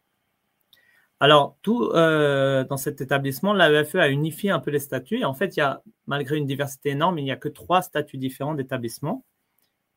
Alors, 1.19 1.57
tout 1.63 1.83
euh, 1.93 2.63
dans 2.65 2.77
cet 2.77 3.01
établissement, 3.01 3.53
l'AEFE 3.53 3.95
a 3.95 4.09
unifié 4.09 4.51
un 4.51 4.59
peu 4.59 4.69
les 4.69 4.79
statuts. 4.79 5.23
en 5.23 5.33
fait, 5.33 5.57
il 5.57 5.59
y 5.59 5.63
a, 5.63 5.81
malgré 6.05 6.37
une 6.37 6.45
diversité 6.45 6.89
énorme, 6.89 7.17
il 7.17 7.23
n'y 7.23 7.31
a 7.31 7.35
que 7.37 7.49
trois 7.49 7.81
statuts 7.81 8.17
différents 8.17 8.53
d'établissements. 8.53 9.25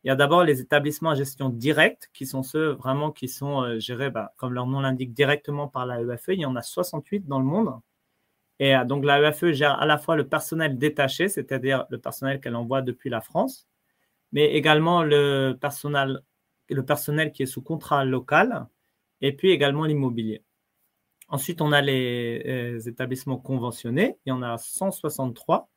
Il 0.05 0.09
y 0.09 0.10
a 0.10 0.16
d'abord 0.16 0.44
les 0.44 0.60
établissements 0.60 1.10
à 1.10 1.14
gestion 1.14 1.51
directe, 1.51 2.10
qui 2.14 2.26
sont 2.26 2.42
ceux 2.42 2.70
vraiment 2.72 3.12
qui 3.12 3.28
sont 3.28 3.62
euh, 3.62 3.78
gérés, 3.80 4.10
bah, 4.10 4.32
comme 4.38 4.55
leur 4.55 4.66
nom 4.66 4.80
l'indique, 4.80 5.14
directement 5.14 5.68
par 5.68 5.86
l'AEFE. 5.86 6.28
Il 6.28 6.40
y 6.40 6.47
en 6.47 6.56
a 6.56 6.62
68 6.62 7.26
dans 7.26 7.38
le 7.38 7.44
monde. 7.44 7.80
Et 8.60 8.76
euh, 8.76 8.84
donc, 8.84 9.05
l'AEFE 9.05 9.52
gère 9.52 9.80
à 9.80 9.86
la 9.86 9.98
fois 9.98 10.16
le 10.16 10.28
personnel 10.28 10.78
détaché, 10.78 11.28
c'est-à-dire 11.28 11.86
le 11.90 11.98
personnel 11.98 12.40
qu'elle 12.40 12.56
envoie 12.56 12.82
depuis 12.82 13.10
la 13.10 13.20
France, 13.20 13.68
mais 14.32 14.55
également 14.55 15.02
le 15.05 15.55
personnel, 15.60 16.20
le 16.70 16.84
personnel 16.84 17.32
qui 17.32 17.42
est 17.44 17.47
sous 17.47 17.62
contrat 17.62 18.05
local, 18.05 18.66
et 19.22 19.32
puis 19.36 19.51
également 19.51 19.84
l'immobilier. 19.84 20.44
Ensuite, 21.31 21.61
on 21.62 21.70
a 21.70 21.81
les, 21.81 22.43
euh, 22.47 22.81
établissements 22.89 23.39
conventionnés. 23.39 24.19
Il 24.27 24.31
y 24.31 24.32
en 24.32 24.43
a 24.43 24.59
163 24.59 25.69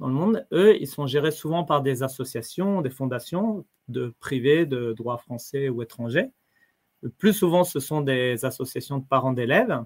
dans 0.00 0.06
le 0.06 0.12
monde. 0.12 0.46
Eux, 0.52 0.76
ils 0.80 0.86
sont 0.86 1.06
gérés 1.06 1.30
souvent 1.30 1.64
par 1.64 1.82
des 1.82 2.02
associations, 2.02 2.82
des 2.82 2.90
fondations 2.90 3.64
de 3.88 4.14
privés, 4.20 4.66
de 4.66 4.92
droit 4.92 5.16
français 5.16 5.70
ou 5.70 5.82
étranger, 5.82 6.30
Le 7.02 7.08
plus 7.10 7.32
souvent, 7.32 7.64
ce 7.64 7.80
sont 7.80 8.02
des 8.02 8.44
associations 8.44 8.98
de 8.98 9.04
parents 9.04 9.32
d'élèves. 9.32 9.82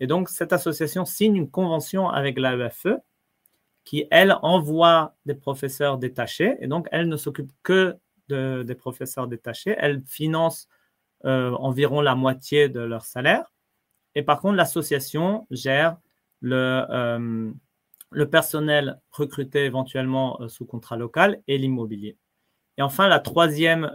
Et 0.00 0.06
donc, 0.06 0.28
cette 0.28 0.52
association 0.52 1.04
signe 1.04 1.36
une 1.36 1.50
convention 1.50 2.08
avec 2.08 2.38
l'AEFE 2.38 2.98
qui, 3.84 4.06
elle, 4.10 4.36
envoie 4.42 5.14
des 5.26 5.34
professeurs 5.34 5.98
détachés. 5.98 6.56
Et 6.60 6.68
donc, 6.68 6.86
elle 6.92 7.08
ne 7.08 7.16
s'occupe 7.16 7.50
que 7.62 7.96
de, 8.28 8.62
des 8.62 8.74
professeurs 8.74 9.26
détachés. 9.26 9.74
Elle 9.78 10.02
finance 10.06 10.68
euh, 11.24 11.50
environ 11.52 12.00
la 12.00 12.14
moitié 12.14 12.68
de 12.68 12.80
leur 12.80 13.04
salaire. 13.04 13.53
Et 14.14 14.22
par 14.22 14.40
contre, 14.40 14.56
l'association 14.56 15.46
gère 15.50 15.98
le, 16.40 16.84
euh, 16.90 18.26
personnel 18.26 19.00
recruté 19.10 19.64
éventuellement 19.64 20.40
euh, 20.40 20.48
sous 20.48 20.66
contrat 20.66 20.96
local 20.96 21.40
et 21.48 21.58
l'immobilier. 21.58 22.16
Et 22.76 22.82
enfin, 22.82 23.08
la 23.08 23.20
troisième 23.20 23.88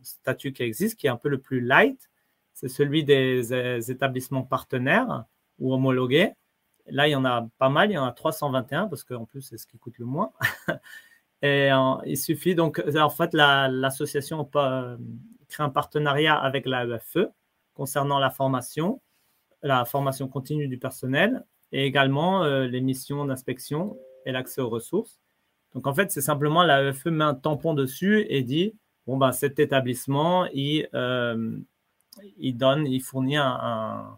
statut 0.00 0.54
qui 0.54 0.62
existe, 0.62 0.98
qui 0.98 1.06
est 1.06 1.10
un 1.10 1.16
peu 1.16 1.28
le 1.28 1.38
plus 1.38 1.60
light, 1.60 2.10
c'est 2.54 2.68
celui 2.68 3.04
des 3.04 3.90
établissements 3.90 4.42
partenaires 4.42 5.24
ou 5.58 5.74
homologués. 5.74 6.32
Là, 6.86 7.08
il 7.08 7.10
y 7.10 7.14
en 7.14 7.26
a 7.26 7.46
pas 7.58 7.68
mal, 7.68 7.90
il 7.90 7.94
y 7.94 7.98
en 7.98 8.06
a 8.06 8.12
321 8.12 8.88
parce 8.88 9.04
qu'en 9.04 9.26
plus, 9.26 9.42
c'est 9.42 9.58
ce 9.58 9.66
qui 9.66 9.78
coûte 9.78 9.98
le 9.98 10.06
moins. 10.06 10.32
Et 11.42 11.68
il 12.06 12.16
suffit 12.16 12.54
donc, 12.54 12.82
en 12.96 13.10
fait, 13.10 13.34
l'association 13.34 14.44
crée 14.46 15.62
un 15.62 15.68
partenariat 15.68 16.36
avec 16.36 16.64
l'AEFE 16.64 17.28
concernant 17.82 18.20
la 18.20 18.30
formation, 18.30 19.02
la 19.60 19.84
formation 19.84 20.28
continue 20.28 20.68
du 20.68 20.78
personnel 20.78 21.44
et 21.72 21.84
également 21.84 22.44
euh, 22.44 22.68
les 22.68 22.80
missions 22.80 23.24
d'inspection 23.24 23.98
et 24.24 24.30
l'accès 24.30 24.60
aux 24.60 24.68
ressources. 24.68 25.18
Donc, 25.74 25.88
en 25.88 25.92
fait, 25.92 26.12
c'est 26.12 26.20
simplement 26.20 26.62
l'AEFE 26.62 27.06
met 27.06 27.24
un 27.24 27.34
tampon 27.34 27.74
dessus 27.74 28.24
et 28.28 28.44
dit 28.44 28.76
bon, 29.04 29.16
ben, 29.16 29.32
cet 29.32 29.58
établissement, 29.58 30.46
il, 30.54 30.88
euh, 30.94 31.58
il 32.38 32.56
donne, 32.56 32.86
il 32.86 33.00
fournit 33.00 33.36
un, 33.36 34.16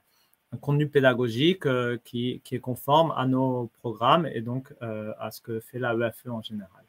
contenu 0.61 0.87
pédagogique 0.87 1.65
euh, 1.65 1.97
qui, 2.05 2.43
qui, 2.45 2.57
est 2.57 2.61
conforme 2.61 3.15
à 3.17 3.25
nos 3.27 3.71
programmes 3.79 4.27
et 4.27 4.43
donc 4.43 4.75
à 4.83 5.31
ce 5.31 5.41
que 5.41 5.59
fait 5.59 5.79
l'AEFE 5.79 6.27
en 6.27 6.43
général. 6.43 6.84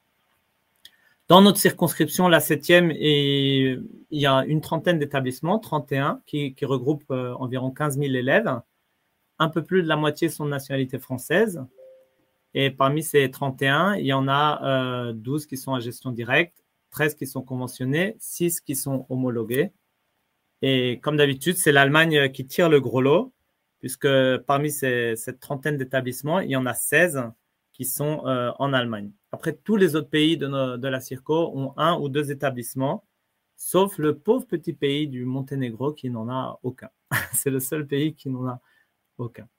Dans 1.28 1.42
notre 1.42 1.58
circonscription, 1.58 2.28
la 2.28 2.40
septième, 2.40 2.92
il 2.92 3.82
y 4.12 4.28
a 4.28 4.46
une 4.46 4.62
trentaine 4.62 5.00
d'établissements, 5.00 5.58
31, 5.58 6.22
qui, 6.28 6.54
qui 6.54 6.66
regroupent 6.66 7.10
euh, 7.10 7.34
environ 7.40 7.72
15 7.72 7.98
000 7.98 8.14
élèves. 8.14 8.62
Un 9.40 9.50
peu 9.50 9.64
plus 9.64 9.82
de 9.82 9.88
la 9.88 9.96
moitié 9.96 10.30
sont 10.30 10.46
de 10.46 10.52
nationalité 10.52 11.00
française. 11.00 11.66
Et 12.54 12.70
parmi 12.70 13.02
ces 13.02 13.32
31, 13.32 13.96
il 13.96 14.06
y 14.06 14.14
en 14.14 14.28
a 14.28 15.14
12 15.14 15.44
euh, 15.44 15.48
qui 15.48 15.58
sont 15.58 15.74
à 15.74 15.80
gestion 15.80 16.12
directe, 16.12 16.64
13 16.92 17.16
qui 17.16 17.26
sont 17.26 17.42
conventionnés, 17.42 18.16
6 18.20 18.62
qui 18.62 18.76
sont 18.76 19.08
homologués. 19.10 19.72
Et 20.62 21.00
comme 21.02 21.18
d'habitude, 21.18 21.58
c'est 21.58 21.72
l'Allemagne 21.72 22.32
qui 22.32 22.46
tire 22.46 22.70
le 22.70 22.80
gros 22.80 23.02
lot, 23.02 23.34
puisque 23.80 24.08
parmi 24.46 24.70
ces, 24.70 25.16
cette 25.16 25.40
trentaine 25.40 25.78
d'établissements, 25.78 26.40
il 26.40 26.52
y 26.52 26.56
en 26.56 26.68
a 26.68 26.76
16 26.76 27.24
qui 27.76 27.84
sont 27.84 28.26
euh, 28.26 28.54
en 28.58 28.72
Allemagne. 28.72 29.12
Après, 29.34 29.54
tous 29.54 29.76
les 29.76 29.98
autres 29.98 30.10
pays 30.10 30.38
de, 30.38 30.88
la 30.88 31.00
Circo 31.02 31.52
ont 31.54 31.74
un 31.76 32.00
ou 32.00 32.08
deux 32.08 32.32
établissements, 32.32 33.06
sauf 33.58 33.98
le 33.98 34.18
pauvre 34.18 34.48
petit 34.48 34.72
pays 34.72 35.10
du 35.10 35.26
Monténégro 35.26 35.92
qui 35.92 36.10
n'en 36.10 36.30
a 36.30 36.58
aucun. 36.64 36.90
C'est 37.34 37.50
le 37.50 37.60
seul 37.60 37.86
pays 37.86 38.16
qui 38.16 38.30
n'en 38.30 38.48
a 38.48 38.62
aucun. 39.18 39.50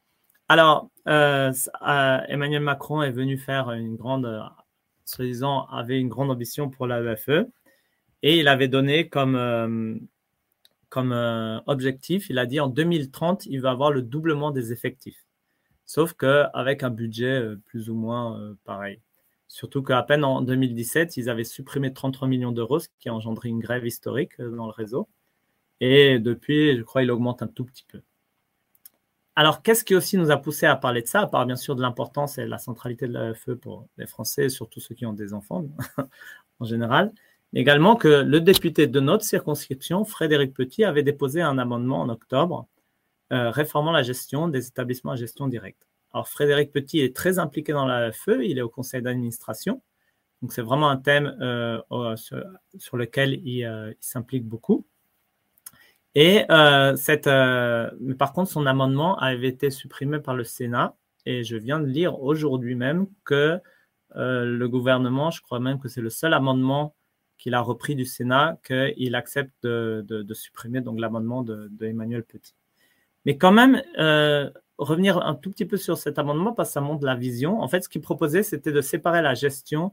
Alors, 0.49 0.89
euh, 1.09 1.53
euh, 1.87 2.19
Emmanuel 2.29 2.63
Macron 2.63 3.03
est 3.03 3.11
venu 3.11 3.37
faire 3.37 3.71
une 3.73 3.97
grande, 3.97 4.43
soi-disant, 5.05 5.67
avait 5.67 6.01
une 6.01 6.09
grande 6.09 6.31
ambition 6.31 6.71
pour 6.71 6.87
l'AEFE 6.87 7.47
et 8.23 8.41
il 8.41 8.49
avait 8.49 8.69
donné 8.69 9.11
comme, 9.11 10.09
comme 10.89 11.63
objectif, 11.67 12.31
il 12.31 12.39
a 12.39 12.47
dit 12.47 12.61
en 12.61 12.69
2030, 12.69 13.45
il 13.45 13.61
va 13.61 13.73
avoir 13.73 13.91
le 13.91 14.01
doublement 14.01 14.53
des 14.53 14.73
effectifs. 14.73 15.26
Sauf 15.87 16.15
qu'avec 16.15 16.83
un 16.83 16.91
budget 16.91 17.43
plus 17.67 17.89
ou 17.89 17.95
moins 17.95 18.57
pareil. 18.65 19.01
Surtout 19.49 19.83
qu'à 19.83 20.03
peine 20.03 20.25
en 20.25 20.43
2017, 20.43 21.17
ils 21.17 21.31
avaient 21.31 21.45
supprimé 21.45 21.93
33 21.93 22.27
millions 22.29 22.53
d'euros, 22.53 22.81
ce 22.81 22.89
qui 22.99 23.09
a 23.09 23.15
engendré 23.15 23.49
une 23.49 23.61
grève 23.61 23.87
historique 23.87 24.33
euh, 24.41 24.55
dans 24.55 24.67
le 24.67 24.73
réseau. 24.73 25.09
Et 25.81 26.19
depuis, 26.19 26.77
je 26.77 26.83
crois, 26.83 27.03
il 27.03 27.11
augmente 27.11 27.43
un 27.43 27.47
tout 27.47 27.65
petit 27.65 27.85
peu. 27.89 28.01
Alors, 29.37 29.63
qu'est-ce 29.63 29.85
qui 29.85 29.95
aussi 29.95 30.17
nous 30.17 30.31
a 30.31 30.39
poussé 30.39 30.67
à 30.67 30.77
parler 30.77 31.03
de 31.03 31.07
ça, 31.07 31.21
à 31.21 31.27
part 31.27 31.45
bien 31.47 31.57
sûr 31.57 31.77
de 31.77 31.83
l'importance 31.83 32.39
et 32.39 32.45
de 32.45 32.51
la 32.51 32.59
centralité 32.59 33.07
de 33.07 33.13
l'AFE 33.13 33.55
pour 33.55 33.87
les 33.99 34.07
Français, 34.07 34.49
surtout 34.49 34.81
ceux 34.81 34.95
qui 34.95 35.05
ont 35.07 35.13
des 35.13 35.35
enfants 35.35 35.67
en 36.61 36.65
général, 36.65 37.13
mais 37.53 37.61
également 37.61 37.97
que 37.97 38.09
le 38.09 38.41
député 38.41 38.87
de 38.87 38.99
notre 38.99 39.25
circonscription, 39.25 40.05
Frédéric 40.05 40.55
Petit, 40.55 40.85
avait 40.85 41.03
déposé 41.03 41.43
un 41.43 41.59
amendement 41.59 42.01
en 42.01 42.09
octobre 42.09 42.67
euh, 43.33 43.51
réformant 43.51 43.93
la 43.93 44.03
gestion 44.03 44.49
des 44.49 44.69
établissements 44.69 45.13
à 45.13 45.17
gestion 45.17 45.49
directe. 45.49 45.87
Alors, 46.13 46.29
Frédéric 46.29 46.73
Petit 46.73 47.01
est 47.01 47.15
très 47.15 47.39
impliqué 47.39 47.73
dans 47.73 47.87
la 47.87 48.13
FE, 48.13 48.43
il 48.43 48.59
est 48.59 48.63
au 48.63 48.69
conseil 48.69 49.03
d'administration. 49.03 49.83
Donc, 50.43 50.53
c'est 50.53 50.63
vraiment 50.63 50.89
un 50.91 50.97
thème 50.97 51.37
euh, 51.41 51.81
sur, 52.79 52.97
lequel 52.97 53.35
euh, 53.35 53.91
il, 53.93 53.97
s'implique 54.01 54.47
beaucoup. 54.47 54.87
Et 56.15 56.45
euh, 56.51 56.97
cette, 56.97 57.27
mais 57.27 58.15
par 58.15 58.33
contre, 58.33 58.51
son 58.51 58.65
amendement 58.67 59.19
avait 59.19 59.49
été 59.49 59.71
supprimé 59.71 60.19
par 60.19 60.35
le 60.35 60.45
Sénat. 60.45 60.97
Et 61.27 61.45
je 61.45 61.57
viens 61.57 61.81
de 61.81 61.87
lire 61.87 62.21
aujourd'hui 62.23 62.75
même 62.75 63.07
que 63.25 63.61
le 64.15 64.67
gouvernement, 64.67 65.31
je 65.31 65.43
crois 65.43 65.61
même 65.61 65.79
que 65.79 65.89
c'est 65.89 66.01
le 66.01 66.09
seul 66.09 66.33
amendement 66.33 66.95
qu'il 67.37 67.53
a 67.53 67.61
repris 67.61 67.95
du 67.95 68.07
Sénat, 68.07 68.59
qu'il 68.65 69.15
accepte 69.15 69.53
de, 69.65 70.27
supprimer 70.33 70.81
donc 70.81 70.99
l'amendement 70.99 71.43
de, 71.43 71.69
de, 71.71 71.87
Emmanuel 71.87 72.23
Petit. 72.23 72.55
Mais 73.27 73.37
quand 73.37 73.53
même, 73.53 73.83
revenir 74.79 75.19
un 75.19 75.35
tout 75.35 75.51
petit 75.51 75.65
peu 75.65 75.77
sur 75.77 75.97
cet 75.99 76.19
amendement 76.19 76.53
parce 76.53 76.71
que 76.71 76.75
ça 76.75 76.81
montre 76.81 77.05
la 77.05 77.15
vision. 77.15 77.61
En 77.61 77.69
fait, 77.69 77.83
ce 77.83 77.89
qu'il 77.89 78.01
proposait, 78.01 78.43
c'était 78.43 78.73
de 78.73 78.81
séparer 78.81 79.23
la 79.23 79.35
gestion, 79.35 79.93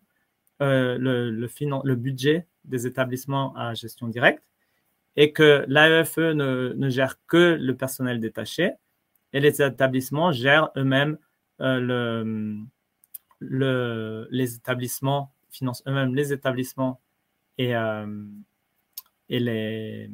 euh, 0.61 0.97
le, 0.99 1.95
budget 1.95 2.47
des 2.65 2.85
établissements 2.85 3.55
à 3.55 3.73
gestion 3.73 4.07
directe 4.07 4.43
et 5.15 5.31
que 5.31 5.65
l'AEFE 5.67 6.17
ne, 6.17 6.89
gère 6.89 7.17
que 7.27 7.57
le 7.59 7.75
personnel 7.75 8.19
détaché 8.19 8.73
et 9.31 9.39
les 9.39 9.61
établissements 9.61 10.31
gèrent 10.31 10.69
eux-mêmes 10.77 11.17
euh, 11.61 11.79
le, 11.79 12.57
le, 13.39 14.27
les 14.31 14.55
établissements, 14.55 15.31
financent 15.49 15.83
eux-mêmes 15.87 16.15
les 16.15 16.33
établissements 16.33 16.99
euh, 17.59 18.25
et 19.29 19.39
les 19.39 20.09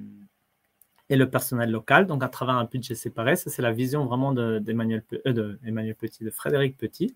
et 1.09 1.15
le 1.15 1.29
personnel 1.29 1.71
local, 1.71 2.05
donc 2.05 2.23
à 2.23 2.29
travers 2.29 2.55
un 2.55 2.65
budget 2.65 2.95
séparé. 2.95 3.35
Ça, 3.35 3.49
c'est 3.49 3.61
la 3.61 3.71
vision 3.71 4.05
vraiment 4.05 4.31
d'Emmanuel 4.31 5.03
de, 5.11 5.21
euh, 5.25 5.33
de, 5.33 5.59
Emmanuel 5.65 5.95
Petit, 5.95 6.23
de 6.23 6.29
Frédéric 6.29 6.77
Petit. 6.77 7.15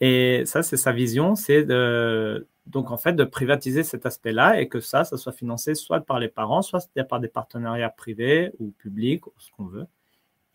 Et 0.00 0.42
ça, 0.46 0.62
c'est 0.62 0.76
sa 0.76 0.92
vision, 0.92 1.36
c'est 1.36 1.64
de, 1.64 2.48
donc 2.66 2.90
en 2.90 2.96
fait 2.96 3.12
de 3.12 3.24
privatiser 3.24 3.84
cet 3.84 4.06
aspect-là 4.06 4.60
et 4.60 4.68
que 4.68 4.80
ça, 4.80 5.04
ça 5.04 5.16
soit 5.16 5.32
financé 5.32 5.74
soit 5.74 6.00
par 6.00 6.18
les 6.18 6.28
parents, 6.28 6.62
soit 6.62 6.88
par 7.08 7.20
des 7.20 7.28
partenariats 7.28 7.90
privés 7.90 8.50
ou 8.58 8.72
publics, 8.72 9.26
ou 9.26 9.32
ce 9.38 9.50
qu'on 9.52 9.66
veut. 9.66 9.86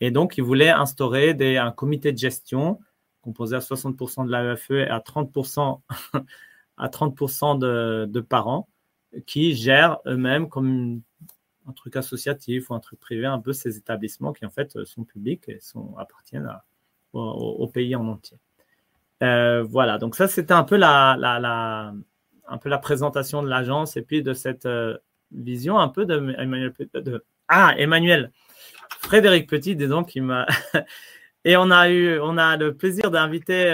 Et 0.00 0.10
donc, 0.10 0.36
il 0.38 0.44
voulait 0.44 0.70
instaurer 0.70 1.36
un 1.58 1.72
comité 1.72 2.12
de 2.12 2.18
gestion 2.18 2.78
composé 3.22 3.56
à 3.56 3.60
60% 3.60 4.26
de 4.26 4.30
l'AEFE 4.30 4.70
et 4.70 4.88
à 4.88 4.98
30%, 4.98 5.80
à 6.76 6.88
30 6.88 7.58
de, 7.58 8.06
de 8.06 8.20
parents 8.20 8.68
qui 9.26 9.54
gèrent 9.54 9.98
eux-mêmes 10.06 10.48
comme 10.48 11.02
un 11.68 11.72
truc 11.72 11.96
associatif 11.96 12.70
ou 12.70 12.74
un 12.74 12.80
truc 12.80 13.00
privé, 13.00 13.26
un 13.26 13.40
peu 13.40 13.52
ces 13.52 13.76
établissements 13.76 14.32
qui 14.32 14.46
en 14.46 14.50
fait 14.50 14.76
euh, 14.76 14.84
sont 14.84 15.04
publics 15.04 15.48
et 15.48 15.60
sont, 15.60 15.94
appartiennent 15.98 16.50
au, 17.12 17.66
pays 17.66 17.94
en 17.96 18.06
entier. 18.06 18.38
Euh, 19.22 19.62
voilà, 19.62 19.98
donc 19.98 20.14
ça 20.14 20.28
c'était 20.28 20.54
un 20.54 20.64
peu 20.64 20.76
la, 20.76 21.16
la, 21.18 21.38
la, 21.38 21.92
un 22.48 22.58
peu 22.58 22.68
la 22.68 22.78
présentation 22.78 23.42
de 23.42 23.48
l'agence 23.48 23.96
et 23.96 24.02
puis 24.02 24.22
de 24.22 24.32
cette 24.32 24.66
euh, 24.66 24.96
vision 25.32 25.78
un 25.78 25.88
peu 25.88 26.06
de 26.06 26.34
Emmanuel 26.38 26.72
de, 26.94 27.24
ah 27.48 27.74
Emmanuel 27.76 28.32
Frédéric 29.00 29.48
Petit 29.48 29.76
disons 29.76 30.04
qui 30.04 30.20
m'a 30.20 30.46
et 31.44 31.56
on 31.56 31.70
a 31.70 31.90
eu 31.90 32.18
on 32.20 32.38
a 32.38 32.56
le 32.56 32.74
plaisir 32.74 33.10
d'inviter 33.10 33.68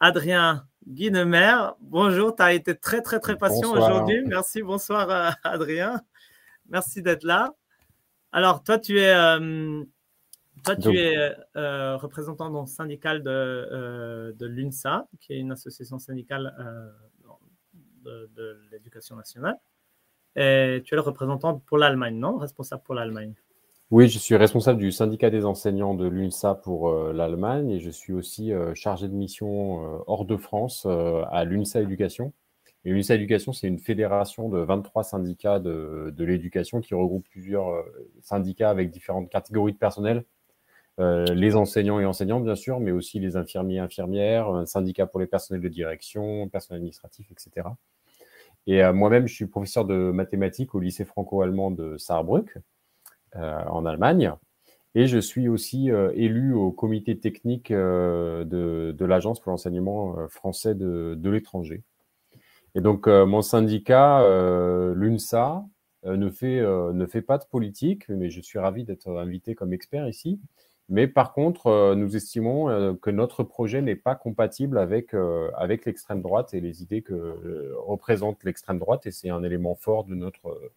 Adrien 0.00 0.64
Guinemer. 0.88 1.74
Bonjour, 1.80 2.34
tu 2.34 2.42
as 2.42 2.54
été 2.54 2.74
très 2.74 3.02
très 3.02 3.20
très 3.20 3.36
patient 3.36 3.72
aujourd'hui. 3.72 4.22
Merci, 4.26 4.62
bonsoir 4.62 5.36
Adrien. 5.44 6.00
Merci 6.70 7.02
d'être 7.02 7.24
là. 7.24 7.52
Alors, 8.32 8.62
toi, 8.62 8.78
tu 8.78 9.00
es, 9.00 9.12
euh, 9.12 9.82
toi, 10.64 10.76
tu 10.76 10.96
es 10.96 11.34
euh, 11.56 11.96
représentant 11.96 12.64
syndical 12.66 13.22
de, 13.22 13.30
euh, 13.30 14.32
de 14.32 14.46
l'UNSA, 14.46 15.08
qui 15.20 15.32
est 15.32 15.38
une 15.38 15.52
association 15.52 15.98
syndicale 15.98 16.54
de, 18.04 18.60
l'éducation 18.70 19.16
nationale. 19.16 19.56
Et 20.36 20.80
tu 20.84 20.94
es 20.94 20.96
le 20.96 21.02
représentant 21.02 21.58
pour 21.58 21.76
l'Allemagne, 21.76 22.16
non? 22.16 22.38
Responsable 22.38 22.82
pour 22.84 22.94
l'Allemagne. 22.94 23.34
Oui, 23.90 24.08
je 24.08 24.20
suis 24.20 24.36
responsable 24.36 24.78
du 24.78 24.92
syndicat 24.92 25.30
des 25.30 25.44
enseignants 25.44 25.94
de 25.94 26.06
l'UNSA 26.06 26.54
pour 26.54 26.92
l'Allemagne 27.12 27.70
et 27.70 27.80
je 27.80 27.90
suis 27.90 28.12
aussi 28.12 28.52
chargé 28.74 29.08
de 29.08 29.12
mission 29.12 30.04
hors 30.06 30.24
de 30.24 30.36
France 30.36 30.86
à 30.86 31.44
l'UNSA 31.44 31.80
Éducation 31.80 32.32
Et 32.84 32.92
l'UNSA 32.92 33.16
Éducation, 33.16 33.52
c'est 33.52 33.66
une 33.68 33.78
fédération 33.78 34.48
de 34.48 34.58
23 34.58 35.04
syndicats 35.04 35.58
de, 35.58 36.14
l'éducation 36.18 36.80
qui 36.80 36.94
regroupe 36.94 37.28
plusieurs 37.28 37.68
euh, 37.68 37.82
syndicats 38.22 38.70
avec 38.70 38.90
différentes 38.90 39.28
catégories 39.28 39.74
de 39.74 39.78
personnel. 39.78 40.24
Euh, 40.98 41.24
les 41.34 41.56
enseignants 41.56 42.00
et 42.00 42.06
enseignantes, 42.06 42.44
bien 42.44 42.54
sûr, 42.54 42.80
mais 42.80 42.90
aussi 42.90 43.20
les 43.20 43.36
infirmiers 43.36 43.76
et 43.76 43.80
infirmières, 43.80 44.48
un 44.48 44.66
syndicat 44.66 45.06
pour 45.06 45.20
les 45.20 45.26
personnels 45.26 45.62
de 45.62 45.68
direction, 45.68 46.48
personnel 46.48 46.78
administratif, 46.78 47.30
etc. 47.30 47.68
Et 48.66 48.82
euh, 48.82 48.92
moi-même, 48.94 49.26
je 49.26 49.34
suis 49.34 49.46
professeur 49.46 49.84
de 49.84 50.10
mathématiques 50.10 50.74
au 50.74 50.80
lycée 50.80 51.04
franco-allemand 51.04 51.70
de 51.70 51.96
Saarbrück, 51.98 52.58
en 53.34 53.86
Allemagne. 53.86 54.32
Et 54.96 55.06
je 55.06 55.18
suis 55.18 55.48
aussi 55.48 55.88
élu 56.14 56.52
au 56.52 56.72
comité 56.72 57.16
technique 57.16 57.70
de, 57.70 59.04
l'Agence 59.04 59.38
pour 59.38 59.52
l'enseignement 59.52 60.26
français 60.26 60.74
de 60.74 61.30
l'étranger. 61.30 61.84
Et 62.74 62.80
donc, 62.80 63.06
mon 63.06 63.42
syndicat, 63.42 64.22
l'UNSA, 64.94 65.64
ne, 66.04 66.30
fait, 66.30 66.60
ne 66.60 67.06
fait 67.06 67.22
pas 67.22 67.38
de 67.38 67.44
politique, 67.44 68.08
mais 68.08 68.30
je 68.30 68.40
suis 68.40 68.58
ravi 68.58 68.84
d'être 68.84 69.08
invité 69.08 69.54
comme 69.54 69.72
expert 69.72 70.08
ici. 70.08 70.40
Mais 70.88 71.06
par 71.06 71.32
contre, 71.32 71.94
nous 71.94 72.16
estimons 72.16 72.96
que 72.96 73.10
notre 73.10 73.44
projet 73.44 73.80
n'est 73.80 73.96
pas 73.96 74.16
compatible 74.16 74.78
avec, 74.78 75.14
avec 75.56 75.84
l'extrême 75.84 76.20
droite 76.20 76.52
et 76.52 76.60
les 76.60 76.82
idées 76.82 77.02
que 77.02 77.72
représente 77.78 78.42
l'extrême 78.44 78.78
droite, 78.78 79.06
et 79.06 79.12
c'est 79.12 79.30
un 79.30 79.44
élément 79.44 79.76
fort 79.76 80.04
de 80.04 80.14
notre, 80.14 80.72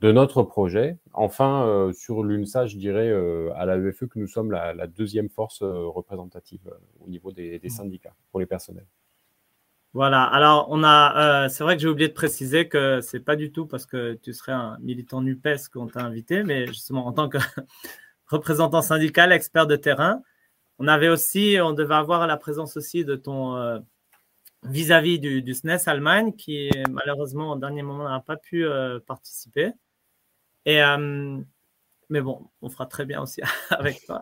de 0.00 0.12
notre 0.12 0.42
projet. 0.42 0.96
Enfin, 1.12 1.90
sur 1.94 2.22
l'UNSA, 2.22 2.66
je 2.66 2.78
dirais 2.78 3.12
à 3.54 3.66
la 3.66 3.76
UFE 3.76 4.06
que 4.08 4.18
nous 4.18 4.28
sommes 4.28 4.50
la, 4.50 4.86
deuxième 4.86 5.28
force 5.28 5.62
représentative 5.62 6.70
au 7.00 7.08
niveau 7.08 7.32
des, 7.32 7.58
des, 7.58 7.68
mmh. 7.68 7.70
syndicats 7.70 8.14
pour 8.30 8.40
les 8.40 8.46
personnels. 8.46 8.86
Voilà, 9.94 10.24
alors 10.24 10.66
on 10.70 10.82
a, 10.82 11.48
c'est 11.48 11.62
vrai 11.62 11.76
que 11.76 11.82
j'ai 11.82 11.88
oublié 11.88 12.08
de 12.08 12.14
préciser 12.14 12.68
que 12.68 13.00
c'est 13.00 13.20
pas 13.20 13.36
du 13.36 13.52
tout 13.52 13.66
parce 13.66 13.86
que 13.86 14.14
tu 14.14 14.32
serais 14.32 14.50
un 14.52 14.76
militant 14.80 15.22
NUPES 15.22 15.68
qu'on 15.72 15.86
t'a 15.86 16.02
invité, 16.02 16.42
mais 16.42 16.66
justement 16.66 17.06
en 17.06 17.12
tant 17.12 17.28
que 17.28 17.38
représentant 18.26 18.82
syndical, 18.82 19.30
expert 19.30 19.68
de 19.68 19.76
terrain. 19.76 20.20
On 20.80 20.88
avait 20.88 21.08
aussi, 21.08 21.58
on 21.62 21.72
devait 21.72 21.94
avoir 21.94 22.26
la 22.26 22.36
présence 22.36 22.76
aussi 22.76 23.04
de 23.04 23.14
ton 23.14 23.56
euh, 23.56 23.78
vis-à-vis 24.64 25.20
du, 25.20 25.54
SNES 25.54 25.86
Allemagne, 25.86 26.32
qui 26.32 26.70
malheureusement 26.90 27.52
au 27.52 27.56
dernier 27.56 27.82
moment 27.82 28.08
n'a 28.08 28.18
pas 28.18 28.36
pu 28.36 28.66
euh, 28.66 28.98
participer. 28.98 29.70
Et, 30.64 30.82
euh, 30.82 31.38
mais 32.08 32.20
bon, 32.20 32.50
on 32.62 32.68
fera 32.68 32.86
très 32.86 33.04
bien 33.04 33.22
aussi 33.22 33.42
avec 33.70 34.04
toi. 34.06 34.20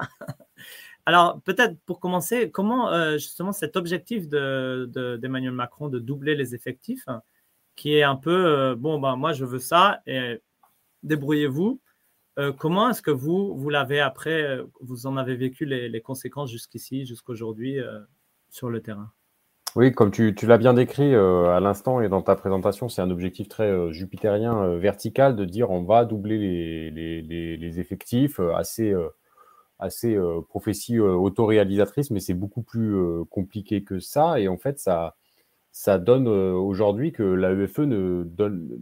Alors, 1.07 1.41
peut-être 1.43 1.77
pour 1.85 1.99
commencer, 2.01 2.51
comment 2.51 3.16
justement 3.19 3.53
cet 3.53 3.77
objectif 3.77 4.29
d'Emmanuel 4.29 5.51
de, 5.51 5.57
Macron 5.57 5.89
de 5.89 5.99
doubler 5.99 6.35
les 6.35 6.55
effectifs, 6.55 7.07
qui 7.74 7.97
est 7.97 8.05
un 8.05 8.16
peu, 8.16 8.74
bon, 8.77 9.01
ben, 9.01 9.16
moi 9.16 9.33
je 9.33 9.45
veux 9.45 9.59
ça, 9.59 10.01
et 10.07 10.41
débrouillez-vous. 11.03 11.81
Euh, 12.39 12.53
comment 12.53 12.89
est-ce 12.91 13.03
que 13.03 13.11
vous, 13.11 13.55
vous 13.57 13.69
l'avez 13.69 14.01
après, 14.01 14.43
euh, 14.43 14.65
vous 14.81 15.07
en 15.07 15.16
avez 15.16 15.37
vécu 15.37 15.66
les, 15.66 16.01
conséquences 16.01 16.51
jusqu'ici, 16.51 17.05
jusqu'aujourd'hui 17.05 17.79
euh, 17.79 18.01
sur 18.49 18.70
le 18.70 18.81
terrain? 18.81 19.11
Oui, 19.74 19.93
comme 19.93 20.11
tu, 20.11 20.35
l'as 20.43 20.59
bien 20.59 20.74
décrit 20.74 21.15
à 21.15 21.59
l'instant 21.59 22.03
et 22.03 22.11
dans 22.11 22.20
ta 22.20 22.37
présentation, 22.37 22.91
c'est 22.91 23.01
un 23.01 23.11
objectif 23.11 23.49
très 23.49 23.91
jupitérien, 23.91 24.77
vertical, 24.77 25.35
de 25.35 25.47
dire 25.47 25.70
on 25.70 25.83
va 25.83 26.05
doubler 26.05 26.91
les, 26.91 27.81
effectifs, 27.81 28.39
assez, 28.55 28.95
assez 29.83 30.17
prophétie 30.49 30.99
autoréalisatrice, 30.99 32.11
mais 32.11 32.21
c'est 32.21 32.35
beaucoup 32.35 32.63
plus 32.63 32.95
compliqué 33.31 33.85
que 33.85 33.99
ça. 33.99 34.41
Et 34.41 34.49
en 34.49 34.57
fait, 34.57 34.79
ça, 34.79 35.17
ça 35.73 35.99
donne 35.99 36.29
aujourd'hui 36.29 37.13
que 37.13 37.23
l'AEFE 37.23 37.81
ne 37.81 38.25
donne 38.25 38.79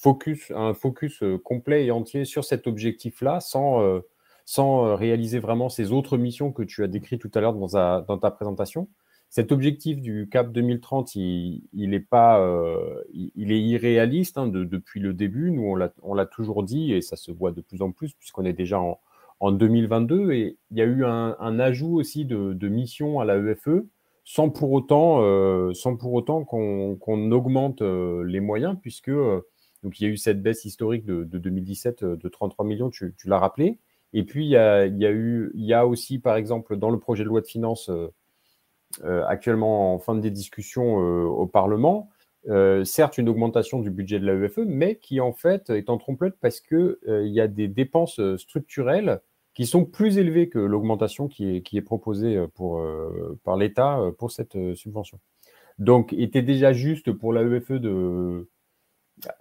focus, 0.00 0.50
un 0.54 0.72
focus 0.74 1.22
euh, 1.22 1.38
complet 1.38 1.84
et 1.86 1.90
entier 1.90 2.24
sur 2.24 2.44
cet 2.44 2.66
objectif-là, 2.66 3.40
sans, 3.40 3.82
euh, 3.82 4.00
sans 4.46 4.86
euh, 4.86 4.94
réaliser 4.94 5.38
vraiment 5.38 5.68
ces 5.68 5.92
autres 5.92 6.16
missions 6.16 6.52
que 6.52 6.62
tu 6.62 6.82
as 6.82 6.88
décrites 6.88 7.20
tout 7.20 7.30
à 7.34 7.40
l'heure 7.40 7.52
dans, 7.52 8.00
dans, 8.02 8.18
ta 8.18 8.30
présentation. 8.30 8.88
Cet 9.28 9.52
objectif 9.52 10.00
du 10.00 10.28
CAP 10.30 10.52
2030, 10.52 11.14
il, 11.14 11.62
il 11.72 11.94
est 11.94 12.00
pas, 12.00 12.44
il, 13.12 13.52
est 13.52 13.60
irréaliste 13.62 14.38
hein, 14.38 14.48
depuis 14.48 14.98
le 14.98 15.14
début. 15.14 15.52
Nous, 15.52 15.72
on 16.02 16.14
l'a 16.14 16.26
toujours 16.26 16.64
dit 16.64 16.92
et 16.92 17.00
ça 17.00 17.14
se 17.14 17.30
voit 17.30 17.52
de 17.52 17.60
plus 17.60 17.80
en 17.80 17.92
plus 17.92 18.12
puisqu'on 18.14 18.44
est 18.44 18.52
déjà 18.52 18.80
en, 18.80 18.98
en, 19.40 19.52
2022 19.52 20.32
et 20.32 20.58
il 20.70 20.76
y 20.76 20.82
a 20.82 20.84
eu 20.84 21.04
un, 21.04 21.58
ajout 21.58 21.98
aussi 21.98 22.24
de, 22.24 22.68
missions 22.68 23.20
à 23.20 23.24
la 23.24 23.36
EFE 23.36 23.86
sans 24.24 24.50
pour 24.50 24.72
autant, 24.72 25.74
sans 25.74 25.96
pour 25.96 26.12
autant 26.12 26.44
qu'on 26.44 27.32
augmente 27.32 27.82
les 27.82 28.40
moyens 28.40 28.76
puisque 28.80 29.10
donc 29.82 30.00
il 30.00 30.04
y 30.04 30.06
a 30.06 30.10
eu 30.10 30.16
cette 30.16 30.42
baisse 30.42 30.64
historique 30.64 31.04
de, 31.04 31.24
2017 31.24 32.02
euh, 32.02 32.16
de 32.16 32.28
33 32.28 32.64
millions, 32.64 32.90
tu, 32.90 33.14
l'as 33.24 33.38
rappelé. 33.38 33.78
Et 34.12 34.24
puis 34.24 34.44
il 34.44 34.50
y, 34.50 34.56
a, 34.56 34.86
eu, 34.86 35.50
il 35.54 35.64
y 35.64 35.72
a 35.72 35.86
aussi, 35.86 36.18
par 36.18 36.36
exemple, 36.36 36.76
dans 36.76 36.90
le 36.90 36.98
projet 36.98 37.22
de 37.22 37.28
loi 37.28 37.40
de 37.40 37.46
finances 37.46 37.88
euh, 37.88 38.08
euh, 39.04 39.24
actuellement 39.26 39.94
en 39.94 39.98
fin 40.00 40.16
des 40.16 40.32
discussions 40.32 40.96
au 40.96 41.46
Parlement, 41.46 42.10
certes 42.84 43.18
une 43.18 43.28
augmentation 43.28 43.78
du 43.78 43.90
budget 43.90 44.18
de 44.18 44.26
la 44.26 44.34
UFE, 44.34 44.64
mais 44.66 44.96
qui 44.96 45.20
en 45.20 45.32
fait 45.32 45.70
est 45.70 45.90
en 45.90 45.96
trompe-l'œil 45.96 46.32
parce 46.40 46.60
qu'il 46.60 46.96
y 47.06 47.40
a 47.40 47.46
des 47.46 47.68
dépenses 47.68 48.20
structurelles 48.36 49.20
qui 49.54 49.66
sont 49.66 49.84
plus 49.84 50.18
élevées 50.18 50.48
que 50.48 50.58
l'augmentation 50.58 51.28
qui 51.28 51.56
est, 51.56 51.80
proposée 51.82 52.44
pour, 52.54 52.84
par 53.44 53.56
l'État 53.56 54.00
pour 54.18 54.30
cette 54.30 54.56
subvention. 54.74 55.18
Donc, 55.78 56.12
il 56.12 56.22
était 56.22 56.42
déjà 56.42 56.72
juste 56.72 57.10
pour 57.10 57.32
la 57.32 57.42
UFE 57.42 57.72
de, 57.72 58.48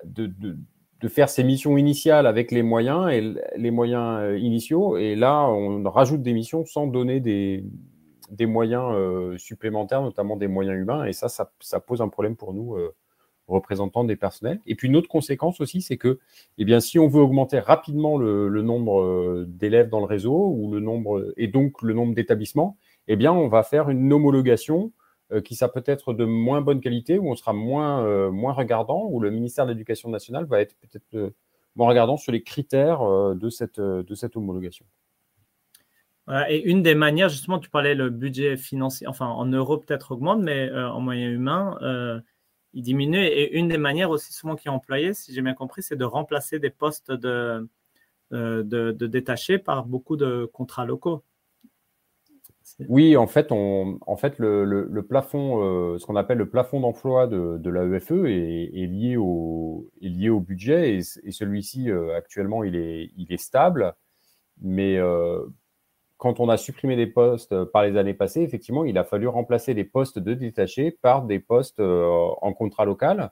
de, 0.05 1.07
faire 1.07 1.29
ses 1.29 1.43
missions 1.43 1.77
initiales 1.77 2.27
avec 2.27 2.51
les 2.51 2.63
moyens 2.63 3.09
et 3.11 3.33
les 3.57 3.71
moyens 3.71 4.19
euh, 4.21 4.37
initiaux. 4.37 4.97
Et 4.97 5.15
là, 5.15 5.43
on 5.47 5.83
rajoute 5.83 6.21
des 6.21 6.33
missions 6.33 6.65
sans 6.65 6.87
donner 6.87 7.19
des, 7.19 7.65
moyens 8.45 8.93
euh, 8.93 9.37
supplémentaires, 9.37 10.01
notamment 10.01 10.37
des 10.37 10.47
moyens 10.47 10.79
humains. 10.79 11.05
Et 11.05 11.13
ça, 11.13 11.27
ça, 11.27 11.79
pose 11.79 12.01
un 12.01 12.09
problème 12.09 12.35
pour 12.35 12.53
nous, 12.53 12.75
euh, 12.75 12.95
représentants 13.49 14.03
des 14.03 14.15
personnels. 14.15 14.59
Et 14.65 14.75
puis 14.75 14.87
une 14.87 14.95
autre 14.95 15.09
conséquence 15.09 15.61
aussi, 15.61 15.81
c'est 15.81 15.97
que 15.97 16.19
eh 16.57 16.65
bien, 16.65 16.79
si 16.79 16.99
on 16.99 17.07
veut 17.07 17.21
augmenter 17.21 17.59
rapidement 17.59 18.17
le, 18.17 18.61
nombre 18.61 19.45
d'élèves 19.47 19.89
dans 19.89 19.99
le 19.99 20.05
réseau 20.05 20.53
ou 20.55 20.71
le 20.71 20.79
nombre, 20.79 21.33
et 21.37 21.47
donc 21.47 21.81
le 21.81 21.93
nombre 21.93 22.13
d'établissements, 22.13 22.77
eh 23.07 23.15
bien, 23.15 23.33
on 23.33 23.47
va 23.47 23.63
faire 23.63 23.89
une 23.89 24.13
homologation 24.13 24.91
euh, 25.31 25.41
qui 25.41 25.55
sera 25.55 25.71
peut-être 25.71 26.13
de 26.13 26.25
moins 26.25 26.61
bonne 26.61 26.81
qualité, 26.81 27.19
où 27.19 27.29
on 27.29 27.35
sera 27.35 27.53
moins, 27.53 28.03
euh, 28.03 28.31
moins 28.31 28.51
regardant, 28.51 29.07
où 29.11 29.19
le 29.19 29.29
ministère 29.29 29.65
de 29.67 29.71
l'Éducation 29.71 30.09
nationale 30.09 30.45
va 30.45 30.59
être 30.59 30.75
peut-être 30.79 31.13
euh, 31.13 31.29
moins 31.75 31.87
regardant 31.87 32.17
sur 32.17 32.31
les 32.31 32.41
critères 32.41 33.01
de 33.35 33.49
cette, 33.49 33.79
homologation. 34.35 34.85
et 36.49 36.63
une 36.63 36.81
des 36.81 36.95
manières, 36.95 37.29
justement, 37.29 37.59
tu 37.59 37.69
parlais 37.69 37.93
le 37.93 38.09
budget 38.09 38.57
financier, 38.57 39.05
enfin 39.07 39.27
en 39.27 39.45
euros 39.45 39.77
peut-être 39.77 40.11
augmente, 40.11 40.41
mais 40.41 40.71
en 40.71 40.99
moyen 40.99 41.29
humain, 41.29 41.77
il 42.73 42.83
diminue. 42.83 43.23
Et 43.23 43.57
une 43.57 43.67
des 43.67 43.77
manières 43.77 44.09
aussi 44.09 44.33
souvent 44.33 44.55
qui 44.55 44.67
est 44.67 44.71
employée, 44.71 45.13
si 45.13 45.33
j'ai 45.33 45.41
bien 45.41 45.53
compris, 45.53 45.83
c'est 45.83 45.95
de 45.95 46.05
remplacer 46.05 46.59
des 46.59 46.69
postes 46.69 47.11
de, 47.11 47.67
de 48.31 49.07
détachés 49.07 49.57
par 49.57 49.85
beaucoup 49.85 50.17
de 50.17 50.49
contrats 50.53 50.85
locaux. 50.85 51.23
Oui, 52.87 53.17
en 53.17 53.27
fait, 53.27 53.51
on, 53.51 53.99
en 54.05 54.15
fait 54.15 54.39
le, 54.39 55.01
plafond, 55.07 55.61
euh, 55.63 55.97
ce 55.97 56.05
qu'on 56.05 56.15
appelle 56.15 56.37
le 56.37 56.49
plafond 56.49 56.79
d'emploi 56.79 57.27
de, 57.27 57.57
de 57.57 57.69
l'AEFE 57.69 58.11
est, 58.25 58.87
lié 58.87 59.17
au, 59.17 59.89
lié 60.01 60.29
au 60.29 60.39
budget 60.39 60.95
et, 60.95 61.31
celui-ci, 61.31 61.89
euh, 61.89 62.15
actuellement, 62.15 62.63
il 62.63 62.75
est, 62.75 63.11
il 63.17 63.33
est 63.33 63.41
stable. 63.41 63.95
Mais 64.61 64.97
euh, 64.97 65.45
quand 66.19 66.39
on 66.39 66.49
a 66.49 66.57
supprimé 66.57 66.95
des 66.95 67.07
postes 67.07 67.63
par 67.65 67.83
les 67.83 67.97
années 67.97 68.13
passées, 68.13 68.41
effectivement, 68.41 68.85
il 68.85 68.97
a 68.99 69.03
fallu 69.03 69.27
remplacer 69.27 69.73
les 69.73 69.83
postes 69.83 70.19
de 70.19 70.35
détachés 70.35 70.91
par 70.91 71.23
des 71.23 71.39
postes 71.39 71.79
en 71.79 72.53
contrat 72.53 72.85
local. 72.85 73.31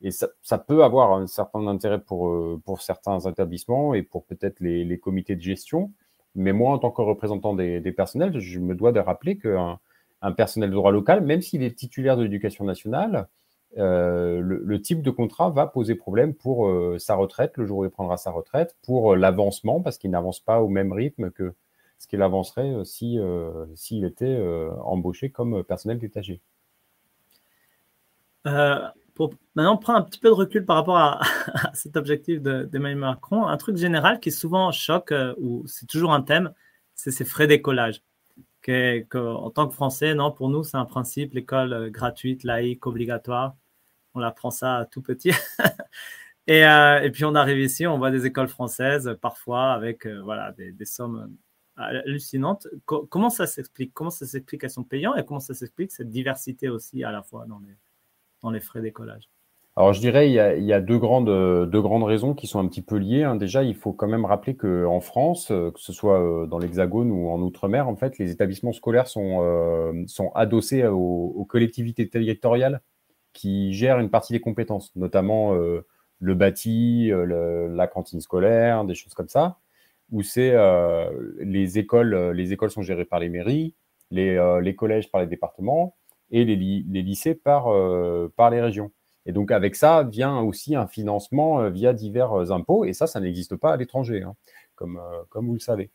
Et 0.00 0.10
ça, 0.10 0.58
peut 0.58 0.82
avoir 0.82 1.12
un 1.12 1.28
certain 1.28 1.68
intérêt 1.68 2.00
pour, 2.00 2.34
pour 2.64 2.82
certains 2.82 3.20
établissements 3.20 3.94
et 3.94 4.02
pour 4.02 4.24
peut-être 4.24 4.58
les, 4.58 4.98
comités 4.98 5.36
de 5.36 5.40
gestion. 5.40 5.92
Mais 6.34 6.52
moi, 6.52 6.72
en 6.72 6.78
tant 6.78 6.90
que 6.90 7.02
représentant 7.02 7.54
des, 7.54 7.80
personnels, 7.92 8.40
je 8.40 8.58
me 8.58 8.74
dois 8.74 8.90
de 8.90 8.98
rappeler 8.98 9.38
qu'un 9.38 9.78
un 10.22 10.32
personnel 10.32 10.70
de 10.70 10.74
droit 10.74 10.92
local, 10.92 11.20
même 11.20 11.42
s'il 11.42 11.62
est 11.62 11.76
titulaire 11.76 12.16
de 12.16 12.22
l'éducation 12.22 12.64
nationale, 12.64 13.28
euh, 13.78 14.40
le, 14.40 14.80
type 14.82 15.02
de 15.02 15.10
contrat 15.10 15.50
va 15.50 15.66
poser 15.66 15.94
problème 15.94 16.34
pour 16.34 16.68
euh, 16.68 16.98
sa 16.98 17.14
retraite, 17.14 17.56
le 17.56 17.66
jour 17.66 17.78
où 17.78 17.84
il 17.84 17.90
prendra 17.90 18.16
sa 18.16 18.30
retraite, 18.30 18.76
pour 18.82 19.12
euh, 19.12 19.16
l'avancement, 19.16 19.80
parce 19.80 19.98
qu'il 19.98 20.10
n'avance 20.10 20.40
pas 20.40 20.60
au 20.60 20.68
même 20.68 20.92
rythme 20.92 21.30
que 21.30 21.54
ce 22.02 22.08
qu'il 22.08 22.22
avancerait 22.22 22.84
si 22.84 23.18
s'il 23.74 24.04
était 24.04 24.38
embauché 24.82 25.30
comme 25.30 25.62
personnel 25.64 25.98
détaché 25.98 26.40
maintenant 29.54 29.76
prendre 29.76 29.98
un 29.98 30.02
petit 30.02 30.18
peu 30.18 30.28
de 30.28 30.34
recul 30.34 30.64
par 30.64 30.76
rapport 30.76 30.98
à, 30.98 31.20
cet 31.74 31.96
objectif 31.96 32.40
d'Emmanuel 32.40 32.98
Macron, 32.98 33.46
un 33.46 33.56
truc 33.56 33.76
général 33.76 34.20
qui 34.20 34.32
souvent 34.32 34.72
choque, 34.72 35.12
euh, 35.12 35.34
ou 35.38 35.66
c'est 35.66 35.86
toujours 35.86 36.12
un 36.12 36.22
thème, 36.22 36.52
c'est 36.94 37.10
ces 37.10 37.24
frais 37.24 37.46
d'écolage. 37.46 38.02
que, 38.62 39.18
en 39.18 39.50
tant 39.50 39.68
que 39.68 39.74
Français, 39.74 40.14
non, 40.14 40.32
pour 40.32 40.48
nous, 40.48 40.64
c'est 40.64 40.76
un 40.76 40.84
principe, 40.84 41.34
l'école 41.34 41.72
euh, 41.72 41.90
gratuite, 41.90 42.44
laïque, 42.44 42.86
obligatoire. 42.86 43.56
On 44.14 44.22
apprend 44.22 44.50
ça 44.50 44.88
tout 44.90 45.02
petit. 45.02 45.32
et, 46.46 46.64
euh, 46.66 47.10
puis 47.10 47.24
on 47.24 47.34
arrive 47.34 47.58
ici, 47.58 47.86
on 47.86 47.98
voit 47.98 48.10
des 48.10 48.26
écoles 48.26 48.48
françaises, 48.48 49.16
parfois 49.20 49.72
avec 49.72 50.06
euh, 50.06 50.20
voilà, 50.22 50.52
des, 50.52 50.84
sommes 50.84 51.36
hallucinantes. 51.76 52.68
Co 52.84 53.06
comment 53.06 53.30
ça 53.30 53.46
s'explique? 53.46 53.92
Comment 53.94 54.10
ça 54.10 54.26
s'explique 54.26 54.60
qu'elles 54.60 54.70
sont 54.70 54.84
payantes 54.84 55.18
et 55.18 55.24
comment 55.24 55.40
ça 55.40 55.54
s'explique 55.54 55.92
cette 55.92 56.10
diversité 56.10 56.68
aussi 56.68 57.04
à 57.04 57.10
la 57.10 57.22
fois 57.22 57.46
dans 57.46 58.50
les, 58.50 58.60
frais 58.60 58.80
d'écolage? 58.80 59.28
Alors, 59.74 59.94
je 59.94 60.00
dirais, 60.00 60.28
il 60.28 60.34
y 60.34 60.72
a, 60.72 60.80
deux, 60.82 60.98
grandes, 60.98 61.28
raisons 62.04 62.34
qui 62.34 62.46
sont 62.46 62.60
un 62.60 62.68
petit 62.68 62.82
peu 62.82 62.96
liées. 62.96 63.22
Hein. 63.22 63.36
Déjà, 63.36 63.62
il 63.62 63.74
faut 63.74 63.94
quand 63.94 64.06
même 64.06 64.26
rappeler 64.26 64.54
qu'en 64.54 65.00
France, 65.00 65.50
euh, 65.50 65.70
que 65.70 65.80
ce 65.80 65.94
soit 65.94 66.20
euh, 66.20 66.46
dans 66.46 66.58
l'Hexagone 66.58 67.10
ou 67.10 67.30
en 67.30 67.40
Outre-mer, 67.40 67.88
en 67.88 67.96
fait, 67.96 68.18
les 68.18 68.30
établissements 68.30 68.74
scolaires 68.74 69.08
sont, 69.08 69.38
euh, 69.40 70.04
adossés 70.34 70.86
aux, 70.86 71.46
collectivités 71.48 72.06
territoriales 72.06 72.82
qui 73.32 73.72
gèrent 73.72 73.98
une 73.98 74.10
partie 74.10 74.34
des 74.34 74.40
compétences, 74.40 74.94
notamment 74.94 75.54
le 75.54 76.34
bâti, 76.34 77.10
la 77.10 77.86
cantine 77.86 78.20
scolaire, 78.20 78.84
des 78.84 78.94
choses 78.94 79.14
comme 79.14 79.28
ça, 79.28 79.58
où 80.10 80.22
c'est 80.22 80.50
euh, 80.52 81.10
les 81.40 81.78
écoles, 81.78 82.32
les 82.32 82.52
écoles 82.52 82.70
sont 82.70 82.82
gérées 82.82 83.04
par 83.04 83.20
les 83.20 83.28
mairies, 83.28 83.74
les, 84.10 84.38
les 84.62 84.74
collèges 84.74 85.10
par 85.10 85.20
les 85.20 85.26
départements 85.26 85.96
et 86.30 86.44
les, 86.44 86.56
lycées 86.56 87.34
par, 87.34 87.68
par 88.36 88.50
les 88.50 88.60
régions. 88.60 88.90
Et 89.26 89.32
donc 89.32 89.50
avec 89.50 89.76
ça 89.76 90.02
vient 90.02 90.40
aussi 90.40 90.74
un 90.74 90.86
financement 90.86 91.60
euh, 91.60 91.70
via 91.70 91.92
divers 91.92 92.32
euh, 92.32 92.50
impôts, 92.50 92.84
et 92.84 92.92
ça, 92.92 93.06
ça 93.06 93.20
n'existe 93.20 93.56
pas 93.56 93.72
à 93.72 93.76
l'étranger, 93.76 94.22
hein, 94.22 94.34
comme, 94.74 94.98
euh, 94.98 95.22
comme 95.28 95.46
vous 95.46 95.54
le 95.54 95.60
savez. 95.60 95.90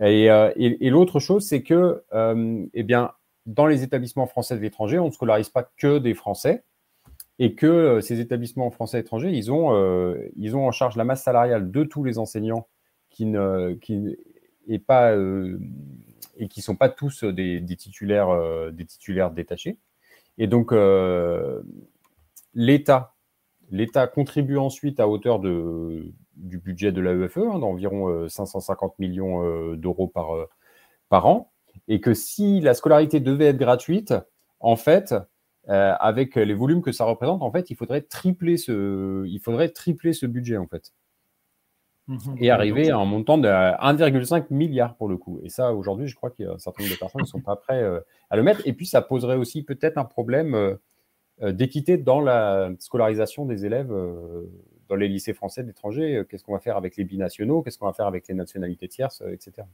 Et 0.00 0.90
l'autre 0.90 1.18
chose, 1.18 1.44
c'est 1.44 1.64
que, 1.64 2.04
eh 2.72 2.82
bien, 2.84 3.10
dans 3.46 3.66
les 3.66 3.82
établissements 3.82 4.28
français 4.28 4.54
de 4.54 4.60
l'étranger, 4.60 5.00
on 5.00 5.06
ne 5.06 5.10
scolarise 5.10 5.48
pas 5.48 5.68
que 5.76 5.98
des 5.98 6.14
Français, 6.14 6.62
et 7.40 7.56
que 7.56 8.00
ces 8.00 8.20
établissements 8.20 8.70
français 8.70 9.00
étrangers, 9.00 9.32
ils 9.32 9.50
ont, 9.50 9.74
ils 10.36 10.54
ont 10.54 10.68
en 10.68 10.70
charge 10.70 10.94
la 10.96 11.02
masse 11.02 11.24
salariale 11.24 11.72
de 11.72 11.82
tous 11.82 12.04
les 12.04 12.20
enseignants 12.20 12.68
qui 13.10 13.26
ne 13.26 13.74
qui 13.74 14.16
est 14.68 14.78
pas 14.78 15.14
et 16.36 16.48
qui 16.48 16.62
sont 16.62 16.76
pas 16.76 16.88
tous 16.88 17.24
des, 17.24 17.64
titulaires 17.76 18.72
des 18.72 18.84
titulaires 18.84 19.30
détachés. 19.30 19.78
Et 20.38 20.46
donc 20.46 20.72
L'État, 22.54 23.14
l'État 23.70 24.06
contribue 24.06 24.56
ensuite 24.56 25.00
à 25.00 25.08
hauteur 25.08 25.38
de, 25.38 26.12
du 26.34 26.58
budget 26.58 26.92
de 26.92 27.00
l'AEFE, 27.00 27.38
hein, 27.38 27.58
d'environ 27.58 28.28
550 28.28 28.90
euh, 28.90 28.94
millions 28.98 29.44
euh, 29.44 29.76
d'euros 29.76 30.08
par, 30.08 30.34
euh, 30.34 30.48
par 31.08 31.26
an, 31.26 31.52
et 31.86 32.00
que 32.00 32.14
si 32.14 32.60
la 32.60 32.74
scolarité 32.74 33.20
devait 33.20 33.46
être 33.46 33.58
gratuite, 33.58 34.14
en 34.60 34.76
fait, 34.76 35.14
euh, 35.68 35.94
avec 36.00 36.34
les 36.34 36.54
volumes 36.54 36.82
que 36.82 36.90
ça 36.92 37.04
représente, 37.04 37.42
en 37.42 37.52
fait, 37.52 37.70
il 37.70 37.76
faudrait 37.76 38.02
tripler 38.02 38.56
ce, 38.56 39.24
il 39.26 39.38
faudrait 39.38 39.68
tripler 39.68 40.12
ce 40.12 40.26
budget, 40.26 40.56
en 40.56 40.66
fait. 40.66 40.92
Mmh 42.08 42.36
et 42.38 42.50
arriver 42.50 42.90
à 42.90 42.96
un 42.96 43.04
montant 43.04 43.36
de 43.36 43.48
1,5 43.48 44.46
milliard 44.48 44.96
pour 44.96 45.08
le 45.08 45.18
coup. 45.18 45.40
Et 45.42 45.50
ça, 45.50 45.74
aujourd'hui, 45.74 46.08
je 46.08 46.16
crois 46.16 46.30
qu'il 46.30 46.46
y 46.46 46.48
a 46.48 46.52
un 46.52 46.58
certain 46.58 46.82
nombre 46.82 46.94
de 46.94 46.98
personnes 46.98 47.20
qui 47.20 47.26
ne 47.26 47.30
sont 47.30 47.42
pas 47.42 47.56
prêts 47.56 47.84
à 48.30 48.36
le 48.36 48.42
mettre. 48.42 48.62
Et 48.64 48.72
puis, 48.72 48.86
ça 48.86 49.02
poserait 49.02 49.36
aussi 49.36 49.62
peut-être 49.62 49.98
un 49.98 50.06
problème 50.06 50.78
euh, 51.40 51.52
d'équité 51.52 51.96
dans 51.98 52.20
la 52.20 52.70
scolarisation 52.80 53.46
des 53.46 53.64
élèves 53.64 53.92
euh, 53.92 54.42
dans 54.88 54.96
les 54.96 55.06
lycées 55.06 55.34
français 55.34 55.62
d'étrangers. 55.62 56.16
Euh, 56.16 56.24
qu'est-ce 56.24 56.42
qu'on 56.42 56.52
va 56.52 56.58
faire 56.58 56.76
avec 56.76 56.96
les 56.96 57.04
binationaux? 57.04 57.62
Qu'est-ce 57.62 57.78
qu'on 57.78 57.86
va 57.86 57.92
faire 57.92 58.08
avec 58.08 58.26
les 58.26 58.34
nationalités 58.34 58.88
tierces, 58.88 59.22
etc. 59.30 59.64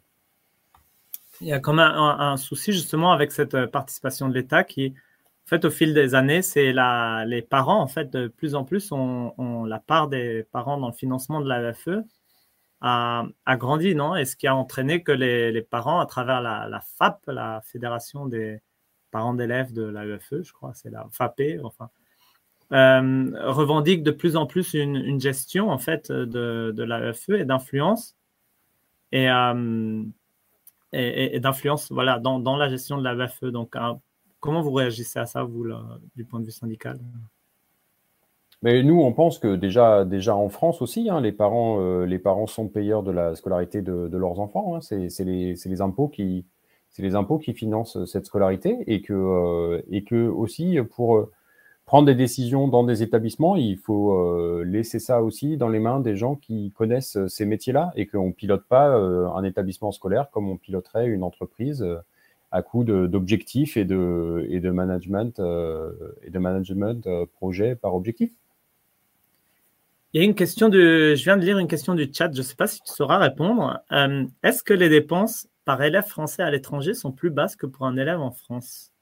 Il 1.41 1.47
y 1.47 1.55
a 1.55 1.61
quand 1.61 1.73
même 1.73 1.91
un, 1.91 2.33
un, 2.33 2.37
souci 2.37 2.73
justement 2.73 3.13
avec 3.13 3.33
cette 3.33 3.65
participation 3.67 4.29
de 4.29 4.35
l'État 4.35 4.63
qui, 4.63 4.93
en 5.47 5.49
fait, 5.49 5.65
au 5.65 5.71
fil 5.71 5.95
des 5.95 6.15
années, 6.15 6.43
c'est 6.43 6.75
les 7.27 7.43
parents, 7.43 7.81
en 7.81 7.89
fait, 7.89 8.11
de 8.11 8.29
plus 8.29 8.55
en 8.55 8.65
plus, 8.65 8.93
ont, 8.93 9.33
ont 9.39 9.65
la 9.65 9.79
part 9.79 10.09
des 10.09 10.45
parents 10.53 10.77
dans 10.77 10.89
le 10.89 10.95
financement 10.95 11.41
de 11.41 11.49
l'AFE 11.49 11.89
a, 12.87 13.57
grandi, 13.57 13.95
non? 13.95 14.15
Et 14.17 14.25
ce 14.25 14.37
qui 14.37 14.47
a 14.47 14.55
entraîné 14.55 15.03
que 15.03 15.13
les, 15.13 15.63
parents, 15.63 16.01
à 16.01 16.07
travers 16.07 16.41
la, 16.41 16.69
la 16.69 16.81
FAP, 16.81 17.23
la 17.27 17.61
Fédération 17.63 18.27
des, 18.27 18.61
parents 19.15 19.35
d'élèves 19.35 19.73
de 19.73 19.85
l'AEFE, 19.85 20.43
je 20.43 20.53
crois, 20.53 20.75
c'est 20.75 20.91
la 20.91 21.07
FAP, 21.13 21.41
enfin, 21.63 21.89
euh, 22.73 23.31
revendique 23.53 24.03
de 24.03 24.11
plus 24.11 24.35
en 24.35 24.45
plus 24.45 24.75
une, 24.75 25.21
gestion 25.21 25.71
en 25.71 25.79
fait 25.79 26.11
de, 26.11 26.73
de 26.75 26.83
l'AEFE 26.83 27.29
et 27.29 27.45
d'influence 27.45 28.17
et, 29.13 29.31
euh, 29.31 30.03
et, 30.93 31.37
et 31.37 31.39
d'influence 31.39 31.93
voilà 31.93 32.19
dans, 32.19 32.57
la 32.57 32.69
gestion 32.69 32.99
de 32.99 33.05
l'AEFE. 33.09 33.45
Donc, 33.45 33.77
euh, 33.77 33.95
comment 34.41 34.63
vous 34.63 34.73
réagissez 34.73 35.21
à 35.21 35.27
ça 35.27 35.45
vous 35.45 35.65
du 36.17 36.25
point 36.25 36.41
de 36.41 36.47
vue 36.47 36.51
syndical? 36.51 36.99
Mais 38.65 38.83
nous, 38.83 38.99
on 38.99 39.13
pense 39.13 39.39
que 39.39 39.57
déjà, 39.57 40.07
déjà 40.07 40.35
en 40.35 40.49
France 40.49 40.81
aussi, 40.81 41.11
hein, 41.11 41.21
les, 41.21 41.33
parents, 41.33 41.83
euh, 41.83 42.07
les 42.07 42.19
parents 42.19 42.47
sont 42.47 42.67
payeurs 42.67 43.03
de 43.03 43.11
la 43.11 43.35
scolarité 43.37 43.83
de, 43.83 44.17
leurs 44.17 44.41
enfants. 44.41 44.75
Hein. 44.75 44.81
C'est 44.81 45.25
les, 45.25 45.81
impôts 45.83 46.09
qui, 46.09 46.47
financent 47.55 48.03
cette 48.07 48.25
scolarité 48.25 48.79
et 48.87 49.03
que, 49.03 49.13
euh, 49.13 49.83
et 49.91 50.03
que 50.03 50.29
aussi 50.29 50.79
pour 50.97 51.17
euh, 51.19 51.31
prendre 51.85 52.07
des 52.07 52.15
décisions 52.15 52.67
dans 52.67 52.85
des 52.85 53.03
établissements, 53.03 53.55
il 53.57 53.77
faut 53.77 54.65
laisser 54.65 54.99
ça 54.99 55.23
aussi 55.23 55.59
dans 55.59 55.69
les 55.69 55.79
mains 55.79 56.01
des 56.01 56.17
gens 56.17 56.35
qui 56.35 56.73
connaissent 56.75 57.19
ces 57.27 57.45
métiers-là 57.45 57.93
et 57.97 58.07
qu'on 58.07 58.29
ne 58.29 58.33
pilote 58.33 58.65
pas 58.67 58.97
un 58.97 59.45
établissement 59.45 59.93
scolaire 59.93 60.31
comme 60.31 60.49
on 60.49 60.57
piloterait 60.57 61.07
une 61.07 61.23
entreprise 61.23 61.87
à 62.51 62.63
coup 62.63 62.85
d'objectifs 62.85 63.77
et 63.77 63.85
de, 63.85 64.47
et 64.49 64.61
de 64.61 64.71
management, 64.71 65.39
et 66.23 66.31
de 66.31 66.39
management 66.39 67.07
projet 67.35 67.75
par 67.75 67.95
objectif. 67.95 68.33
Il 70.15 70.21
y 70.21 70.21
a 70.21 70.25
une 70.25 70.37
question 70.37 70.69
de, 70.69 71.17
je 71.17 71.25
viens 71.25 71.37
de 71.37 71.45
lire 71.45 71.59
une 71.59 71.67
question 71.67 71.95
du 71.95 72.09
chat, 72.13 72.31
je 72.33 72.39
ne 72.39 72.43
sais 72.43 72.55
pas 72.55 72.69
si 72.69 72.81
tu 72.81 72.93
sauras 72.93 73.19
répondre. 73.19 73.81
Est-ce 74.45 74.63
que 74.63 74.73
les 74.73 74.89
dépenses 74.89 75.49
par 75.65 75.83
élève 75.83 76.07
français 76.07 76.45
à 76.45 76.53
l'étranger 76.53 76.95
sont 76.95 77.11
plus 77.11 77.31
basses 77.31 77.57
que 77.57 77.67
pour 77.67 77.85
un 77.85 77.97
élève 77.97 78.21
en 78.21 78.31
France? 78.31 78.93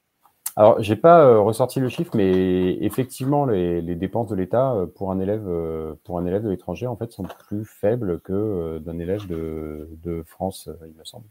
Alors, 0.56 0.82
j'ai 0.82 0.96
pas 0.96 1.24
euh, 1.24 1.40
ressorti 1.40 1.80
le 1.80 1.88
chiffre, 1.88 2.14
mais 2.14 2.76
effectivement, 2.82 3.46
les, 3.46 3.80
les 3.80 3.94
dépenses 3.94 4.28
de 4.28 4.34
l'État 4.34 4.74
euh, 4.74 4.86
pour 4.86 5.10
un 5.10 5.18
élève 5.18 5.46
euh, 5.46 5.94
pour 6.04 6.18
un 6.18 6.26
élève 6.26 6.42
de 6.42 6.50
l'étranger, 6.50 6.86
en 6.86 6.96
fait, 6.96 7.10
sont 7.10 7.26
plus 7.48 7.64
faibles 7.64 8.20
que 8.20 8.32
euh, 8.32 8.78
d'un 8.78 8.98
élève 8.98 9.26
de, 9.26 9.88
de, 10.02 10.22
France, 10.24 10.68
euh, 10.68 10.86
il 10.86 10.94
me 10.94 11.04
semble. 11.04 11.26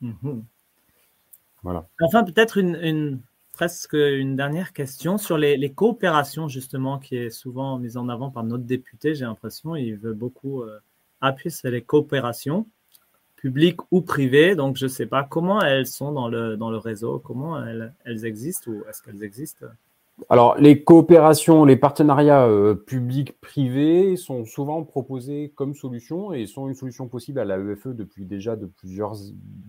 Mmh. 0.00 0.40
Voilà. 1.64 1.88
Enfin, 2.00 2.22
peut-être 2.22 2.58
une, 2.58 2.76
une, 2.76 3.20
presque 3.58 3.94
une 3.94 4.36
dernière 4.36 4.72
question 4.72 5.18
sur 5.18 5.36
les, 5.36 5.72
coopérations, 5.72 6.46
justement, 6.46 7.00
qui 7.00 7.16
est 7.16 7.30
souvent 7.30 7.76
mise 7.76 7.96
en 7.96 8.08
avant 8.08 8.30
par 8.30 8.44
notre 8.44 8.62
député. 8.62 9.16
J'ai 9.16 9.24
l'impression 9.24 9.74
il 9.74 9.96
veut 9.96 10.14
beaucoup 10.14 10.62
appuyer 11.20 11.50
sur 11.50 11.68
les 11.68 11.82
coopérations 11.82 12.68
publiques 13.34 13.80
ou 13.90 14.00
privées. 14.00 14.54
Donc, 14.54 14.76
je 14.76 14.84
ne 14.84 14.88
sais 14.88 15.06
pas 15.06 15.24
comment 15.24 15.60
elles 15.60 15.88
sont 15.88 16.12
dans 16.12 16.28
le, 16.28 16.56
dans 16.56 16.70
le 16.70 16.76
réseau, 16.76 17.18
comment 17.18 17.60
elles, 17.60 17.92
elles 18.04 18.24
existent 18.24 18.70
ou 18.70 18.84
est-ce 18.88 19.02
qu'elles 19.02 19.24
existent? 19.24 19.66
Alors, 20.28 20.56
les 20.58 20.84
coopérations, 20.84 21.64
les 21.64 21.76
partenariats 21.76 22.46
euh, 22.46 22.76
publics-privés 22.76 24.14
sont 24.14 24.44
souvent 24.44 24.84
proposés 24.84 25.52
comme 25.56 25.74
solution 25.74 26.32
et 26.32 26.46
sont 26.46 26.68
une 26.68 26.76
solution 26.76 27.08
possible 27.08 27.40
à 27.40 27.44
l'AEFE 27.44 27.88
depuis 27.88 28.24
déjà, 28.24 28.56
plusieurs, 28.76 29.16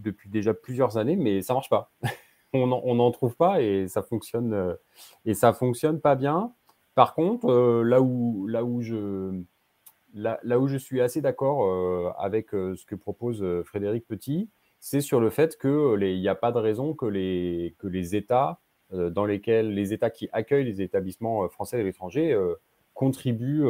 depuis 0.04 0.30
déjà 0.30 0.54
plusieurs 0.54 0.98
années, 0.98 1.16
mais 1.16 1.42
ça 1.42 1.54
ne 1.54 1.58
marche 1.58 1.70
pas. 1.70 1.92
on 2.54 2.96
n'en 2.96 3.12
trouve 3.12 3.36
pas 3.36 3.62
et 3.62 3.88
ça 3.88 4.02
fonctionne, 4.02 4.54
euh, 4.54 4.74
et 5.26 5.34
ça 5.34 5.54
fonctionne 5.54 6.00
pas 6.00 6.16
bien. 6.16 6.54
Par 6.96 7.14
contre, 7.14 7.50
euh, 7.50 7.84
là, 7.84 8.02
où, 8.02 8.48
là 8.48 8.64
où 8.64 8.82
je, 8.82 9.42
là, 10.14 10.40
là, 10.44 10.60
où 10.60 10.68
je 10.68 10.78
suis 10.78 11.02
assez 11.02 11.22
d'accord 11.22 11.66
euh, 11.66 12.12
avec 12.18 12.50
ce 12.52 12.86
que 12.86 12.96
propose 12.96 13.46
Frédéric 13.66 14.08
Petit, 14.08 14.50
c'est 14.80 15.02
sur 15.02 15.20
le 15.20 15.30
fait 15.30 15.58
qu'il 15.60 16.00
n'y 16.00 16.28
a 16.28 16.36
pas 16.36 16.52
de 16.52 16.58
raison 16.58 16.94
que 16.94 17.06
les, 17.06 17.76
que 17.80 17.88
les 17.88 18.16
États 18.16 18.60
dans 18.92 19.26
lesquels 19.26 19.76
les 19.76 19.94
États 19.94 20.10
qui 20.10 20.30
accueillent 20.32 20.66
les 20.66 20.82
établissements 20.82 21.48
français 21.50 21.78
de 21.78 21.84
l'étranger 21.84 22.36
contribuent, 22.96 23.64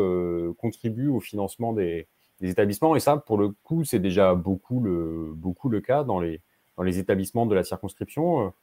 contribuent 0.57 1.09
au 1.09 1.19
financement 1.19 1.73
des, 1.73 2.07
des, 2.39 2.51
établissements. 2.51 2.95
Et 2.95 3.01
ça, 3.01 3.17
pour 3.17 3.37
le 3.37 3.49
coup, 3.49 3.83
c'est 3.83 3.99
déjà 3.99 4.33
beaucoup 4.33 4.79
le, 4.79 5.33
beaucoup 5.35 5.67
le 5.67 5.81
cas 5.81 6.05
dans 6.05 6.21
les, 6.21 6.41
dans 6.77 6.83
les 6.83 6.99
établissements 6.99 7.45
de 7.45 7.53
la 7.53 7.65
circonscription, 7.65 8.53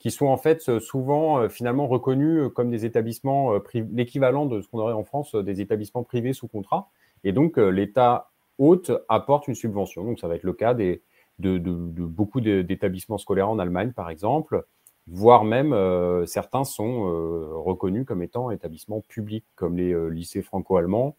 qui 0.00 0.10
sont 0.10 0.26
en 0.26 0.36
fait 0.36 0.80
souvent 0.80 1.48
finalement 1.48 1.86
reconnus 1.86 2.50
comme 2.54 2.70
des 2.70 2.84
établissements, 2.84 3.52
l'équivalent 3.92 4.46
de 4.46 4.60
ce 4.60 4.68
qu'on 4.68 4.80
aurait 4.80 4.94
en 4.94 5.04
France, 5.04 5.36
des 5.36 5.60
établissements 5.60 6.02
privés 6.02 6.32
sous 6.32 6.48
contrat. 6.48 6.90
Et 7.24 7.32
donc, 7.32 7.58
euh, 7.58 7.68
l'État 7.68 8.30
hôte 8.58 8.90
apporte 9.08 9.48
une 9.48 9.54
subvention. 9.54 10.04
Donc, 10.04 10.20
ça 10.20 10.28
va 10.28 10.36
être 10.36 10.42
le 10.42 10.52
cas 10.52 10.74
de, 10.74 11.00
beaucoup 11.38 12.40
d'établissements 12.40 13.18
scolaires 13.18 13.48
en 13.48 13.58
Allemagne, 13.58 13.92
par 13.92 14.10
exemple, 14.10 14.64
voire 15.06 15.44
même 15.44 15.72
euh, 15.72 16.26
certains 16.26 16.64
sont 16.64 17.08
euh, 17.08 17.48
reconnus 17.54 18.04
comme 18.06 18.22
étant 18.22 18.50
établissements 18.50 19.00
publics, 19.08 19.46
comme 19.56 19.76
les 19.76 19.92
euh, 19.92 20.08
lycées 20.08 20.42
franco-allemands. 20.42 21.16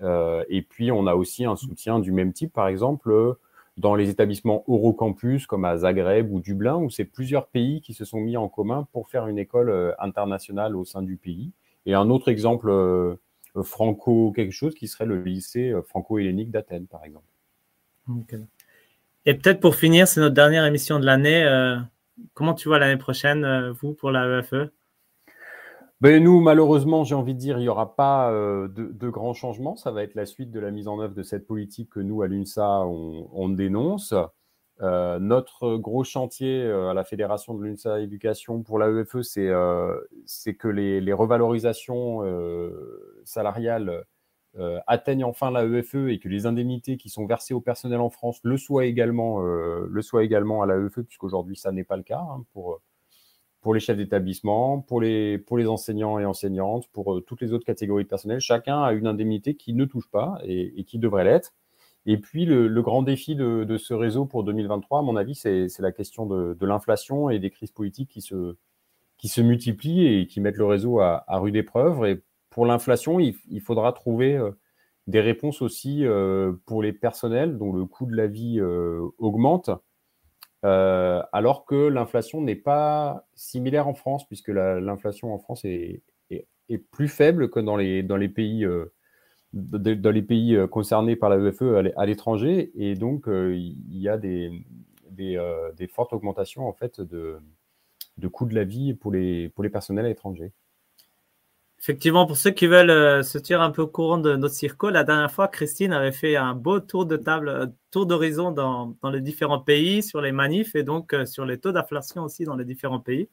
Euh, 0.00 0.44
et 0.48 0.62
puis, 0.62 0.90
on 0.90 1.06
a 1.06 1.14
aussi 1.14 1.44
un 1.44 1.56
soutien 1.56 1.98
du 1.98 2.10
même 2.10 2.32
type, 2.32 2.52
par 2.52 2.68
exemple, 2.68 3.36
dans 3.76 3.94
les 3.94 4.10
établissements 4.10 4.64
Eurocampus 4.68 5.46
comme 5.46 5.64
à 5.64 5.76
Zagreb 5.78 6.30
ou 6.30 6.40
Dublin, 6.40 6.76
où 6.76 6.90
c'est 6.90 7.04
plusieurs 7.04 7.46
pays 7.46 7.80
qui 7.80 7.94
se 7.94 8.04
sont 8.04 8.20
mis 8.20 8.36
en 8.36 8.48
commun 8.48 8.86
pour 8.92 9.08
faire 9.08 9.26
une 9.28 9.38
école 9.38 9.70
euh, 9.70 9.92
internationale 9.98 10.76
au 10.76 10.84
sein 10.84 11.02
du 11.02 11.16
pays. 11.16 11.52
Et 11.86 11.94
un 11.94 12.10
autre 12.10 12.28
exemple 12.28 12.68
euh, 12.70 13.16
franco 13.62 14.32
quelque 14.32 14.52
chose 14.52 14.74
qui 14.74 14.88
serait 14.88 15.06
le 15.06 15.22
lycée 15.22 15.70
euh, 15.70 15.82
franco-hellénique 15.82 16.50
d'Athènes, 16.50 16.86
par 16.86 17.04
exemple. 17.04 17.24
Et 19.24 19.34
peut-être 19.34 19.60
pour 19.60 19.76
finir, 19.76 20.08
c'est 20.08 20.20
notre 20.20 20.34
dernière 20.34 20.64
émission 20.66 20.98
de 20.98 21.06
l'année. 21.06 21.46
comment 22.34 22.54
tu 22.54 22.68
vois 22.68 22.80
l'année 22.80 22.96
prochaine, 22.96 23.70
vous, 23.80 23.94
pour 23.94 24.10
la 24.10 24.40
EFE 24.40 24.72
ben, 26.02 26.20
nous, 26.20 26.40
malheureusement, 26.40 27.04
j'ai 27.04 27.14
envie 27.14 27.32
de 27.32 27.38
dire, 27.38 27.58
il 27.58 27.62
n'y 27.62 27.68
aura 27.68 27.94
pas 27.94 28.32
euh, 28.32 28.66
de, 28.66 29.08
grands 29.08 29.34
changements. 29.34 29.76
Ça 29.76 29.92
va 29.92 30.02
être 30.02 30.16
la 30.16 30.26
suite 30.26 30.50
de 30.50 30.58
la 30.58 30.72
mise 30.72 30.88
en 30.88 30.98
œuvre 30.98 31.14
de 31.14 31.22
cette 31.22 31.46
politique 31.46 31.90
que 31.90 32.00
nous, 32.00 32.22
à 32.22 32.26
l'UNSA, 32.26 32.80
on, 32.80 33.48
dénonce. 33.50 34.12
Euh, 34.80 35.20
notre 35.20 35.76
gros 35.76 36.02
chantier 36.02 36.60
euh, 36.60 36.88
à 36.88 36.94
la 36.94 37.04
Fédération 37.04 37.54
de 37.54 37.62
l'UNSA 37.62 38.00
Éducation 38.00 38.64
pour 38.64 38.80
l'AEFE, 38.80 39.18
c'est 39.22 40.54
que 40.56 40.66
les, 40.66 41.12
revalorisations 41.12 42.22
salariales 43.24 44.04
atteignent 44.88 45.24
enfin 45.24 45.52
l'AEFE 45.52 46.08
et 46.08 46.18
que 46.18 46.28
les 46.28 46.46
indemnités 46.46 46.96
qui 46.96 47.10
sont 47.10 47.26
versées 47.26 47.54
au 47.54 47.60
personnel 47.60 48.00
en 48.00 48.10
France 48.10 48.40
le 48.42 48.56
soient 48.56 48.86
également, 48.86 49.40
le 49.40 50.02
soient 50.02 50.24
également 50.24 50.62
à 50.62 50.66
l'AEFE, 50.66 51.02
puisqu'aujourd'hui, 51.02 51.54
ça 51.54 51.70
n'est 51.70 51.84
pas 51.84 51.96
le 51.96 52.02
cas 52.02 52.26
hein, 52.28 52.42
pour 52.52 52.80
pour 53.62 53.74
les 53.74 53.80
chefs 53.80 53.96
d'établissement, 53.96 54.80
pour 54.80 55.00
les, 55.00 55.38
pour 55.38 55.56
les 55.56 55.66
enseignants 55.68 56.18
et 56.18 56.26
enseignantes, 56.26 56.88
pour 56.92 57.14
euh, 57.14 57.20
toutes 57.20 57.40
les 57.40 57.52
autres 57.52 57.64
catégories 57.64 58.02
de 58.02 58.08
personnel. 58.08 58.40
Chacun 58.40 58.82
a 58.82 58.92
une 58.92 59.06
indemnité 59.06 59.54
qui 59.54 59.72
ne 59.72 59.84
touche 59.84 60.10
pas 60.10 60.38
et, 60.44 60.84
qui 60.84 60.98
devrait 60.98 61.24
l'être. 61.24 61.54
Et 62.04 62.18
puis, 62.18 62.44
le, 62.44 62.82
grand 62.82 63.02
défi 63.02 63.36
de, 63.36 63.76
ce 63.78 63.94
réseau 63.94 64.26
pour 64.26 64.42
2023, 64.42 64.98
à 64.98 65.02
mon 65.02 65.14
avis, 65.14 65.36
c'est 65.36 65.78
la 65.78 65.92
question 65.92 66.26
de, 66.26 66.66
l'inflation 66.66 67.30
et 67.30 67.38
des 67.38 67.50
crises 67.50 67.70
politiques 67.70 68.10
qui 68.10 68.20
se, 68.20 68.56
qui 69.16 69.28
se 69.28 69.40
multiplient 69.40 70.06
et 70.06 70.26
qui 70.26 70.40
mettent 70.40 70.56
le 70.56 70.66
réseau 70.66 70.98
à, 70.98 71.24
rude 71.28 71.54
épreuve. 71.54 72.04
Et 72.06 72.20
pour 72.50 72.66
l'inflation, 72.66 73.20
il, 73.20 73.60
faudra 73.60 73.92
trouver 73.92 74.36
euh, 74.36 74.50
des 75.06 75.20
réponses 75.20 75.62
aussi 75.62 76.04
euh, 76.04 76.52
pour 76.66 76.82
les 76.82 76.92
personnels 76.92 77.56
dont 77.56 77.72
le 77.72 77.84
coût 77.86 78.06
de 78.06 78.16
la 78.16 78.26
vie 78.26 78.60
augmente 79.18 79.70
euh, 80.64 81.22
alors 81.32 81.64
que 81.64 81.88
l'inflation 81.88 82.40
n'est 82.40 82.54
pas 82.54 83.26
similaire 83.34 83.88
en 83.88 83.94
France, 83.94 84.26
puisque 84.26 84.48
l'inflation 84.48 85.34
en 85.34 85.38
France 85.38 85.64
est, 85.64 86.02
plus 86.90 87.08
faible 87.08 87.50
que 87.50 87.60
dans 87.60 87.76
les, 87.76 88.28
pays, 88.28 88.64
euh, 88.64 88.92
euh, 89.54 90.66
concernés 90.66 91.16
par 91.16 91.28
la 91.28 91.36
EFE 91.36 91.92
à 91.96 92.06
l'étranger, 92.06 92.72
et 92.74 92.94
donc 92.94 93.24
il 93.26 93.98
y 93.98 94.08
a 94.08 94.16
des, 94.16 94.64
fortes 95.88 96.12
augmentations 96.12 96.66
en 96.66 96.72
fait 96.72 97.00
de, 97.00 97.38
de 98.18 98.28
coût 98.28 98.46
de 98.46 98.54
la 98.54 98.64
vie 98.64 98.94
pour 98.94 99.12
les, 99.12 99.48
pour 99.50 99.64
les 99.64 99.70
personnels 99.70 100.06
à 100.06 100.08
l'étranger. 100.08 100.52
Effectivement, 101.82 102.26
pour 102.26 102.36
ceux 102.36 102.52
qui 102.52 102.68
veulent 102.68 102.90
euh, 102.90 103.24
se 103.24 103.38
tirer 103.38 103.60
un 103.60 103.72
peu 103.72 103.82
au 103.82 103.88
courant 103.88 104.16
de 104.16 104.36
notre 104.36 104.54
circo, 104.54 104.88
la 104.88 105.02
dernière 105.02 105.32
fois, 105.32 105.48
Christine 105.48 105.92
avait 105.92 106.12
fait 106.12 106.36
un 106.36 106.54
beau 106.54 106.78
tour 106.78 107.06
de 107.06 107.16
table, 107.16 107.48
euh, 107.48 107.66
tour 107.90 108.06
d'horizon 108.06 108.52
dans, 108.52 108.94
les 109.10 109.20
différents 109.20 109.58
pays, 109.58 110.00
sur 110.04 110.20
les 110.20 110.30
manifs 110.30 110.76
et 110.76 110.84
donc 110.84 111.12
euh, 111.12 111.26
sur 111.26 111.44
les 111.44 111.58
taux 111.58 111.72
d'inflation 111.72 112.22
aussi 112.22 112.44
dans 112.44 112.54
les 112.54 112.64
différents 112.64 113.00
pays. 113.00 113.28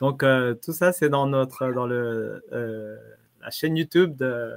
Donc, 0.00 0.24
tout 0.62 0.72
ça, 0.72 0.92
c'est 0.92 1.08
dans, 1.08 1.26
notre, 1.26 1.72
dans 1.72 1.84
le, 1.84 2.44
la 3.40 3.50
chaîne 3.50 3.76
YouTube 3.76 4.14
de, 4.14 4.54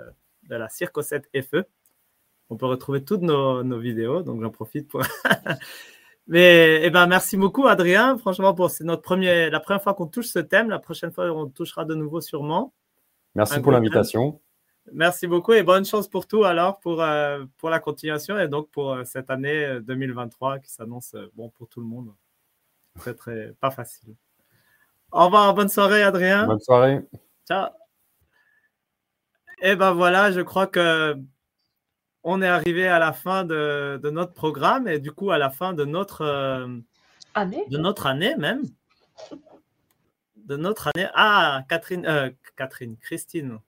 la 0.50 0.70
Circo 0.70 1.02
7 1.02 1.28
FE. 1.42 1.66
On 2.52 2.58
peut 2.58 2.68
retrouver 2.68 3.04
toutes 3.04 3.24
nos, 3.24 3.64
nos 3.64 3.80
vidéos, 3.80 4.22
donc 4.22 4.40
j'en 4.44 4.52
profite 4.52 4.88
pour. 4.88 5.02
Mais 6.28 6.82
eh 6.84 6.92
ben, 6.92 7.08
merci 7.08 7.38
beaucoup, 7.38 7.66
Adrien. 7.66 8.20
Franchement, 8.20 8.56
c'est 8.70 8.84
notre 8.84 9.02
premier, 9.02 9.50
la 9.50 9.60
première 9.60 9.82
fois 9.82 9.96
qu'on 9.96 10.06
touche 10.06 10.28
ce 10.28 10.38
thème. 10.38 10.70
La 10.70 10.78
prochaine 10.78 11.12
fois, 11.12 11.32
on 11.32 11.48
touchera 11.50 11.86
de 11.86 11.96
nouveau 11.96 12.22
sûrement. 12.22 12.72
Merci 13.36 13.60
pour 13.60 13.72
l'invitation. 13.72 14.42
Merci 14.92 15.28
beaucoup 15.28 15.54
et 15.54 15.64
bonne 15.64 15.86
chance 15.86 16.08
pour 16.08 16.28
tout 16.28 16.44
alors 16.44 16.80
pour, 16.80 17.02
euh, 17.02 17.46
pour 17.58 17.70
la 17.70 17.80
continuation 17.80 18.38
et 18.40 18.48
donc 18.48 18.70
pour 18.72 18.94
euh, 18.94 19.04
cette 19.06 19.30
année 19.30 19.80
2023 19.82 20.56
euh, 20.56 20.60
qui 20.60 20.72
s'annonce 20.72 21.16
bon 21.36 21.50
pour 21.50 21.68
tout 21.70 21.80
le 21.80 21.86
monde. 21.86 22.14
Très 23.00 23.14
très 23.14 23.54
pas 23.60 23.72
facile. 23.72 24.16
Au 25.12 25.26
revoir, 25.26 25.54
bonne 25.54 25.70
soirée 25.70 26.04
Adrien. 26.04 26.46
Bonne 26.46 26.60
soirée. 26.60 27.02
Ciao. 27.48 27.70
Et 29.62 29.76
ben 29.76 29.92
voilà, 29.92 30.32
je 30.32 30.42
crois 30.42 30.68
que 30.68 31.16
on 32.24 32.42
est 32.42 32.48
arrivé 32.48 32.88
à 32.88 33.00
la 33.00 33.14
fin 33.14 33.44
de, 33.44 34.00
de 34.02 34.10
notre 34.10 34.34
programme 34.34 34.88
et 34.88 35.00
du 35.00 35.12
coup 35.12 35.32
à 35.32 35.38
la 35.38 35.50
fin 35.50 35.74
de 35.74 35.86
notre 35.86 36.26
année, 37.34 37.64
de 37.70 37.78
notre 37.78 38.08
année 38.08 38.36
même 38.36 38.64
de 40.52 40.58
notre 40.58 40.90
année. 40.94 41.08
Ah, 41.14 41.64
Catherine, 41.70 42.06
euh, 42.06 42.30
Catherine, 42.58 42.98
Christine, 42.98 43.60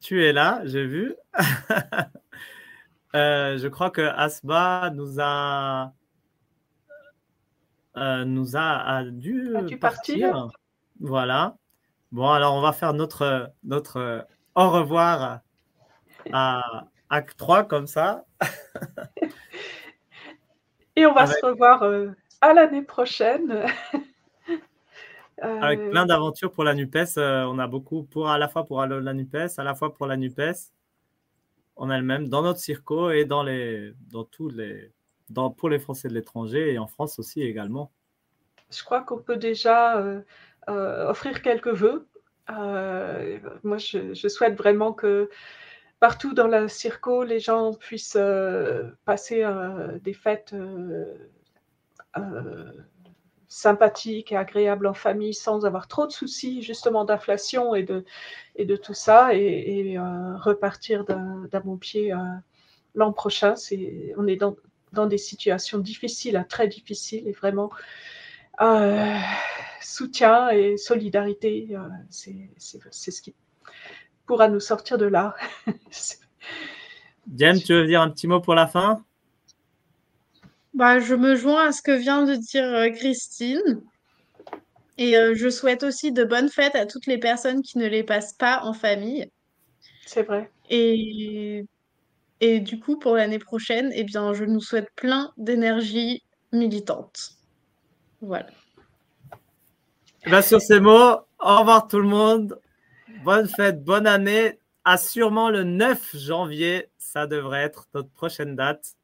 tu 0.00 0.26
es 0.26 0.32
là, 0.32 0.60
j'ai 0.64 0.86
vu. 0.86 1.14
Euh, 3.14 3.56
je 3.56 3.68
crois 3.68 3.90
que 3.90 4.02
Asba 4.02 4.90
nous 4.92 5.20
a 5.20 5.94
euh, 7.96 8.24
nous 8.26 8.58
a, 8.58 9.04
dû, 9.04 9.54
partir. 9.80 10.50
Voilà. 11.00 11.56
Bon, 12.12 12.28
alors 12.28 12.56
on 12.56 12.60
va 12.60 12.72
faire 12.72 12.92
notre 12.92 13.50
notre 13.64 14.26
au 14.54 14.68
revoir 14.68 15.40
à 16.30 16.84
Acte 17.08 17.38
3 17.38 17.64
comme 17.64 17.86
ça. 17.86 18.26
Et 20.96 21.06
on 21.06 21.14
va 21.14 21.26
se 21.26 21.42
revoir 21.42 21.82
à 22.42 22.52
l'année 22.52 22.82
prochaine. 22.82 23.64
Avec 25.40 25.80
euh, 25.80 25.90
plein 25.90 26.06
d'aventures 26.06 26.50
pour 26.50 26.64
la 26.64 26.74
NUPES. 26.74 27.18
Euh, 27.18 27.44
on 27.44 27.58
a 27.58 27.66
beaucoup 27.66 28.04
pour 28.04 28.28
à 28.28 28.38
la 28.38 28.48
fois 28.48 28.64
pour 28.64 28.84
la 28.84 29.12
NUPES, 29.12 29.58
à 29.58 29.64
la 29.64 29.74
fois 29.74 29.94
pour 29.94 30.06
la 30.06 30.16
NUPES 30.16 30.72
en 31.76 31.90
elle-même, 31.90 32.28
dans 32.28 32.40
notre 32.42 32.58
circo 32.58 33.10
et 33.10 33.26
dans, 33.26 33.42
les, 33.42 33.92
dans 34.10 34.24
tous 34.24 34.48
les, 34.48 34.92
dans, 35.28 35.50
pour 35.50 35.68
les 35.68 35.78
Français 35.78 36.08
de 36.08 36.14
l'étranger 36.14 36.72
et 36.72 36.78
en 36.78 36.86
France 36.86 37.18
aussi 37.18 37.42
également. 37.42 37.92
Je 38.70 38.82
crois 38.82 39.02
qu'on 39.02 39.18
peut 39.18 39.36
déjà 39.36 39.98
euh, 39.98 40.22
offrir 40.66 41.42
quelques 41.42 41.68
vœux. 41.68 42.08
moi, 42.48 43.76
je, 43.76 44.14
je, 44.14 44.28
souhaite 44.28 44.56
vraiment 44.56 44.94
que 44.94 45.28
partout 46.00 46.32
dans 46.32 46.46
la 46.46 46.66
circo, 46.68 47.24
les 47.24 47.40
gens 47.40 47.74
puissent 47.74 48.18
passer 49.04 49.44
des 50.02 50.14
fêtes 50.14 50.54
sympathique 53.48 54.32
et 54.32 54.36
agréable 54.36 54.86
en 54.86 54.94
famille 54.94 55.34
sans 55.34 55.64
avoir 55.64 55.88
trop 55.88 56.06
de 56.06 56.12
soucis 56.12 56.62
justement 56.62 57.04
d'inflation 57.04 57.74
et 57.74 57.82
de, 57.82 58.04
et 58.56 58.64
de 58.64 58.76
tout 58.76 58.94
ça 58.94 59.34
et, 59.34 59.96
euh, 59.98 60.36
repartir 60.36 61.04
d'un 61.04 61.60
bon 61.64 61.76
pied 61.76 62.12
euh, 62.12 62.16
l'an 62.94 63.12
prochain. 63.12 63.56
C'est, 63.56 64.14
on 64.16 64.26
est 64.26 64.36
dans, 64.36 64.56
dans, 64.92 65.06
des 65.06 65.18
situations 65.18 65.78
difficiles, 65.78 66.44
très 66.48 66.68
difficiles 66.68 67.28
et 67.28 67.32
vraiment 67.32 67.70
euh, 68.60 69.16
soutien 69.80 70.48
et 70.50 70.76
solidarité, 70.76 71.76
c'est, 72.10 72.50
ce 72.58 73.22
qui 73.22 73.34
pourra 74.26 74.48
nous 74.48 74.60
sortir 74.60 74.98
de 74.98 75.06
là. 75.06 75.34
Diane, 77.26 77.60
tu 77.60 77.74
veux 77.74 77.86
dire 77.86 78.00
un 78.00 78.10
petit 78.10 78.26
mot 78.26 78.40
pour 78.40 78.54
la 78.54 78.66
fin? 78.66 79.04
Bah, 80.76 81.00
je 81.00 81.14
me 81.14 81.34
joins 81.36 81.68
à 81.68 81.72
ce 81.72 81.80
que 81.80 81.90
vient 81.90 82.24
de 82.24 82.34
dire 82.34 82.64
euh, 82.64 82.90
Christine. 82.90 83.82
Et 84.98 85.16
euh, 85.16 85.34
je 85.34 85.48
souhaite 85.48 85.82
aussi 85.82 86.12
de 86.12 86.22
bonnes 86.22 86.50
fêtes 86.50 86.74
à 86.74 86.84
toutes 86.84 87.06
les 87.06 87.18
personnes 87.18 87.62
qui 87.62 87.78
ne 87.78 87.86
les 87.86 88.02
passent 88.02 88.34
pas 88.34 88.60
en 88.62 88.74
famille. 88.74 89.26
C'est 90.06 90.22
vrai. 90.22 90.50
Et, 90.68 91.64
et 92.40 92.60
du 92.60 92.78
coup, 92.78 92.98
pour 92.98 93.16
l'année 93.16 93.38
prochaine, 93.38 93.90
eh 93.94 94.04
bien, 94.04 94.34
je 94.34 94.44
nous 94.44 94.60
souhaite 94.60 94.88
plein 94.96 95.32
d'énergie 95.38 96.22
militante. 96.52 97.32
Voilà. 98.20 98.48
Eh 100.26 100.30
ben, 100.30 100.42
sur 100.42 100.60
ces 100.60 100.80
mots, 100.80 101.20
au 101.40 101.58
revoir 101.58 101.88
tout 101.88 102.00
le 102.00 102.08
monde. 102.08 102.60
Bonne 103.24 103.48
fête, 103.48 103.82
bonne 103.82 104.06
année. 104.06 104.58
À 104.84 104.98
sûrement 104.98 105.48
le 105.48 105.64
9 105.64 106.16
janvier, 106.16 106.90
ça 106.98 107.26
devrait 107.26 107.62
être 107.62 107.86
notre 107.94 108.10
prochaine 108.10 108.56
date 108.56 108.95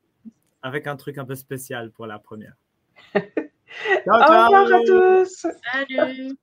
avec 0.62 0.86
un 0.86 0.96
truc 0.96 1.18
un 1.18 1.24
peu 1.24 1.34
spécial 1.34 1.90
pour 1.90 2.06
la 2.06 2.18
première. 2.18 2.54
ciao, 3.12 3.22
ciao. 4.04 4.54
Au 4.54 4.62
revoir 4.62 4.72
à 4.72 4.80
tous. 4.84 5.46
Salut. 5.72 6.36